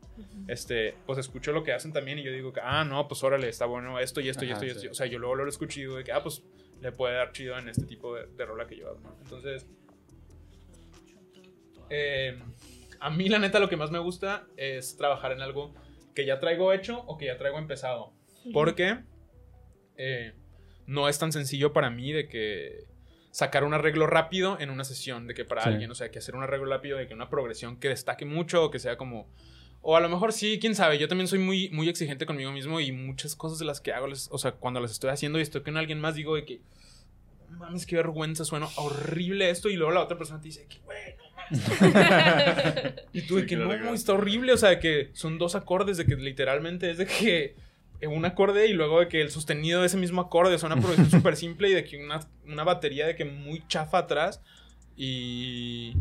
Este, 0.48 0.95
pues 1.06 1.20
escucho 1.20 1.52
lo 1.52 1.64
que 1.64 1.74
hacen 1.74 1.93
también 1.93 2.18
y 2.18 2.24
yo 2.24 2.32
digo 2.32 2.52
que, 2.54 2.62
ah, 2.64 2.84
no, 2.84 3.08
pues 3.08 3.24
órale, 3.24 3.50
está 3.50 3.66
bueno 3.68 4.00
esto 4.00 4.20
y 4.22 4.30
esto 4.30 4.45
y 4.45 4.50
Ajá, 4.52 4.56
esto 4.56 4.66
y 4.66 4.70
sí. 4.72 4.76
esto. 4.78 4.91
O 4.91 4.95
sea, 4.95 5.06
yo 5.06 5.20
luego 5.20 5.36
lo 5.36 5.48
escucho 5.48 5.80
y 5.80 5.84
digo 5.84 5.95
de 5.98 6.04
que, 6.04 6.12
ah, 6.12 6.24
pues 6.24 6.41
le 6.82 6.91
puede 6.91 7.16
dar 7.16 7.32
chido 7.34 7.56
en 7.58 7.70
este 7.70 7.86
tipo 7.86 8.16
de, 8.16 8.26
de 8.28 8.45
rola 8.48 8.66
que 8.68 8.78
yo 8.78 8.88
hago, 8.89 9.00
¿no? 9.02 9.16
Entonces, 9.24 9.68
eh, 11.89 12.38
a 13.00 13.10
mí 13.10 13.30
la 13.30 13.39
neta 13.39 13.60
lo 13.60 13.70
que 13.70 13.78
más 13.78 13.91
me 13.91 14.00
gusta 14.00 14.45
es 14.58 14.98
trabajar 14.98 15.32
en 15.32 15.41
algo 15.41 15.74
que 16.16 16.26
ya 16.26 16.39
traigo 16.39 16.74
hecho 16.74 17.00
o 17.06 17.18
que 17.18 17.26
ya 17.28 17.38
traigo 17.38 17.58
empezado. 17.60 18.14
Porque 18.54 19.00
eh, 19.98 20.34
no 20.86 21.10
es 21.10 21.20
tan 21.20 21.32
sencillo 21.32 21.74
para 21.74 21.89
mí 21.89 22.12
de 22.12 22.28
que 22.28 22.86
sacar 23.32 23.64
un 23.64 23.74
arreglo 23.74 24.08
rápido 24.08 24.58
en 24.60 24.70
una 24.70 24.84
sesión, 24.84 25.28
de 25.28 25.34
que 25.34 25.45
para 25.45 25.64
Sí. 25.64 25.70
alguien, 25.70 25.91
o 25.91 25.95
sea, 25.95 26.10
que 26.10 26.20
hacer 26.20 26.36
un 26.36 26.43
arreglo 26.43 26.66
rápido, 26.68 26.98
de 26.98 27.08
que 27.08 27.14
una 27.14 27.30
progresión 27.30 27.80
que 27.80 27.89
destaque 27.89 28.26
mucho 28.26 28.64
o 28.64 28.72
que 28.72 28.80
sea 28.80 28.98
como... 28.98 29.28
O 29.82 29.95
a 29.95 30.00
lo 30.00 30.10
mejor 30.10 30.34
sí, 30.34 30.58
quién 30.60 30.74
sabe, 30.76 30.98
yo 30.98 31.08
también 31.08 31.28
soy 31.28 31.39
muy, 31.39 31.70
muy 31.70 31.88
exigente 31.88 32.26
conmigo 32.26 32.52
mismo 32.52 32.80
y 32.80 32.91
muchas 32.91 33.36
cosas 33.36 33.60
de 33.60 33.66
las 33.66 33.80
que 33.80 33.93
hago, 33.93 34.08
les- 34.08 34.28
o 34.32 34.38
sea, 34.39 34.54
cuando 34.54 34.80
las 34.80 34.91
estoy 34.91 35.12
haciendo 35.12 35.38
y 35.39 35.43
estoy 35.43 35.62
con 35.62 35.78
alguien 35.78 36.00
más, 36.02 36.16
digo 36.16 36.36
de 36.36 36.45
que, 36.45 36.62
mames, 37.52 37.86
qué 37.86 37.95
vergüenza, 37.95 38.43
suena 38.43 38.68
horrible 38.78 39.50
esto 39.52 39.70
y 39.70 39.76
luego 39.76 39.93
la 39.93 40.02
otra 40.02 40.18
persona 40.18 40.41
te 40.41 40.48
dice 40.48 40.66
que, 40.68 40.80
güey, 40.80 41.16
no 41.18 41.24
mames. 41.24 41.26
y 43.14 43.22
tú 43.22 43.36
de 43.36 43.41
Sí, 43.41 43.48
que 43.48 43.56
claro, 43.56 43.72
no, 43.72 43.78
claro. 43.78 43.93
está 43.93 44.14
horrible, 44.14 44.54
o 44.54 44.58
sea, 44.58 44.70
de 44.70 44.80
que 44.80 45.10
son 45.14 45.38
dos 45.38 45.56
acordes, 45.56 45.98
de 45.98 46.06
que 46.06 46.16
literalmente 46.16 46.89
es 46.89 46.98
de 46.98 47.06
que 47.06 47.56
un 48.06 48.26
acorde 48.26 48.68
y 48.68 48.74
luego 48.74 49.00
de 49.00 49.08
que 49.08 49.22
el 49.22 49.32
sostenido 49.32 49.82
de 49.82 49.88
ese 49.88 49.98
mismo 49.98 50.22
acorde, 50.22 50.56
sea, 50.60 50.68
una 50.68 50.76
progresión 50.82 51.10
súper 51.22 51.36
simple 51.36 51.70
y 51.70 51.74
de 51.74 51.84
que 51.84 51.98
una, 51.98 52.20
una 52.45 52.64
batería 52.64 53.08
de 53.08 53.16
que 53.16 53.26
muy 53.26 53.64
chafa 53.68 54.00
atrás 54.00 54.41
y... 54.95 55.93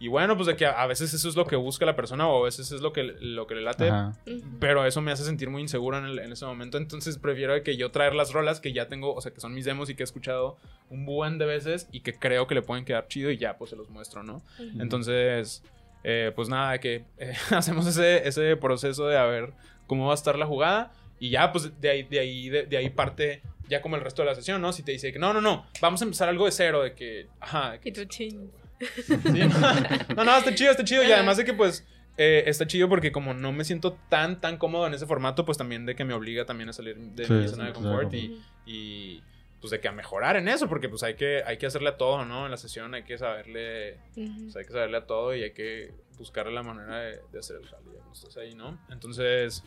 Y 0.00 0.08
bueno, 0.08 0.36
pues 0.36 0.46
de 0.48 0.56
que 0.56 0.66
a, 0.66 0.86
veces 0.86 1.14
eso 1.14 1.28
es 1.28 1.36
lo 1.36 1.46
que 1.46 1.56
busca 1.56 1.86
la 1.86 1.96
persona 1.96 2.28
o 2.28 2.42
a 2.42 2.44
veces 2.44 2.70
es 2.72 2.80
lo 2.82 2.92
que, 2.92 3.04
lo 3.04 3.46
que 3.46 3.54
le 3.54 3.62
late. 3.62 3.88
Ajá. 3.88 4.12
Pero 4.60 4.84
eso 4.84 5.00
me 5.00 5.12
hace 5.12 5.24
sentir 5.24 5.48
muy 5.50 5.62
inseguro 5.62 5.96
en, 5.98 6.04
el- 6.04 6.18
en 6.18 6.32
ese 6.32 6.44
momento. 6.44 6.76
Entonces 6.78 7.16
prefiero 7.16 7.62
que 7.62 7.76
yo 7.76 7.90
traer 7.90 8.14
las 8.14 8.32
rolas 8.32 8.60
que 8.60 8.72
ya 8.72 8.88
tengo, 8.88 9.14
o 9.14 9.20
sea, 9.20 9.32
que 9.32 9.40
son 9.40 9.54
mis 9.54 9.64
demos 9.64 9.88
y 9.90 9.94
que 9.94 10.02
he 10.02 10.04
escuchado 10.04 10.58
un 10.90 11.06
buen 11.06 11.38
de 11.38 11.46
veces 11.46 11.88
y 11.92 12.00
que 12.00 12.12
creo 12.12 12.46
que 12.46 12.54
le 12.54 12.62
pueden 12.62 12.84
quedar 12.84 13.08
chido 13.08 13.30
y 13.30 13.38
ya 13.38 13.56
pues 13.56 13.70
se 13.70 13.76
los 13.76 13.88
muestro, 13.88 14.22
¿no? 14.24 14.42
Entonces, 14.80 15.62
eh, 16.02 16.32
pues 16.34 16.48
nada, 16.48 16.78
que 16.78 17.04
eh, 17.18 17.32
hacemos 17.50 17.86
ese, 17.86 18.26
ese 18.28 18.56
proceso 18.56 19.06
de 19.06 19.16
a 19.16 19.24
ver 19.24 19.52
cómo 19.86 20.06
va 20.06 20.12
a 20.12 20.16
estar 20.16 20.36
la 20.38 20.46
jugada 20.46 20.92
y 21.18 21.30
ya 21.30 21.50
pues 21.52 21.80
de 21.80 21.88
ahí, 21.88 22.02
de 22.02 22.18
ahí, 22.18 22.48
de, 22.50 22.66
de 22.66 22.76
ahí 22.76 22.90
parte 22.90 23.42
ya 23.68 23.80
como 23.80 23.96
el 23.96 24.02
resto 24.02 24.20
de 24.22 24.26
la 24.28 24.34
sesión, 24.34 24.60
¿no? 24.60 24.72
Si 24.72 24.82
te 24.82 24.92
dice 24.92 25.12
que 25.12 25.18
no, 25.18 25.32
no, 25.32 25.40
no, 25.40 25.66
vamos 25.80 26.02
a 26.02 26.04
empezar 26.04 26.28
algo 26.28 26.44
de 26.44 26.50
cero, 26.52 26.82
de 26.82 26.92
que, 26.92 27.28
ajá, 27.40 27.70
de 27.72 27.80
que 27.80 27.88
Y 27.88 27.92
tú 27.92 28.04
ching. 28.04 28.50
Sí, 28.80 29.38
no, 29.38 30.14
no, 30.16 30.24
no, 30.24 30.36
está 30.36 30.54
chido, 30.54 30.70
está 30.70 30.84
chido. 30.84 31.02
Y 31.04 31.12
además 31.12 31.36
de 31.36 31.44
que, 31.44 31.54
pues, 31.54 31.86
eh, 32.16 32.44
está 32.46 32.66
chido 32.66 32.88
porque 32.88 33.12
como 33.12 33.34
no 33.34 33.52
me 33.52 33.64
siento 33.64 33.94
tan, 34.08 34.40
tan 34.40 34.56
cómodo 34.58 34.86
en 34.86 34.94
ese 34.94 35.06
formato, 35.06 35.44
pues 35.44 35.58
también 35.58 35.86
de 35.86 35.94
que 35.96 36.04
me 36.04 36.14
obliga 36.14 36.44
también 36.44 36.68
a 36.68 36.72
salir 36.72 36.96
de 36.96 37.26
Sí, 37.26 37.32
mi 37.32 37.42
sí, 37.42 37.48
zona 37.48 37.66
de 37.66 37.72
claro. 37.72 37.88
confort 37.88 38.14
y, 38.14 38.40
y, 38.66 39.22
pues 39.60 39.70
de 39.70 39.80
que 39.80 39.88
a 39.88 39.92
mejorar 39.92 40.36
en 40.36 40.46
eso, 40.48 40.68
porque 40.68 40.88
pues 40.88 41.02
hay 41.02 41.14
que, 41.14 41.42
hay 41.46 41.56
que 41.56 41.66
hacerle 41.66 41.88
a 41.88 41.96
todo, 41.96 42.24
¿no? 42.24 42.44
En 42.44 42.50
la 42.50 42.56
sesión 42.56 42.94
hay 42.94 43.02
que 43.04 43.16
saberle, 43.18 43.98
pues, 44.14 44.56
hay 44.56 44.64
que 44.64 44.72
saberle 44.72 44.98
a 44.98 45.06
todo 45.06 45.34
y 45.34 45.42
hay 45.42 45.52
que 45.52 45.92
buscarle 46.18 46.52
la 46.52 46.62
manera 46.62 46.98
de, 46.98 47.20
de 47.32 47.38
hacer 47.38 47.56
el 47.56 47.66
jale 47.66 47.84
estás 48.12 48.36
ahí, 48.36 48.54
¿no? 48.54 48.78
Entonces, 48.90 49.64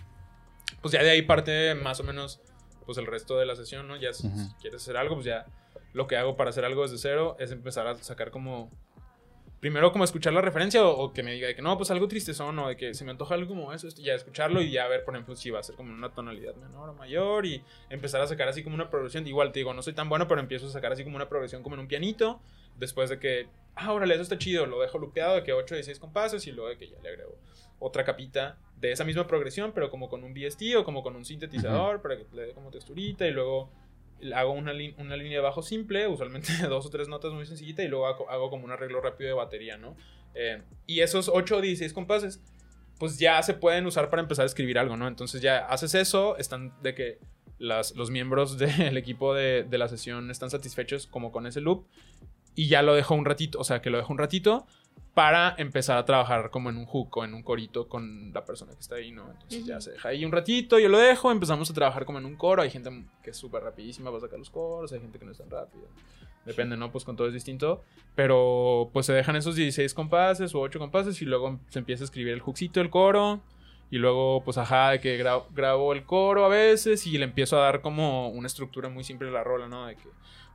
pues 0.82 0.93
ya 0.93 1.03
de 1.03 1.10
ahí 1.10 1.22
parte 1.22 1.76
más 1.76 1.99
o 1.99 2.03
menos, 2.03 2.39
pues 2.86 2.97
el 2.97 3.05
resto 3.05 3.38
de 3.38 3.45
la 3.45 3.55
sesión, 3.55 3.88
¿no? 3.88 3.97
Ya 3.97 4.14
si 4.14 4.30
quieres 4.62 4.82
hacer 4.82 4.95
algo, 4.97 5.16
pues 5.16 5.26
ya 5.26 5.45
lo 5.93 6.08
que 6.08 6.16
hago 6.16 6.38
para 6.38 6.51
hacer 6.51 6.64
algo 6.64 6.84
desde 6.84 6.97
cero 6.97 7.36
es 7.39 7.51
empezar 7.51 7.88
a 7.88 7.95
sacar 7.95 8.32
como 8.32 8.72
primero 9.60 9.91
como 9.91 10.03
escuchar 10.03 10.34
la 10.34 10.41
referencia 10.41 10.86
o, 10.86 11.05
o 11.05 11.14
que 11.14 11.24
me 11.24 11.34
diga 11.34 11.47
de 11.47 11.55
que 11.55 11.62
no, 11.62 11.76
pues 11.78 11.89
algo 11.91 12.08
tristezón 12.08 12.58
o 12.60 12.68
de 12.68 12.78
que 12.78 12.93
se 12.93 13.03
me 13.05 13.12
antoja 13.12 13.36
algo 13.36 13.47
como 13.47 13.74
eso, 13.74 13.88
esto, 13.88 14.01
ya 14.01 14.14
escucharlo 14.14 14.62
y 14.62 14.72
ya 14.72 14.88
ver, 14.88 15.03
por 15.03 15.16
ejemplo, 15.16 15.36
si 15.36 15.49
va 15.49 15.60
a 15.60 15.64
ser 15.64 15.76
como 15.76 15.93
una 15.93 16.10
tonalidad 16.10 16.55
menor 16.55 16.89
o 16.89 16.93
mayor 16.93 17.45
y 17.45 17.64
empezar 17.89 18.22
a 18.22 18.28
sacar 18.28 18.47
así 18.47 18.64
como 18.64 18.76
una 18.76 18.89
progresión. 18.89 19.28
Igual 19.28 19.51
te 19.51 19.60
digo, 19.60 19.74
no 19.74 19.82
soy 19.82 19.93
tan 19.93 20.10
bueno, 20.10 20.28
pero 20.28 20.41
empiezo 20.41 20.68
a 20.68 20.70
sacar 20.70 20.91
así 20.91 21.03
como 21.03 21.16
una 21.16 21.30
progresión 21.30 21.64
como 21.64 21.76
en 21.76 21.82
un 21.82 21.88
pianito, 21.88 22.39
después 22.78 23.10
de 23.10 23.20
que, 23.20 23.47
ah, 23.76 23.93
órale, 23.93 24.14
eso 24.14 24.24
está 24.24 24.38
chido, 24.38 24.66
lo 24.66 24.80
dejo 24.82 24.99
lupeado 24.99 25.36
de 25.36 25.43
que 25.43 25.53
8 25.53 25.78
y 25.78 25.84
6 25.84 25.99
compases 25.99 26.45
y 26.47 26.51
luego 26.51 26.70
de 26.70 26.78
que 26.78 26.88
ya 26.88 26.99
le 27.01 27.10
agrego 27.10 27.36
otra 27.80 28.03
capita 28.03 28.58
de 28.80 28.91
esa 28.91 29.03
misma 29.03 29.28
progresión, 29.28 29.72
pero 29.74 29.89
como 29.89 30.10
con 30.10 30.24
un 30.24 30.34
VST 30.34 30.76
o 30.78 30.84
como 30.84 31.03
con 31.03 31.16
un 31.16 31.26
sintetizador 31.26 32.01
para 32.01 32.18
que 32.18 32.26
le 32.34 32.47
dé 32.47 32.53
como 32.53 32.72
texturita 32.72 33.28
y 33.28 33.32
luego 33.32 33.70
hago 34.34 34.51
una, 34.51 34.72
una 34.97 35.15
línea 35.15 35.38
de 35.38 35.43
bajo 35.43 35.61
simple, 35.61 36.07
usualmente 36.07 36.51
dos 36.70 36.86
o 36.86 36.89
tres 36.89 37.07
notas 37.07 37.34
muy 37.34 37.45
sencillita, 37.45 37.84
y 37.84 37.88
luego 37.88 38.07
hago, 38.07 38.30
hago 38.30 38.49
como 38.49 38.65
un 38.65 38.72
arreglo 38.72 39.01
rápido 39.01 39.30
de 39.30 39.34
batería, 39.34 39.78
¿no? 39.78 39.95
Eh, 40.34 40.61
y 40.86 40.99
esos 40.99 41.30
8 41.34 41.57
o 41.57 41.61
16 41.61 41.93
compases, 41.93 42.41
pues 42.99 43.20
ya 43.20 43.41
se 43.43 43.53
pueden 43.53 43.86
usar 43.86 44.09
para 44.09 44.22
empezar 44.22 44.43
a 44.43 44.47
escribir 44.47 44.80
algo, 44.80 44.97
¿no? 44.97 45.07
Entonces 45.07 45.41
ya 45.41 45.59
haces 45.65 45.95
eso, 45.95 46.38
están 46.38 46.74
de 46.82 46.93
que 46.93 47.20
las, 47.59 47.95
los 47.95 48.11
miembros 48.11 48.57
del 48.59 48.97
equipo 48.97 49.34
de, 49.34 49.63
de 49.63 49.78
la 49.78 49.88
sesión 49.88 50.32
están 50.32 50.49
satisfechos 50.49 51.07
como 51.07 51.32
con 51.32 51.47
ese 51.47 51.61
loop, 51.61 51.86
y 52.55 52.68
ya 52.68 52.82
lo 52.82 52.95
dejo 52.95 53.13
un 53.13 53.26
ratito, 53.26 53.59
o 53.59 53.63
sea, 53.63 53.82
que 53.82 53.89
lo 53.89 53.97
dejo 53.97 54.11
un 54.11 54.20
ratito 54.20 54.65
para 55.14 55.56
empezar 55.58 55.98
a 55.98 56.06
trabajar 56.06 56.52
como 56.52 56.70
en 56.70 56.78
un 56.78 56.86
hook 56.86 57.18
o 57.18 57.24
en 57.26 57.34
un 57.34 57.41
corito 57.41 57.88
con 57.88 58.32
la 58.34 58.45
persona 58.45 58.74
que 58.74 58.80
está 58.82 58.95
ahí, 58.95 59.12
¿no? 59.12 59.32
Entonces 59.32 59.66
ya 59.66 59.82
se 59.82 59.91
deja 59.91 60.10
ahí 60.10 60.24
un 60.24 60.32
ratito, 60.32 60.78
yo 60.78 60.89
lo 60.89 61.00
dejo, 61.00 61.32
empezamos 61.32 61.70
a 61.72 61.74
trabajar 61.74 62.06
como 62.06 62.20
en 62.20 62.26
un 62.26 62.36
coro, 62.36 62.62
hay 62.62 62.70
gente 62.70 62.89
que 63.24 63.32
es 63.32 63.38
súper 63.38 63.64
rapidísima 63.64 64.12
para 64.12 64.22
sacar 64.22 64.38
los 64.38 64.50
coros, 64.52 64.91
hay 64.93 65.00
gente 65.00 65.18
que 65.18 65.26
no 65.26 65.32
es 65.32 65.38
tan 65.39 65.50
rápida, 65.50 65.86
depende, 66.45 66.78
¿no? 66.78 66.91
Pues 66.91 67.04
con 67.04 67.16
todo 67.16 67.28
es 67.28 67.34
distinto, 67.34 67.84
pero 68.16 68.89
pues 68.93 69.06
se 69.06 69.14
dejan 69.14 69.36
esos 69.36 69.56
16 69.56 69.93
compases 69.93 70.54
o 70.54 70.60
8 70.62 70.78
compases 70.80 71.22
y 71.22 71.26
luego 71.26 71.60
se 71.70 71.80
empieza 71.80 72.04
a 72.04 72.06
escribir 72.06 72.34
el 72.34 72.41
hookcito 72.41 72.80
del 72.80 72.89
coro 72.89 73.41
y 73.89 73.98
luego 73.98 74.43
pues 74.43 74.58
ajá, 74.58 74.91
de 74.91 75.00
que 75.00 75.18
gra- 75.24 75.45
grabo 75.54 75.93
el 75.93 76.04
coro 76.04 76.45
a 76.45 76.50
veces 76.50 77.08
y 77.08 77.18
le 77.18 77.24
empiezo 77.24 77.58
a 77.58 77.64
dar 77.64 77.82
como 77.82 78.30
una 78.30 78.48
estructura 78.48 78.89
muy 78.89 79.04
simple 79.04 79.30
a 79.30 79.32
la 79.32 79.43
rola, 79.43 79.68
¿no? 79.68 79.88
De 79.88 79.95
que, 79.95 80.10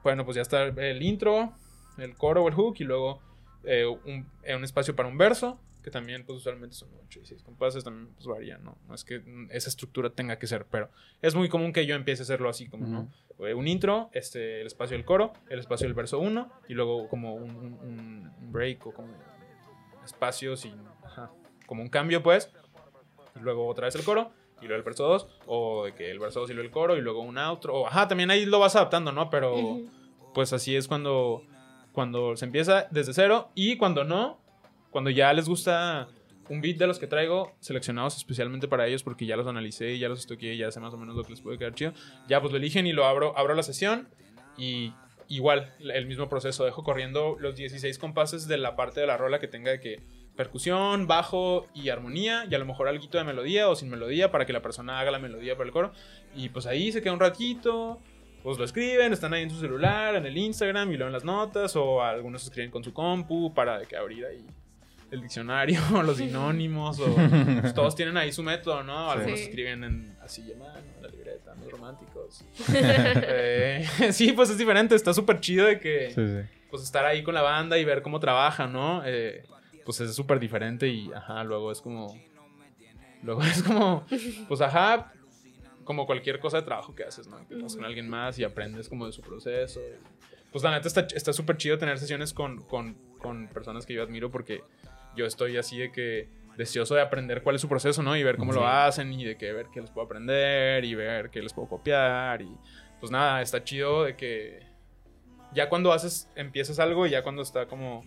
bueno, 0.05 0.25
pues 0.25 0.37
ya 0.37 0.43
está 0.43 0.65
el 0.65 1.03
intro, 1.03 1.53
el 1.99 2.15
coro 2.15 2.45
o 2.45 2.49
el 2.49 2.55
hook 2.55 2.77
y 2.79 2.85
luego 2.85 3.21
eh, 3.65 3.87
un, 3.87 4.27
eh, 4.43 4.55
un 4.57 4.65
espacio 4.65 4.95
para 4.97 5.09
un 5.09 5.19
verso, 5.19 5.59
que 5.83 5.91
también 5.91 6.25
pues 6.25 6.39
usualmente 6.39 6.77
son 6.77 6.89
8 7.07 7.21
y 7.23 7.27
6 7.27 7.43
compases, 7.43 7.83
también 7.83 8.09
pues 8.15 8.27
varían, 8.27 8.63
¿no? 8.63 8.77
No 8.87 8.95
es 8.95 9.05
que 9.05 9.23
esa 9.51 9.69
estructura 9.69 10.11
tenga 10.11 10.39
que 10.39 10.47
ser, 10.47 10.65
pero 10.71 10.89
es 11.21 11.35
muy 11.35 11.49
común 11.49 11.73
que 11.73 11.87
yo 11.87 11.95
empiece 11.97 12.23
a 12.23 12.25
hacerlo 12.25 12.49
así 12.49 12.69
como, 12.69 12.87
¿no? 12.87 13.13
Eh, 13.47 13.55
Un 13.55 13.67
intro, 13.67 14.09
este, 14.13 14.61
el 14.61 14.67
espacio 14.69 14.97
del 14.97 15.05
coro, 15.05 15.33
el 15.51 15.59
espacio 15.59 15.87
del 15.89 15.95
verso 15.95 16.21
1 16.21 16.53
y 16.69 16.75
luego 16.75 17.09
como 17.09 17.35
un, 17.35 17.51
un- 17.57 17.79
un- 17.83 18.53
break 18.53 18.87
o 18.87 18.93
como 18.95 19.09
espacio 20.05 20.57
sin, 20.57 20.75
ajá, 21.05 21.31
como 21.67 21.83
un 21.83 21.89
cambio 21.89 22.23
pues, 22.23 22.51
y 23.37 23.41
luego 23.41 23.67
otra 23.67 23.87
vez 23.87 23.95
el 23.95 24.05
coro. 24.05 24.31
Y 24.61 24.67
luego 24.67 24.77
el 24.79 24.85
verso 24.85 25.09
2, 25.09 25.27
o 25.47 25.87
de 25.87 25.95
que 25.95 26.09
el 26.13 26.21
verso 26.21 26.39
2 26.41 26.51
y 26.51 26.53
luego 26.53 26.67
el 26.67 26.71
coro, 26.73 26.97
y 26.97 27.01
luego 27.01 27.21
un 27.23 27.37
outro. 27.37 27.75
O, 27.75 27.87
ajá, 27.89 28.07
también 28.07 28.31
ahí 28.31 28.47
lo 28.47 28.61
vas 28.61 28.77
adaptando, 28.77 29.11
¿no? 29.11 29.29
Pero 29.29 29.79
pues 30.35 30.53
así 30.53 30.77
es 30.77 30.87
cuando, 30.87 31.43
cuando 31.93 32.37
se 32.37 32.45
empieza 32.45 32.87
desde 32.91 33.13
cero 33.13 33.51
y 33.55 33.77
cuando 33.77 34.05
no, 34.05 34.41
cuando 34.91 35.11
ya 35.11 35.33
les 35.33 35.49
gusta 35.49 36.09
un 36.49 36.61
beat 36.61 36.77
de 36.77 36.87
los 36.87 36.99
que 36.99 37.07
traigo 37.07 37.55
seleccionados 37.61 38.17
especialmente 38.17 38.69
para 38.69 38.87
ellos 38.87 39.03
porque 39.03 39.27
ya 39.27 39.37
los 39.37 39.47
analicé 39.47 39.99
ya 39.99 40.09
los 40.09 40.21
estoqué 40.21 40.57
ya 40.57 40.71
sé 40.71 40.81
más 40.81 40.93
o 40.93 40.99
menos 40.99 41.15
lo 41.15 41.23
que 41.23 41.31
les 41.31 41.41
puede 41.41 41.59
quedar 41.59 41.75
chido, 41.75 41.93
ya 42.29 42.41
pues 42.41 42.53
lo 42.53 42.59
eligen 42.59 42.87
y 42.87 42.93
lo 42.93 43.07
abro, 43.07 43.37
abro 43.39 43.55
la 43.55 43.63
sesión 43.63 44.09
y 44.57 44.93
igual 45.29 45.73
el 45.81 46.07
mismo 46.07 46.29
proceso, 46.29 46.65
dejo 46.65 46.83
corriendo 46.83 47.37
los 47.39 47.57
16 47.57 47.99
compases 47.99 48.49
de 48.49 48.59
la 48.59 48.77
parte 48.77 49.01
de 49.01 49.07
la 49.07 49.17
rola 49.17 49.41
que 49.41 49.49
tenga 49.49 49.71
de 49.71 49.81
que 49.81 50.03
percusión, 50.37 51.07
bajo 51.07 51.67
y 51.75 51.89
armonía 51.89 52.47
y 52.51 52.55
a 52.55 52.59
lo 52.59 52.67
mejor 52.67 52.89
algo 52.89 53.07
de 53.07 53.25
melodía 53.25 53.69
o 53.69 53.77
sin 53.77 53.91
melodía 53.91 54.31
para 54.31 54.47
que 54.47 54.53
la 54.53 54.63
persona 54.63 54.99
haga 54.99 55.11
la 55.11 55.19
melodía 55.19 55.57
para 55.57 55.67
el 55.67 55.73
coro 55.73 55.93
y 56.35 56.49
pues 56.49 56.67
ahí 56.67 56.93
se 56.93 57.03
queda 57.03 57.13
un 57.13 57.21
ratito 57.21 58.01
pues 58.43 58.59
lo 58.59 58.65
escriben, 58.65 59.13
están 59.13 59.33
ahí 59.35 59.43
en 59.43 59.51
su 59.51 59.61
celular, 59.61 60.15
en 60.17 60.27
el 60.27 60.37
Instagram 60.37 60.91
y 60.93 60.97
luego 60.97 61.07
en 61.09 61.13
las 61.13 61.25
notas, 61.25 61.77
o 61.77 62.03
algunos 62.03 62.43
escriben 62.45 62.71
con 62.71 62.83
su 62.83 62.93
compu 62.93 63.53
para 63.55 63.79
de 63.79 63.87
que 63.87 63.97
abrir 63.97 64.25
ahí 64.27 64.45
el 65.11 65.21
diccionario, 65.21 65.79
los 66.05 66.17
sinónimos, 66.17 66.99
o 66.99 67.15
pues, 67.61 67.75
todos 67.75 67.95
tienen 67.95 68.17
ahí 68.17 68.33
su 68.33 68.43
método, 68.43 68.83
¿no? 68.83 69.11
Algunos 69.11 69.39
Sí. 69.39 69.45
escriben 69.47 69.85
en 69.85 70.17
así 70.23 70.51
a 70.53 70.57
mano, 70.59 70.79
en 70.97 71.03
la 71.03 71.09
libreta, 71.09 71.55
muy 71.55 71.69
románticos. 71.69 72.45
Eh, 72.75 73.87
sí, 74.13 74.33
pues 74.33 74.51
es 74.51 74.59
diferente, 74.59 74.95
está 74.95 75.13
súper 75.13 75.41
chido 75.41 75.67
de 75.67 75.79
que 75.79 76.11
Sí, 76.15 76.27
sí. 76.27 76.67
pues 76.71 76.83
estar 76.83 77.05
ahí 77.05 77.23
con 77.23 77.35
la 77.35 77.43
banda 77.43 77.79
y 77.79 77.85
ver 77.85 78.03
cómo 78.03 78.21
trabajan, 78.21 78.73
¿no? 78.73 79.03
Eh, 79.05 79.45
pues 79.85 80.01
es 80.01 80.15
súper 80.15 80.39
diferente 80.41 80.89
y 80.89 81.13
ajá, 81.13 81.45
luego 81.45 81.71
es 81.73 81.81
como. 81.81 82.17
Luego 83.23 83.43
es 83.43 83.63
como. 83.63 84.05
Pues 84.49 84.61
ajá, 84.61 85.13
como 85.85 86.07
cualquier 86.07 86.41
cosa 86.41 86.59
de 86.59 86.63
trabajo 86.65 86.95
que 86.95 87.05
haces, 87.05 87.27
¿no? 87.27 87.47
Que 87.49 87.57
vas 87.57 87.77
con 87.77 87.85
alguien 87.85 88.09
más 88.09 88.39
y 88.39 88.45
aprendes 88.45 88.89
como 88.89 89.07
de 89.07 89.13
su 89.13 89.23
proceso. 89.23 89.81
Pues 90.51 90.63
la 90.63 90.71
neta 90.71 90.89
está 90.89 91.07
está 91.15 91.33
súper 91.33 91.57
chido 91.57 91.79
tener 91.79 91.99
sesiones 91.99 92.33
con, 92.33 92.63
con, 92.63 92.95
con 93.19 93.49
personas 93.49 93.87
que 93.87 93.95
yo 93.95 94.03
admiro 94.03 94.31
porque 94.31 94.63
yo 95.17 95.27
estoy 95.27 95.57
así 95.57 95.79
de 95.79 95.93
que 95.93 96.29
deseoso 96.57 96.95
de 96.95 97.01
aprender 97.01 97.43
cuál 97.43 97.57
es 97.57 97.63
su 97.63 97.69
proceso, 97.69 98.03
¿no? 98.03 98.17
Y 98.17 98.23
ver 98.23 98.37
cómo 98.37 98.53
lo 98.53 98.67
hacen 98.67 99.13
y 99.13 99.25
de 99.25 99.37
que 99.37 99.53
ver 99.53 99.67
qué 99.73 99.81
les 99.81 99.91
puedo 99.91 100.07
aprender 100.07 100.85
y 100.85 100.95
ver 100.95 101.31
qué 101.31 101.41
les 101.43 101.53
puedo 101.53 101.69
copiar 101.69 102.43
y 102.43 102.51
pues 103.01 103.11
nada, 103.11 103.43
está 103.43 103.65
chido 103.65 104.05
de 104.05 104.17
que 104.17 104.61
ya 105.53 105.69
cuando 105.69 105.93
haces, 105.93 106.31
empiezas 106.37 106.79
algo 106.79 107.07
y 107.07 107.11
ya 107.11 107.23
cuando 107.23 107.43
está 107.43 107.67
como 107.67 108.05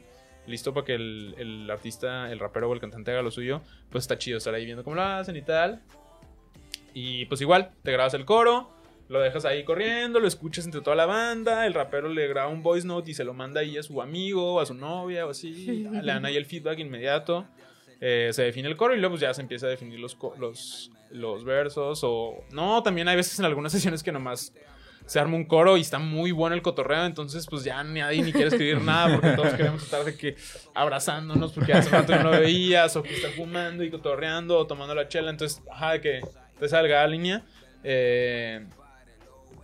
listo 0.48 0.74
para 0.74 0.86
que 0.86 0.96
el, 0.96 1.36
el 1.38 1.70
artista, 1.70 2.32
el 2.32 2.40
rapero 2.40 2.70
o 2.70 2.74
el 2.74 2.80
cantante 2.80 3.12
haga 3.12 3.22
lo 3.22 3.32
suyo, 3.32 3.62
pues 3.90 4.04
está 4.04 4.18
chido 4.18 4.38
estar 4.38 4.54
ahí 4.54 4.66
viendo 4.66 4.84
cómo 4.84 4.96
lo 4.96 5.02
hacen 5.02 5.36
y 5.36 5.42
tal. 5.42 5.82
Y 6.96 7.26
pues 7.26 7.42
igual, 7.42 7.72
te 7.84 7.92
grabas 7.92 8.14
el 8.14 8.24
coro, 8.24 8.72
lo 9.10 9.20
dejas 9.20 9.44
ahí 9.44 9.66
corriendo, 9.66 10.22
lo 10.22 10.30
escuchas 10.30 10.64
entre 10.64 10.80
toda 10.80 10.96
la 10.96 11.06
banda, 11.06 11.68
el 11.68 11.74
rapero 11.74 12.08
le 12.08 12.26
graba 12.30 12.48
un 12.48 12.64
voice 12.64 12.88
note 12.88 13.12
y 13.12 13.14
se 13.14 13.26
lo 13.26 13.34
manda 13.34 13.60
ahí 13.60 13.78
a 13.78 13.84
su 13.84 14.02
amigo, 14.02 14.62
a 14.62 14.66
su 14.66 14.74
novia 14.74 15.28
o 15.28 15.32
así, 15.32 15.86
le 15.92 16.06
dan 16.06 16.26
ahí 16.26 16.38
el 16.38 16.46
feedback 16.46 16.80
inmediato. 16.80 17.46
Eh, 18.00 18.30
se 18.32 18.44
define 18.44 18.70
el 18.70 18.78
coro 18.78 18.96
y 18.96 19.00
luego 19.00 19.14
pues 19.14 19.22
ya 19.22 19.34
se 19.34 19.42
empieza 19.42 19.68
a 19.68 19.70
definir 19.70 20.00
los, 20.00 20.18
los, 20.40 20.90
los 21.12 21.44
versos 21.44 22.00
o... 22.04 22.46
No, 22.52 22.82
también 22.82 23.10
hay 23.10 23.18
veces 23.18 23.40
en 23.40 23.46
algunas 23.46 23.72
sesiones 23.74 24.02
que 24.02 24.14
nomás 24.14 24.54
se 25.06 25.20
arma 25.20 25.36
un 25.36 25.46
coro 25.46 25.76
y 25.76 25.82
está 25.82 26.00
muy 26.00 26.32
bueno 26.32 26.56
el 26.56 26.62
cotorreo, 26.62 27.06
entonces 27.06 27.46
pues 27.48 27.66
ya 27.66 27.84
nadie 27.84 28.24
ni 28.24 28.32
quiere 28.32 28.48
escribir 28.48 28.82
nada 28.82 29.14
porque 29.14 29.36
todos 29.36 29.54
queremos 29.54 29.84
estar 29.84 30.06
de 30.06 30.16
que 30.16 30.36
abrazándonos 30.74 31.52
porque 31.52 31.74
hace 31.74 31.90
rato 31.90 32.14
que 32.14 32.20
no 32.24 32.32
lo 32.32 32.40
veías 32.40 32.96
o 32.96 33.04
que 33.04 33.14
está 33.14 33.30
fumando 33.32 33.84
y 33.84 33.92
cotorreando 33.92 34.58
o 34.58 34.66
tomando 34.66 34.96
la 34.96 35.10
chela, 35.10 35.30
entonces, 35.30 35.62
ajá, 35.70 35.92
de 35.94 36.02
que 36.02 36.22
te 36.60 36.68
salga 36.68 37.02
la 37.02 37.08
línea. 37.08 37.44
Eh, 37.84 38.66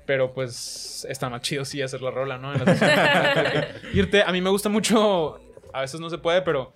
pero 0.06 0.34
pues 0.34 1.06
está 1.10 1.30
más 1.30 1.42
chido 1.42 1.64
sí 1.66 1.82
hacer 1.82 2.02
la 2.02 2.12
rola, 2.12 2.38
¿no? 2.38 2.54
En 2.54 2.62
irte, 3.94 4.24
a 4.24 4.32
mí 4.32 4.42
me 4.42 4.50
gusta 4.50 4.68
mucho, 4.70 5.40
a 5.74 5.82
veces 5.82 6.00
no 6.00 6.10
se 6.10 6.18
puede, 6.18 6.42
pero 6.42 6.74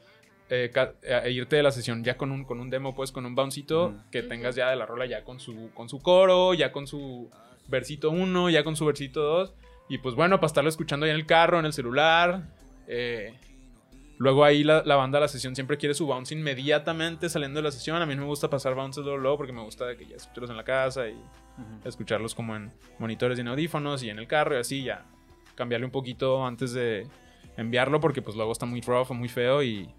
eh, 0.49 0.71
eh, 1.03 1.31
irte 1.31 1.55
de 1.57 1.63
la 1.63 1.71
sesión 1.71 2.03
ya 2.03 2.17
con 2.17 2.31
un, 2.31 2.45
con 2.45 2.59
un 2.59 2.69
demo, 2.69 2.95
pues 2.95 3.11
con 3.11 3.25
un 3.25 3.35
bouncito 3.35 3.89
Mm. 3.89 4.09
que 4.11 4.21
tengas 4.23 4.55
ya 4.55 4.69
de 4.69 4.75
la 4.75 4.85
rola 4.85 5.05
ya 5.05 5.23
con 5.23 5.39
su, 5.39 5.69
con 5.73 5.89
su 5.89 5.99
coro, 6.01 6.53
ya 6.53 6.71
con 6.71 6.87
su 6.87 7.29
versito 7.67 8.11
1, 8.11 8.49
ya 8.51 8.63
con 8.63 8.75
su 8.75 8.85
versito 8.85 9.21
2. 9.21 9.53
Y 9.89 9.97
pues 9.99 10.15
bueno, 10.15 10.37
para 10.37 10.47
estarlo 10.47 10.69
escuchando 10.69 11.05
ya 11.05 11.11
en 11.13 11.19
el 11.19 11.25
carro, 11.25 11.59
en 11.59 11.65
el 11.65 11.73
celular. 11.73 12.43
eh, 12.87 13.33
Luego 14.17 14.45
ahí 14.45 14.63
la, 14.63 14.81
la 14.85 14.95
banda 14.95 15.17
de 15.17 15.23
la 15.23 15.27
sesión 15.27 15.55
siempre 15.55 15.77
quiere 15.77 15.93
su 15.93 16.07
bounce 16.07 16.33
inmediatamente 16.33 17.27
saliendo 17.29 17.59
de 17.59 17.63
la 17.63 17.71
sesión. 17.71 18.01
A 18.01 18.05
mí 18.05 18.15
no 18.15 18.21
me 18.21 18.27
gusta 18.27 18.49
pasar 18.49 18.73
bounces 18.73 19.03
luego, 19.03 19.19
luego 19.19 19.37
porque 19.37 19.51
me 19.53 19.61
gusta 19.61 19.95
que 19.97 20.05
ya 20.05 20.15
escucharlos 20.15 20.49
en 20.49 20.57
la 20.57 20.63
casa 20.63 21.07
y 21.09 21.17
escucharlos 21.83 22.33
como 22.33 22.55
en 22.55 22.71
monitores 22.99 23.37
y 23.37 23.41
en 23.41 23.49
audífonos 23.49 24.03
y 24.03 24.09
en 24.09 24.19
el 24.19 24.27
carro 24.27 24.55
y 24.55 24.59
así 24.59 24.83
ya. 24.83 25.05
Cambiarle 25.55 25.85
un 25.85 25.91
poquito 25.91 26.45
antes 26.45 26.73
de 26.73 27.07
enviarlo 27.57 27.99
porque 27.99 28.21
pues 28.21 28.35
luego 28.35 28.51
está 28.51 28.65
muy 28.65 28.81
rough 28.81 29.11
o 29.11 29.13
muy 29.13 29.29
feo 29.29 29.63
y, 29.63 29.89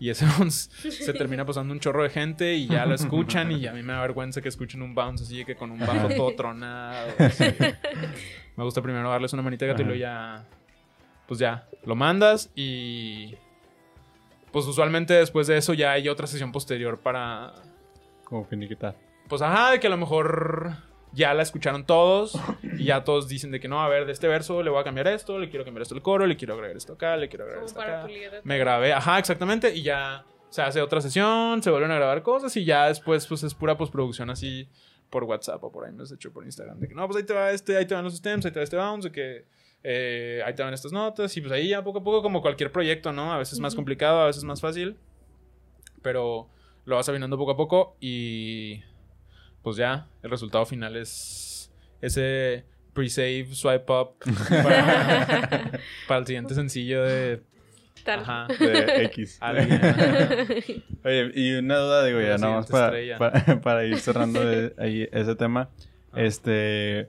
y 0.00 0.10
ese 0.10 0.26
bounce 0.38 0.70
se 0.90 1.12
termina 1.12 1.44
pasando 1.44 1.72
un 1.72 1.80
chorro 1.80 2.02
de 2.02 2.10
gente 2.10 2.54
y 2.54 2.66
ya 2.66 2.86
lo 2.86 2.94
escuchan 2.94 3.52
y 3.52 3.66
a 3.66 3.72
mí 3.72 3.82
me 3.82 3.92
da 3.92 4.00
vergüenza 4.00 4.40
que 4.40 4.48
escuchen 4.48 4.82
un 4.82 4.94
bounce 4.94 5.24
así 5.24 5.44
que 5.44 5.54
con 5.56 5.70
un 5.70 5.78
bajo 5.78 6.08
todo 6.08 6.32
tronado. 6.36 7.08
así. 7.18 7.44
Me 8.56 8.64
gusta 8.64 8.82
primero 8.82 9.08
darles 9.10 9.32
una 9.32 9.42
manita 9.42 9.64
de 9.64 9.72
gato 9.72 9.82
y 9.82 9.84
luego 9.84 10.00
ya 10.00 10.44
pues 11.26 11.40
ya 11.40 11.68
lo 11.84 11.94
mandas 11.96 12.50
y 12.54 13.34
pues 14.54 14.66
usualmente 14.66 15.14
después 15.14 15.48
de 15.48 15.56
eso 15.56 15.74
ya 15.74 15.90
hay 15.90 16.08
otra 16.08 16.28
sesión 16.28 16.52
posterior 16.52 17.00
para 17.00 17.52
Como 18.22 18.44
finiquitar. 18.44 18.94
pues 19.28 19.42
ajá, 19.42 19.72
de 19.72 19.80
que 19.80 19.88
a 19.88 19.90
lo 19.90 19.96
mejor 19.96 20.76
ya 21.12 21.34
la 21.34 21.42
escucharon 21.42 21.84
todos 21.84 22.38
y 22.62 22.84
ya 22.84 23.02
todos 23.02 23.26
dicen 23.26 23.50
de 23.50 23.58
que 23.58 23.66
no, 23.66 23.82
a 23.82 23.88
ver, 23.88 24.06
de 24.06 24.12
este 24.12 24.28
verso 24.28 24.62
le 24.62 24.70
voy 24.70 24.80
a 24.80 24.84
cambiar 24.84 25.08
esto, 25.08 25.40
le 25.40 25.50
quiero 25.50 25.64
cambiar 25.64 25.82
esto 25.82 25.96
el 25.96 26.02
coro, 26.02 26.24
le 26.24 26.36
quiero 26.36 26.54
agregar 26.54 26.76
esto 26.76 26.92
acá, 26.92 27.16
le 27.16 27.28
quiero 27.28 27.44
agregar 27.46 27.64
Como 27.64 27.66
esto 27.66 27.80
para 27.80 27.98
acá. 27.98 28.06
pulir 28.06 28.30
Me 28.44 28.56
grabé, 28.56 28.92
ajá, 28.92 29.18
exactamente, 29.18 29.74
y 29.74 29.82
ya 29.82 30.24
se 30.50 30.62
hace 30.62 30.80
otra 30.80 31.00
sesión, 31.00 31.60
se 31.60 31.70
vuelven 31.70 31.90
a 31.90 31.96
grabar 31.96 32.22
cosas 32.22 32.56
y 32.56 32.64
ya 32.64 32.86
después 32.86 33.26
pues 33.26 33.42
es 33.42 33.54
pura 33.54 33.76
postproducción 33.76 34.30
así 34.30 34.68
por 35.10 35.24
WhatsApp 35.24 35.64
o 35.64 35.72
por 35.72 35.84
ahí 35.84 35.92
me 35.92 36.04
has 36.04 36.12
hecho 36.12 36.32
por 36.32 36.44
Instagram 36.44 36.78
de 36.78 36.86
que 36.86 36.94
no, 36.94 37.04
pues 37.08 37.16
ahí 37.16 37.24
te 37.24 37.34
va 37.34 37.50
este, 37.50 37.76
ahí 37.76 37.86
te 37.86 37.94
van 37.96 38.04
los 38.04 38.14
stems, 38.16 38.46
ahí 38.46 38.52
te 38.52 38.60
va 38.60 38.64
este 38.64 38.76
bounce, 38.76 39.08
de 39.08 39.12
que 39.12 39.44
eh, 39.84 40.42
ahí 40.44 40.54
te 40.54 40.62
van 40.62 40.74
estas 40.74 40.92
notas 40.92 41.36
y 41.36 41.40
pues 41.40 41.52
ahí 41.52 41.68
ya 41.68 41.84
poco 41.84 41.98
a 41.98 42.02
poco 42.04 42.22
como 42.22 42.40
cualquier 42.42 42.72
proyecto, 42.72 43.12
¿no? 43.12 43.32
A 43.32 43.38
veces 43.38 43.60
más 43.60 43.74
Ujú. 43.74 43.78
complicado, 43.80 44.20
a 44.20 44.26
veces 44.26 44.42
más 44.44 44.60
fácil, 44.60 44.96
pero 46.02 46.48
lo 46.84 46.96
vas 46.96 47.08
afinando 47.08 47.36
poco 47.38 47.52
a 47.52 47.56
poco 47.56 47.96
y 48.00 48.82
pues 49.62 49.76
ya 49.76 50.08
el 50.22 50.30
resultado 50.30 50.66
final 50.66 50.96
es 50.96 51.70
ese 52.00 52.64
pre-save 52.92 53.48
swipe 53.54 53.92
up 53.92 54.16
para, 54.62 55.70
para 56.06 56.20
el 56.20 56.26
siguiente 56.26 56.54
sencillo 56.54 57.02
de 57.02 57.42
Tal. 58.04 58.20
ajá, 58.20 58.46
De 58.58 59.04
X. 59.06 59.38
alguien. 59.40 59.80
Oye, 61.04 61.30
y 61.34 61.54
una 61.54 61.78
duda, 61.78 62.04
digo, 62.04 62.20
ya 62.20 62.36
nada 62.36 62.56
más 62.56 62.66
para, 62.66 63.18
para, 63.18 63.60
para 63.62 63.84
ir 63.86 63.98
cerrando 63.98 64.44
de- 64.44 64.74
ahí 64.78 65.08
ese 65.10 65.34
tema. 65.36 65.70
Ah. 66.12 66.20
Este, 66.22 67.08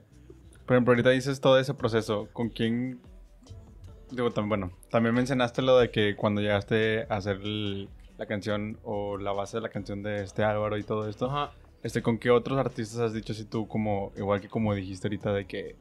por 0.66 0.74
ejemplo, 0.76 0.92
ahorita 0.92 1.10
dices 1.10 1.40
todo 1.40 1.58
ese 1.58 1.74
proceso. 1.74 2.28
¿Con 2.32 2.48
quién? 2.48 3.00
Digo, 4.10 4.30
bueno, 4.44 4.70
también 4.90 5.14
mencionaste 5.14 5.62
lo 5.62 5.78
de 5.78 5.90
que 5.90 6.14
cuando 6.16 6.40
llegaste 6.40 7.06
a 7.08 7.16
hacer 7.16 7.36
el- 7.42 7.88
la 8.18 8.26
canción 8.26 8.78
o 8.82 9.18
la 9.18 9.32
base 9.32 9.56
de 9.58 9.60
la 9.62 9.68
canción 9.68 10.02
de 10.02 10.22
este 10.22 10.42
Álvaro 10.44 10.76
y 10.78 10.82
todo 10.82 11.08
esto. 11.08 11.26
Ajá. 11.26 11.52
Este, 11.82 12.02
¿con 12.02 12.18
qué 12.18 12.30
otros 12.30 12.58
artistas 12.58 12.98
has 13.00 13.12
dicho 13.12 13.34
si 13.34 13.44
tú 13.44 13.68
como, 13.68 14.12
igual 14.16 14.40
que 14.40 14.48
como 14.48 14.74
dijiste 14.74 15.06
ahorita 15.08 15.32
de 15.32 15.44
que, 15.46 15.76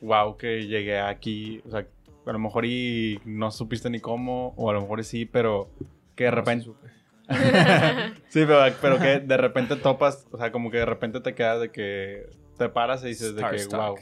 wow, 0.00 0.36
que 0.36 0.66
llegué 0.66 1.00
aquí, 1.00 1.62
o 1.66 1.70
sea, 1.70 1.86
a 2.26 2.32
lo 2.32 2.38
mejor 2.38 2.64
y 2.66 3.20
no 3.24 3.50
supiste 3.50 3.88
ni 3.90 4.00
cómo, 4.00 4.52
o 4.56 4.70
a 4.70 4.74
lo 4.74 4.82
mejor 4.82 5.02
sí, 5.02 5.24
pero 5.24 5.68
que 6.14 6.24
de 6.24 6.30
No, 6.30 6.36
sí 6.36 6.40
repente... 6.40 6.70
Sí, 8.28 8.44
pero, 8.46 8.60
pero 8.80 8.98
que 8.98 9.20
de 9.26 9.36
repente 9.36 9.76
topas, 9.76 10.26
o 10.30 10.38
sea, 10.38 10.52
como 10.52 10.70
que 10.70 10.78
de 10.78 10.86
repente 10.86 11.20
te 11.20 11.34
quedas 11.34 11.60
de 11.60 11.70
que 11.70 12.28
te 12.56 12.68
paras 12.68 13.02
y 13.04 13.08
dices 13.08 13.34
de 13.34 13.42
que, 13.42 13.76
wow. 13.76 13.96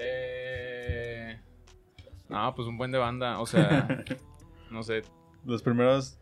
Eh, 0.00 1.38
No, 2.28 2.54
pues 2.54 2.66
un 2.68 2.78
buen 2.78 2.90
de 2.90 2.98
banda. 2.98 3.40
O 3.40 3.46
sea, 3.46 3.86
no 4.70 4.82
sé. 4.82 5.02
Los 5.44 5.62
primeros. 5.62 6.16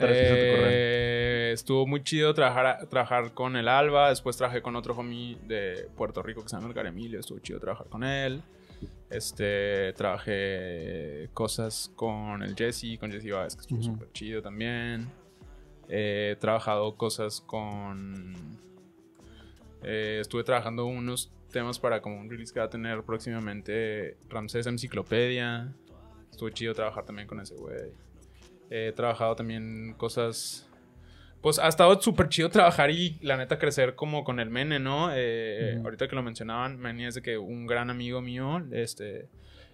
Eh, 0.00 1.50
estuvo 1.52 1.84
muy 1.86 2.02
chido 2.04 2.32
trabajar, 2.34 2.86
trabajar 2.88 3.32
con 3.34 3.56
el 3.56 3.66
Alba. 3.68 4.10
Después 4.10 4.36
trabajé 4.36 4.62
con 4.62 4.76
otro 4.76 4.94
homie 4.94 5.36
de 5.46 5.88
Puerto 5.96 6.22
Rico 6.22 6.42
que 6.42 6.48
se 6.48 6.56
llama 6.56 6.68
Edgar 6.70 6.86
Emilio. 6.86 7.18
Estuvo 7.18 7.38
chido 7.40 7.58
trabajar 7.58 7.88
con 7.88 8.04
él. 8.04 8.42
Este, 9.10 9.92
trabajé 9.94 11.30
cosas 11.34 11.90
con 11.96 12.42
el 12.42 12.54
Jesse, 12.54 12.96
con 13.00 13.10
Jesse 13.10 13.32
Vázquez, 13.32 13.56
que 13.56 13.60
estuvo 13.74 13.82
súper 13.82 14.12
chido 14.12 14.40
también. 14.42 15.08
Eh, 15.88 16.32
he 16.34 16.36
trabajado 16.36 16.94
cosas 16.96 17.40
con. 17.40 18.34
eh, 19.82 20.18
estuve 20.20 20.44
trabajando 20.44 20.84
unos 20.86 21.32
temas 21.48 21.78
para 21.78 22.00
como 22.00 22.20
un 22.20 22.30
release 22.30 22.52
que 22.52 22.60
va 22.60 22.66
a 22.66 22.70
tener 22.70 23.02
próximamente 23.02 24.16
Ramsés 24.28 24.66
Enciclopedia. 24.66 25.72
Estuvo 26.30 26.50
chido 26.50 26.74
trabajar 26.74 27.04
también 27.04 27.26
con 27.26 27.40
ese 27.40 27.54
güey. 27.54 27.92
He 28.70 28.92
trabajado 28.92 29.34
también 29.36 29.94
cosas. 29.96 30.68
Pues 31.40 31.58
ha 31.58 31.68
estado 31.68 32.00
súper 32.00 32.28
chido 32.28 32.50
trabajar 32.50 32.90
y 32.90 33.18
la 33.22 33.36
neta 33.36 33.58
crecer 33.58 33.94
como 33.94 34.24
con 34.24 34.40
el 34.40 34.50
Mene, 34.50 34.78
¿no? 34.78 35.10
Eh. 35.14 35.80
Ahorita 35.82 36.08
que 36.08 36.16
lo 36.16 36.22
mencionaban, 36.22 36.78
Mene 36.78 37.06
es 37.06 37.14
de 37.14 37.22
que 37.22 37.38
un 37.38 37.66
gran 37.66 37.90
amigo 37.90 38.20
mío, 38.20 38.62
este. 38.72 39.28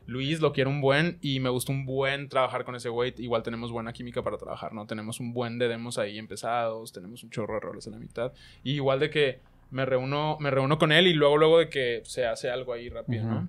Luis 0.06 0.40
lo 0.40 0.52
quiero 0.52 0.68
un 0.68 0.82
buen 0.82 1.16
y 1.22 1.40
me 1.40 1.48
gusta 1.48 1.72
un 1.72 1.86
buen 1.86 2.28
trabajar 2.28 2.64
con 2.64 2.74
ese 2.74 2.90
güey. 2.90 3.14
Igual 3.16 3.42
tenemos 3.42 3.72
buena 3.72 3.92
química 3.94 4.22
para 4.22 4.36
trabajar, 4.36 4.74
¿no? 4.74 4.86
Tenemos 4.86 5.18
un 5.18 5.32
buen 5.32 5.58
de 5.58 5.66
demos 5.66 5.96
ahí 5.96 6.18
empezados, 6.18 6.92
tenemos 6.92 7.24
un 7.24 7.30
chorro 7.30 7.54
de 7.54 7.60
roles 7.60 7.86
en 7.86 7.94
la 7.94 7.98
mitad. 7.98 8.32
Y 8.62 8.72
igual 8.72 9.00
de 9.00 9.08
que 9.08 9.40
me 9.70 9.84
reúno, 9.84 10.36
me 10.40 10.50
reúno 10.50 10.78
con 10.78 10.92
él 10.92 11.06
y 11.06 11.12
luego, 11.12 11.36
luego 11.36 11.58
de 11.58 11.68
que 11.68 12.02
se 12.04 12.26
hace 12.26 12.50
algo 12.50 12.72
ahí 12.72 12.88
rápido, 12.88 13.24
Ujú. 13.24 13.34
¿no? 13.34 13.48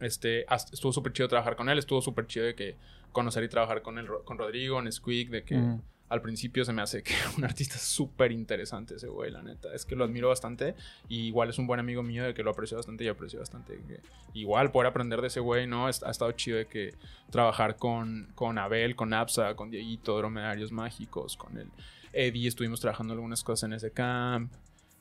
Este, 0.00 0.44
estuvo 0.72 0.92
súper 0.92 1.12
chido 1.12 1.28
trabajar 1.28 1.54
con 1.56 1.68
él, 1.68 1.78
estuvo 1.78 2.02
súper 2.02 2.26
chido 2.26 2.46
de 2.46 2.54
que 2.54 2.76
conocer 3.12 3.44
y 3.44 3.48
trabajar 3.48 3.82
con, 3.82 3.98
el, 3.98 4.08
con 4.24 4.36
Rodrigo, 4.36 4.80
en 4.80 4.90
Squeak, 4.90 5.28
de 5.28 5.44
que 5.44 5.78
al 6.08 6.20
principio 6.20 6.62
se 6.64 6.74
me 6.74 6.82
hace 6.82 7.02
que 7.02 7.14
un 7.38 7.44
artista 7.44 7.78
súper 7.78 8.32
interesante 8.32 8.96
ese 8.96 9.08
güey, 9.08 9.30
la 9.30 9.42
neta. 9.42 9.72
Es 9.74 9.86
que 9.86 9.96
lo 9.96 10.04
admiro 10.04 10.28
bastante 10.28 10.74
y 11.08 11.26
igual 11.28 11.48
es 11.48 11.58
un 11.58 11.66
buen 11.66 11.80
amigo 11.80 12.02
mío 12.02 12.24
de 12.24 12.34
que 12.34 12.42
lo 12.42 12.50
aprecio 12.50 12.76
bastante 12.76 13.04
y 13.04 13.08
aprecio 13.08 13.38
bastante. 13.38 13.80
que 13.88 14.00
igual 14.34 14.72
poder 14.72 14.88
aprender 14.88 15.20
de 15.22 15.28
ese 15.28 15.40
güey, 15.40 15.66
¿no? 15.66 15.86
Ha 15.86 15.90
estado 15.90 16.32
chido 16.32 16.58
de 16.58 16.66
que 16.66 16.94
trabajar 17.30 17.76
con, 17.76 18.30
con 18.34 18.58
Abel, 18.58 18.94
con 18.94 19.14
Absa, 19.14 19.54
con 19.54 19.70
Dieguito, 19.70 20.18
Dromedarios 20.18 20.70
Mágicos, 20.70 21.36
con 21.36 21.56
el 21.56 21.70
Eddie, 22.12 22.48
estuvimos 22.48 22.80
trabajando 22.80 23.14
algunas 23.14 23.42
cosas 23.42 23.68
en 23.68 23.72
ese 23.72 23.90
camp. 23.90 24.52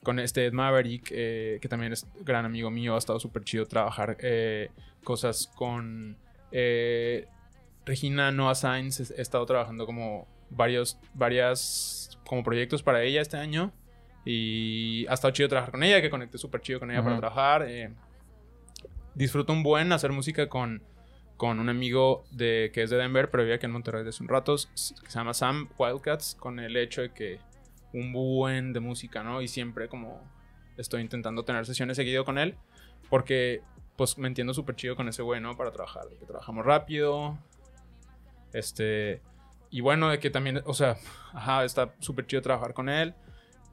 Con 0.03 0.19
este 0.19 0.47
Ed 0.47 0.53
Maverick, 0.53 1.09
eh, 1.11 1.59
que 1.61 1.67
también 1.67 1.93
es 1.93 2.07
gran 2.21 2.43
amigo 2.45 2.71
mío, 2.71 2.95
ha 2.95 2.97
estado 2.97 3.19
súper 3.19 3.43
chido 3.43 3.65
trabajar 3.67 4.17
eh, 4.19 4.69
cosas 5.03 5.51
con 5.55 6.17
eh, 6.51 7.27
Regina 7.85 8.31
Noah 8.31 8.55
Sainz. 8.55 9.11
He 9.11 9.21
estado 9.21 9.45
trabajando 9.45 9.85
como 9.85 10.27
varios, 10.49 10.99
varias 11.13 12.19
como 12.25 12.43
proyectos 12.43 12.81
para 12.81 13.03
ella 13.03 13.21
este 13.21 13.37
año. 13.37 13.71
Y 14.25 15.05
ha 15.07 15.13
estado 15.13 15.33
chido 15.33 15.49
trabajar 15.49 15.71
con 15.71 15.83
ella, 15.83 16.01
que 16.01 16.09
conecté 16.09 16.37
súper 16.37 16.61
chido 16.61 16.79
con 16.79 16.89
ella 16.91 17.03
para 17.03 17.17
trabajar. 17.17 17.65
eh. 17.67 17.93
disfruto 19.13 19.53
un 19.53 19.63
buen 19.63 19.91
hacer 19.91 20.11
música 20.11 20.47
con, 20.47 20.81
con 21.37 21.59
un 21.59 21.69
amigo 21.69 22.23
de, 22.31 22.71
que 22.73 22.83
es 22.83 22.89
de 22.89 22.97
Denver, 22.97 23.29
pero 23.29 23.43
vive 23.43 23.55
aquí 23.55 23.65
en 23.65 23.71
Monterrey 23.71 24.03
desde 24.03 24.23
un 24.23 24.29
rato, 24.29 24.55
que 24.55 24.67
se 24.75 24.95
llama 25.09 25.33
Sam 25.33 25.69
Wildcats, 25.77 26.35
con 26.39 26.59
el 26.59 26.77
hecho 26.77 27.01
de 27.01 27.11
que 27.13 27.39
un 27.93 28.13
buen 28.13 28.73
de 28.73 28.79
música, 28.79 29.23
¿no? 29.23 29.41
Y 29.41 29.47
siempre 29.47 29.87
como 29.87 30.21
estoy 30.77 31.01
intentando 31.01 31.43
tener 31.43 31.65
sesiones 31.65 31.97
seguido 31.97 32.25
con 32.25 32.37
él, 32.37 32.55
porque 33.09 33.61
pues 33.97 34.17
me 34.17 34.27
entiendo 34.27 34.53
súper 34.53 34.75
chido 34.75 34.95
con 34.95 35.07
ese 35.07 35.21
güey, 35.21 35.41
¿no? 35.41 35.55
Para 35.57 35.71
trabajar, 35.71 36.03
que 36.19 36.25
trabajamos 36.25 36.65
rápido, 36.65 37.37
este, 38.53 39.21
y 39.69 39.81
bueno, 39.81 40.09
de 40.09 40.19
que 40.19 40.29
también, 40.29 40.61
o 40.65 40.73
sea, 40.73 40.97
ajá, 41.33 41.63
está 41.63 41.95
súper 41.99 42.27
chido 42.27 42.41
trabajar 42.41 42.73
con 42.73 42.89
él. 42.89 43.15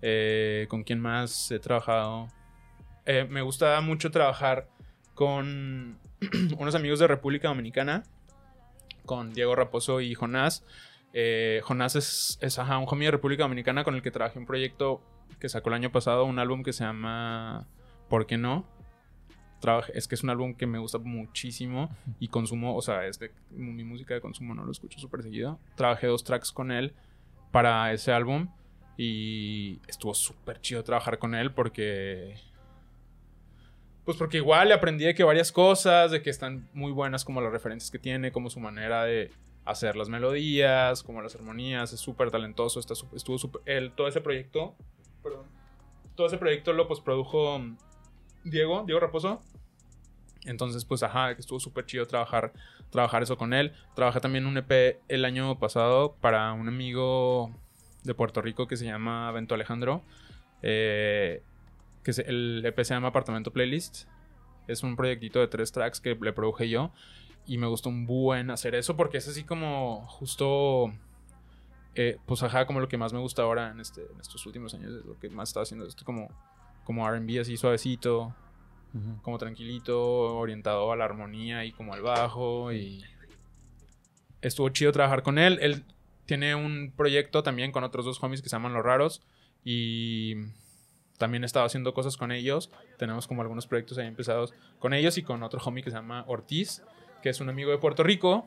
Eh, 0.01 0.66
¿Con 0.69 0.85
quién 0.85 1.01
más 1.01 1.51
he 1.51 1.59
trabajado? 1.59 2.28
Eh, 3.05 3.27
me 3.28 3.43
gusta 3.43 3.81
mucho 3.81 4.12
trabajar 4.12 4.69
con 5.15 5.99
unos 6.59 6.74
amigos 6.77 7.01
de 7.01 7.09
República 7.09 7.49
Dominicana, 7.49 8.05
con 9.05 9.32
Diego 9.32 9.57
Raposo 9.57 10.01
y 10.01 10.15
Jonás. 10.15 10.65
Eh, 11.13 11.61
Jonás 11.65 11.97
es, 11.97 12.39
un 12.59 12.85
homie 12.87 13.07
de 13.07 13.13
República 13.13 13.45
Dominicana 13.45 13.85
con 13.85 13.95
el 13.95 14.03
que 14.03 14.11
trabajé 14.11 14.39
un 14.39 14.47
proyecto 14.47 15.03
que 15.39 15.49
sacó 15.49 15.71
el 15.71 15.77
año 15.77 15.93
pasado, 15.93 16.25
un 16.25 16.39
álbum 16.39 16.63
que 16.63 16.73
se 16.73 16.85
llama 16.85 17.67
¿Por 18.09 18.27
qué 18.27 18.37
no? 18.37 18.67
Es 19.93 20.07
que 20.07 20.15
es 20.15 20.23
un 20.23 20.31
álbum 20.31 20.55
que 20.55 20.67
me 20.67 20.79
gusta 20.79 20.99
muchísimo 20.99 21.91
y 22.21 22.29
consumo, 22.29 22.77
o 22.77 22.83
sea, 22.83 23.07
es 23.07 23.19
de 23.19 23.33
mi 23.51 23.83
música 23.83 24.15
de 24.15 24.21
consumo, 24.21 24.55
no 24.55 24.65
lo 24.65 24.71
escucho 24.71 25.01
súper 25.01 25.23
seguido. 25.23 25.59
Trabajé 25.75 26.07
dos 26.07 26.23
tracks 26.23 26.53
con 26.53 26.71
él 26.71 26.95
para 27.51 27.93
ese 27.93 28.13
álbum 28.13 28.49
y 28.97 29.81
estuvo 29.89 30.15
súper 30.15 30.61
chido 30.61 30.85
trabajar 30.85 31.19
con 31.19 31.35
él 31.35 31.53
porque... 31.53 32.37
Pues 34.05 34.17
porque 34.17 34.39
igual 34.39 34.69
le 34.69 34.75
aprendí 34.75 35.05
de 35.05 35.15
que 35.15 35.25
varias 35.25 35.53
cosas, 35.53 36.13
de 36.13 36.23
que 36.23 36.31
están 36.31 36.69
muy 36.73 36.93
buenas 36.93 37.25
como 37.25 37.41
las 37.41 37.53
referencias 37.53 37.91
que 37.91 37.99
tiene, 37.99 38.33
como 38.33 38.49
su 38.49 38.61
manera 38.61 39.05
de 39.05 39.33
hacer 39.70 39.97
las 39.97 40.09
melodías, 40.09 41.03
como 41.03 41.23
las 41.23 41.35
armonías, 41.35 41.93
es 41.93 42.01
súper 42.01 42.31
talentoso, 42.31 42.81
está, 42.81 42.95
estuvo 43.15 43.39
Todo 43.97 44.09
ese 44.09 44.20
proyecto, 44.20 44.74
perdón, 45.23 45.47
todo 46.15 46.27
ese 46.27 46.39
proyecto 46.39 46.73
lo 46.73 46.89
produjo 46.89 47.61
Diego, 48.45 48.85
Diego 48.86 49.01
Raposo. 49.01 49.40
Entonces, 50.47 50.85
pues, 50.85 51.03
ajá, 51.03 51.35
que 51.35 51.40
estuvo 51.40 51.61
súper 51.61 51.85
chido 51.86 52.07
trabajar, 52.07 52.53
trabajar 52.90 53.23
eso 53.23 53.36
con 53.36 53.53
él. 53.53 53.73
Trabajé 53.95 54.20
también 54.20 54.47
un 54.47 54.57
EP 54.57 55.01
el 55.09 55.24
año 55.24 55.59
pasado 55.59 56.15
para 56.20 56.53
un 56.53 56.69
amigo 56.69 57.51
de 58.05 58.15
Puerto 58.15 58.40
Rico 58.40 58.66
que 58.66 58.77
se 58.77 58.85
llama 58.86 59.31
Bento 59.32 59.55
Alejandro. 59.55 60.03
eh, 60.62 61.40
que 62.03 62.12
se- 62.12 62.23
el 62.28 62.62
EP 62.66 62.82
se 62.85 62.93
llama 62.95 63.09
Apartamento 63.09 63.53
Playlist. 63.53 64.09
Es 64.66 64.82
un 64.82 64.97
proyectito 64.97 65.39
de 65.39 65.47
tres 65.47 65.70
tracks 65.70 66.01
que 66.01 66.16
le 66.20 66.32
produje 66.32 66.69
yo. 66.69 66.90
Y 67.49 67.59
me 67.59 67.66
gustó 67.66 67.89
un 67.89 68.07
buen 68.07 68.51
hacer 68.51 68.77
eso 68.77 68.97
porque 68.97 69.19
es 69.19 69.27
así 69.27 69.43
como 69.43 70.07
justo... 70.07 70.93
eh, 71.97 72.19
pues 72.27 72.45
ajá, 72.45 72.66
como 72.66 72.79
lo 72.79 72.89
que 72.89 72.97
más 72.97 73.12
me 73.12 73.19
gusta 73.19 73.43
ahora 73.43 73.73
en, 73.73 73.81
este, 73.81 74.03
en 74.03 74.20
estos 74.20 74.47
últimos 74.47 74.73
años. 74.75 74.93
Es 74.93 75.05
lo 75.05 75.19
que 75.19 75.29
más 75.31 75.49
estaba 75.49 75.65
haciendo. 75.65 75.87
Esto 75.87 76.05
como, 76.05 76.29
como 76.85 77.11
RB 77.11 77.41
así 77.41 77.57
suavecito 77.57 78.35
como 79.23 79.39
tranquilito, 79.39 80.01
orientado 80.37 80.91
a 80.93 80.97
la 80.97 81.05
armonía 81.05 81.65
y 81.65 81.73
como 81.73 81.95
al 81.95 82.03
bajo 82.03 82.73
y 82.73 83.05
estuvo 84.41 84.69
chido 84.70 84.93
trabajar 84.93 85.23
con 85.23 85.39
él. 85.39 85.59
Él 85.61 85.85
tiene 86.27 86.55
un 86.55 86.93
proyecto 86.97 87.43
también 87.43 87.73
con 87.73 87.85
otros 87.85 88.05
dos 88.05 88.23
homies 88.23 88.43
que 88.43 88.49
se 88.49 88.57
llaman 88.57 88.73
Los 88.73 88.85
Raros 88.85 89.23
y 89.65 90.37
también 91.19 91.43
he 91.43 91.47
estado 91.47 91.66
haciendo 91.66 91.93
cosas 91.93 92.16
con 92.16 92.33
ellos. 92.33 92.70
Tenemos 92.99 93.27
como 93.27 93.43
algunos 93.43 93.66
proyectos 93.66 93.99
ahí 93.99 94.07
empezados 94.07 94.55
con 94.79 94.95
ellos 94.95 95.19
y 95.19 95.23
con 95.23 95.43
otro 95.43 95.61
homie 95.65 95.83
que 95.83 95.91
se 95.91 95.97
llama 95.97 96.25
Ortiz, 96.27 96.83
que 97.23 97.28
es 97.31 97.40
un 97.40 97.49
amigo 97.49 97.70
de 97.70 97.78
Puerto 97.78 98.03
Rico 98.03 98.47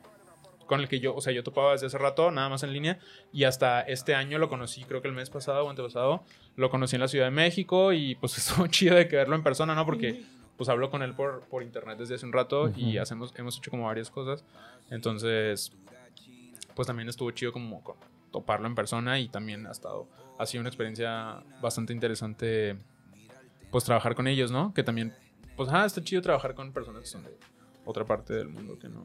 con 0.66 0.80
el 0.80 0.88
que 0.88 1.00
yo, 1.00 1.14
o 1.14 1.20
sea, 1.20 1.32
yo 1.32 1.42
topaba 1.42 1.72
desde 1.72 1.86
hace 1.88 1.98
rato, 1.98 2.30
nada 2.30 2.48
más 2.48 2.62
en 2.62 2.72
línea, 2.72 2.98
y 3.32 3.44
hasta 3.44 3.82
este 3.82 4.14
año 4.14 4.38
lo 4.38 4.48
conocí, 4.48 4.84
creo 4.84 5.02
que 5.02 5.08
el 5.08 5.14
mes 5.14 5.28
pasado 5.28 5.66
o 5.66 5.70
antepasado, 5.70 6.22
lo 6.56 6.70
conocí 6.70 6.96
en 6.96 7.00
la 7.00 7.08
Ciudad 7.08 7.26
de 7.26 7.30
México 7.30 7.92
y 7.92 8.14
pues 8.14 8.38
estuvo 8.38 8.66
chido 8.68 8.96
de 8.96 9.06
que 9.08 9.16
verlo 9.16 9.34
en 9.36 9.42
persona, 9.42 9.74
¿no? 9.74 9.84
Porque 9.84 10.24
pues 10.56 10.68
hablo 10.70 10.88
con 10.90 11.02
él 11.02 11.14
por, 11.14 11.40
por 11.48 11.62
internet 11.62 11.98
desde 11.98 12.14
hace 12.14 12.24
un 12.24 12.32
rato 12.32 12.70
y 12.76 12.96
hacemos, 12.98 13.34
hemos 13.36 13.58
hecho 13.58 13.70
como 13.70 13.86
varias 13.86 14.10
cosas. 14.10 14.44
Entonces, 14.90 15.72
pues 16.74 16.86
también 16.86 17.08
estuvo 17.08 17.30
chido 17.32 17.52
como 17.52 17.82
co- 17.82 17.96
toparlo 18.30 18.66
en 18.66 18.74
persona 18.74 19.18
y 19.18 19.28
también 19.28 19.66
ha 19.66 19.72
estado, 19.72 20.06
ha 20.38 20.46
sido 20.46 20.60
una 20.60 20.68
experiencia 20.68 21.42
bastante 21.60 21.92
interesante, 21.92 22.76
pues 23.70 23.84
trabajar 23.84 24.14
con 24.14 24.26
ellos, 24.26 24.50
¿no? 24.52 24.72
Que 24.72 24.82
también, 24.82 25.12
pues, 25.56 25.68
ah, 25.72 25.84
está 25.84 26.02
chido 26.02 26.22
trabajar 26.22 26.54
con 26.54 26.72
personas 26.72 27.02
que 27.02 27.08
son 27.08 27.24
de 27.24 27.30
otra 27.84 28.04
parte 28.04 28.34
del 28.34 28.48
mundo 28.48 28.78
que 28.78 28.88
no... 28.88 29.04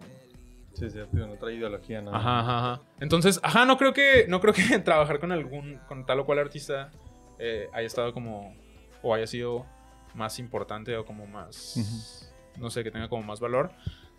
Sí, 0.73 0.89
sí, 0.91 0.99
tío, 1.11 1.31
otra 1.31 1.51
ideología, 1.51 2.01
¿no? 2.01 2.13
Ajá, 2.13 2.39
ajá, 2.39 2.59
ajá. 2.59 2.81
Entonces, 2.99 3.39
ajá, 3.41 3.65
no 3.65 3.77
creo 3.77 3.93
que, 3.93 4.25
no 4.27 4.39
creo 4.39 4.53
que 4.53 4.79
trabajar 4.83 5.19
con 5.19 5.31
algún, 5.31 5.79
con 5.87 6.05
tal 6.05 6.19
o 6.19 6.25
cual 6.25 6.39
artista 6.39 6.91
eh, 7.39 7.67
haya 7.73 7.87
estado 7.87 8.13
como, 8.13 8.55
o 9.01 9.13
haya 9.13 9.25
sido 9.25 9.65
más 10.13 10.39
importante 10.39 10.95
o 10.97 11.05
como 11.05 11.25
más, 11.25 12.31
no 12.57 12.69
sé, 12.69 12.83
que 12.83 12.91
tenga 12.91 13.09
como 13.09 13.23
más 13.23 13.39
valor. 13.39 13.71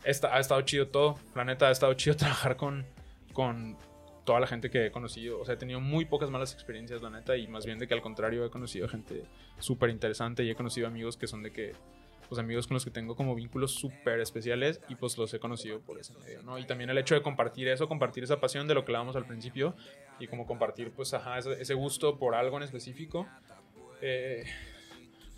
Esta, 0.04 0.34
ha 0.34 0.40
estado 0.40 0.60
chido 0.62 0.88
todo, 0.88 1.16
la 1.34 1.44
neta, 1.44 1.68
ha 1.68 1.70
estado 1.70 1.94
chido 1.94 2.16
trabajar 2.16 2.56
con, 2.56 2.86
con 3.32 3.76
toda 4.24 4.40
la 4.40 4.46
gente 4.46 4.68
que 4.70 4.86
he 4.86 4.90
conocido. 4.90 5.40
O 5.40 5.44
sea, 5.44 5.54
he 5.54 5.56
tenido 5.56 5.80
muy 5.80 6.04
pocas 6.04 6.28
malas 6.28 6.52
experiencias, 6.52 7.00
la 7.02 7.08
neta, 7.08 7.36
y 7.36 7.48
más 7.48 7.64
bien 7.64 7.78
de 7.78 7.88
que 7.88 7.94
al 7.94 8.02
contrario 8.02 8.44
he 8.44 8.50
conocido 8.50 8.86
gente 8.88 9.24
súper 9.58 9.90
interesante 9.90 10.44
y 10.44 10.50
he 10.50 10.54
conocido 10.54 10.86
amigos 10.86 11.16
que 11.16 11.26
son 11.26 11.42
de 11.42 11.50
que, 11.50 11.72
pues 12.28 12.38
amigos 12.38 12.66
con 12.66 12.74
los 12.74 12.84
que 12.84 12.90
tengo 12.90 13.16
como 13.16 13.34
vínculos 13.34 13.72
súper 13.72 14.20
especiales 14.20 14.80
y 14.88 14.94
pues 14.94 15.16
los 15.16 15.32
he 15.32 15.40
conocido 15.40 15.80
por 15.80 15.98
ese 15.98 16.14
medio, 16.18 16.42
¿no? 16.42 16.58
Y 16.58 16.66
también 16.66 16.90
el 16.90 16.98
hecho 16.98 17.14
de 17.14 17.22
compartir 17.22 17.68
eso, 17.68 17.88
compartir 17.88 18.24
esa 18.24 18.40
pasión 18.40 18.68
de 18.68 18.74
lo 18.74 18.84
que 18.84 18.92
hablábamos 18.92 19.16
al 19.16 19.26
principio 19.26 19.74
y 20.20 20.26
como 20.26 20.46
compartir, 20.46 20.92
pues, 20.92 21.14
ajá, 21.14 21.38
ese, 21.38 21.74
gusto 21.74 22.18
por 22.18 22.34
algo 22.34 22.56
en 22.56 22.64
específico. 22.64 23.26
Eh, 24.00 24.44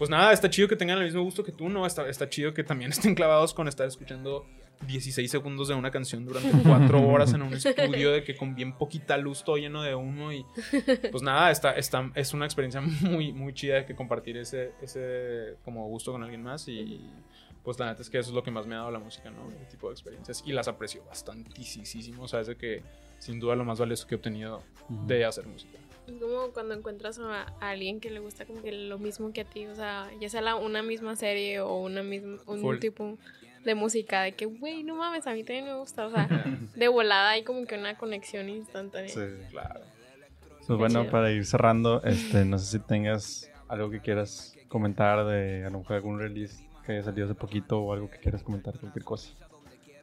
pues 0.01 0.09
nada, 0.09 0.33
está 0.33 0.49
chido 0.49 0.67
que 0.67 0.77
tengan 0.77 0.97
el 0.97 1.05
mismo 1.05 1.23
gusto 1.23 1.45
que 1.45 1.53
tú, 1.53 1.69
¿no? 1.69 1.85
Está, 1.85 2.09
está 2.09 2.27
chido 2.27 2.55
que 2.55 2.65
también 2.65 2.91
estén 2.91 3.15
clavados 3.15 3.53
con 3.53 3.69
estar 3.69 3.87
escuchando 3.87 4.47
16 4.87 5.31
segundos 5.31 5.69
de 5.69 5.75
una 5.75 5.91
canción 5.91 6.25
durante 6.25 6.51
4 6.67 7.07
horas 7.07 7.35
en 7.35 7.43
un 7.43 7.53
estudio 7.53 8.11
de 8.11 8.25
que 8.25 8.35
con 8.35 8.55
bien 8.55 8.73
poquita 8.73 9.19
luz 9.19 9.45
todo 9.45 9.59
lleno 9.59 9.83
de 9.83 9.95
humo 9.95 10.33
y 10.33 10.47
pues 11.11 11.23
nada, 11.23 11.51
está, 11.51 11.73
está, 11.73 12.11
es 12.15 12.33
una 12.33 12.47
experiencia 12.47 12.81
muy, 12.81 13.35
muy 13.35 13.53
chida 13.53 13.85
que 13.85 13.95
compartir 13.95 14.39
ese, 14.39 14.73
ese 14.81 15.59
como 15.67 15.87
gusto 15.89 16.13
con 16.13 16.23
alguien 16.23 16.43
más 16.43 16.67
y 16.67 16.99
pues 17.63 17.79
la 17.79 17.91
neta 17.91 18.01
es 18.01 18.09
que 18.09 18.19
eso 18.19 18.31
es 18.31 18.35
lo 18.35 18.43
que 18.43 18.51
más 18.51 18.67
me 18.67 18.77
ha 18.77 18.79
dado 18.79 18.93
la 18.93 19.01
música, 19.01 19.31
¿no? 19.31 19.51
Ese 19.55 19.67
tipo 19.67 19.89
de 19.89 19.93
experiencias 19.93 20.43
y 20.47 20.53
las 20.55 20.67
aprecio 20.67 21.05
bastantísimo, 21.05 22.23
o 22.23 22.29
sea, 22.29 22.41
es 22.41 22.47
de 22.47 22.57
que 22.57 22.83
sin 23.19 23.39
duda 23.39 23.55
lo 23.55 23.67
más 23.67 23.79
valioso 23.79 24.07
que 24.07 24.15
he 24.15 24.17
obtenido 24.17 24.63
de 24.89 25.27
hacer 25.27 25.47
música. 25.47 25.79
Es 26.15 26.21
como 26.21 26.49
cuando 26.53 26.75
encuentras 26.75 27.19
a, 27.19 27.43
a 27.61 27.71
alguien 27.71 28.01
que 28.01 28.11
le 28.11 28.21
gusta 28.21 28.45
como 28.47 28.63
que 28.63 28.73
lo 28.73 28.99
mismo 28.99 29.33
que 29.33 29.43
a 29.43 29.45
ti, 29.45 29.67
o 29.67 29.75
sea, 29.75 30.11
ya 30.21 30.29
sea 30.29 30.41
la- 30.41 30.57
una 30.57 30.83
misma 30.83 31.17
serie 31.17 31.61
o 31.61 31.77
una 31.81 32.03
misma, 32.03 32.39
un 32.47 32.61
Full. 32.61 32.79
tipo 32.79 33.19
de 33.65 33.75
música, 33.75 34.23
de 34.23 34.33
que, 34.33 34.47
güey, 34.47 34.83
no 34.83 34.97
mames, 34.97 35.27
a 35.27 35.33
mí 35.35 35.45
también 35.45 35.67
me 35.67 35.75
gusta, 35.75 36.07
o 36.07 36.11
sea, 36.11 36.27
de 36.77 36.89
volada 36.89 37.31
hay 37.31 37.45
como 37.45 37.65
que 37.67 37.77
una 37.77 37.97
conexión 37.97 38.49
instantánea. 38.49 39.09
Sí. 39.11 39.21
Claro. 39.51 39.81
Pues 40.67 40.79
bueno, 40.79 41.01
chido. 41.01 41.11
para 41.13 41.31
ir 41.33 41.45
cerrando, 41.45 42.03
este, 42.05 42.45
no 42.45 42.59
sé 42.59 42.79
si 42.79 42.85
tengas 42.85 43.51
algo 43.69 43.91
que 43.91 44.01
quieras 44.01 44.57
comentar 44.69 45.27
de 45.27 45.65
a 45.65 45.71
lo 45.71 45.79
mejor 45.81 45.97
algún 45.97 46.19
release 46.21 46.65
que 46.87 46.93
haya 46.93 47.03
salido 47.03 47.27
hace 47.27 47.35
poquito 47.35 47.81
o 47.81 47.93
algo 47.93 48.09
que 48.11 48.19
quieras 48.19 48.43
comentar, 48.43 48.79
cualquier 48.79 49.05
cosa. 49.05 49.31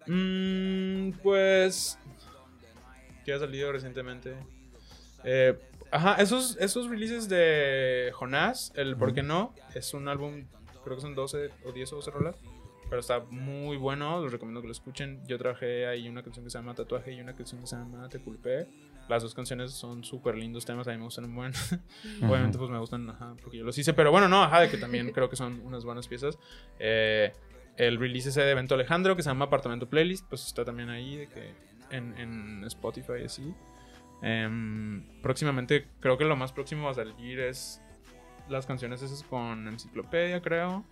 Mm, 0.07 1.11
pues. 1.23 1.97
Que 3.25 3.33
ha 3.33 3.39
salido 3.39 3.71
recientemente. 3.71 4.35
Eh, 5.23 5.57
ajá, 5.91 6.15
esos, 6.21 6.57
esos 6.57 6.89
releases 6.89 7.29
de 7.29 8.11
Jonás, 8.13 8.71
el 8.75 8.95
¿Por 8.95 9.13
qué 9.13 9.23
no? 9.23 9.53
Es 9.75 9.93
un 9.93 10.07
álbum, 10.07 10.45
creo 10.83 10.95
que 10.95 11.01
son 11.01 11.15
12 11.15 11.49
o 11.65 11.71
10 11.71 11.93
o 11.93 11.95
12 11.97 12.11
rolas. 12.11 12.35
Pero 12.89 13.01
está 13.01 13.19
muy 13.29 13.75
bueno, 13.75 14.23
les 14.23 14.31
recomiendo 14.31 14.61
que 14.61 14.67
lo 14.67 14.71
escuchen. 14.71 15.21
Yo 15.27 15.37
traje 15.37 15.85
ahí 15.87 16.07
una 16.07 16.23
canción 16.23 16.45
que 16.45 16.51
se 16.51 16.57
llama 16.57 16.73
Tatuaje 16.73 17.11
y 17.11 17.19
una 17.19 17.35
canción 17.35 17.59
que 17.59 17.67
se 17.67 17.75
llama 17.75 18.07
Te 18.07 18.19
Culpé. 18.19 18.67
Las 19.09 19.23
dos 19.23 19.33
canciones 19.33 19.71
son 19.71 20.03
súper 20.03 20.35
lindos 20.35 20.65
temas, 20.65 20.87
a 20.87 20.91
mí 20.91 20.97
me 20.97 21.03
gustan 21.03 21.25
un 21.25 21.35
buen. 21.35 21.51
Obviamente, 22.23 22.57
pues 22.57 22.69
me 22.69 22.79
gustan, 22.79 23.09
ajá, 23.09 23.35
porque 23.41 23.57
yo 23.57 23.65
los 23.65 23.77
hice. 23.77 23.93
Pero 23.93 24.11
bueno, 24.11 24.29
no, 24.29 24.41
ajá, 24.41 24.61
de 24.61 24.69
que 24.69 24.77
también 24.77 25.11
creo 25.13 25.29
que 25.29 25.35
son 25.35 25.61
unas 25.65 25.83
buenas 25.83 26.07
piezas. 26.07 26.37
Eh, 26.79 27.33
el 27.75 27.99
release 27.99 28.29
ese 28.29 28.41
de 28.41 28.51
Evento 28.51 28.75
Alejandro, 28.75 29.15
que 29.15 29.23
se 29.23 29.29
llama 29.29 29.45
Apartamento 29.45 29.89
Playlist, 29.89 30.25
pues 30.27 30.45
está 30.45 30.63
también 30.63 30.89
ahí, 30.89 31.17
de 31.17 31.27
que 31.27 31.53
en, 31.91 32.17
en 32.17 32.63
Spotify 32.65 33.13
y 33.21 33.25
así. 33.25 33.53
Em, 34.21 35.03
próximamente, 35.21 35.87
creo 35.99 36.17
que 36.17 36.25
lo 36.25 36.35
más 36.35 36.51
próximo 36.51 36.89
a 36.89 36.93
salir 36.93 37.39
es 37.39 37.81
las 38.49 38.65
canciones 38.65 39.01
esas 39.01 39.23
con 39.23 39.67
Enciclopedia, 39.67 40.41
creo. 40.41 40.83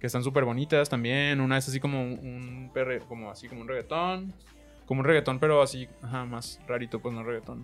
Que 0.00 0.06
están 0.06 0.22
súper 0.22 0.44
bonitas 0.44 0.88
también. 0.88 1.40
Una 1.40 1.56
es 1.58 1.68
así 1.68 1.80
como 1.80 2.02
un, 2.02 2.70
perre, 2.72 3.00
como 3.00 3.30
así 3.30 3.48
como 3.48 3.62
un 3.62 3.68
reggaetón. 3.68 4.32
Como 4.84 5.00
un 5.00 5.06
reggaetón, 5.06 5.38
pero 5.38 5.62
así, 5.62 5.88
ajá, 6.02 6.24
más 6.24 6.60
rarito, 6.66 7.00
pues 7.00 7.14
no 7.14 7.22
reggaetón. 7.22 7.62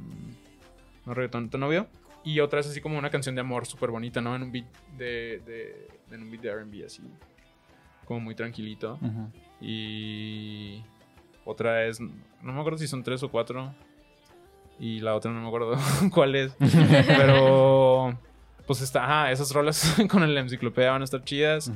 No 1.06 1.14
reggaetón, 1.14 1.50
¿tu 1.50 1.58
novio? 1.58 1.86
Y 2.24 2.40
otra 2.40 2.60
es 2.60 2.68
así 2.68 2.80
como 2.80 2.98
una 2.98 3.10
canción 3.10 3.34
de 3.34 3.40
amor 3.40 3.66
súper 3.66 3.90
bonita, 3.90 4.20
¿no? 4.20 4.34
En 4.34 4.42
un 4.42 4.52
beat 4.52 4.66
de, 4.96 5.42
de, 5.44 5.88
en 6.14 6.22
un 6.22 6.30
beat 6.30 6.42
de 6.42 6.48
R&B 6.50 6.84
así. 6.84 7.02
Como 8.04 8.20
muy 8.20 8.34
tranquilito. 8.34 8.98
Ujú. 9.02 9.30
Y 9.60 10.82
otra 11.44 11.84
es, 11.86 12.00
no 12.00 12.52
me 12.52 12.60
acuerdo 12.60 12.78
si 12.78 12.86
son 12.86 13.02
tres 13.02 13.22
o 13.22 13.30
cuatro. 13.30 13.74
Y 14.82 14.98
la 14.98 15.14
otra 15.14 15.30
no 15.30 15.40
me 15.40 15.46
acuerdo 15.46 15.76
cuál 16.12 16.34
es. 16.34 16.56
Pero, 17.06 18.18
pues 18.66 18.80
está, 18.80 19.04
ajá, 19.04 19.30
esas 19.30 19.52
rolas 19.52 19.94
con 20.10 20.24
el 20.24 20.36
enciclopedia 20.36 20.90
van 20.90 21.02
a 21.02 21.04
estar 21.04 21.22
chidas. 21.22 21.70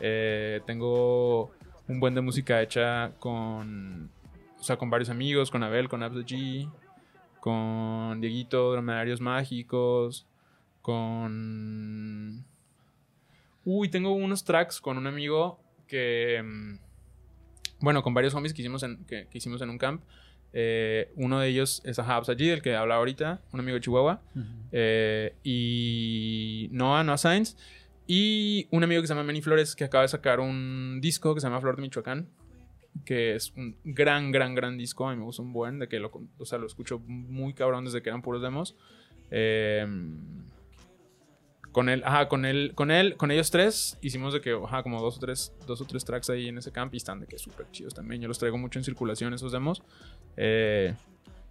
Eh, 0.00 0.62
tengo 0.66 1.50
un 1.86 2.00
buen 2.00 2.14
de 2.14 2.22
música 2.22 2.62
hecha 2.62 3.12
con, 3.18 4.10
o 4.58 4.62
sea, 4.62 4.78
con 4.78 4.88
varios 4.88 5.10
amigos, 5.10 5.50
con 5.50 5.62
Abel, 5.64 5.90
con 5.90 6.02
Abs 6.02 6.24
G, 6.24 6.70
con 7.40 8.22
Dieguito, 8.22 8.72
Dromedarios 8.72 9.20
Mágicos, 9.20 10.26
con... 10.80 12.42
Uy, 13.66 13.88
tengo 13.90 14.12
unos 14.12 14.44
tracks 14.44 14.80
con 14.80 14.96
un 14.96 15.06
amigo 15.06 15.60
que... 15.86 16.42
mm, 16.42 16.78
Bueno, 17.80 18.02
con 18.02 18.14
varios 18.14 18.34
homies 18.34 18.54
que 18.54 18.62
hicimos 18.62 18.82
en, 18.82 19.04
que, 19.04 19.26
que 19.28 19.38
hicimos 19.38 19.60
en 19.60 19.68
un 19.68 19.76
camp. 19.76 20.02
Eh, 20.58 21.12
uno 21.16 21.38
de 21.38 21.48
ellos 21.48 21.82
es 21.84 21.98
Ajá 21.98 22.16
Abs 22.16 22.30
G, 22.30 22.50
el 22.50 22.62
que 22.62 22.74
habla 22.74 22.94
ahorita, 22.94 23.42
un 23.52 23.60
amigo 23.60 23.74
de 23.74 23.82
Chihuahua. 23.82 24.22
Eh, 24.72 25.34
y 25.44 26.68
Noah, 26.72 27.04
Noah 27.04 27.18
Sainz. 27.18 27.58
Y 28.06 28.66
un 28.70 28.82
amigo 28.82 29.02
que 29.02 29.06
se 29.06 29.12
llama 29.12 29.24
Manny 29.24 29.42
Flores, 29.42 29.76
que 29.76 29.84
acaba 29.84 30.00
de 30.00 30.08
sacar 30.08 30.40
un 30.40 30.98
disco 31.02 31.34
que 31.34 31.42
se 31.42 31.46
llama 31.46 31.60
Flor 31.60 31.76
de 31.76 31.82
Michoacán. 31.82 32.30
Que 33.04 33.34
es 33.34 33.52
un 33.54 33.76
gran, 33.84 34.32
gran, 34.32 34.54
gran 34.54 34.78
disco. 34.78 35.06
A 35.06 35.12
mí 35.12 35.18
me 35.18 35.24
gusta 35.24 35.42
un 35.42 35.52
buen, 35.52 35.78
de 35.78 35.88
que 35.88 36.00
lo, 36.00 36.10
o 36.38 36.46
sea, 36.46 36.56
lo 36.56 36.66
escucho 36.66 37.00
muy 37.00 37.52
cabrón 37.52 37.84
desde 37.84 38.00
que 38.00 38.08
eran 38.08 38.22
puros 38.22 38.40
demos. 38.40 38.76
Eh, 39.30 39.86
con 41.76 41.90
él, 41.90 42.02
ajá, 42.06 42.26
con 42.26 42.46
él, 42.46 42.72
con 42.74 42.90
él, 42.90 43.18
con 43.18 43.30
ellos 43.30 43.50
tres 43.50 43.98
hicimos 44.00 44.32
de 44.32 44.40
que, 44.40 44.58
ajá, 44.64 44.82
como 44.82 44.98
dos 45.02 45.18
o 45.18 45.20
tres, 45.20 45.52
dos 45.66 45.78
o 45.82 45.84
tres 45.84 46.06
tracks 46.06 46.30
ahí 46.30 46.48
en 46.48 46.56
ese 46.56 46.72
camp 46.72 46.94
y 46.94 46.96
están 46.96 47.20
de 47.20 47.26
que 47.26 47.36
súper 47.36 47.70
chidos 47.70 47.92
también. 47.92 48.22
Yo 48.22 48.28
los 48.28 48.38
traigo 48.38 48.56
mucho 48.56 48.78
en 48.78 48.84
circulación 48.86 49.34
esos 49.34 49.52
demos. 49.52 49.82
Eh, 50.38 50.94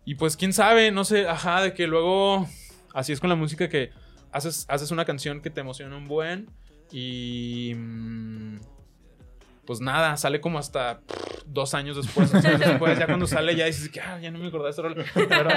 y 0.04 0.16
pues 0.16 0.36
quién 0.36 0.52
sabe, 0.52 0.90
no 0.90 1.06
sé, 1.06 1.28
ajá, 1.28 1.62
de 1.62 1.76
que 1.76 1.86
luego 1.86 2.50
así 2.92 3.12
es 3.12 3.20
con 3.20 3.30
la 3.30 3.36
música 3.36 3.70
que 3.70 3.92
haces, 4.32 4.66
haces 4.68 4.90
una 4.90 5.06
canción 5.06 5.42
que 5.42 5.52
te 5.52 5.62
emociona 5.62 5.96
un 5.96 6.08
buen 6.08 6.50
y... 6.92 7.74
mm, 7.76 8.56
pues 9.68 9.80
nada, 9.80 10.18
sale 10.18 10.42
como 10.42 10.58
hasta 10.58 11.02
dos 11.48 11.74
años 11.74 11.98
después. 11.98 12.32
después, 12.60 13.00
ya 13.00 13.06
cuando 13.06 13.28
sale, 13.28 13.56
ya 13.56 13.66
dices 13.66 13.90
que 13.90 14.02
ah, 14.02 14.20
ya 14.20 14.32
no 14.32 14.40
me 14.40 14.48
acordaba 14.48 14.72
de 14.72 15.02
este 15.02 15.28
Pero, 15.28 15.50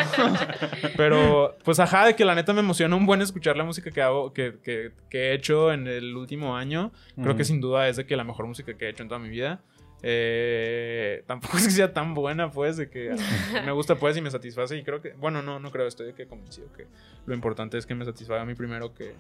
pero, 0.97 1.57
pues 1.65 1.81
ajá, 1.81 2.07
de 2.07 2.17
que 2.17 2.25
la 2.25 2.35
neta 2.35 2.53
me 2.53 2.61
emociona 2.61 2.95
un 2.97 3.07
buen 3.07 3.23
escuchar 3.23 3.57
la 3.57 3.65
música 3.65 3.91
que 3.91 4.03
hago, 4.03 4.33
que, 4.33 4.59
que, 4.63 4.93
que 5.11 5.31
he 5.31 5.35
hecho 5.35 5.73
en 5.73 5.87
el 5.87 6.17
último 6.17 6.57
año. 6.57 6.93
Creo 7.21 7.37
que 7.37 7.45
sin 7.45 7.61
duda 7.61 7.89
es 7.89 7.97
de 7.97 8.07
que 8.07 8.17
la 8.17 8.25
mejor 8.25 8.47
música 8.47 8.75
que 8.75 8.87
he 8.87 8.89
hecho 8.91 9.03
en 9.03 9.09
toda 9.09 9.21
mi 9.21 9.29
vida. 9.29 9.61
Eh, 10.03 11.25
tampoco 11.27 11.57
es 11.57 11.65
que 11.65 11.71
sea 11.71 11.93
tan 11.93 12.15
buena, 12.15 12.51
pues, 12.51 12.77
de 12.77 12.89
que 12.89 13.15
me 13.65 13.73
gusta, 13.73 13.97
pues, 13.97 14.17
y 14.17 14.21
me 14.21 14.31
satisface. 14.31 14.77
Y 14.77 14.85
creo 14.85 15.01
que, 15.01 15.13
bueno, 15.15 15.43
no, 15.43 15.59
no 15.59 15.71
creo, 15.71 15.87
estoy 15.87 16.07
de 16.07 16.15
que 16.15 16.27
convencido 16.27 16.73
que 16.73 16.87
lo 17.27 17.35
importante 17.35 17.79
es 17.79 17.87
que 17.87 17.95
me 17.95 18.05
satisfaga 18.05 18.43
a 18.43 18.45
mí 18.45 18.55
primero 18.55 18.95
que, 18.95 19.15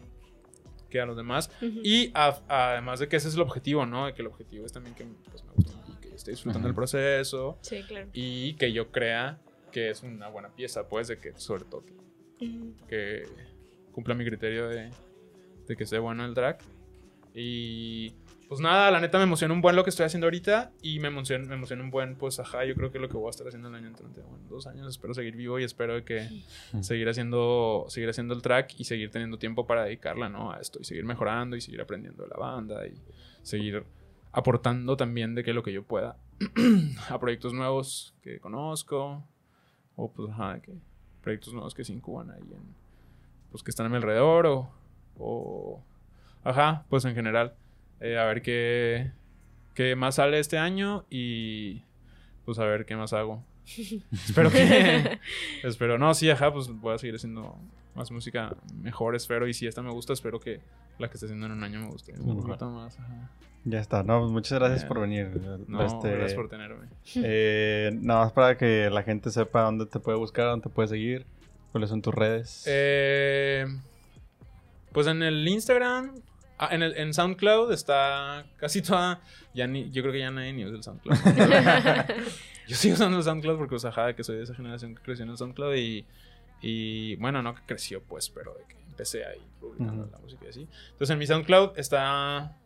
que 0.88 1.00
a 1.00 1.06
los 1.06 1.16
demás. 1.16 1.50
Y 1.60 2.12
además 2.14 3.00
de 3.00 3.08
que 3.08 3.16
ese 3.16 3.28
es 3.28 3.34
el 3.34 3.40
objetivo, 3.40 3.86
¿no? 3.86 4.06
De 4.06 4.14
que 4.14 4.22
el 4.22 4.28
objetivo 4.28 4.66
es 4.66 4.72
también 4.72 4.94
que 4.94 5.06
pues, 5.30 5.44
me 5.44 5.64
que 5.64 5.87
esté 6.18 6.32
disfrutando 6.32 6.68
el 6.68 6.74
proceso. 6.74 7.58
Sí, 7.62 7.82
claro. 7.82 8.08
Y 8.12 8.54
que 8.54 8.72
yo 8.72 8.90
crea 8.90 9.38
que 9.72 9.90
es 9.90 10.02
una 10.02 10.28
buena 10.28 10.54
pieza, 10.54 10.88
pues, 10.88 11.08
de 11.08 11.18
que, 11.18 11.32
sobre 11.36 11.64
todo, 11.64 11.84
que, 12.88 13.24
cumpla 13.92 14.14
mi 14.14 14.24
criterio 14.24 14.68
de, 14.68 14.90
de 15.66 15.76
que 15.76 15.84
esté 15.84 15.98
bueno 15.98 16.24
el 16.24 16.34
track. 16.34 16.62
Y 17.34 18.14
pues 18.48 18.60
nada, 18.62 18.90
la 18.90 18.98
neta 18.98 19.18
me 19.18 19.24
emociona 19.24 19.52
un 19.52 19.60
buen 19.60 19.76
lo 19.76 19.84
que 19.84 19.90
estoy 19.90 20.06
haciendo 20.06 20.26
ahorita 20.26 20.72
y 20.80 21.00
me 21.00 21.08
emociona, 21.08 21.46
me 21.46 21.54
emociona 21.54 21.82
un 21.82 21.90
buen, 21.90 22.16
pues 22.16 22.40
ajá, 22.40 22.64
yo 22.64 22.74
creo 22.74 22.90
que 22.90 22.98
lo 22.98 23.10
que 23.10 23.18
voy 23.18 23.26
a 23.26 23.30
estar 23.30 23.46
haciendo 23.46 23.68
el 23.68 23.74
año 23.74 23.88
entrante, 23.88 24.22
bueno, 24.22 24.42
dos 24.48 24.66
años, 24.66 24.88
espero 24.88 25.12
seguir 25.12 25.36
vivo 25.36 25.58
y 25.58 25.64
espero 25.64 26.02
que 26.02 26.26
seguir 26.80 27.10
haciendo, 27.10 27.84
seguir 27.88 28.08
haciendo 28.08 28.32
el 28.32 28.40
track 28.40 28.74
y 28.78 28.84
seguir 28.84 29.10
teniendo 29.10 29.38
tiempo 29.38 29.66
para 29.66 29.84
dedicarla, 29.84 30.30
¿no? 30.30 30.50
A 30.50 30.60
esto 30.60 30.78
y 30.80 30.84
seguir 30.84 31.04
mejorando 31.04 31.56
y 31.56 31.60
seguir 31.60 31.82
aprendiendo 31.82 32.22
de 32.22 32.30
la 32.30 32.38
banda 32.38 32.86
y 32.86 32.94
seguir 33.42 33.84
aportando 34.38 34.96
también 34.96 35.34
de 35.34 35.42
que 35.42 35.52
lo 35.52 35.62
que 35.62 35.72
yo 35.72 35.82
pueda 35.82 36.16
a 37.10 37.18
proyectos 37.18 37.52
nuevos 37.52 38.14
que 38.22 38.38
conozco 38.38 39.24
o 39.96 40.12
pues 40.12 40.30
ajá, 40.30 40.60
que 40.60 40.72
proyectos 41.22 41.52
nuevos 41.52 41.74
que 41.74 41.84
se 41.84 41.92
incuban 41.92 42.30
ahí 42.30 42.42
en, 42.52 42.62
pues 43.50 43.62
que 43.62 43.70
están 43.70 43.86
a 43.86 43.88
mi 43.88 43.96
alrededor 43.96 44.46
o, 44.46 44.70
o 45.18 45.82
ajá, 46.44 46.84
pues 46.88 47.04
en 47.04 47.14
general. 47.14 47.54
Eh, 48.00 48.16
a 48.16 48.24
ver 48.26 48.42
qué, 48.42 49.10
qué 49.74 49.96
más 49.96 50.14
sale 50.14 50.38
este 50.38 50.56
año 50.56 51.04
y 51.10 51.82
pues 52.44 52.60
a 52.60 52.64
ver 52.64 52.86
qué 52.86 52.94
más 52.96 53.12
hago. 53.12 53.42
espero 54.12 54.50
que. 54.50 55.18
espero. 55.64 55.98
No, 55.98 56.14
sí, 56.14 56.30
ajá, 56.30 56.52
pues 56.52 56.68
voy 56.68 56.94
a 56.94 56.98
seguir 56.98 57.16
haciendo 57.16 57.58
más 57.96 58.12
música 58.12 58.56
mejor, 58.80 59.16
espero. 59.16 59.48
Y 59.48 59.54
si 59.54 59.66
esta 59.66 59.82
me 59.82 59.90
gusta, 59.90 60.12
espero 60.12 60.38
que 60.38 60.60
la 60.98 61.08
que 61.08 61.14
esté 61.14 61.26
haciendo 61.26 61.46
en 61.46 61.52
un 61.52 61.62
año 61.62 61.80
me 61.80 61.86
guste 61.88 62.12
un 62.18 62.42
poquito 62.42 62.70
más. 62.70 62.98
Ya 63.64 63.80
está, 63.80 64.02
no, 64.02 64.20
pues 64.20 64.32
muchas 64.32 64.58
gracias 64.58 64.84
por 64.84 65.00
venir. 65.00 65.40
No, 65.66 65.84
este, 65.84 66.10
gracias 66.10 66.34
por 66.34 66.48
tenerme. 66.48 66.86
Eh, 67.16 67.90
nada 68.00 68.24
más 68.24 68.32
para 68.32 68.56
que 68.56 68.88
la 68.90 69.02
gente 69.02 69.30
sepa 69.30 69.62
dónde 69.62 69.86
te 69.86 70.00
puede 70.00 70.18
buscar, 70.18 70.46
dónde 70.46 70.64
te 70.64 70.70
puede 70.70 70.88
seguir, 70.88 71.26
cuáles 71.72 71.90
son 71.90 72.00
tus 72.00 72.14
redes. 72.14 72.64
Eh, 72.66 73.66
pues 74.92 75.06
en 75.06 75.22
el 75.22 75.46
Instagram, 75.46 76.14
Ah, 76.58 76.70
en, 76.72 76.82
el, 76.82 76.96
en 76.96 77.14
SoundCloud 77.14 77.72
está 77.72 78.44
casi 78.56 78.82
toda. 78.82 79.20
Ya 79.54 79.68
ni, 79.68 79.90
yo 79.90 80.02
creo 80.02 80.12
que 80.12 80.18
ya 80.18 80.30
nadie 80.30 80.52
ni 80.52 80.64
usa 80.64 80.76
el 80.76 80.82
SoundCloud. 80.82 81.16
yo 82.68 82.76
sigo 82.76 82.94
usando 82.94 83.16
el 83.16 83.22
SoundCloud 83.22 83.58
porque, 83.58 83.76
o 83.76 83.78
sea, 83.78 83.92
que 84.14 84.24
soy 84.24 84.38
de 84.38 84.42
esa 84.42 84.54
generación 84.54 84.96
que 84.96 85.02
creció 85.02 85.24
en 85.24 85.30
el 85.30 85.38
SoundCloud 85.38 85.74
y. 85.76 86.04
Y 86.60 87.14
bueno, 87.16 87.40
no 87.40 87.54
que 87.54 87.62
creció, 87.64 88.02
pues, 88.02 88.28
pero 88.30 88.52
de 88.54 88.64
que 88.64 88.74
empecé 88.98 89.24
ahí 89.24 89.40
publicando 89.60 90.08
la 90.10 90.18
música 90.18 90.46
y 90.46 90.48
así. 90.48 90.68
Entonces 90.90 91.10
en 91.10 91.18
mi 91.18 91.26
SoundCloud 91.26 91.78
está 91.78 92.56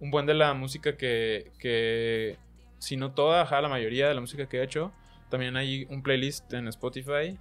un 0.00 0.10
buen 0.10 0.26
de 0.26 0.34
la 0.34 0.52
música 0.52 0.96
que. 0.96 1.52
que 1.58 2.36
si 2.78 2.96
no 2.96 3.12
toda, 3.12 3.42
ajá, 3.42 3.60
la 3.60 3.68
mayoría 3.68 4.06
de 4.08 4.14
la 4.14 4.20
música 4.20 4.46
que 4.46 4.58
he 4.58 4.62
hecho. 4.62 4.92
También 5.30 5.56
hay 5.56 5.86
un 5.90 6.02
playlist 6.02 6.52
en 6.52 6.68
Spotify 6.68 7.38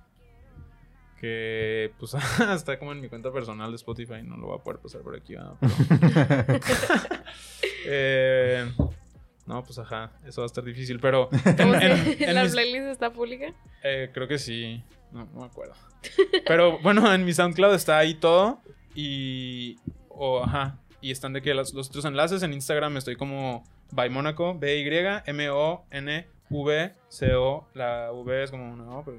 que 1.19 1.91
pues 1.99 2.13
está 2.55 2.77
como 2.79 2.91
en 2.91 3.01
mi 3.01 3.09
cuenta 3.09 3.31
personal 3.31 3.71
de 3.71 3.75
Spotify, 3.75 4.23
no 4.23 4.37
lo 4.37 4.47
voy 4.47 4.59
a 4.59 4.63
poder 4.63 4.79
pasar 4.79 5.01
por 5.01 5.15
aquí. 5.15 5.35
Eh, 7.89 8.69
no, 9.45 9.63
pues 9.63 9.79
ajá, 9.79 10.11
eso 10.25 10.41
va 10.41 10.45
a 10.45 10.47
estar 10.47 10.61
difícil, 10.61 10.99
pero... 10.99 11.29
En, 11.57 12.35
¿La 12.35 12.45
playlist 12.45 12.87
está 12.87 13.13
pública? 13.13 13.53
Eh, 13.81 14.11
creo 14.13 14.27
que 14.27 14.37
sí, 14.37 14.83
no, 15.11 15.25
no, 15.33 15.41
me 15.41 15.45
acuerdo. 15.45 15.73
Pero 16.45 16.79
bueno, 16.83 17.11
en 17.13 17.25
mi 17.25 17.33
SoundCloud 17.33 17.73
está 17.73 17.97
ahí 17.97 18.13
todo 18.15 18.61
y... 18.95 19.77
O, 20.09 20.43
ajá, 20.43 20.79
y 20.99 21.11
están 21.11 21.33
de 21.33 21.41
que 21.43 21.53
los, 21.53 21.73
los 21.73 21.89
otros 21.89 22.05
enlaces. 22.05 22.41
En 22.41 22.53
Instagram 22.53 22.97
estoy 22.97 23.15
como 23.15 23.63
by 23.91 24.09
Monaco, 24.09 24.57
B-Y-M-O-N 24.57 26.27
V-C-O, 26.49 27.67
la 27.73 28.11
V 28.11 28.43
es 28.43 28.51
como 28.51 28.71
una 28.71 28.97
O, 28.97 29.03
pero 29.03 29.17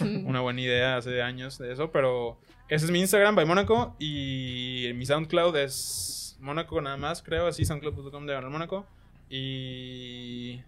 una 0.24 0.40
buena 0.40 0.60
idea 0.60 0.96
hace 0.96 1.22
años 1.22 1.58
de 1.58 1.72
eso, 1.72 1.90
pero 1.90 2.38
ese 2.68 2.84
es 2.84 2.90
mi 2.90 3.00
Instagram, 3.00 3.34
by 3.34 3.44
Mónaco, 3.44 3.96
y 3.98 4.90
mi 4.94 5.04
SoundCloud 5.04 5.56
es 5.56 6.36
Mónaco 6.40 6.80
nada 6.80 6.96
más, 6.96 7.22
creo, 7.22 7.46
así, 7.46 7.64
soundcloud.com 7.64 8.26
de 8.26 8.40
Mónaco, 8.42 8.86
y... 9.28 10.60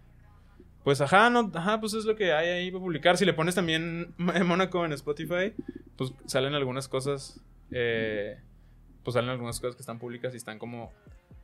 Pues 0.89 1.01
ajá, 1.01 1.29
no, 1.29 1.51
ajá, 1.53 1.79
pues 1.79 1.93
es 1.93 2.05
lo 2.05 2.15
que 2.15 2.33
hay 2.33 2.49
ahí 2.49 2.71
para 2.71 2.81
publicar. 2.83 3.15
Si 3.15 3.23
le 3.23 3.33
pones 3.33 3.53
también 3.53 4.11
Mónaco 4.17 4.83
en 4.85 4.91
Spotify, 4.93 5.53
pues 5.95 6.11
salen 6.25 6.55
algunas 6.55 6.87
cosas, 6.87 7.39
eh, 7.69 8.39
pues 9.03 9.13
salen 9.13 9.29
algunas 9.29 9.59
cosas 9.59 9.75
que 9.75 9.83
están 9.83 9.99
públicas 9.99 10.33
y 10.33 10.37
están 10.37 10.57
como 10.57 10.91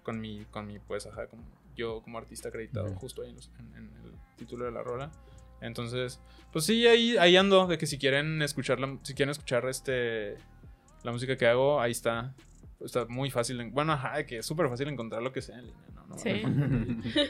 con 0.01 0.19
mi, 0.19 0.45
con 0.45 0.65
mi, 0.65 0.79
pues 0.79 1.05
ajá, 1.05 1.27
como 1.27 1.43
yo 1.75 2.01
como 2.01 2.17
artista 2.17 2.49
acreditado 2.49 2.91
justo 2.95 3.21
ahí 3.21 3.29
en, 3.29 3.83
el 4.03 4.13
título 4.35 4.65
de 4.65 4.71
la 4.71 4.81
rola. 4.81 5.11
Entonces, 5.61 6.19
pues 6.51 6.65
sí, 6.65 6.87
ahí, 6.87 7.15
ahí 7.17 7.37
ando, 7.37 7.67
de 7.67 7.77
que 7.77 7.85
si 7.85 7.99
quieren 7.99 8.41
escuchar 8.41 8.79
si 9.03 9.13
quieren 9.13 9.29
escuchar 9.29 9.69
este 9.69 10.37
la 11.03 11.11
música 11.11 11.37
que 11.37 11.45
hago, 11.45 11.79
ahí 11.79 11.91
está. 11.91 12.33
Está 12.83 13.05
muy 13.05 13.29
fácil, 13.29 13.69
bueno, 13.69 13.93
ajá, 13.93 14.25
que 14.25 14.39
es 14.39 14.45
súper 14.47 14.69
fácil 14.69 14.87
encontrar 14.87 15.21
lo 15.21 15.31
que 15.31 15.43
sea 15.43 15.59
en 15.59 15.67
línea, 15.67 15.94
¿no? 16.07 16.17
sí. 16.17 16.29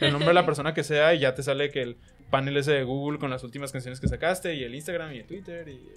El 0.02 0.12
nombre 0.12 0.30
de 0.30 0.34
la 0.34 0.46
persona 0.46 0.74
que 0.74 0.84
sea 0.84 1.14
y 1.14 1.20
ya 1.20 1.34
te 1.34 1.44
sale 1.44 1.70
que 1.70 1.82
el 1.82 1.98
panel 2.30 2.58
ese 2.58 2.74
de 2.74 2.84
Google 2.84 3.20
con 3.20 3.30
las 3.30 3.44
últimas 3.44 3.72
canciones 3.72 4.00
que 4.00 4.08
sacaste 4.08 4.56
y 4.56 4.64
el 4.64 4.76
Instagram 4.76 5.14
y 5.14 5.20
el 5.20 5.26
Twitter 5.26 5.68
y 5.68 5.90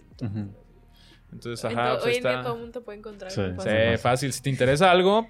Entonces, 1.32 1.64
ajá, 1.64 1.94
pues 1.94 2.04
hoy 2.04 2.14
en 2.16 2.22
día 2.22 2.42
todo 2.42 2.54
el 2.54 2.60
mundo 2.60 2.82
puede 2.82 2.98
encontrar. 2.98 3.30
Sí, 3.30 3.42
fácil. 3.98 4.32
Si 4.32 4.42
te 4.42 4.50
interesa 4.50 4.90
algo, 4.90 5.28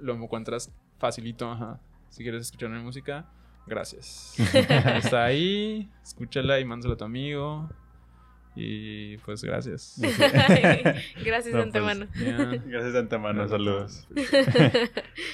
lo 0.00 0.14
encuentras 0.14 0.70
facilito, 0.98 1.50
ajá 1.50 1.80
si 2.14 2.22
quieres 2.22 2.42
escuchar 2.42 2.70
mi 2.70 2.80
música, 2.80 3.26
gracias. 3.66 4.34
Está 4.94 5.24
ahí, 5.24 5.90
escúchala 6.00 6.60
y 6.60 6.64
mándala 6.64 6.94
a 6.94 6.96
tu 6.96 7.04
amigo. 7.04 7.68
Y 8.56 9.16
pues 9.18 9.42
gracias. 9.42 9.96
gracias 11.24 11.54
de 11.54 11.62
antemano. 11.62 12.06
Gracias 12.14 12.92
de 12.92 12.98
antemano, 12.98 13.48
saludos. 13.48 14.06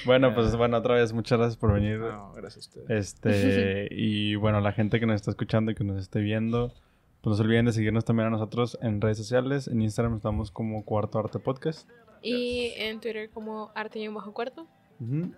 bueno, 0.05 0.33
pues 0.33 0.55
bueno, 0.55 0.77
otra 0.77 0.95
vez 0.95 1.13
muchas 1.13 1.37
gracias 1.37 1.57
por 1.57 1.73
venir. 1.73 1.99
gracias 2.35 2.67
a 2.67 2.79
ustedes. 2.79 2.89
Este, 2.89 3.87
y 3.91 4.35
bueno, 4.35 4.59
la 4.61 4.71
gente 4.71 4.99
que 4.99 5.05
nos 5.05 5.15
está 5.15 5.31
escuchando 5.31 5.71
y 5.71 5.75
que 5.75 5.83
nos 5.83 6.01
esté 6.01 6.21
viendo, 6.21 6.73
pues 7.21 7.31
no 7.31 7.35
se 7.35 7.43
olviden 7.43 7.65
de 7.65 7.73
seguirnos 7.73 8.05
también 8.05 8.27
a 8.27 8.31
nosotros 8.31 8.77
en 8.81 9.01
redes 9.01 9.17
sociales. 9.17 9.67
En 9.67 9.81
Instagram 9.81 10.15
estamos 10.15 10.51
como 10.51 10.83
Cuarto 10.83 11.19
Arte 11.19 11.39
Podcast. 11.39 11.89
Y 12.23 12.73
en 12.77 12.99
Twitter 12.99 13.29
como 13.29 13.71
Arte 13.75 13.99
y 13.99 14.07
un 14.07 14.15
Bajo 14.15 14.33
Cuarto. 14.33 14.67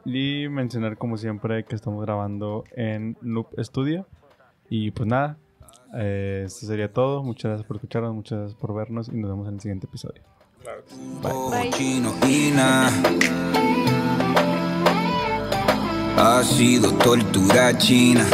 Y 0.05 0.49
mencionar 0.49 0.97
como 0.97 1.17
siempre 1.17 1.63
que 1.63 1.75
estamos 1.75 2.03
grabando 2.03 2.65
en 2.75 3.15
Noob 3.21 3.47
Studio. 3.59 4.05
Y 4.69 4.91
pues 4.91 5.07
nada, 5.07 5.37
eh, 5.93 6.43
esto 6.45 6.65
sería 6.65 6.91
todo. 6.91 7.23
Muchas 7.23 7.49
gracias 7.49 7.67
por 7.67 7.77
escucharnos, 7.77 8.13
muchas 8.13 8.39
gracias 8.39 8.59
por 8.59 8.73
vernos 8.73 9.09
y 9.09 9.15
nos 9.15 9.29
vemos 9.29 9.47
en 9.47 9.53
el 9.55 9.59
siguiente 9.59 9.87
episodio. 9.87 10.21
Bye. 11.21 11.71
Ha 16.17 16.43
sido 16.43 16.93
tortura 16.93 17.77
china. 17.77 18.25